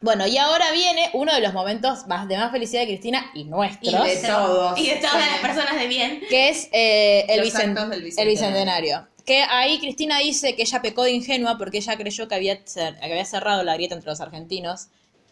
Bueno, 0.00 0.26
y 0.26 0.36
ahora 0.36 0.70
viene 0.72 1.08
uno 1.14 1.34
de 1.34 1.40
los 1.40 1.54
momentos 1.54 2.06
más 2.06 2.28
de 2.28 2.36
más 2.36 2.50
felicidad 2.52 2.82
de 2.82 2.88
Cristina 2.88 3.30
y 3.34 3.44
nuestros. 3.44 4.06
Y 4.06 4.10
de 4.10 4.16
todos. 4.28 4.78
y 4.78 4.86
de 4.90 4.96
todas 4.96 5.12
Sí. 5.24 5.30
las 5.30 5.40
personas 5.40 5.76
de 5.80 5.86
bien, 5.88 6.20
que 6.28 6.50
es 6.50 6.68
eh, 6.72 7.24
el, 7.28 7.40
Los 7.40 7.48
bicen- 7.48 7.70
actos 7.70 7.88
del 7.88 7.98
el 8.00 8.04
bicentenario. 8.04 8.30
bicentenario. 8.32 9.08
Que 9.24 9.42
ahí 9.44 9.78
Cristina 9.78 10.18
dice 10.18 10.54
que 10.54 10.62
ella 10.62 10.82
pecó 10.82 11.04
de 11.04 11.12
ingenua 11.12 11.56
porque 11.56 11.78
ella 11.78 11.96
creyó 11.96 12.28
que 12.28 12.34
había, 12.34 12.62
que 12.62 12.94
había 13.02 13.24
cerrado 13.24 13.62
la 13.62 13.72
grieta 13.74 13.94
entre 13.94 14.10
los 14.10 14.20
argentinos 14.20 14.88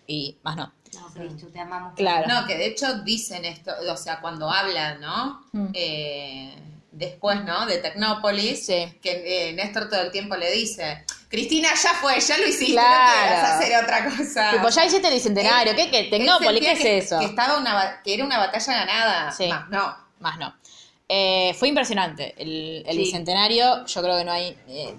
y 0.07 0.39
más 0.43 0.57
no. 0.57 0.73
No, 1.15 1.21
Cristo, 1.29 1.47
te 1.53 1.61
amamos. 1.61 1.95
Claro. 1.95 2.27
No, 2.29 2.47
que 2.47 2.57
de 2.57 2.67
hecho 2.67 2.95
dicen 3.03 3.45
esto, 3.45 3.73
o 3.91 3.97
sea, 3.97 4.21
cuando 4.21 4.51
hablan, 4.51 5.01
¿no? 5.01 5.47
Mm. 5.53 5.67
Eh, 5.75 6.55
después, 6.91 7.43
¿no? 7.45 7.67
De 7.67 7.79
Tecnópolis, 7.79 8.67
Sí. 8.67 8.99
que 9.03 9.49
eh, 9.49 9.53
Néstor 9.55 9.89
todo 9.89 10.01
el 10.03 10.11
tiempo 10.11 10.37
le 10.37 10.51
dice, 10.53 11.05
Cristina, 11.29 11.69
ya 11.83 11.95
fue, 11.95 12.21
ya 12.21 12.37
lo 12.39 12.47
hiciste, 12.47 12.73
Claro. 12.73 12.91
no 12.91 13.13
quieras 13.29 13.51
hacer 13.51 13.83
otra 13.85 14.05
cosa. 14.17 14.51
Tipo, 14.51 14.69
ya 14.69 14.85
hiciste 14.85 15.09
el 15.09 15.15
bicentenario, 15.15 15.75
¿qué? 15.75 15.91
¿Qué? 15.91 16.05
Tecnópolis, 16.05 16.61
¿qué 16.61 16.73
es 16.73 16.79
que- 16.81 16.99
eso? 16.99 17.19
Que, 17.19 17.25
estaba 17.27 17.57
una, 17.59 18.01
que 18.05 18.15
era 18.15 18.25
una 18.25 18.39
batalla 18.39 18.73
ganada. 18.75 19.33
Sí. 19.33 19.49
Más 19.49 19.69
no. 19.71 19.97
Más 20.21 20.39
no. 20.39 20.55
Eh, 21.09 21.55
fue 21.59 21.69
impresionante 21.69 22.35
el, 22.41 22.85
el 22.87 22.93
Sí. 22.93 22.99
bicentenario. 22.99 23.85
Yo 23.87 24.03
creo 24.03 24.19
que 24.19 24.25
no 24.25 24.33
hay. 24.33 24.57
eh, 24.69 24.95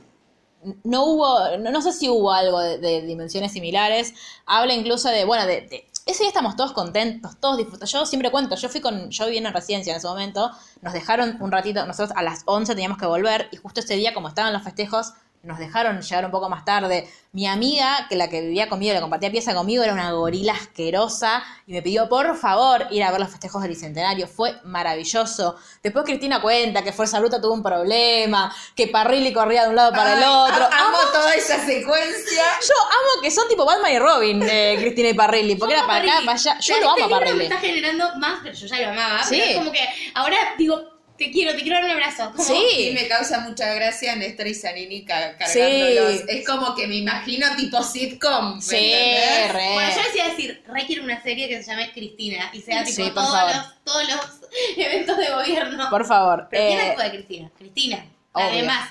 no 0.84 1.03
hubo. 1.06 1.57
No, 1.57 1.72
no 1.72 1.81
sé 1.81 1.91
si 1.94 2.07
hubo 2.10 2.31
algo 2.31 2.60
de, 2.60 2.77
de 2.77 3.02
dimensiones 3.02 3.52
similares. 3.52 4.14
Habla 4.45 4.73
incluso 4.73 5.10
de. 5.10 5.26
Bueno, 5.26 5.45
de. 5.45 5.61
de- 5.61 5.88
ese 6.05 6.23
día 6.23 6.30
estamos 6.30 6.55
todos 6.55 6.73
contentos, 6.73 7.38
todos 7.39 7.57
disfrutando. 7.57 7.85
Yo 7.85 8.05
siempre 8.05 8.30
cuento, 8.30 8.55
yo 8.55 8.69
fui 8.69 8.81
con, 8.81 9.09
yo 9.09 9.25
viví 9.25 9.38
en 9.38 9.53
residencia 9.53 9.91
en 9.91 9.97
ese 9.97 10.07
momento, 10.07 10.51
nos 10.81 10.93
dejaron 10.93 11.38
un 11.39 11.51
ratito, 11.51 11.85
nosotros 11.85 12.17
a 12.17 12.23
las 12.23 12.43
11 12.45 12.73
teníamos 12.73 12.97
que 12.97 13.05
volver 13.05 13.47
y 13.51 13.57
justo 13.57 13.80
ese 13.80 13.95
día 13.95 14.13
como 14.13 14.27
estaban 14.27 14.51
los 14.51 14.63
festejos, 14.63 15.13
nos 15.43 15.59
dejaron 15.59 16.01
llegar 16.01 16.25
un 16.25 16.31
poco 16.31 16.49
más 16.49 16.63
tarde. 16.63 17.07
Mi 17.33 17.47
amiga, 17.47 18.05
que 18.07 18.15
la 18.15 18.29
que 18.29 18.39
vivía 18.41 18.69
conmigo, 18.69 18.93
la 18.93 19.01
compartía 19.01 19.29
pieza 19.29 19.53
conmigo, 19.53 19.83
era 19.83 19.91
una 19.91 20.11
gorila 20.13 20.53
asquerosa 20.53 21.43
y 21.67 21.73
me 21.73 21.81
pidió 21.81 22.07
por 22.07 22.37
favor 22.37 22.87
ir 22.91 23.03
a 23.03 23.11
ver 23.11 23.19
los 23.19 23.29
festejos 23.29 23.61
del 23.61 23.71
Bicentenario. 23.71 24.27
Fue 24.27 24.55
maravilloso. 24.63 25.57
Después 25.81 26.05
Cristina 26.05 26.41
cuenta 26.41 26.81
que 26.83 26.93
Fuerza 26.93 27.19
Bruta 27.19 27.41
tuvo 27.41 27.53
un 27.53 27.63
problema, 27.63 28.55
que 28.75 28.87
Parrilli 28.87 29.33
corría 29.33 29.63
de 29.63 29.69
un 29.69 29.75
lado 29.75 29.91
para 29.91 30.13
el 30.13 30.23
otro. 30.23 30.63
Amo 30.65 30.97
toda 31.11 31.33
esa 31.35 31.57
secuencia. 31.65 32.43
Yo 32.61 32.75
amo 32.85 33.21
que 33.21 33.29
son 33.31 33.47
tipo 33.49 33.65
Batman 33.65 33.91
y 33.91 33.99
Robin, 33.99 34.43
eh, 34.43 34.77
Cristina 34.79 35.09
y 35.09 35.13
Parrilli, 35.13 35.55
porque 35.55 35.73
era 35.73 35.85
para 35.85 35.97
acá, 35.99 36.07
Parrilli. 36.07 36.25
para 36.25 36.37
allá. 36.39 36.59
Yo 36.59 36.73
Pero 36.75 36.85
lo 36.85 36.91
amo 36.91 36.97
este 37.01 37.13
a 37.13 37.17
Parrilli. 37.17 37.37
me 37.37 37.43
está 37.43 37.57
generando 37.57 38.15
más, 38.17 38.39
pero 38.43 38.55
yo 38.55 38.67
ya 38.67 38.79
lo 38.79 38.89
amaba. 38.91 39.23
Sí. 39.23 39.35
Pero 39.39 39.51
es 39.51 39.57
como 39.57 39.71
que 39.73 39.89
ahora 40.13 40.37
digo, 40.57 40.92
te 41.18 41.31
quiero, 41.31 41.52
te 41.56 41.61
quiero 41.61 41.76
dar 41.77 41.85
un 41.85 41.91
abrazo. 41.91 42.31
Como, 42.31 42.44
Sí. 42.44 42.90
Y 42.90 42.94
me 42.94 43.07
causa 43.07 43.40
mucha 43.40 43.73
gracia 43.73 44.15
Néstor 44.15 44.48
y 44.48 44.56
Zanini 44.56 45.06
ca- 45.06 45.31
Sí. 45.48 45.60
cargándolos. 45.60 46.22
Es 46.27 46.45
como 46.48 46.76
que 46.76 46.88
me 46.88 46.95
imagino 46.95 47.48
tipo 47.56 47.81
sitcom. 47.84 48.56
¿me 48.56 48.61
Sí, 48.61 48.76
entendés? 48.76 49.53
re. 49.53 49.73
Bueno, 49.73 49.90
yo 49.95 50.03
decía 50.03 50.27
decir, 50.30 50.64
re 50.68 50.85
quiero 50.85 51.03
una 51.03 51.22
serie 51.22 51.48
que 51.48 51.61
se 51.64 51.69
llame 51.72 51.91
Cristina 51.94 52.49
y 52.53 52.61
sea 52.61 52.84
tipo 52.84 53.03
Sí, 53.06 53.11
todos, 53.14 53.56
los, 53.56 53.84
todos 53.84 54.03
los 54.10 54.49
eventos 54.77 55.18
de 55.18 55.30
gobierno. 55.31 55.90
Por 55.90 56.06
favor. 56.06 56.48
Pero 56.49 56.68
¿quién 56.68 56.80
eh, 56.80 56.90
actúa 56.90 57.03
de 57.06 57.11
Cristina? 57.11 57.52
Cristina. 57.57 58.06
obvio. 58.34 58.48
Además. 58.48 58.90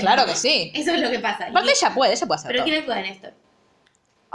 claro 0.00 0.26
que 0.26 0.36
sí. 0.36 0.70
Eso 0.74 0.92
es 0.92 1.00
lo 1.00 1.10
que 1.10 1.18
pasa. 1.18 1.46
Aparte 1.48 1.72
ella 1.72 1.92
puede, 1.94 2.12
ella 2.12 2.26
puede 2.26 2.38
hacer 2.38 2.48
Pero 2.48 2.58
todo. 2.60 2.64
¿quién 2.70 2.78
actúa 2.80 2.94
de 2.96 3.02
Néstor? 3.02 3.34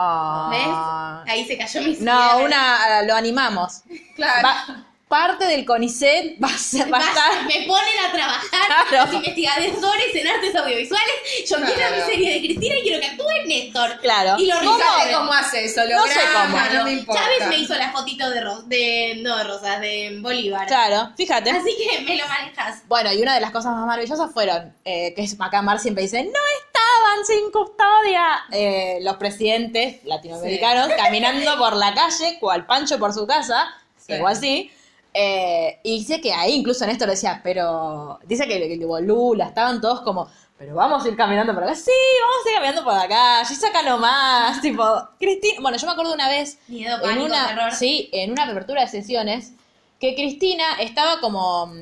Ah. 0.01 1.23
¿Ves? 1.25 1.33
Ahí 1.33 1.45
se 1.45 1.57
cayó 1.57 1.81
mi 1.81 1.95
No, 1.99 2.39
una, 2.39 3.01
lo 3.03 3.15
animamos. 3.15 3.81
Claro. 4.15 4.47
Va- 4.47 4.85
parte 5.09 5.45
del 5.47 5.65
CONICET 5.65 6.37
va 6.41 6.47
a, 6.49 6.57
ser, 6.57 6.93
va 6.93 6.99
a 6.99 7.01
estar... 7.01 7.43
me 7.47 7.65
ponen 7.67 7.99
a 8.07 8.11
trabajar 8.13 8.87
Claro. 8.89 9.05
los 9.07 9.15
investigadores 9.15 10.15
en 10.15 10.27
artes 10.27 10.55
audiovisuales. 10.55 11.15
Yo 11.49 11.57
quiero 11.57 11.95
mi 11.95 12.01
serie 12.03 12.33
de 12.35 12.39
Cristina 12.41 12.75
y 12.77 12.81
quiero 12.83 12.99
que 13.01 13.07
actúe 13.07 13.25
Néstor. 13.47 13.99
Claro. 14.01 14.35
Y 14.37 14.45
lo 14.45 14.57
Fíjate 14.59 14.77
resuelven. 14.83 15.15
cómo 15.17 15.33
hace 15.33 15.65
eso, 15.65 15.81
No 15.89 16.03
sé 16.05 16.19
cómo. 16.31 16.57
no 16.73 16.83
me 16.85 16.91
importa. 16.93 17.21
Chávez 17.23 17.47
me 17.49 17.57
hizo 17.57 17.73
la 17.73 17.91
fotito 17.91 18.29
de, 18.29 18.41
Ros 18.41 18.69
de 18.69 19.15
no 19.23 19.35
de 19.37 19.43
Rosas, 19.45 19.81
de 19.81 20.17
Bolívar. 20.21 20.67
Claro, 20.67 21.11
fíjate. 21.17 21.49
Así 21.49 21.75
que 21.75 22.01
me 22.03 22.15
lo 22.15 22.27
manejas. 22.27 22.83
Bueno, 22.87 23.11
y 23.11 23.19
una 23.21 23.33
de 23.33 23.41
las 23.41 23.49
cosas 23.49 23.73
más 23.73 23.87
maravillosas 23.87 24.31
fueron, 24.31 24.75
eh, 24.85 25.13
que 25.15 25.23
es 25.23 25.35
acá 25.39 25.63
Mar 25.63 25.79
siempre 25.79 26.03
dice, 26.03 26.23
no 26.23 26.29
estaban 26.29 27.25
sin 27.25 27.51
custodia 27.51 28.41
eh, 28.51 28.99
los 29.01 29.17
presidentes 29.17 30.03
latinoamericanos 30.05 30.89
caminando 30.95 31.57
por 31.57 31.75
la 31.75 31.95
calle, 31.95 32.37
cual 32.39 32.67
Pancho 32.67 32.99
por 32.99 33.11
su 33.11 33.25
casa, 33.25 33.73
Sí. 33.97 34.13
igual 34.13 34.35
sí. 34.35 34.71
Eh, 35.13 35.79
y 35.83 35.99
dice 35.99 36.21
que 36.21 36.31
ahí 36.33 36.53
incluso 36.53 36.85
Néstor 36.85 37.09
decía, 37.09 37.41
pero 37.43 38.19
dice 38.25 38.47
que, 38.47 38.59
que 38.59 38.77
tipo, 38.77 38.99
Lula, 38.99 39.45
estaban 39.47 39.81
todos 39.81 40.01
como, 40.01 40.29
pero 40.57 40.75
vamos 40.75 41.03
a 41.03 41.07
ir 41.07 41.15
caminando 41.15 41.53
por 41.53 41.63
acá. 41.63 41.75
Sí, 41.75 41.91
vamos 42.21 42.45
a 42.45 42.49
ir 42.49 42.55
caminando 42.55 42.83
por 42.83 42.93
la 42.93 43.07
calle, 43.07 43.55
saca 43.55 43.81
nomás, 43.81 44.61
tipo, 44.61 44.83
Cristina. 45.19 45.61
Bueno, 45.61 45.77
yo 45.77 45.87
me 45.87 45.93
acuerdo 45.93 46.13
una 46.13 46.29
vez 46.29 46.59
Miedo, 46.67 46.95
en 46.97 47.01
pánico, 47.01 47.25
una, 47.25 47.47
terror. 47.47 47.71
sí, 47.73 48.09
en 48.13 48.31
una 48.31 48.43
apertura 48.43 48.81
de 48.81 48.87
sesiones, 48.87 49.53
que 49.99 50.13
Cristina 50.15 50.75
estaba 50.79 51.19
como, 51.19 51.73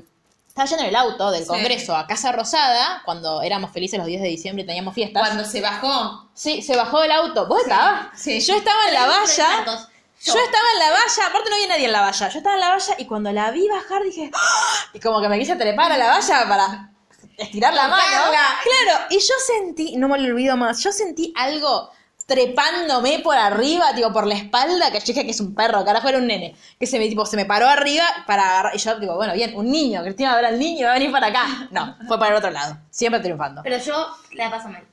estaba 0.48 0.68
yendo 0.68 0.84
en 0.84 0.90
el 0.90 0.95
auto 0.95 1.30
del 1.32 1.44
Sí. 1.44 1.48
Congreso 1.49 1.95
a 1.95 2.08
Casa 2.08 2.32
Rosada, 2.32 3.02
cuando 3.06 3.41
éramos 3.41 3.72
felices 3.72 3.99
los 3.99 4.08
10 4.08 4.22
de 4.22 4.28
diciembre 4.30 4.64
y 4.64 4.66
teníamos 4.68 4.94
fiestas. 4.95 5.22
Cuando 5.22 5.44
se 5.44 5.60
bajó. 5.62 6.28
Sí, 6.34 6.62
se 6.62 6.76
bajó 6.78 7.02
del 7.02 7.12
auto. 7.12 7.45
¿Vos 7.48 7.62
estabas? 7.62 8.08
Sí. 8.16 8.40
Yo 8.40 8.56
estaba 8.56 8.88
en 8.88 8.94
la 8.94 9.06
valla. 9.08 9.88
Yo 10.23 10.34
estaba 10.34 10.65
en 10.73 10.80
la 10.80 10.89
valla, 10.91 11.27
aparte 11.27 11.49
no 11.49 11.56
había 11.56 11.68
nadie 11.68 11.85
en 11.85 11.91
la 11.91 12.02
valla. 12.02 12.30
Yo 12.30 12.38
estaba 12.38 12.56
en 12.56 12.61
la 12.61 12.69
valla 12.69 12.95
y 12.98 13.06
cuando 13.06 13.31
la 13.31 13.52
vi 13.52 13.68
bajar 13.68 14.03
dije, 14.03 14.31
¡Ah! 14.34 14.89
y 14.94 14.99
como 14.99 15.22
que 15.22 15.30
me 15.30 15.39
quise 15.39 15.56
trepar 15.56 15.91
a 15.91 15.98
la 15.98 16.07
valla 16.07 16.48
para 16.48 16.91
estirar 17.38 17.73
la 17.73 17.88
mano. 17.88 18.03
Claro, 18.03 19.06
y 19.10 19.19
yo 19.19 19.34
sentí, 19.45 19.95
no 19.95 20.07
me 20.07 20.18
lo 20.18 20.34
olvido 20.34 20.57
más, 20.57 20.84
yo 20.84 20.91
sentí 20.91 21.34
algo 21.35 21.91
trepándome 22.26 23.19
por 23.19 23.38
arriba, 23.38 23.95
tipo 23.95 24.11
por 24.11 24.27
la 24.27 24.35
espalda, 24.35 24.91
que 24.91 24.99
yo 24.99 25.06
dije 25.06 25.23
que 25.23 25.31
es 25.31 25.39
un 25.39 25.56
perro, 25.56 25.85
carajo 25.85 26.10
era 26.10 26.18
un 26.18 26.27
nene, 26.27 26.56
que 26.77 26.85
se 26.85 26.99
me, 26.99 27.07
tipo, 27.07 27.26
se 27.26 27.38
me 27.38 27.45
paró 27.45 27.68
arriba 27.68 28.03
para 28.27 28.49
agarrar, 28.49 28.76
y 28.76 28.80
yo, 28.80 28.99
tipo, 28.99 29.15
bueno, 29.15 29.34
bien, 29.34 29.56
un 29.56 29.72
niño, 29.72 30.03
Cristina 30.03 30.31
va 30.31 30.39
a 30.39 30.41
ver 30.41 30.45
al 30.52 30.60
niño, 30.60 30.88
va 30.88 30.91
a 30.91 30.95
venir 30.95 31.11
para 31.11 31.27
acá. 31.27 31.69
No, 31.72 31.95
fue 32.06 32.19
para 32.19 32.31
el 32.31 32.38
otro 32.38 32.52
lado, 32.52 32.77
siempre 32.89 33.22
triunfando. 33.22 33.61
Pero 33.64 33.77
yo 33.77 34.07
la 34.34 34.52
paso 34.52 34.68
mal. 34.68 34.85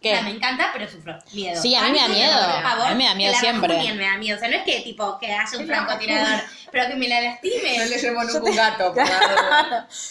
¿Qué? 0.00 0.12
O 0.12 0.14
sea, 0.14 0.22
me 0.22 0.30
encanta, 0.30 0.70
pero 0.72 0.90
sufro. 0.90 1.18
Miedo. 1.32 1.60
Sí, 1.60 1.74
a 1.74 1.82
mí 1.82 1.90
me 1.90 1.98
da 1.98 2.08
miedo. 2.08 2.32
por 2.32 2.62
favor, 2.62 2.86
A 2.86 2.90
mí 2.90 2.96
me 2.96 3.04
da 3.04 3.14
miedo 3.14 3.34
siempre. 3.34 3.68
rajunien 3.68 3.98
me 3.98 4.04
da 4.04 4.16
miedo. 4.16 4.36
O 4.36 4.40
sea, 4.40 4.48
no 4.48 4.56
es 4.56 4.62
que 4.64 4.80
tipo 4.80 5.18
que 5.18 5.26
haya 5.26 5.58
un 5.58 5.66
francotirador, 5.66 6.40
pero 6.72 6.88
que 6.88 6.94
me 6.96 7.06
la 7.08 7.20
lastime. 7.20 7.78
No 7.78 7.84
le 7.84 7.98
llevo 7.98 8.22
nunca 8.24 8.38
un 8.42 8.56
gato. 8.56 8.94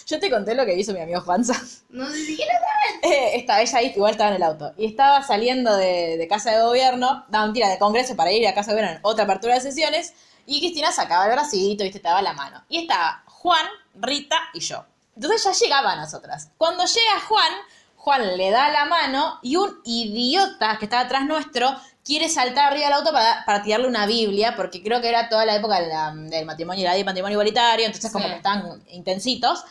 Yo 0.05 0.19
te 0.19 0.29
conté 0.29 0.55
lo 0.55 0.65
que 0.65 0.75
hizo 0.75 0.93
mi 0.93 1.01
amigo 1.01 1.21
Juanza. 1.21 1.53
No 1.89 2.07
sé 2.09 2.17
si 2.25 2.35
quiero 2.35 2.51
saber. 2.51 3.13
Eh, 3.13 3.31
estaba 3.37 3.61
ella 3.61 3.77
ahí, 3.79 3.93
igual 3.95 4.11
estaba 4.11 4.29
en 4.29 4.35
el 4.35 4.43
auto. 4.43 4.73
Y 4.77 4.85
estaba 4.85 5.23
saliendo 5.23 5.75
de, 5.75 6.17
de 6.17 6.27
casa 6.27 6.51
de 6.51 6.61
gobierno, 6.61 7.25
no, 7.29 7.41
mentira, 7.45 7.69
de 7.69 7.79
congreso 7.79 8.15
para 8.15 8.31
ir 8.31 8.47
a 8.47 8.53
casa 8.53 8.71
de 8.71 8.75
gobierno 8.75 8.97
en 8.97 8.99
otra 9.03 9.23
apertura 9.23 9.55
de 9.55 9.61
sesiones. 9.61 10.13
Y 10.45 10.59
Cristina 10.59 10.91
sacaba 10.91 11.25
el 11.25 11.31
bracito, 11.31 11.83
viste, 11.83 11.97
estaba 11.97 12.21
la 12.21 12.33
mano. 12.33 12.63
Y 12.69 12.79
estaba 12.81 13.23
Juan, 13.25 13.65
Rita 13.95 14.37
y 14.53 14.59
yo. 14.59 14.85
Entonces 15.15 15.43
ya 15.43 15.51
llegaba 15.65 15.93
a 15.93 15.95
nosotras. 15.95 16.49
Cuando 16.57 16.85
llega 16.85 17.19
Juan, 17.27 17.51
Juan 17.99 18.37
le 18.37 18.49
da 18.49 18.69
la 18.69 18.85
mano 18.85 19.39
y 19.43 19.55
un 19.57 19.79
idiota 19.83 20.77
que 20.79 20.85
estaba 20.85 21.03
atrás 21.03 21.25
nuestro 21.25 21.75
quiere 22.03 22.27
saltar 22.29 22.71
arriba 22.71 22.85
del 22.85 22.93
auto 22.93 23.11
para, 23.11 23.43
para 23.45 23.61
tirarle 23.61 23.87
una 23.87 24.05
Biblia, 24.07 24.55
porque 24.55 24.81
creo 24.81 24.99
que 25.01 25.09
era 25.09 25.29
toda 25.29 25.45
la 25.45 25.55
época 25.55 25.79
de 25.81 25.87
la- 25.89 26.11
del 26.15 26.45
matrimonio, 26.45 26.85
la 26.85 26.91
ley 26.93 27.01
de 27.01 27.05
matrimonio 27.05 27.33
igualitario, 27.35 27.85
entonces 27.85 28.11
como 28.11 28.25
que 28.25 28.37
estaban 28.37 28.83
intensitos. 28.89 29.63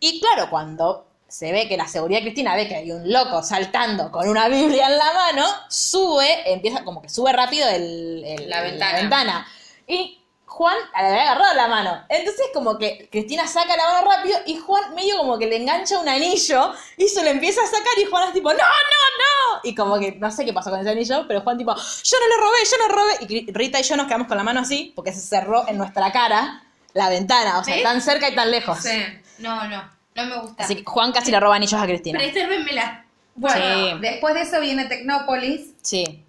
Y 0.00 0.18
claro, 0.20 0.50
cuando 0.50 1.06
se 1.28 1.52
ve 1.52 1.68
que 1.68 1.76
la 1.76 1.86
seguridad 1.86 2.20
Cristina 2.22 2.56
ve 2.56 2.66
que 2.66 2.76
hay 2.76 2.90
un 2.92 3.12
loco 3.12 3.42
saltando 3.42 4.10
con 4.10 4.28
una 4.28 4.48
Biblia 4.48 4.86
en 4.86 4.96
la 4.98 5.12
mano, 5.12 5.44
sube, 5.68 6.50
empieza 6.52 6.82
como 6.82 7.02
que 7.02 7.08
sube 7.08 7.32
rápido 7.32 7.68
el, 7.68 8.24
el- 8.24 8.50
La 8.94 8.96
ventana. 9.00 9.46
Y 9.86 10.18
Juan 10.46 10.76
le 10.96 11.06
había 11.06 11.22
agarrado 11.32 11.54
la 11.54 11.68
mano. 11.68 12.04
Entonces 12.08 12.46
como 12.54 12.78
que 12.78 13.08
Cristina 13.10 13.46
saca 13.46 13.76
la 13.76 13.84
mano 13.90 14.10
rápido 14.10 14.38
y 14.46 14.56
Juan 14.56 14.94
medio 14.94 15.18
como 15.18 15.38
que 15.38 15.46
le 15.46 15.56
engancha 15.56 15.98
un 15.98 16.08
anillo 16.08 16.72
y 16.96 17.08
se 17.08 17.22
lo 17.22 17.28
empieza 17.30 17.62
a 17.62 17.66
sacar 17.66 17.98
y 18.00 18.04
Juan 18.06 18.28
es 18.28 18.32
tipo, 18.34 18.50
no, 18.50 18.56
no, 18.56 18.62
no. 18.62 19.60
Y 19.64 19.74
como 19.74 19.98
que 19.98 20.12
no 20.12 20.30
sé 20.30 20.44
qué 20.44 20.52
pasó 20.52 20.70
con 20.70 20.80
ese 20.80 20.90
anillo, 20.90 21.24
pero 21.28 21.40
Juan 21.42 21.58
tipo, 21.58 21.74
yo 21.74 22.16
no 22.20 22.28
le 22.28 22.42
robé, 22.42 22.58
yo 22.70 22.76
no 22.88 22.94
robé. 22.94 23.12
Y 23.46 23.52
Rita 23.52 23.80
y 23.80 23.82
yo 23.82 23.96
nos 23.96 24.06
quedamos 24.06 24.28
con 24.28 24.36
la 24.36 24.44
mano 24.44 24.60
así 24.60 24.92
porque 24.94 25.12
se 25.12 25.20
cerró 25.20 25.66
en 25.68 25.76
nuestra 25.78 26.10
cara 26.12 26.62
la 26.94 27.08
ventana, 27.10 27.58
o 27.58 27.64
sea, 27.64 27.74
¿Ves? 27.74 27.82
tan 27.82 28.00
cerca 28.00 28.28
y 28.30 28.34
tan 28.34 28.50
lejos. 28.50 28.78
Sí. 28.78 29.02
No, 29.38 29.64
no, 29.68 29.82
no 30.14 30.24
me 30.24 30.38
gusta. 30.40 30.62
Así 30.64 30.76
que 30.76 30.84
Juan 30.84 31.12
casi 31.12 31.30
le 31.30 31.40
roba 31.40 31.56
anillos 31.56 31.78
a 31.80 31.84
Cristina. 31.84 32.18
Presérvenmela. 32.18 33.04
Bueno, 33.34 33.56
Sí. 33.56 33.98
después 34.00 34.34
de 34.34 34.40
eso 34.42 34.60
viene 34.60 34.86
Tecnópolis, 34.86 35.72
Sí. 35.82 36.24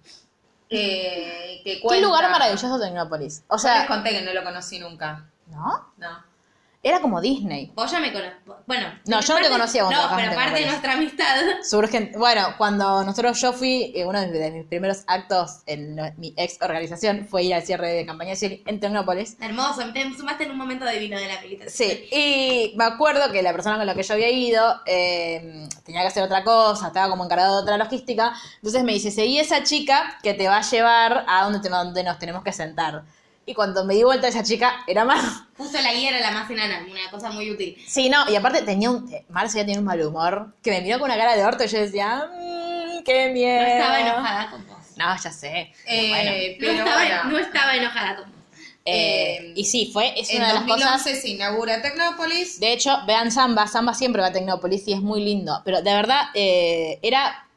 Eh, 0.70 1.60
que 1.64 1.80
Qué 1.80 2.00
lugar 2.00 2.30
maravilloso 2.30 2.78
Tecnópolis. 2.78 3.44
O 3.48 3.54
Les 3.54 3.62
sea, 3.62 3.86
conté 3.86 4.10
que 4.10 4.22
no 4.22 4.32
lo 4.32 4.42
conocí 4.44 4.78
nunca. 4.78 5.24
¿no? 5.50 5.92
No. 5.96 6.27
Era 6.80 7.00
como 7.00 7.20
Disney. 7.20 7.72
Vos 7.74 7.90
ya 7.90 7.98
me 7.98 8.12
conocés. 8.12 8.34
Bueno. 8.66 8.86
No, 9.06 9.20
yo 9.20 9.34
no 9.34 9.40
te 9.44 9.48
conocía 9.50 9.84
cuando 9.84 10.00
No, 10.08 10.16
pero 10.16 10.30
aparte 10.30 10.60
de 10.60 10.66
nuestra 10.66 10.92
amistad. 10.92 11.36
Surgen, 11.68 12.12
bueno, 12.16 12.54
cuando 12.56 13.02
nosotros 13.02 13.40
yo 13.40 13.52
fui, 13.52 13.92
eh, 13.96 14.06
uno 14.06 14.20
de, 14.20 14.28
de 14.28 14.50
mis 14.52 14.64
primeros 14.66 15.02
actos 15.08 15.62
en 15.66 15.96
lo- 15.96 16.12
mi 16.18 16.34
ex 16.36 16.58
organización 16.62 17.26
fue 17.28 17.42
ir 17.42 17.54
al 17.54 17.62
cierre 17.62 17.88
de 17.92 18.06
campaña 18.06 18.36
civil 18.36 18.62
en 18.66 18.78
Tecnópolis. 18.78 19.36
Hermoso, 19.40 19.82
te 19.92 20.14
sumaste 20.14 20.44
en 20.44 20.52
un 20.52 20.56
momento 20.58 20.86
divino 20.86 21.18
de 21.18 21.26
la 21.26 21.40
militancia. 21.40 21.70
Sí, 21.88 22.08
y 22.12 22.74
me 22.76 22.84
acuerdo 22.84 23.32
que 23.32 23.42
la 23.42 23.52
persona 23.52 23.76
con 23.76 23.84
la 23.86 23.94
que 23.96 24.04
yo 24.04 24.14
había 24.14 24.30
ido 24.30 24.80
eh, 24.86 25.66
tenía 25.84 26.02
que 26.02 26.08
hacer 26.08 26.22
otra 26.22 26.44
cosa, 26.44 26.86
estaba 26.86 27.10
como 27.10 27.24
encargado 27.24 27.56
de 27.56 27.62
otra 27.62 27.76
logística. 27.76 28.32
Entonces 28.56 28.84
me 28.84 28.92
dice, 28.92 29.10
seguí 29.10 29.40
esa 29.40 29.64
chica 29.64 30.18
que 30.22 30.32
te 30.34 30.46
va 30.46 30.58
a 30.58 30.62
llevar 30.62 31.24
a 31.26 31.42
donde, 31.42 31.58
te- 31.58 31.68
donde 31.70 32.04
nos 32.04 32.18
tenemos 32.20 32.44
que 32.44 32.52
sentar. 32.52 33.02
Y 33.48 33.54
cuando 33.54 33.82
me 33.86 33.94
di 33.94 34.02
vuelta 34.02 34.28
esa 34.28 34.42
chica, 34.42 34.84
era 34.86 35.06
más 35.06 35.44
Justo 35.56 35.80
la 35.80 35.94
guía 35.94 36.10
era 36.10 36.20
la 36.20 36.32
más 36.32 36.50
enana, 36.50 36.86
una 36.88 37.10
cosa 37.10 37.30
muy 37.30 37.50
útil. 37.50 37.82
Sí, 37.86 38.10
no, 38.10 38.28
y 38.30 38.36
aparte 38.36 38.60
tenía 38.60 38.90
un. 38.90 39.10
eh, 39.10 39.24
Marcia 39.30 39.64
tenía 39.64 39.78
un 39.78 39.86
mal 39.86 40.02
humor 40.02 40.52
que 40.62 40.70
me 40.70 40.82
miró 40.82 40.98
con 40.98 41.06
una 41.10 41.16
cara 41.18 41.34
de 41.34 41.44
orto 41.44 41.64
y 41.64 41.68
yo 41.68 41.78
decía, 41.80 42.28
mmm, 42.30 43.02
qué 43.04 43.30
miedo. 43.30 43.62
No 43.62 43.66
estaba 43.66 44.00
enojada 44.00 44.50
con 44.50 44.66
vos. 44.66 44.76
No, 44.96 45.16
ya 45.16 45.32
sé. 45.32 45.72
Eh, 45.86 46.08
bueno. 46.10 46.30
No 46.30 46.56
pero 46.58 46.72
estaba, 46.72 46.94
bueno, 46.96 47.24
no 47.24 47.38
estaba 47.38 47.74
enojada 47.76 48.16
con 48.16 48.24
vos. 48.26 48.38
Eh, 48.84 49.52
y 49.56 49.64
sí, 49.64 49.90
fue, 49.90 50.12
es 50.20 50.28
en 50.28 50.36
una 50.38 50.48
de 50.48 50.54
las 50.54 50.66
2011 50.66 50.92
cosas. 50.92 51.22
se 51.22 51.28
inaugura 51.30 51.80
Tecnópolis. 51.80 52.60
De 52.60 52.72
hecho, 52.74 52.98
vean 53.06 53.32
Samba, 53.32 53.66
Samba 53.66 53.94
siempre 53.94 54.20
va 54.20 54.28
a 54.28 54.32
Tecnópolis 54.32 54.86
y 54.86 54.92
es 54.92 55.00
muy 55.00 55.24
lindo. 55.24 55.62
Pero 55.64 55.80
de 55.80 55.92
verdad, 55.94 56.20
eh, 56.34 56.98
era, 57.00 57.48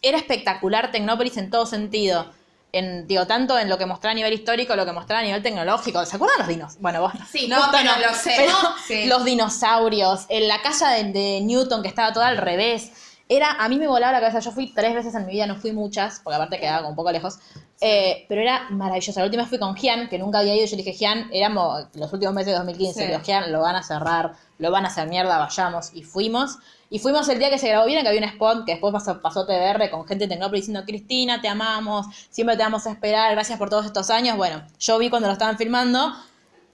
era 0.00 0.16
espectacular 0.16 0.90
Tecnópolis 0.90 1.36
en 1.36 1.50
todo 1.50 1.66
sentido. 1.66 2.32
En, 2.76 3.06
digo, 3.06 3.26
tanto 3.26 3.58
en 3.58 3.68
lo 3.68 3.78
que 3.78 3.86
mostraba 3.86 4.12
a 4.12 4.14
nivel 4.14 4.32
histórico, 4.32 4.74
lo 4.76 4.84
que 4.84 4.92
mostraba 4.92 5.20
a 5.20 5.24
nivel 5.24 5.42
tecnológico. 5.42 6.04
¿Se 6.04 6.16
acuerdan 6.16 6.38
los 6.40 6.48
dinosaurios? 6.48 6.82
Bueno, 6.82 7.00
vos 7.00 7.14
no. 7.14 7.24
Sí, 7.26 7.46
No, 7.48 7.56
Justo 7.56 7.72
pero 7.72 7.90
lo 8.08 8.14
sé. 8.14 8.34
Pero 8.36 8.52
Sí. 8.86 9.06
los 9.06 9.24
dinosaurios, 9.24 10.26
en 10.28 10.48
la 10.48 10.60
casa 10.62 10.90
de, 10.90 11.04
de 11.04 11.40
Newton 11.42 11.82
que 11.82 11.88
estaba 11.88 12.12
toda 12.12 12.28
al 12.28 12.36
revés. 12.38 12.90
Era, 13.26 13.52
a 13.52 13.68
mí 13.70 13.78
me 13.78 13.86
volaba 13.88 14.12
la 14.12 14.20
cabeza. 14.20 14.40
Yo 14.40 14.50
fui 14.52 14.74
tres 14.74 14.94
veces 14.94 15.14
en 15.14 15.24
mi 15.24 15.32
vida, 15.32 15.46
no 15.46 15.56
fui 15.56 15.72
muchas, 15.72 16.20
porque 16.22 16.34
aparte 16.36 16.58
quedaba 16.60 16.78
como 16.78 16.90
un 16.90 16.96
poco 16.96 17.10
lejos. 17.10 17.38
Eh, 17.80 18.26
pero 18.28 18.42
era 18.42 18.66
maravilloso. 18.70 19.18
La 19.18 19.24
última 19.26 19.46
fui 19.46 19.58
con 19.58 19.74
Gian, 19.76 20.08
que 20.10 20.18
nunca 20.18 20.40
había 20.40 20.54
ido. 20.54 20.66
Yo 20.66 20.76
le 20.76 20.82
dije, 20.82 20.92
Gian, 20.92 21.30
éramos 21.32 21.84
los 21.94 22.12
últimos 22.12 22.34
meses 22.34 22.52
de 22.52 22.58
2015. 22.58 23.00
Sí. 23.00 23.06
Digo, 23.06 23.20
Gian, 23.24 23.50
lo 23.50 23.60
van 23.62 23.76
a 23.76 23.82
cerrar, 23.82 24.32
lo 24.58 24.70
van 24.70 24.84
a 24.84 24.88
hacer 24.88 25.08
mierda, 25.08 25.38
vayamos. 25.38 25.90
Y 25.94 26.02
fuimos. 26.02 26.58
Y 26.94 27.00
fuimos 27.00 27.28
el 27.28 27.40
día 27.40 27.50
que 27.50 27.58
se 27.58 27.66
grabó 27.66 27.86
bien, 27.86 28.00
que 28.02 28.08
había 28.08 28.20
un 28.20 28.28
spot 28.28 28.64
que 28.64 28.70
después 28.74 28.92
pasó, 28.92 29.20
pasó 29.20 29.44
TBR 29.44 29.90
con 29.90 30.06
gente 30.06 30.26
de 30.26 30.28
Tecnópolis 30.28 30.62
diciendo, 30.62 30.86
Cristina, 30.86 31.40
te 31.40 31.48
amamos, 31.48 32.06
siempre 32.30 32.56
te 32.56 32.62
vamos 32.62 32.86
a 32.86 32.92
esperar, 32.92 33.32
gracias 33.32 33.58
por 33.58 33.68
todos 33.68 33.84
estos 33.84 34.10
años. 34.10 34.36
Bueno, 34.36 34.64
yo 34.78 34.96
vi 34.98 35.10
cuando 35.10 35.26
lo 35.26 35.32
estaban 35.32 35.58
filmando, 35.58 36.14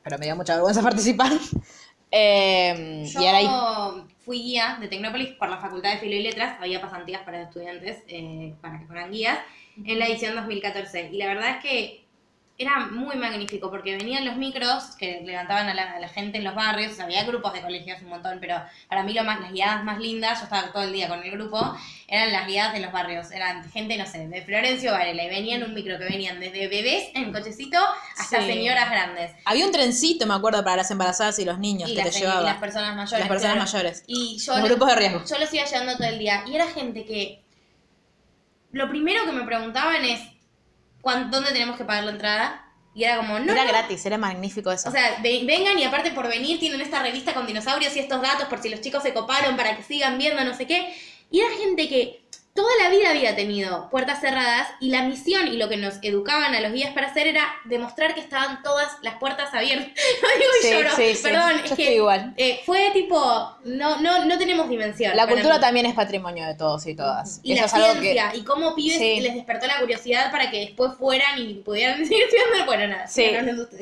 pero 0.02 0.18
me 0.18 0.26
dio 0.26 0.36
mucha 0.36 0.56
vergüenza 0.56 0.82
participar. 0.82 1.32
Eh, 2.10 3.06
Yo 3.10 3.18
y 3.18 3.26
ahora 3.26 3.38
ahí 3.38 4.05
fui 4.18 4.42
guía 4.42 4.76
de 4.78 4.88
Tecnópolis 4.88 5.30
por 5.38 5.48
la 5.48 5.56
Facultad 5.56 5.92
de 5.92 6.01
Filo 6.01 6.16
y 6.16 6.22
Letras. 6.22 6.59
Había 6.60 6.82
pasantías 6.82 7.22
para 7.22 7.40
estudiantes 7.40 8.02
eh, 8.06 8.52
para 8.60 8.78
que 8.78 8.84
fueran 8.84 9.10
guías 9.10 9.38
en 9.82 9.98
la 9.98 10.06
edición 10.06 10.36
2014. 10.36 11.12
Y 11.14 11.16
la 11.16 11.28
verdad 11.28 11.51
es 11.56 11.62
que 11.62 11.99
era 12.62 12.78
muy 12.81 13.16
magnífico 13.16 13.70
porque 13.70 13.97
venían 13.97 14.27
los 14.27 14.37
micros 14.37 14.95
que 14.99 15.23
levantaban 15.24 15.66
a 15.70 15.73
la, 15.74 15.93
a 15.93 15.99
la 15.99 16.09
gente 16.09 16.37
en 16.37 16.45
los 16.45 16.55
barrios. 16.55 16.93
O 16.93 16.95
sea, 16.95 17.07
había 17.07 17.24
grupos 17.24 17.55
de 17.55 17.62
colegios 17.62 18.03
un 18.03 18.11
montón, 18.11 18.37
pero 18.39 18.62
para 18.87 19.03
mí 19.03 19.15
lo 19.15 19.24
más, 19.24 19.41
las 19.41 19.51
guiadas 19.53 19.82
más 19.82 19.99
lindas, 19.99 20.39
yo 20.41 20.45
estaba 20.45 20.70
todo 20.70 20.82
el 20.82 20.93
día 20.93 21.09
con 21.09 21.23
el 21.23 21.31
grupo, 21.31 21.74
eran 22.07 22.31
las 22.32 22.47
guiadas 22.47 22.74
de 22.74 22.81
los 22.81 22.93
barrios. 22.93 23.31
Eran 23.31 23.69
gente, 23.70 23.97
no 23.97 24.05
sé, 24.05 24.28
de 24.28 24.43
Florencio 24.43 24.93
Varela. 24.93 25.24
Y 25.24 25.28
venían 25.28 25.62
un 25.62 25.73
micro 25.73 25.99
que 25.99 26.05
venían 26.05 26.39
desde 26.39 26.69
bebés 26.69 27.09
en 27.15 27.32
cochecito 27.32 27.78
hasta 28.19 28.41
Sí. 28.43 28.47
señoras 28.47 28.91
grandes. 28.91 29.31
había 29.47 29.65
un 29.65 29.73
trencito, 29.73 30.27
me 30.27 30.35
acuerdo, 30.35 30.62
para 30.62 30.77
las 30.77 30.91
embarazadas 30.91 31.39
y 31.39 31.47
los 31.47 31.59
niños 31.59 31.89
Y 31.89 31.95
que 31.97 32.03
te 32.03 32.09
y 32.11 32.20
llevaba. 32.20 32.43
las 32.43 32.59
personas 32.59 32.95
mayores. 32.95 33.20
Las 33.20 33.28
personas 33.28 33.55
claro. 33.70 33.73
mayores. 33.73 34.05
Y 34.07 34.39
yo 34.39 34.53
Los 34.53 34.61
lo- 34.62 34.69
grupos 34.69 34.89
de 34.91 34.95
riesgo. 34.97 35.24
Yo 35.24 35.39
los 35.39 35.55
iba 35.55 35.65
llevando 35.65 35.97
todo 35.97 36.09
el 36.09 36.19
día. 36.19 36.45
Y 36.47 36.55
era 36.57 36.66
gente 36.66 37.07
que. 37.07 37.43
Lo 38.73 38.89
primero 38.89 39.24
que 39.24 39.32
me 39.32 39.45
preguntaban 39.45 40.05
es: 40.05 40.20
¿cuán- 40.20 40.40
¿dónde 41.02 41.52
tenemos 41.52 41.77
que 41.77 41.85
pagar 41.85 42.05
la 42.05 42.10
entrada? 42.12 42.66
Y 42.94 43.05
era 43.05 43.18
como, 43.18 43.39
no. 43.39 43.52
era 43.52 43.62
no. 43.64 43.68
gratis, 43.68 44.05
era 44.05 44.18
magnífico 44.18 44.72
eso. 44.72 44.89
O 44.89 44.93
sea, 44.93 45.18
ve- 45.22 45.43
vengan 45.47 45.78
y 45.78 45.85
aparte 45.85 46.10
por 46.10 46.28
venir 46.28 46.59
tienen 46.59 46.81
esta 46.81 47.01
revista 47.02 47.32
con 47.35 47.47
dinosaurios 47.47 47.94
y 47.97 48.01
estos 48.01 48.20
datos 48.20 48.48
por 48.48 48.60
si 48.60 48.68
los 48.68 48.81
chicos 48.81 49.02
se 49.02 49.14
coparon 49.14 49.56
para 49.56 49.77
que 49.77 49.82
sigan 49.82 50.18
viendo, 50.18 50.43
no 50.44 50.55
sé 50.55 50.66
qué. 50.66 50.94
Y 51.31 51.40
era 51.40 51.51
gente 51.56 51.89
que 51.89 52.24
toda 52.55 52.68
la 52.82 52.90
vida 52.90 53.10
había 53.10 53.36
tenido 53.36 53.89
puertas 53.90 54.20
cerradas 54.20 54.68
y 54.81 54.90
la 54.90 55.02
misión 55.02 55.47
y 55.48 55.56
lo 55.56 55.68
que 55.68 55.77
nos 55.77 55.98
educaban 56.02 56.55
a 56.55 56.60
los 56.60 56.72
guías 56.72 56.93
para 56.93 57.06
hacer 57.06 57.27
era 57.28 57.44
demostrar 57.64 58.14
que 58.14 58.20
estaban 58.20 58.62
todas 58.62 58.89
las 59.02 59.14
puertas 59.14 59.55
abiertas. 59.55 59.89
No 60.22 60.28
digo 60.39 60.51
y 60.60 60.66
Sí, 60.66 60.72
lloro. 60.72 60.90
sí, 60.97 61.14
sí. 61.14 61.22
Perdón, 61.22 61.51
Yo 61.51 61.56
es 61.64 61.70
estoy 61.70 61.85
que 61.85 61.94
igual. 61.94 62.35
eh, 62.36 62.60
fue 62.66 62.90
tipo, 62.93 63.56
no, 63.64 64.01
no, 64.01 64.24
no 64.24 64.39
tenemos 64.39 64.68
dimensión. 64.68 65.16
la 65.16 65.27
cultura 65.27 65.55
mí. 65.55 65.60
también 65.60 65.86
es 65.86 65.94
patrimonio 65.94 66.47
de 66.47 66.55
todos 66.55 66.86
y 66.86 66.94
todas. 66.94 67.40
Y 67.43 67.52
eso 67.52 67.62
la 67.62 67.66
es 67.66 67.74
algo 67.74 67.94
que 67.94 68.12
ciencia, 68.12 68.32
y 68.35 68.43
cómo 68.44 68.74
pibes 68.74 68.98
les 69.22 69.35
despertó 69.35 69.66
la 69.66 69.78
curiosidad 69.78 70.31
para 70.31 70.51
que 70.51 70.59
después 70.60 70.93
fueran 70.98 71.39
y 71.39 71.55
pudieran 71.55 71.98
seguir 72.06 72.24
estudiando. 72.24 72.66
Bueno, 72.66 72.89
nada, 72.89 73.06
Sí, 73.06 73.31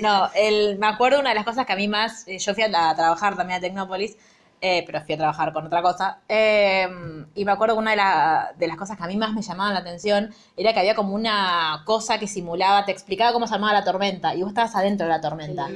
no, 0.01 0.31
el, 0.35 0.79
me 0.79 0.87
acuerdo 0.87 1.21
una 1.21 1.31
de 1.31 1.35
las 1.37 1.45
cosas 1.45 1.67
que 1.67 1.73
a 1.73 1.77
mí 1.77 1.89
más, 1.89 2.29
eh, 2.29 2.39
yo 2.39 2.55
fui 2.55 2.63
a, 2.65 2.91
a 2.91 2.95
trabajar 2.95 3.37
también 3.37 3.59
a 3.59 3.61
Tecnópolis, 3.61 4.17
eh, 4.61 4.83
pero 4.87 5.01
fui 5.05 5.15
a 5.15 5.19
trabajar 5.19 5.53
con 5.53 5.67
otra 5.67 5.83
cosa, 5.83 6.19
eh, 6.29 6.89
y 7.35 7.45
me 7.45 7.53
acuerdo 7.53 7.75
que 7.75 7.79
una 7.81 7.91
de, 7.93 7.97
la- 7.97 8.53
de 8.59 8.67
las 8.67 8.77
cosas 8.77 8.97
que 8.97 9.05
a 9.05 9.07
mí 9.07 9.17
más 9.17 9.33
me 9.33 9.43
llamaban 9.43 9.75
la 9.75 9.81
atención 9.81 10.35
era 10.57 10.73
que 10.73 10.81
había 10.81 10.95
como 10.95 11.15
una 11.15 11.83
cosa 11.85 12.19
que 12.19 12.27
simulaba, 12.27 12.85
te 12.85 12.93
explicaba 12.93 13.33
cómo 13.33 13.47
se 13.47 13.55
armaba 13.55 13.73
la 13.73 13.85
tormenta, 13.85 14.35
y 14.35 14.41
vos 14.43 14.49
estabas 14.51 14.75
adentro 14.75 15.07
de 15.07 15.13
la 15.13 15.21
tormenta. 15.21 15.69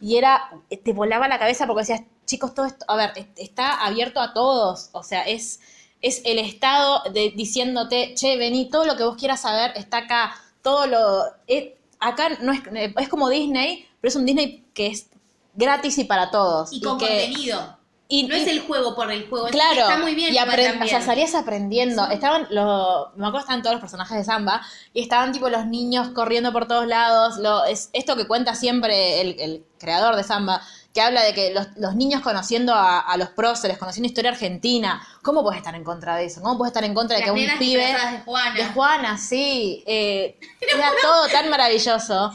Y 0.00 0.16
era, 0.16 0.50
te 0.84 0.92
volaba 0.92 1.28
la 1.28 1.38
cabeza 1.38 1.66
porque 1.66 1.80
decías, 1.82 2.02
chicos, 2.26 2.54
todo 2.54 2.66
esto, 2.66 2.84
a 2.88 2.96
ver, 2.96 3.12
es- 3.16 3.26
está 3.36 3.84
abierto 3.84 4.20
a 4.20 4.32
todos, 4.32 4.88
o 4.92 5.02
sea, 5.02 5.22
es, 5.22 5.60
es 6.00 6.22
el 6.24 6.38
Estado 6.38 7.02
de, 7.12 7.32
diciéndote, 7.36 8.14
che, 8.14 8.36
vení, 8.38 8.70
todo 8.70 8.84
lo 8.86 8.96
que 8.96 9.02
vos 9.04 9.16
quieras 9.16 9.40
saber 9.42 9.72
está 9.76 9.98
acá, 9.98 10.34
todo 10.62 10.86
lo... 10.86 11.24
es- 11.46 11.72
acá 11.98 12.28
no 12.40 12.52
es, 12.52 12.60
es 12.96 13.08
como 13.10 13.28
Disney, 13.28 13.86
pero 14.00 14.08
es 14.08 14.16
un 14.16 14.24
Disney 14.24 14.64
que 14.72 14.86
es 14.86 15.10
gratis 15.54 15.98
y 15.98 16.04
para 16.04 16.30
todos. 16.30 16.72
Y 16.72 16.80
con 16.80 16.96
que- 16.96 17.06
contenido. 17.28 17.76
Y- 18.10 18.24
no 18.24 18.36
y- 18.36 18.40
es 18.40 18.46
el 18.48 18.60
juego 18.60 18.94
por 18.94 19.10
el 19.10 19.26
juego, 19.28 19.46
Claro, 19.48 19.80
está 19.80 19.96
muy 19.98 20.14
bien. 20.14 20.34
y 20.34 20.38
igual 20.38 20.50
apren- 20.50 20.84
o 20.84 20.86
sea, 20.86 21.00
salías 21.00 21.34
aprendiendo. 21.34 22.06
Estaban 22.10 22.46
los, 22.50 23.08
me 23.16 23.26
acuerdo 23.26 23.32
que 23.32 23.38
estaban 23.40 23.62
todos 23.62 23.74
los 23.74 23.80
personajes 23.80 24.16
de 24.18 24.24
Samba 24.24 24.60
y 24.92 25.00
estaban 25.02 25.32
tipo 25.32 25.48
los 25.48 25.64
niños 25.66 26.08
corriendo 26.10 26.52
por 26.52 26.68
todos 26.68 26.86
lados. 26.86 27.38
Lo, 27.38 27.64
es 27.64 27.88
esto 27.94 28.16
que 28.16 28.26
cuenta 28.26 28.54
siempre 28.54 29.20
el, 29.22 29.40
el 29.40 29.64
creador 29.78 30.16
de 30.16 30.24
Samba, 30.24 30.60
que 30.92 31.00
habla 31.00 31.22
de 31.22 31.32
que 31.34 31.54
los, 31.54 31.68
los 31.76 31.94
niños 31.94 32.20
conociendo 32.20 32.74
a, 32.74 32.98
a 32.98 33.16
los 33.16 33.28
próceres, 33.28 33.78
conociendo 33.78 34.08
historia 34.08 34.32
argentina. 34.32 35.00
¿Cómo 35.22 35.42
puedes 35.44 35.58
estar 35.58 35.74
en 35.76 35.84
contra 35.84 36.16
de 36.16 36.24
eso? 36.24 36.42
¿Cómo 36.42 36.58
puedes 36.58 36.70
estar 36.70 36.82
en 36.82 36.94
contra 36.94 37.16
de 37.16 37.22
Las 37.26 37.32
que 37.32 37.40
un 37.52 37.58
pibe 37.60 37.86
de 37.86 38.18
Juana. 38.24 38.54
de 38.56 38.64
Juana, 38.66 39.16
sí, 39.18 39.84
eh, 39.86 40.36
era 40.74 40.90
todo 41.00 41.28
tan 41.28 41.48
maravilloso 41.48 42.32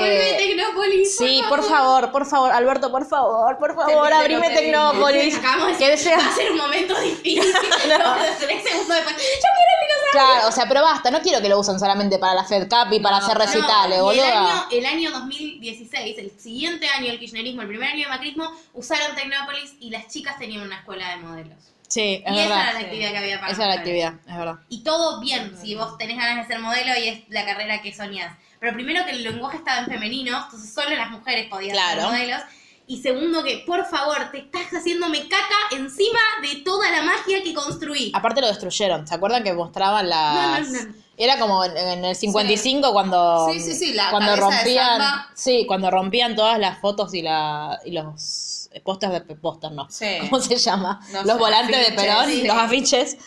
Vuelve 0.00 0.34
Tecnópolis. 0.36 1.16
Sí, 1.16 1.42
por 1.48 1.62
favor, 1.62 2.10
por 2.12 2.26
favor, 2.26 2.52
Alberto, 2.52 2.90
por 2.90 3.06
favor, 3.06 3.58
por 3.58 3.74
favor, 3.74 4.12
abrime 4.12 4.50
Tecnópolis. 4.50 5.38
Que 5.78 5.96
sea 5.96 6.16
va 6.18 6.26
a 6.26 6.34
ser 6.34 6.52
un 6.52 6.58
momento 6.58 6.98
difícil. 7.00 7.52
No. 7.88 7.98
Vamos 7.98 8.26
a 8.26 8.38
segundos 8.38 8.88
después. 8.88 9.16
Yo 9.16 9.48
quiero. 9.56 9.70
Claro, 10.12 10.48
o 10.48 10.52
sea, 10.52 10.66
pero 10.66 10.82
basta, 10.82 11.10
no 11.10 11.20
quiero 11.20 11.40
que 11.40 11.48
lo 11.48 11.58
usen 11.58 11.78
solamente 11.78 12.18
para 12.18 12.34
la 12.34 12.44
Fed 12.44 12.68
Cup 12.68 12.92
y 12.92 12.98
para 13.00 13.18
hacer 13.18 13.38
recitales, 13.38 13.98
No, 13.98 14.12
y 14.12 14.18
el 14.18 14.24
boludo. 14.26 14.48
año, 14.48 14.64
el 14.72 14.86
año 14.86 15.10
2016, 15.12 16.18
el 16.18 16.30
siguiente 16.38 16.88
año 16.88 17.06
del 17.08 17.18
kirchnerismo, 17.20 17.62
el 17.62 17.68
primer 17.68 17.90
año 17.90 18.04
de 18.04 18.08
macrismo, 18.08 18.50
usaron 18.74 19.14
Tecnópolis 19.14 19.74
y 19.80 19.90
las 19.90 20.08
chicas 20.08 20.36
tenían 20.38 20.62
una 20.62 20.78
escuela 20.78 21.10
de 21.10 21.16
modelos. 21.18 21.58
Sí, 21.86 22.22
es 22.24 22.32
y 22.32 22.38
esa 22.38 22.48
verdad. 22.48 22.62
era 22.62 22.72
la 22.72 22.80
actividad 22.80 23.10
que 23.10 23.18
había 23.18 23.40
para 23.40 23.52
Esa 23.52 23.62
era 23.64 23.74
la 23.74 23.80
actividad, 23.80 24.14
es 24.26 24.36
verdad. 24.36 24.54
Y 24.68 24.82
todo 24.84 25.20
bien, 25.20 25.56
si 25.60 25.74
vos 25.74 25.96
tenés 25.98 26.16
ganas 26.16 26.46
de 26.48 26.54
ser 26.54 26.62
modelo 26.62 26.92
y 26.98 27.08
es 27.08 27.20
la 27.28 27.44
carrera 27.44 27.80
que 27.82 27.92
soñás. 27.94 28.36
Pero 28.60 28.74
primero 28.74 29.04
que 29.06 29.12
el 29.12 29.22
lenguaje 29.24 29.56
estaba 29.56 29.78
en 29.80 29.86
femenino, 29.86 30.42
entonces 30.44 30.72
solo 30.72 30.94
las 30.94 31.10
mujeres 31.10 31.48
podían 31.48 31.72
Claro. 31.72 32.02
ser 32.02 32.10
modelos. 32.10 32.40
Y 32.86 33.00
segundo, 33.02 33.42
que 33.44 33.62
por 33.66 33.86
favor, 33.86 34.30
te 34.32 34.38
estás 34.38 34.66
haciéndome 34.72 35.28
caca 35.28 35.56
encima 35.76 36.18
de 36.42 36.56
toda 36.62 36.90
la 36.90 37.02
magia 37.02 37.40
que 37.42 37.54
construí. 37.54 38.10
Aparte 38.14 38.40
lo 38.40 38.48
destruyeron. 38.48 39.06
¿Se 39.06 39.14
acuerdan 39.14 39.44
que 39.44 39.52
mostraban 39.52 40.08
las... 40.08 40.68
No, 40.68 40.78
no, 40.78 40.82
no. 40.88 40.94
Era 41.16 41.38
como 41.38 41.62
en, 41.64 41.76
en 41.76 42.04
el 42.04 42.16
55 42.16 42.92
cuando 42.92 43.48
Sí, 43.52 43.60
sí, 43.60 43.74
sí, 43.74 43.92
la 43.92 44.10
cuando 44.10 44.30
de 44.32 44.36
rompían, 44.36 45.02
sí, 45.34 45.64
cuando 45.68 45.90
rompían 45.90 46.34
todas 46.34 46.58
las 46.58 46.78
fotos 46.80 47.12
y 47.14 47.20
la 47.22 47.78
y 47.84 47.90
los 47.92 48.68
pósters 48.82 49.12
de 49.12 49.20
póster, 49.36 49.70
no. 49.72 49.86
Sí. 49.90 50.06
¿Cómo 50.30 50.40
se 50.40 50.56
llama? 50.56 50.98
No 51.12 51.22
los 51.22 51.32
sé, 51.32 51.38
volantes 51.38 51.88
de 51.90 51.92
Perón, 51.94 52.26
sí. 52.26 52.42
los 52.46 52.56
afiches. 52.56 53.18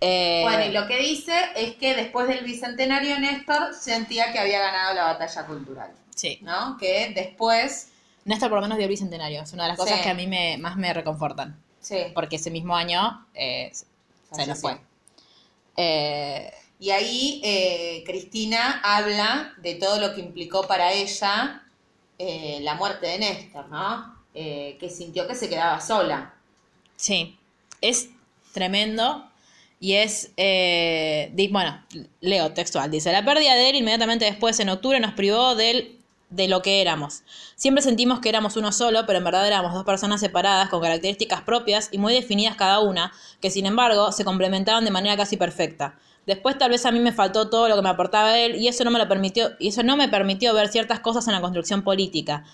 Eh, 0.00 0.42
Bueno, 0.44 0.64
y 0.64 0.72
lo 0.72 0.86
que 0.86 0.96
dice 0.98 1.32
es 1.56 1.74
que 1.76 1.94
después 1.96 2.28
del 2.28 2.44
bicentenario 2.44 3.18
Néstor 3.18 3.74
sentía 3.74 4.32
que 4.32 4.38
había 4.38 4.60
ganado 4.60 4.94
la 4.94 5.04
batalla 5.04 5.46
cultural, 5.46 5.90
sí. 6.14 6.38
¿no? 6.42 6.76
Que 6.78 7.12
después, 7.14 7.88
Néstor 8.24 8.48
por 8.48 8.58
lo 8.58 8.62
menos 8.62 8.78
dio 8.78 8.84
el 8.84 8.90
bicentenario. 8.90 9.42
Es 9.42 9.52
una 9.52 9.64
de 9.64 9.70
las 9.70 9.78
cosas 9.78 9.96
Sí. 9.98 10.02
que 10.04 10.10
a 10.10 10.14
mí 10.14 10.26
me, 10.26 10.56
más 10.58 10.76
me 10.76 10.92
reconfortan. 10.94 11.60
sí, 11.80 11.96
Porque 12.14 12.36
ese 12.36 12.50
mismo 12.50 12.76
año 12.76 13.26
eh, 13.34 13.72
se 14.32 14.46
nos 14.46 14.60
fue. 14.60 14.78
Eh, 15.76 16.52
y 16.80 16.90
ahí 16.90 17.40
eh, 17.44 18.02
Cristina 18.06 18.80
habla 18.84 19.52
de 19.58 19.74
todo 19.76 19.98
lo 20.00 20.14
que 20.14 20.20
implicó 20.20 20.66
para 20.66 20.92
ella 20.92 21.62
eh, 22.18 22.58
la 22.62 22.74
muerte 22.74 23.06
de 23.06 23.18
Néstor, 23.18 23.68
¿no? 23.68 24.16
Eh, 24.34 24.76
que 24.78 24.90
sintió 24.90 25.26
que 25.26 25.34
se 25.34 25.48
quedaba 25.48 25.80
sola. 25.80 26.34
Sí, 26.96 27.38
es 27.80 28.10
tremendo 28.52 29.27
y 29.80 29.94
es, 29.94 30.32
eh, 30.36 31.32
bueno, 31.50 31.82
leo 32.20 32.52
textual, 32.52 32.90
dice, 32.90 33.12
la 33.12 33.24
pérdida 33.24 33.54
de 33.54 33.70
él 33.70 33.76
inmediatamente 33.76 34.24
después, 34.24 34.58
en 34.60 34.68
octubre, 34.68 34.98
nos 35.00 35.12
privó 35.12 35.54
de 35.54 35.70
él 35.70 35.98
de 36.30 36.48
lo 36.48 36.62
que 36.62 36.82
éramos. 36.82 37.22
Siempre 37.54 37.82
sentimos 37.82 38.20
que 38.20 38.28
éramos 38.28 38.56
uno 38.56 38.72
solo, 38.72 39.06
pero 39.06 39.18
en 39.18 39.24
verdad 39.24 39.46
éramos 39.46 39.72
dos 39.72 39.84
personas 39.84 40.20
separadas, 40.20 40.68
con 40.68 40.82
características 40.82 41.42
propias 41.42 41.88
y 41.92 41.98
muy 41.98 42.12
definidas 42.12 42.56
cada 42.56 42.80
una, 42.80 43.12
que 43.40 43.50
sin 43.50 43.66
embargo 43.66 44.12
se 44.12 44.24
complementaban 44.24 44.84
de 44.84 44.90
manera 44.90 45.16
casi 45.16 45.36
perfecta. 45.36 45.98
Después 46.26 46.58
tal 46.58 46.70
vez 46.70 46.84
a 46.84 46.92
mí 46.92 46.98
me 46.98 47.12
faltó 47.12 47.48
todo 47.48 47.68
lo 47.68 47.76
que 47.76 47.82
me 47.82 47.88
aportaba 47.88 48.38
él 48.38 48.56
y 48.56 48.68
eso 48.68 48.84
no 48.84 48.90
me 48.90 48.98
lo 48.98 49.08
permitió, 49.08 49.52
y 49.58 49.68
eso 49.68 49.82
no 49.82 49.96
me 49.96 50.08
permitió 50.08 50.52
ver 50.52 50.68
ciertas 50.68 51.00
cosas 51.00 51.26
en 51.28 51.34
la 51.34 51.40
construcción 51.40 51.82
política. 51.82 52.44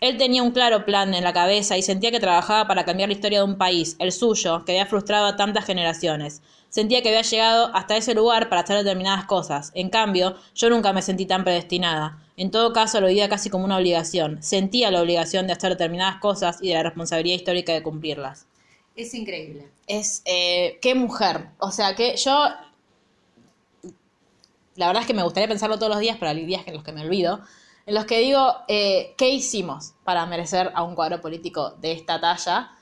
Él 0.00 0.18
tenía 0.18 0.42
un 0.42 0.50
claro 0.50 0.84
plan 0.84 1.14
en 1.14 1.24
la 1.24 1.32
cabeza 1.32 1.76
y 1.76 1.82
sentía 1.82 2.10
que 2.10 2.20
trabajaba 2.20 2.68
para 2.68 2.84
cambiar 2.84 3.08
la 3.08 3.14
historia 3.14 3.38
de 3.38 3.44
un 3.44 3.56
país, 3.56 3.96
el 3.98 4.12
suyo, 4.12 4.64
que 4.64 4.72
había 4.72 4.86
frustrado 4.86 5.26
a 5.26 5.36
tantas 5.36 5.64
generaciones. 5.64 6.42
Sentía 6.74 7.02
que 7.02 7.10
había 7.10 7.22
llegado 7.22 7.70
hasta 7.72 7.96
ese 7.96 8.14
lugar 8.14 8.48
para 8.48 8.62
hacer 8.62 8.76
determinadas 8.76 9.26
cosas. 9.26 9.70
En 9.76 9.90
cambio, 9.90 10.34
yo 10.56 10.70
nunca 10.70 10.92
me 10.92 11.02
sentí 11.02 11.24
tan 11.24 11.44
predestinada. 11.44 12.18
En 12.36 12.50
todo 12.50 12.72
caso, 12.72 13.00
lo 13.00 13.06
vivía 13.06 13.28
casi 13.28 13.48
como 13.48 13.64
una 13.64 13.76
obligación. 13.76 14.42
Sentía 14.42 14.90
la 14.90 15.00
obligación 15.00 15.46
de 15.46 15.52
hacer 15.52 15.70
determinadas 15.70 16.16
cosas 16.16 16.58
y 16.60 16.70
de 16.70 16.74
la 16.74 16.82
responsabilidad 16.82 17.36
histórica 17.36 17.72
de 17.72 17.84
cumplirlas. 17.84 18.48
Es 18.96 19.14
increíble. 19.14 19.68
Es, 19.86 20.22
eh, 20.24 20.80
qué 20.82 20.96
mujer. 20.96 21.50
O 21.58 21.70
sea, 21.70 21.94
que 21.94 22.16
yo... 22.16 22.44
La 24.74 24.88
verdad 24.88 25.02
es 25.02 25.06
que 25.06 25.14
me 25.14 25.22
gustaría 25.22 25.46
pensarlo 25.46 25.78
todos 25.78 25.90
los 25.90 26.00
días, 26.00 26.16
pero 26.18 26.32
hay 26.32 26.44
días 26.44 26.64
en 26.66 26.74
los 26.74 26.82
que 26.82 26.90
me 26.90 27.02
olvido. 27.02 27.40
En 27.86 27.94
los 27.94 28.04
que 28.04 28.18
digo, 28.18 28.52
eh, 28.66 29.14
¿qué 29.16 29.28
hicimos 29.28 29.92
para 30.02 30.26
merecer 30.26 30.72
a 30.74 30.82
un 30.82 30.96
cuadro 30.96 31.20
político 31.20 31.76
de 31.80 31.92
esta 31.92 32.20
talla? 32.20 32.72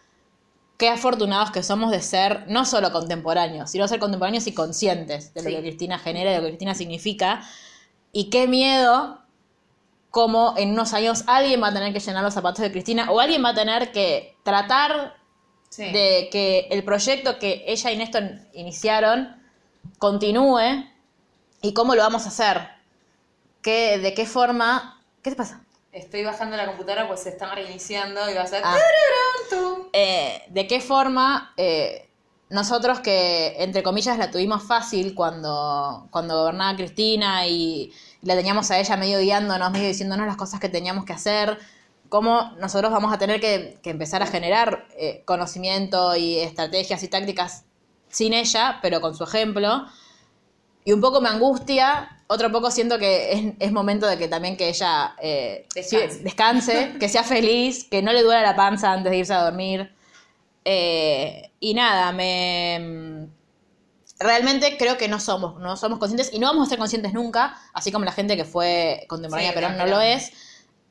Qué 0.83 0.89
afortunados 0.89 1.53
que 1.53 1.63
somos 1.63 1.93
de 1.93 2.01
ser 2.03 2.45
no 2.49 2.65
solo 2.65 2.91
contemporáneos, 2.91 3.71
sino 3.71 3.87
ser 3.87 4.01
contemporáneos 4.01 4.49
y 4.49 4.53
conscientes 4.53 5.33
de 5.33 5.45
lo 5.45 5.49
Sí. 5.49 5.55
que 5.55 5.63
Cristina 5.63 5.97
genera, 5.97 6.33
de 6.33 6.39
lo 6.39 6.43
que 6.43 6.49
Cristina 6.49 6.75
significa. 6.75 7.41
Y 8.11 8.31
qué 8.31 8.49
miedo 8.49 9.21
como 10.11 10.55
en 10.57 10.73
unos 10.73 10.93
años 10.93 11.23
alguien 11.29 11.63
va 11.63 11.69
a 11.69 11.73
tener 11.73 11.93
que 11.93 12.01
llenar 12.01 12.25
los 12.25 12.35
zapatos 12.35 12.63
de 12.63 12.73
Cristina 12.73 13.13
o 13.13 13.21
alguien 13.21 13.45
va 13.45 13.51
a 13.51 13.55
tener 13.55 13.93
que 13.93 14.37
tratar 14.43 15.15
Sí. 15.69 15.85
de 15.93 16.29
que 16.33 16.67
el 16.73 16.83
proyecto 16.83 17.39
que 17.39 17.63
ella 17.69 17.93
y 17.93 17.97
Néstor 17.97 18.25
iniciaron 18.53 19.41
continúe 19.99 20.85
y 21.61 21.75
cómo 21.75 21.95
lo 21.95 22.03
vamos 22.03 22.25
a 22.25 22.29
hacer. 22.31 22.61
¿Qué, 23.63 23.99
¿De 23.99 24.15
qué 24.15 24.27
forma? 24.27 25.01
¿Qué 25.23 25.31
te 25.31 25.37
pasa? 25.37 25.65
Estoy 25.93 26.25
bajando 26.25 26.57
la 26.57 26.67
computadora 26.67 27.07
pues 27.07 27.21
se 27.21 27.29
están 27.29 27.55
reiniciando 27.55 28.31
y 28.31 28.35
va 28.35 28.43
a 28.43 28.47
ser... 28.47 28.63
Ah. 28.65 28.79
Eh, 29.93 30.43
¿De 30.49 30.67
qué 30.67 30.81
forma 30.81 31.53
eh, 31.59 32.09
nosotros 32.49 33.01
que, 33.01 33.57
entre 33.59 33.83
comillas, 33.83 34.17
la 34.17 34.31
tuvimos 34.31 34.63
fácil 34.63 35.15
cuando, 35.15 36.09
cuando 36.11 36.39
gobernaba 36.39 36.75
Cristina 36.79 37.47
y, 37.47 37.93
y 38.23 38.27
la 38.27 38.35
teníamos 38.35 38.71
a 38.71 38.81
ella 38.81 38.97
medio 38.97 39.19
guiándonos, 39.19 39.71
medio 39.71 39.89
diciéndonos 39.89 40.27
las 40.27 40.39
cosas 40.39 40.61
que 40.61 40.71
teníamos 40.71 41.05
que 41.05 41.13
hacer, 41.13 41.59
cómo 42.09 42.53
nosotros 42.59 42.91
vamos 42.91 43.13
a 43.13 43.19
tener 43.19 43.39
que, 43.39 43.79
que 43.83 43.91
empezar 43.91 44.23
a 44.23 44.27
generar 44.27 44.87
eh, 44.97 45.23
conocimiento 45.27 46.17
y 46.17 46.39
estrategias 46.39 47.03
y 47.03 47.09
tácticas 47.09 47.65
sin 48.09 48.33
ella, 48.33 48.79
pero 48.81 49.03
con 49.03 49.15
su 49.15 49.25
ejemplo? 49.25 49.85
Y 50.87 50.93
un 50.93 51.03
poco 51.03 51.21
me 51.21 51.29
angustia, 51.29 52.22
otro 52.33 52.51
poco 52.51 52.71
siento 52.71 52.99
que 52.99 53.33
es, 53.33 53.55
es 53.59 53.73
momento 53.73 54.07
de 54.07 54.19
que 54.19 54.29
también 54.29 54.57
que 54.57 54.69
ella 54.69 55.15
eh, 55.21 55.67
Descanse. 55.75 56.95
que 56.99 57.09
sea 57.09 57.23
feliz, 57.25 57.85
que 57.85 58.03
no 58.03 58.13
le 58.13 58.23
duela 58.23 58.43
la 58.43 58.57
panza 58.57 58.93
antes 58.93 59.11
de 59.11 59.19
irse 59.19 59.35
a 59.35 59.43
dormir. 59.45 59.95
Eh, 60.65 61.51
y 61.61 61.75
nada, 61.75 62.13
me 62.13 63.29
realmente 64.19 64.77
creo 64.79 64.97
que 64.97 65.09
no 65.09 65.19
somos, 65.21 65.59
no 65.61 65.77
somos 65.77 65.99
conscientes 65.99 66.33
y 66.33 66.39
no 66.39 66.47
vamos 66.47 66.67
a 66.67 66.71
ser 66.71 66.79
conscientes 66.79 67.13
nunca, 67.13 67.57
así 67.73 67.91
como 67.91 68.05
la 68.05 68.13
gente 68.13 68.37
que 68.37 68.45
fue 68.45 69.05
contemporánea 69.09 69.51
Sí, 69.51 69.55
pero 69.55 69.71
no 69.71 69.87
lo 69.87 70.01
es. 70.01 70.33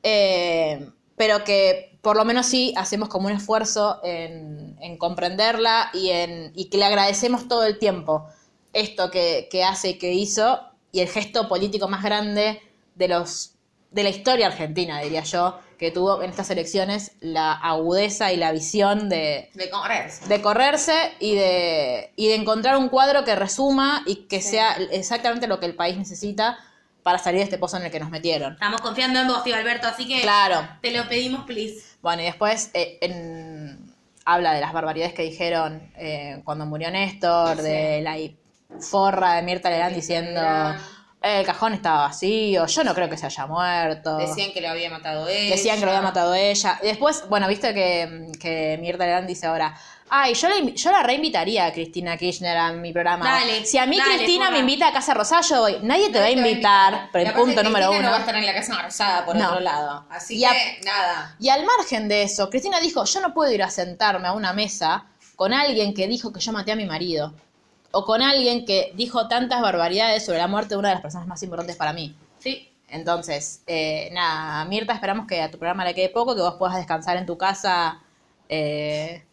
Eh, 0.02 0.90
pero 1.16 1.44
que 1.44 1.98
por 2.02 2.16
lo 2.16 2.24
menos 2.24 2.46
sí 2.46 2.74
hacemos 2.76 3.08
como 3.08 3.26
un 3.26 3.32
esfuerzo 3.32 4.00
en, 4.02 4.76
en 4.80 4.98
comprenderla 4.98 5.90
y, 5.94 6.10
en, 6.10 6.52
y 6.54 6.66
que 6.68 6.78
le 6.78 6.84
agradecemos 6.84 7.48
todo 7.48 7.64
el 7.64 7.78
tiempo 7.78 8.26
esto 8.72 9.10
que, 9.10 9.48
que 9.50 9.64
hace 9.64 9.90
y 9.90 9.98
que 9.98 10.12
hizo 10.12 10.60
y 10.92 11.00
el 11.00 11.08
gesto 11.08 11.48
político 11.48 11.88
más 11.88 12.02
grande 12.04 12.60
de 12.94 13.08
los 13.08 13.54
de 13.90 14.02
la 14.04 14.08
historia 14.08 14.46
argentina, 14.46 15.00
diría 15.02 15.22
yo, 15.22 15.58
que 15.78 15.90
tuvo 15.90 16.22
en 16.22 16.30
estas 16.30 16.48
elecciones 16.48 17.12
la 17.20 17.52
agudeza 17.52 18.32
y 18.32 18.38
la 18.38 18.50
visión 18.50 19.10
de, 19.10 19.50
De 19.52 19.68
correrse. 19.68 20.26
de 20.28 20.40
correrse 20.40 20.94
y 21.20 21.34
de, 21.34 22.10
y 22.16 22.28
de 22.28 22.36
encontrar 22.36 22.78
un 22.78 22.88
cuadro 22.88 23.22
que 23.24 23.34
resuma 23.36 24.02
y 24.06 24.16
que 24.28 24.40
Sí. 24.40 24.52
sea 24.52 24.76
exactamente 24.92 25.46
lo 25.46 25.60
que 25.60 25.66
el 25.66 25.74
país 25.74 25.98
necesita 25.98 26.58
para 27.02 27.18
salir 27.18 27.40
de 27.40 27.44
este 27.44 27.58
pozo 27.58 27.76
en 27.76 27.82
el 27.82 27.90
que 27.90 28.00
nos 28.00 28.08
metieron. 28.08 28.54
Estamos 28.54 28.80
confiando 28.80 29.20
en 29.20 29.28
vos, 29.28 29.44
tío 29.44 29.56
Alberto, 29.56 29.88
así 29.88 30.08
que 30.08 30.22
Claro. 30.22 30.66
te 30.80 30.90
lo 30.90 31.06
pedimos, 31.06 31.44
please. 31.44 31.82
Bueno, 32.00 32.22
y 32.22 32.26
después 32.26 32.70
eh, 32.72 32.96
en- 33.02 33.92
habla 34.24 34.54
de 34.54 34.60
las 34.62 34.72
barbaridades 34.72 35.12
que 35.12 35.22
dijeron 35.24 35.90
eh, 35.98 36.40
cuando 36.46 36.64
murió 36.64 36.90
Néstor, 36.90 37.56
Sí. 37.58 37.62
de 37.62 38.00
la 38.00 38.16
forra 38.80 39.34
de 39.34 39.42
Mirta 39.42 39.70
Legrand 39.70 39.94
diciendo. 39.94 40.40
"Eh, 41.22 41.40
el 41.40 41.46
cajón 41.46 41.72
estaba 41.74 42.08
vacío, 42.08 42.66
yo 42.66 42.84
no 42.84 42.94
creo 42.94 43.08
que 43.08 43.16
se 43.16 43.26
haya 43.26 43.46
muerto. 43.46 44.16
Decían 44.16 44.50
que 44.52 44.60
lo 44.60 44.68
había 44.70 44.90
matado 44.90 45.28
él. 45.28 45.50
Decían 45.50 45.78
que 45.78 45.84
lo 45.84 45.92
había 45.92 46.02
matado 46.02 46.34
ella. 46.34 46.78
Y 46.82 46.86
después, 46.86 47.24
bueno, 47.28 47.46
viste 47.46 47.72
que, 47.72 48.32
que 48.40 48.76
Mirta 48.80 49.04
Legrand 49.04 49.28
dice 49.28 49.46
ahora, 49.46 49.72
ay, 50.10 50.34
yo 50.34 50.48
yo 50.74 50.90
la 50.90 51.04
reinvitaría 51.04 51.64
a 51.66 51.72
Cristina 51.72 52.16
Kirchner 52.16 52.56
a 52.56 52.72
mi 52.72 52.92
programa. 52.92 53.24
Dale, 53.24 53.64
si 53.64 53.78
a 53.78 53.86
mí 53.86 53.98
dale, 53.98 54.16
Cristina 54.16 54.46
porra. 54.46 54.50
me 54.50 54.58
invita 54.58 54.88
a 54.88 54.92
Casa 54.92 55.14
Rosada, 55.14 55.42
yo 55.42 55.60
voy. 55.60 55.76
Nadie 55.82 56.10
te 56.10 56.18
va 56.18 56.24
a 56.24 56.30
invitar, 56.30 57.08
pero 57.12 57.30
el 57.30 57.36
punto 57.36 57.62
número 57.62 57.90
uno. 57.92 58.02
no 58.02 58.10
va 58.10 58.16
a 58.16 58.20
estar 58.20 58.34
en 58.34 58.44
la 58.44 58.52
casa 58.54 58.72
embarazada 58.72 59.24
por 59.24 59.36
No. 59.36 59.46
otro 59.48 59.60
lado. 59.60 60.04
Así 60.10 60.38
Y 60.38 60.44
a- 60.44 60.50
que, 60.50 60.80
nada. 60.84 61.36
Y 61.38 61.50
al 61.50 61.64
margen 61.64 62.08
de 62.08 62.24
eso, 62.24 62.50
Cristina 62.50 62.80
dijo, 62.80 63.04
yo 63.04 63.20
no 63.20 63.32
puedo 63.32 63.52
ir 63.52 63.62
a 63.62 63.70
sentarme 63.70 64.26
a 64.26 64.32
una 64.32 64.52
mesa 64.52 65.04
con 65.36 65.52
alguien 65.54 65.94
que 65.94 66.08
dijo 66.08 66.32
que 66.32 66.40
yo 66.40 66.50
maté 66.50 66.72
a 66.72 66.76
mi 66.76 66.84
marido. 66.84 67.32
O 67.92 68.04
con 68.04 68.22
alguien 68.22 68.64
que 68.64 68.92
dijo 68.96 69.28
tantas 69.28 69.60
barbaridades 69.60 70.24
sobre 70.24 70.38
la 70.38 70.48
muerte 70.48 70.74
de 70.74 70.78
una 70.78 70.88
de 70.88 70.94
las 70.94 71.02
personas 71.02 71.26
más 71.26 71.42
importantes 71.42 71.76
para 71.76 71.92
mí. 71.92 72.16
Sí. 72.38 72.68
Entonces, 72.88 73.62
eh, 73.66 74.10
nada, 74.12 74.64
Mirta, 74.66 74.92
esperamos 74.92 75.26
que 75.26 75.40
a 75.40 75.50
tu 75.50 75.58
programa 75.58 75.84
le 75.84 75.94
quede 75.94 76.10
poco, 76.10 76.34
que 76.34 76.42
vos 76.42 76.56
puedas 76.58 76.76
descansar 76.76 77.16
en 77.16 77.24
tu 77.24 77.38
casa 77.38 78.02
eh, 78.50 79.24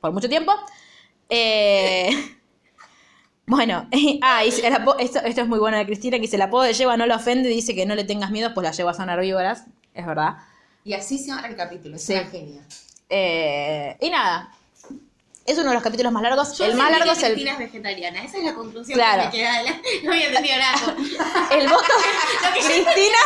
por 0.00 0.12
mucho 0.12 0.28
tiempo. 0.28 0.52
Eh, 1.28 2.10
bueno, 3.46 3.88
ah, 4.22 4.44
y 4.44 4.50
la 4.62 4.84
esto, 4.98 5.20
esto 5.20 5.40
es 5.42 5.46
muy 5.48 5.60
bueno 5.60 5.76
de 5.76 5.86
Cristina, 5.86 6.18
que 6.18 6.26
se 6.26 6.36
la 6.36 6.46
apodo 6.46 6.62
de 6.62 6.72
yegua 6.72 6.96
no 6.96 7.06
la 7.06 7.16
ofende, 7.16 7.48
dice 7.48 7.76
que 7.76 7.86
no 7.86 7.94
le 7.94 8.02
tengas 8.02 8.32
miedo, 8.32 8.52
pues 8.54 8.64
las 8.64 8.76
yeguas 8.76 8.96
son 8.96 9.08
herbívoras, 9.08 9.66
es 9.94 10.04
verdad. 10.04 10.38
Y 10.82 10.94
así 10.94 11.16
se 11.18 11.30
abre 11.30 11.48
el 11.48 11.56
capítulo. 11.56 11.94
Es 11.94 12.04
Sí. 12.04 12.14
una 12.14 12.24
genia. 12.26 12.62
Y 14.00 14.10
nada, 14.10 14.50
es 15.46 15.58
uno 15.58 15.68
de 15.68 15.74
los 15.74 15.82
capítulos 15.82 16.10
más 16.12 16.22
largos. 16.22 16.56
Yo 16.56 16.64
el 16.64 16.74
más 16.74 16.90
largo 16.90 17.04
que 17.06 17.10
es 17.18 17.22
el, 17.22 17.32
Cristina 17.32 17.52
es 17.52 17.58
vegetariana. 17.58 18.24
Esa 18.24 18.38
es 18.38 18.44
la 18.44 18.54
conclusión 18.54 18.96
Claro. 18.98 19.30
que 19.30 19.38
me 19.38 19.42
queda. 19.44 19.80
No 20.04 20.12
había 20.12 20.26
entendido 20.28 20.56
nada. 20.58 20.96
el 21.52 21.68
voto. 21.68 21.84
Lo 22.44 22.54
que 22.54 22.60
yo 22.60 22.66
Cristina. 22.66 23.18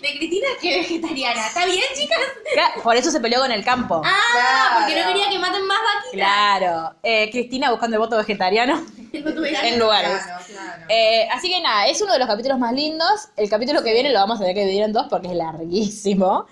de, 0.00 0.08
de 0.08 0.18
Cristina 0.18 0.46
es 0.54 0.58
que 0.60 0.78
vegetariana. 0.78 1.46
¿Está 1.46 1.66
bien, 1.66 1.84
chicas? 1.94 2.18
Claro, 2.54 2.82
Por 2.82 2.96
eso 2.96 3.10
se 3.10 3.20
peleó 3.20 3.40
con 3.40 3.52
el 3.52 3.64
campo. 3.64 4.00
Ah, 4.04 4.16
Claro. 4.32 4.74
porque 4.80 5.00
no 5.02 5.08
quería 5.08 5.28
que 5.30 5.38
maten 5.38 5.66
más 5.66 5.78
vaquitas. 5.78 6.12
Claro. 6.12 6.94
Eh, 7.02 7.30
Cristina 7.30 7.70
buscando 7.70 7.96
el 7.96 8.00
voto 8.00 8.16
vegetariano 8.16 8.76
No 9.12 9.34
tuve 9.34 9.50
ganas. 9.52 9.72
en 9.72 9.78
lugares. 9.78 10.22
Claro, 10.24 10.44
claro. 10.46 10.82
Eh, 10.88 11.28
así 11.32 11.48
que 11.50 11.60
nada, 11.60 11.86
es 11.86 12.00
uno 12.00 12.12
de 12.14 12.18
los 12.18 12.28
capítulos 12.28 12.58
más 12.58 12.72
lindos. 12.72 13.28
El 13.36 13.48
capítulo 13.50 13.82
que 13.82 13.92
viene 13.92 14.10
lo 14.10 14.18
vamos 14.20 14.36
a 14.36 14.40
tener 14.40 14.54
que 14.54 14.62
dividir 14.62 14.82
en 14.84 14.92
dos 14.92 15.06
porque 15.10 15.28
es 15.28 15.34
larguísimo. 15.34 16.46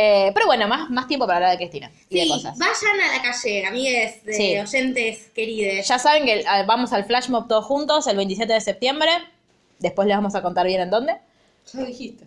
Eh, 0.00 0.30
pero 0.32 0.46
bueno, 0.46 0.68
más, 0.68 0.88
más 0.90 1.08
tiempo 1.08 1.26
para 1.26 1.38
hablar 1.38 1.50
de 1.50 1.56
Cristina 1.56 1.90
y 2.08 2.18
de 2.18 2.22
Sí, 2.22 2.28
cosas. 2.28 2.56
vayan 2.56 3.00
a 3.00 3.16
la 3.16 3.20
calle, 3.22 3.66
amigues, 3.66 4.24
de 4.24 4.32
Sí. 4.32 4.56
oyentes 4.56 5.26
querides. 5.34 5.88
Ya 5.88 5.98
saben 5.98 6.24
que 6.24 6.44
ah, 6.46 6.62
vamos 6.62 6.92
al 6.92 7.04
flash 7.04 7.28
mob 7.30 7.48
todos 7.48 7.64
juntos 7.64 8.06
el 8.06 8.16
27 8.16 8.52
de 8.52 8.60
septiembre. 8.60 9.10
Después 9.80 10.06
les 10.06 10.16
vamos 10.16 10.36
a 10.36 10.42
contar 10.42 10.66
bien 10.66 10.82
en 10.82 10.90
dónde. 10.90 11.16
Ya 11.72 11.80
dijiste. 11.80 12.24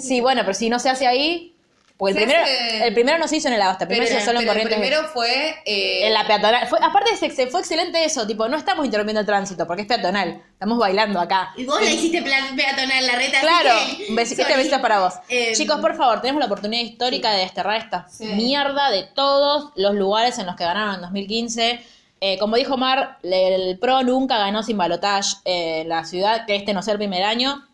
Sí, 0.00 0.22
bueno, 0.22 0.40
pero 0.42 0.54
si 0.54 0.70
no 0.70 0.78
se 0.78 0.88
hace 0.88 1.06
ahí. 1.06 1.54
Porque 2.00 2.18
el 2.18 2.24
primero, 2.24 2.42
hace- 2.42 2.86
el 2.86 2.94
primero 2.94 3.18
no 3.18 3.28
se 3.28 3.36
hizo 3.36 3.48
en 3.48 3.54
el 3.54 3.62
Agosta, 3.62 3.84
el 3.84 3.88
primero 3.88 4.08
se 4.10 4.16
hizo 4.16 4.24
solo 4.24 4.40
en 4.40 4.46
pero 4.46 4.58
el 4.60 4.62
Corrientes. 4.68 4.88
primero 4.90 5.08
fue... 5.12 5.56
eh, 5.66 6.06
En 6.06 6.14
la 6.14 6.26
peatonal. 6.26 6.66
Fue, 6.66 6.78
aparte, 6.82 7.10
fue 7.50 7.60
excelente 7.60 8.04
eso. 8.04 8.26
Tipo, 8.26 8.48
no 8.48 8.56
estamos 8.56 8.84
interrumpiendo 8.86 9.20
el 9.20 9.26
tránsito 9.26 9.66
porque 9.66 9.82
es 9.82 9.88
peatonal. 9.88 10.42
Estamos 10.52 10.78
bailando 10.78 11.20
acá. 11.20 11.52
Y 11.56 11.64
vos 11.66 11.80
la 11.80 11.90
hiciste 11.90 12.22
plan 12.22 12.56
peatonal 12.56 13.06
la 13.06 13.14
reta. 13.16 13.36
así 13.38 13.46
Claro, 13.46 13.78
este 13.78 14.14
besito 14.14 14.42
es 14.76 14.80
para 14.82 15.00
vos. 15.00 15.14
Eh, 15.28 15.52
Chicos, 15.54 15.78
por 15.80 15.94
favor, 15.96 16.20
tenemos 16.20 16.40
la 16.40 16.46
oportunidad 16.46 16.82
histórica 16.82 17.30
de 17.32 17.42
desterrar 17.42 17.76
esta 17.76 18.06
Sí. 18.10 18.24
mierda 18.24 18.90
de 18.90 19.04
todos 19.04 19.70
los 19.76 19.94
lugares 19.94 20.38
en 20.38 20.46
los 20.46 20.56
que 20.56 20.64
ganaron 20.64 20.94
en 20.96 21.00
2015. 21.02 21.84
Eh, 22.22 22.38
como 22.38 22.56
dijo 22.56 22.76
Mar, 22.76 23.18
el 23.22 23.78
PRO 23.78 24.02
nunca 24.02 24.36
ganó 24.38 24.62
sin 24.62 24.76
balotage 24.76 25.36
en 25.44 25.88
la 25.88 26.04
ciudad, 26.04 26.44
que 26.46 26.56
este 26.56 26.72
no 26.74 26.82
sea 26.82 26.92
el 26.92 26.98
primer 26.98 27.22
año. 27.24 27.66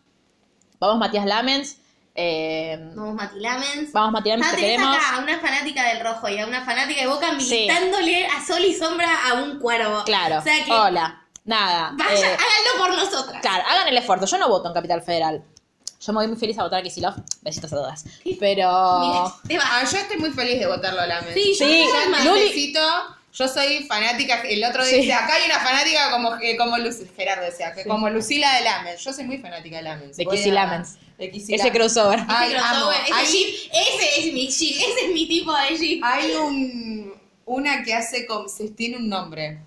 Vamos 0.78 0.98
Matías 0.98 1.26
Lamens. 1.26 1.78
Eh, 2.16 2.78
Vamos 2.94 3.14
Mati 3.14 3.38
Lamens. 3.40 3.92
vamos 3.92 4.12
Matías 4.12 4.38
Lamens, 4.38 4.52
Ah, 4.52 4.56
te 4.56 4.62
tenés 4.62 4.76
queremos. 4.78 4.96
acá 4.96 5.16
a 5.16 5.18
una 5.20 5.38
fanática 5.38 5.82
del 5.84 6.00
rojo 6.00 6.28
y 6.28 6.38
a 6.38 6.46
una 6.46 6.64
fanática 6.64 7.00
de 7.02 7.06
Boca 7.06 7.28
Sí. 7.38 7.44
militándole 7.46 8.26
a 8.26 8.44
sol 8.46 8.64
y 8.64 8.74
sombra 8.74 9.08
a 9.28 9.34
un 9.34 9.58
cuervo. 9.60 10.02
Claro, 10.04 10.38
O 10.38 10.42
sea 10.42 10.64
que 10.64 10.72
hola, 10.72 11.22
nada. 11.44 11.92
vaya, 11.94 12.14
eh, 12.32 12.36
háganlo 12.36 12.78
por 12.78 12.94
nosotras. 12.94 13.40
Claro, 13.42 13.64
hagan 13.68 13.88
el 13.88 13.96
esfuerzo. 13.98 14.26
Yo 14.26 14.38
no 14.38 14.48
voto 14.48 14.68
en 14.68 14.74
Capital 14.74 15.02
Federal. 15.02 15.44
Yo 16.00 16.12
me 16.12 16.18
voy 16.20 16.28
muy 16.28 16.36
feliz 16.36 16.58
a 16.58 16.62
votar 16.62 16.80
a 16.80 16.82
Kicillof. 16.82 17.16
Besitos 17.42 17.72
a 17.72 17.76
todas. 17.76 18.04
Pero. 18.38 19.30
Mira. 19.44 19.62
Ah, 19.64 19.82
yo 19.90 19.98
estoy 19.98 20.18
muy 20.18 20.30
feliz 20.30 20.58
de 20.60 20.66
votarlo 20.66 21.00
a 21.00 21.06
la 21.06 21.20
mesa. 21.22 21.34
Sí, 21.34 21.54
yo 21.58 21.66
Sí, 21.66 21.84
soy 23.48 23.84
fanática, 23.84 24.40
el 24.42 24.64
otro 24.64 24.82
día 24.84 24.92
Sí. 24.94 25.00
dice, 25.02 25.12
acá 25.12 25.34
hay 25.34 25.44
una 25.44 25.58
fanática 25.60 26.10
como, 26.10 26.38
que- 26.38 26.56
como 26.56 26.78
Lucy, 26.78 27.06
Gerardo 27.16 27.44
decía, 27.44 27.72
que 27.74 27.84
como 27.84 28.08
Lucila 28.08 28.54
de 28.56 28.64
Lamens. 28.64 29.04
Yo 29.04 29.12
soy 29.12 29.24
muy 29.24 29.38
fanática 29.38 29.76
de 29.76 29.82
Lamens. 29.82 30.16
De 30.16 30.24
Kissy 30.26 30.50
a- 30.50 30.54
Lamens. 30.54 30.96
Ese 31.18 31.70
crossover. 31.72 32.20
Ay, 32.28 32.48
Ese 32.52 32.58
amo. 32.58 32.68
crossover, 32.68 32.96
ese 33.04 33.14
Hay- 33.14 33.26
jeep, 33.26 33.70
ese 33.72 34.20
es 34.28 34.34
mi 34.34 34.48
jeep, 34.48 34.76
ese 34.76 35.06
es 35.06 35.12
mi 35.12 35.26
tipo 35.26 35.52
de 35.52 35.76
jeep. 35.76 36.02
Hay 36.04 36.32
un, 36.32 37.14
una 37.46 37.82
que 37.82 37.94
hace 37.94 38.26
como, 38.26 38.48
se 38.48 38.68
tiene 38.70 38.96
un 38.98 39.08
nombre. 39.08 39.60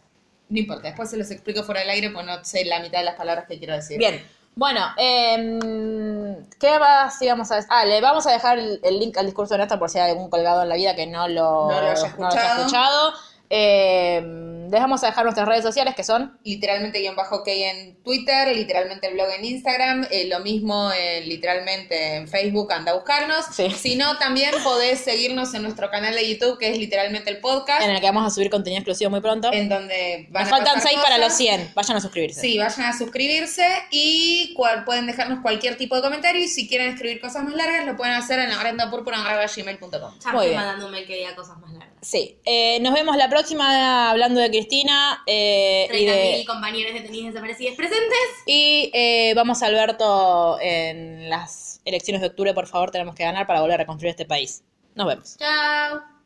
No 0.50 0.58
importa, 0.60 0.88
después 0.88 1.10
se 1.10 1.18
los 1.18 1.30
explico 1.32 1.64
fuera 1.64 1.82
del 1.82 1.90
aire, 1.92 2.10
pues 2.10 2.26
no 2.26 2.44
sé 2.44 2.66
la 2.66 2.80
mitad 2.80 3.00
de 3.00 3.06
las 3.06 3.16
palabras 3.16 3.46
que 3.48 3.58
quiero 3.60 3.76
decir. 3.76 3.98
Bien. 3.98 4.24
Bueno, 4.56 4.82
em, 4.98 6.46
¿qué 6.60 6.80
más 6.80 7.22
íbamos 7.22 7.50
a 7.52 7.56
decir? 7.58 7.70
Ah, 7.72 7.86
le 7.86 8.02
vamos 8.02 8.26
a 8.28 8.32
dejar 8.32 8.60
el, 8.60 8.80
el 8.84 9.00
link 9.00 9.16
al 9.18 9.26
discurso 9.26 9.54
de 9.54 9.60
Néstor 9.60 9.80
por 9.80 9.90
si 9.90 10.00
hay 10.00 10.12
algún 10.12 10.30
colgado 10.30 10.64
en 10.64 10.70
la 10.70 10.76
vida 10.76 10.96
que 10.96 11.08
no 11.08 11.28
lo, 11.28 11.70
No 11.70 11.82
lo 11.82 11.92
haya 11.92 12.02
no 12.18 12.28
escuchado. 12.28 13.14
Em, 13.50 14.70
les 14.70 14.80
vamos 14.80 15.04
a 15.04 15.08
dejar 15.08 15.24
nuestras 15.24 15.48
redes 15.48 15.64
sociales 15.64 15.96
que 15.96 16.04
son. 16.04 16.38
Literalmente 16.44 17.00
guion 17.00 17.16
bajo 17.16 17.44
que 17.44 17.70
en 17.70 17.96
Twitter, 18.04 18.56
literalmente 18.56 19.08
el 19.08 19.16
blog 19.16 19.28
en 19.38 19.44
Instagram, 19.46 20.06
eh, 20.12 20.28
lo 20.28 20.40
mismo 20.42 20.92
eh, 20.92 21.22
literalmente 21.26 22.18
en 22.18 22.28
Facebook, 22.28 22.72
anda 22.72 22.92
a 22.92 22.96
buscarnos. 22.96 23.46
Sí. 23.52 23.72
Si 23.72 23.96
no, 23.96 24.18
también 24.20 24.52
podés 24.64 25.00
seguirnos 25.00 25.54
en 25.56 25.64
nuestro 25.64 25.90
canal 25.90 26.14
de 26.14 26.30
YouTube, 26.30 26.60
que 26.60 26.70
es 26.70 26.78
literalmente 26.78 27.32
el 27.32 27.40
podcast, 27.40 27.82
En 27.82 27.90
el 27.90 28.00
que 28.00 28.06
vamos 28.06 28.26
a 28.28 28.30
subir 28.30 28.52
contenido 28.52 28.80
exclusivo 28.82 29.10
muy 29.10 29.22
pronto. 29.22 29.52
en 29.52 29.68
donde 29.68 30.28
van 30.30 30.44
Nos 30.44 30.54
a 30.54 30.56
faltan 30.58 30.76
pasar 30.76 30.92
6 30.92 31.02
para 31.04 31.18
los 31.18 31.34
100. 31.34 31.72
Vayan 31.74 31.98
a 31.98 32.02
suscribirse. 32.02 32.42
Sí, 32.42 32.58
vayan 32.60 32.82
a 32.82 32.98
suscribirse 32.98 33.66
y 33.90 34.54
cual- 34.56 34.86
pueden 34.86 35.08
dejarnos 35.08 35.42
cualquier 35.42 35.78
tipo 35.78 35.96
de 35.96 36.02
comentario. 36.04 36.44
Y 36.44 36.48
si 36.48 36.68
quieren 36.68 36.90
escribir 36.90 37.20
cosas 37.20 37.44
más 37.44 37.56
largas, 37.56 37.86
lo 37.86 37.98
pueden 37.98 38.14
hacer 38.14 38.40
en 38.40 38.50
gmail.com 38.52 40.14
Ya 40.20 40.30
estoy 40.30 41.06
que 41.06 41.16
diga 41.16 41.36
cosas 41.36 41.58
más 41.58 41.72
largas. 41.74 41.89
Sí. 42.02 42.38
Eh, 42.46 42.80
nos 42.82 42.94
vemos 42.94 43.18
la 43.18 43.30
próxima 43.30 44.10
hablando 44.10 44.40
de 44.40 44.50
Cristina 44.50 45.22
eh, 45.26 45.88
y 45.92 46.06
30.000 46.06 46.38
de. 46.38 46.46
compañeros 46.46 46.94
detenidos 46.94 47.34
desaparecidos 47.34 47.76
presentes. 47.76 48.20
Y 48.46 48.92
eh, 48.94 49.34
vamos 49.36 49.62
a 49.64 49.68
Alberto 49.68 50.58
en 50.62 51.30
las 51.30 51.82
elecciones 51.86 52.22
de 52.22 52.28
octubre, 52.28 52.54
por 52.54 52.68
favor, 52.68 52.92
tenemos 52.92 53.16
que 53.16 53.24
ganar 53.24 53.48
para 53.48 53.62
volver 53.62 53.76
a 53.76 53.78
reconstruir 53.80 54.12
este 54.12 54.26
país. 54.26 54.64
Nos 54.96 55.08
vemos. 55.08 55.38
Chao. 55.38 56.19